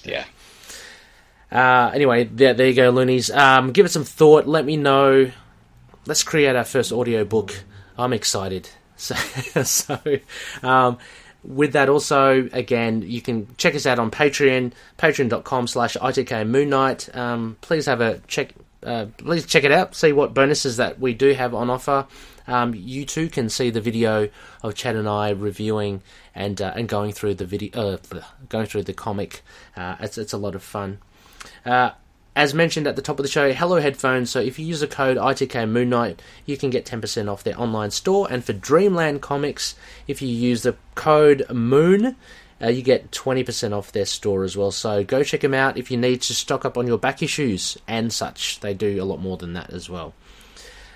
Yeah. 0.03 0.25
uh, 1.53 1.89
anyway, 1.93 2.25
there, 2.25 2.53
there 2.53 2.67
you 2.67 2.73
go, 2.73 2.89
loonies. 2.89 3.31
Um, 3.31 3.71
give 3.71 3.85
it 3.85 3.89
some 3.93 4.03
thought. 4.03 4.45
Let 4.45 4.65
me 4.65 4.75
know. 4.75 5.31
Let's 6.05 6.23
create 6.23 6.53
our 6.57 6.65
first 6.65 6.91
audio 6.91 7.23
book. 7.23 7.63
I'm 7.97 8.11
excited. 8.13 8.69
So, 8.95 9.15
so 9.63 9.99
um, 10.61 10.97
with 11.43 11.73
that 11.73 11.89
also, 11.89 12.49
again, 12.53 13.01
you 13.01 13.21
can 13.21 13.47
check 13.57 13.75
us 13.75 13.85
out 13.85 13.99
on 13.99 14.11
Patreon, 14.11 14.73
patreon.com 14.97 15.67
slash 15.67 15.95
ITK 15.97 16.47
Moon 16.47 16.69
Knight. 16.69 17.13
Um, 17.15 17.57
please 17.61 17.85
have 17.85 18.01
a 18.01 18.19
check. 18.27 18.53
Uh, 18.81 19.07
please 19.17 19.45
check 19.45 19.63
it 19.63 19.71
out. 19.71 19.95
See 19.95 20.11
what 20.11 20.33
bonuses 20.33 20.77
that 20.77 20.99
we 20.99 21.13
do 21.13 21.33
have 21.33 21.53
on 21.53 21.69
offer. 21.69 22.07
Um, 22.47 22.73
you 22.75 23.05
too 23.05 23.29
can 23.29 23.49
see 23.49 23.69
the 23.69 23.79
video 23.79 24.29
of 24.61 24.75
Chad 24.75 24.95
and 24.95 25.07
I 25.07 25.29
reviewing 25.29 26.01
and 26.35 26.61
uh, 26.61 26.73
and 26.75 26.89
going 26.89 27.13
through 27.13 27.35
the 27.35 27.45
video, 27.45 27.93
uh, 27.93 27.97
going 28.49 28.65
through 28.65 28.83
the 28.83 28.93
comic. 28.93 29.41
Uh, 29.77 29.95
it's 29.99 30.17
it's 30.17 30.33
a 30.33 30.37
lot 30.37 30.55
of 30.55 30.63
fun. 30.63 30.99
As 32.35 32.53
mentioned 32.53 32.87
at 32.87 32.95
the 32.95 33.01
top 33.03 33.19
of 33.19 33.23
the 33.23 33.31
show, 33.31 33.53
Hello 33.53 33.79
Headphones. 33.79 34.31
So 34.31 34.39
if 34.39 34.57
you 34.57 34.65
use 34.65 34.79
the 34.79 34.87
code 34.87 35.17
ITK 35.17 35.69
Moon 35.69 35.89
Knight, 35.89 36.19
you 36.47 36.57
can 36.57 36.71
get 36.71 36.85
10% 36.85 37.31
off 37.31 37.43
their 37.43 37.59
online 37.59 37.91
store. 37.91 38.27
And 38.29 38.43
for 38.43 38.53
Dreamland 38.53 39.21
Comics, 39.21 39.75
if 40.07 40.19
you 40.19 40.29
use 40.29 40.63
the 40.63 40.75
code 40.95 41.45
Moon, 41.51 42.15
uh, 42.59 42.69
you 42.69 42.81
get 42.81 43.11
20% 43.11 43.77
off 43.77 43.91
their 43.91 44.05
store 44.05 44.43
as 44.43 44.57
well. 44.57 44.71
So 44.71 45.03
go 45.03 45.21
check 45.23 45.41
them 45.41 45.53
out 45.53 45.77
if 45.77 45.91
you 45.91 45.97
need 45.97 46.23
to 46.23 46.33
stock 46.33 46.65
up 46.65 46.75
on 46.75 46.87
your 46.87 46.97
back 46.97 47.21
issues 47.21 47.77
and 47.87 48.11
such. 48.11 48.59
They 48.61 48.73
do 48.73 49.01
a 49.01 49.05
lot 49.05 49.21
more 49.21 49.37
than 49.37 49.53
that 49.53 49.69
as 49.69 49.87
well. 49.87 50.13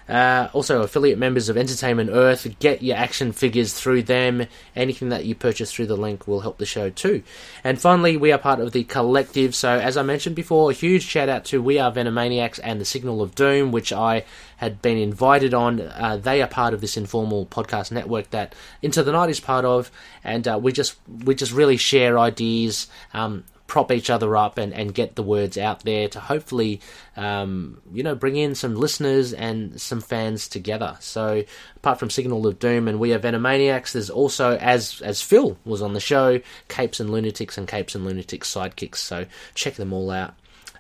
Uh, 0.07 0.49
also, 0.53 0.81
affiliate 0.81 1.17
members 1.17 1.49
of 1.49 1.57
Entertainment 1.57 2.09
Earth, 2.11 2.47
get 2.59 2.81
your 2.81 2.95
action 2.95 3.31
figures 3.31 3.73
through 3.73 4.03
them. 4.03 4.47
Anything 4.75 5.09
that 5.09 5.25
you 5.25 5.35
purchase 5.35 5.71
through 5.71 5.87
the 5.87 5.97
link 5.97 6.27
will 6.27 6.41
help 6.41 6.57
the 6.57 6.65
show 6.65 6.89
too. 6.89 7.23
And 7.63 7.79
finally, 7.79 8.15
we 8.17 8.31
are 8.31 8.37
part 8.37 8.59
of 8.59 8.71
the 8.71 8.83
collective. 8.83 9.53
So, 9.53 9.69
as 9.69 9.97
I 9.97 10.03
mentioned 10.03 10.35
before, 10.35 10.71
a 10.71 10.73
huge 10.73 11.03
shout 11.03 11.29
out 11.29 11.45
to 11.45 11.61
We 11.61 11.79
Are 11.79 11.91
Venomaniacs 11.91 12.59
and 12.63 12.79
the 12.79 12.85
Signal 12.85 13.21
of 13.21 13.35
Doom, 13.35 13.71
which 13.71 13.91
I 13.91 14.23
had 14.57 14.81
been 14.81 14.97
invited 14.97 15.53
on. 15.53 15.81
Uh, 15.81 16.17
they 16.17 16.41
are 16.41 16.47
part 16.47 16.73
of 16.73 16.81
this 16.81 16.97
informal 16.97 17.45
podcast 17.45 17.91
network 17.91 18.29
that 18.31 18.55
Into 18.81 19.03
the 19.03 19.11
Night 19.11 19.29
is 19.29 19.39
part 19.39 19.65
of, 19.65 19.91
and 20.23 20.47
uh, 20.47 20.59
we 20.61 20.71
just 20.71 20.95
we 21.25 21.35
just 21.35 21.51
really 21.51 21.77
share 21.77 22.17
ideas. 22.17 22.87
Um, 23.13 23.43
prop 23.67 23.91
each 23.91 24.09
other 24.09 24.35
up 24.35 24.57
and, 24.57 24.73
and 24.73 24.93
get 24.93 25.15
the 25.15 25.23
words 25.23 25.57
out 25.57 25.83
there 25.83 26.07
to 26.07 26.19
hopefully, 26.19 26.81
um, 27.15 27.81
you 27.91 28.01
know, 28.01 28.15
bring 28.15 28.37
in 28.37 28.55
some 28.55 28.75
listeners 28.75 29.33
and 29.33 29.79
some 29.79 30.01
fans 30.01 30.47
together. 30.47 30.97
So, 30.99 31.43
apart 31.75 31.99
from 31.99 32.09
Signal 32.09 32.47
of 32.47 32.59
Doom 32.59 32.87
and 32.87 32.99
We 32.99 33.13
Are 33.13 33.19
Venomaniacs, 33.19 33.91
there's 33.91 34.09
also, 34.09 34.57
as 34.57 35.01
as 35.01 35.21
Phil 35.21 35.57
was 35.65 35.81
on 35.81 35.93
the 35.93 35.99
show, 35.99 36.39
Capes 36.69 36.99
and 36.99 37.09
Lunatics 37.09 37.57
and 37.57 37.67
Capes 37.67 37.93
and 37.93 38.05
Lunatics 38.05 38.53
sidekicks. 38.53 38.97
So, 38.97 39.25
check 39.53 39.75
them 39.75 39.93
all 39.93 40.09
out. 40.09 40.33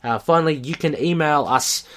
Uh, 0.03 0.19
finally, 0.19 0.55
you 0.55 0.75
can 0.75 0.97
email 0.99 1.45
us 1.45 1.87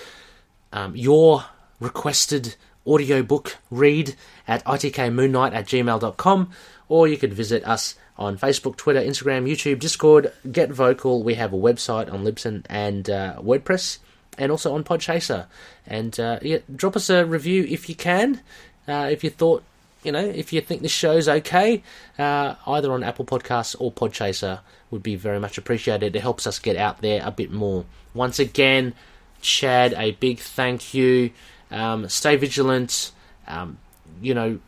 um, 0.73 0.95
your 0.97 1.45
requested 1.79 2.57
audiobook 2.87 3.57
read 3.71 4.15
at 4.49 4.65
itkmoonnight 4.65 5.55
at 5.55 5.67
gmail.com 5.67 6.51
or 6.89 7.07
you 7.07 7.17
could 7.17 7.33
visit 7.33 7.65
us 7.65 7.95
on 8.21 8.37
Facebook, 8.37 8.77
Twitter, 8.77 9.01
Instagram, 9.01 9.51
YouTube, 9.51 9.81
Discord, 9.81 10.31
Get 10.53 10.71
Vocal. 10.71 11.23
We 11.25 11.35
have 11.35 11.55
a 11.55 11.57
website 11.57 12.13
on 12.13 12.23
Libsyn 12.23 12.65
and 12.69 13.09
uh, 13.09 13.37
WordPress 13.41 13.99
and 14.37 14.53
also 14.53 14.75
on 14.75 14.85
Podchaser. 14.85 15.47
And 15.87 16.21
uh, 16.21 16.39
yeah, 16.43 16.59
drop 16.75 16.97
us 16.97 17.09
a 17.09 17.25
review 17.25 17.65
if 17.69 17.89
you 17.89 17.95
can. 17.95 18.43
Uh, 18.87 19.09
if 19.11 19.25
you 19.25 19.31
thought, 19.31 19.65
you 20.05 20.13
know, 20.13 20.25
if 20.25 20.53
you 20.53 20.61
think 20.61 20.83
this 20.83 20.93
show's 20.93 21.29
okay, 21.29 21.83
uh, 22.19 22.57
either 22.67 22.93
on 22.93 23.03
Apple 23.03 23.25
Podcasts 23.25 23.75
or 23.79 23.91
Podchaser 23.91 24.61
would 24.91 25.03
be 25.03 25.17
very 25.17 25.41
much 25.41 25.57
appreciated. 25.57 26.15
It 26.15 26.21
helps 26.21 26.47
us 26.47 26.59
get 26.59 26.77
out 26.77 27.01
there 27.01 27.23
a 27.25 27.31
bit 27.31 27.51
more. 27.51 27.87
Once 28.13 28.39
again, 28.39 28.95
Chad, 29.41 29.95
a 29.95 30.13
big 30.13 30.41
thank 30.41 30.93
you. 30.93 31.31
Um, 31.71 32.09
stay 32.09 32.37
vigilant. 32.37 33.13
Um, 33.47 33.79
you 34.21 34.35
know, 34.35 34.59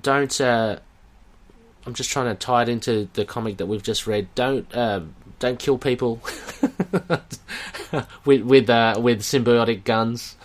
don't. 0.00 0.40
I'm 1.86 1.94
just 1.94 2.10
trying 2.10 2.26
to 2.26 2.34
tie 2.34 2.62
it 2.62 2.68
into 2.68 3.08
the 3.14 3.24
comic 3.24 3.56
that 3.56 3.66
we've 3.66 3.82
just 3.82 4.06
read. 4.06 4.28
Don't 4.34 4.72
uh, 4.74 5.00
don't 5.38 5.58
kill 5.58 5.78
people 5.78 6.20
with 8.24 8.42
with 8.42 8.70
uh, 8.70 8.94
with 8.98 9.22
symbiotic 9.22 9.84
guns. 9.84 10.36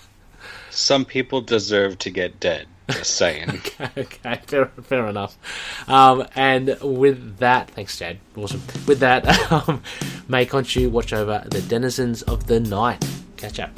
Some 0.69 1.05
people 1.05 1.41
deserve 1.41 1.97
to 1.99 2.09
get 2.09 2.39
dead. 2.39 2.67
Just 2.89 3.15
saying. 3.15 3.49
okay, 3.97 4.41
fair, 4.45 4.65
fair 4.65 5.07
enough. 5.07 5.37
Um, 5.89 6.25
and 6.35 6.77
with 6.81 7.37
that, 7.39 7.71
thanks, 7.71 7.97
Chad. 7.97 8.19
Awesome. 8.35 8.61
With 8.87 8.99
that, 8.99 9.27
um, 9.51 9.83
may 10.27 10.45
Khonshu 10.45 10.89
watch 10.89 11.13
over 11.13 11.43
the 11.49 11.61
denizens 11.61 12.21
of 12.21 12.47
the 12.47 12.59
night. 12.59 13.05
Catch 13.35 13.59
up. 13.59 13.77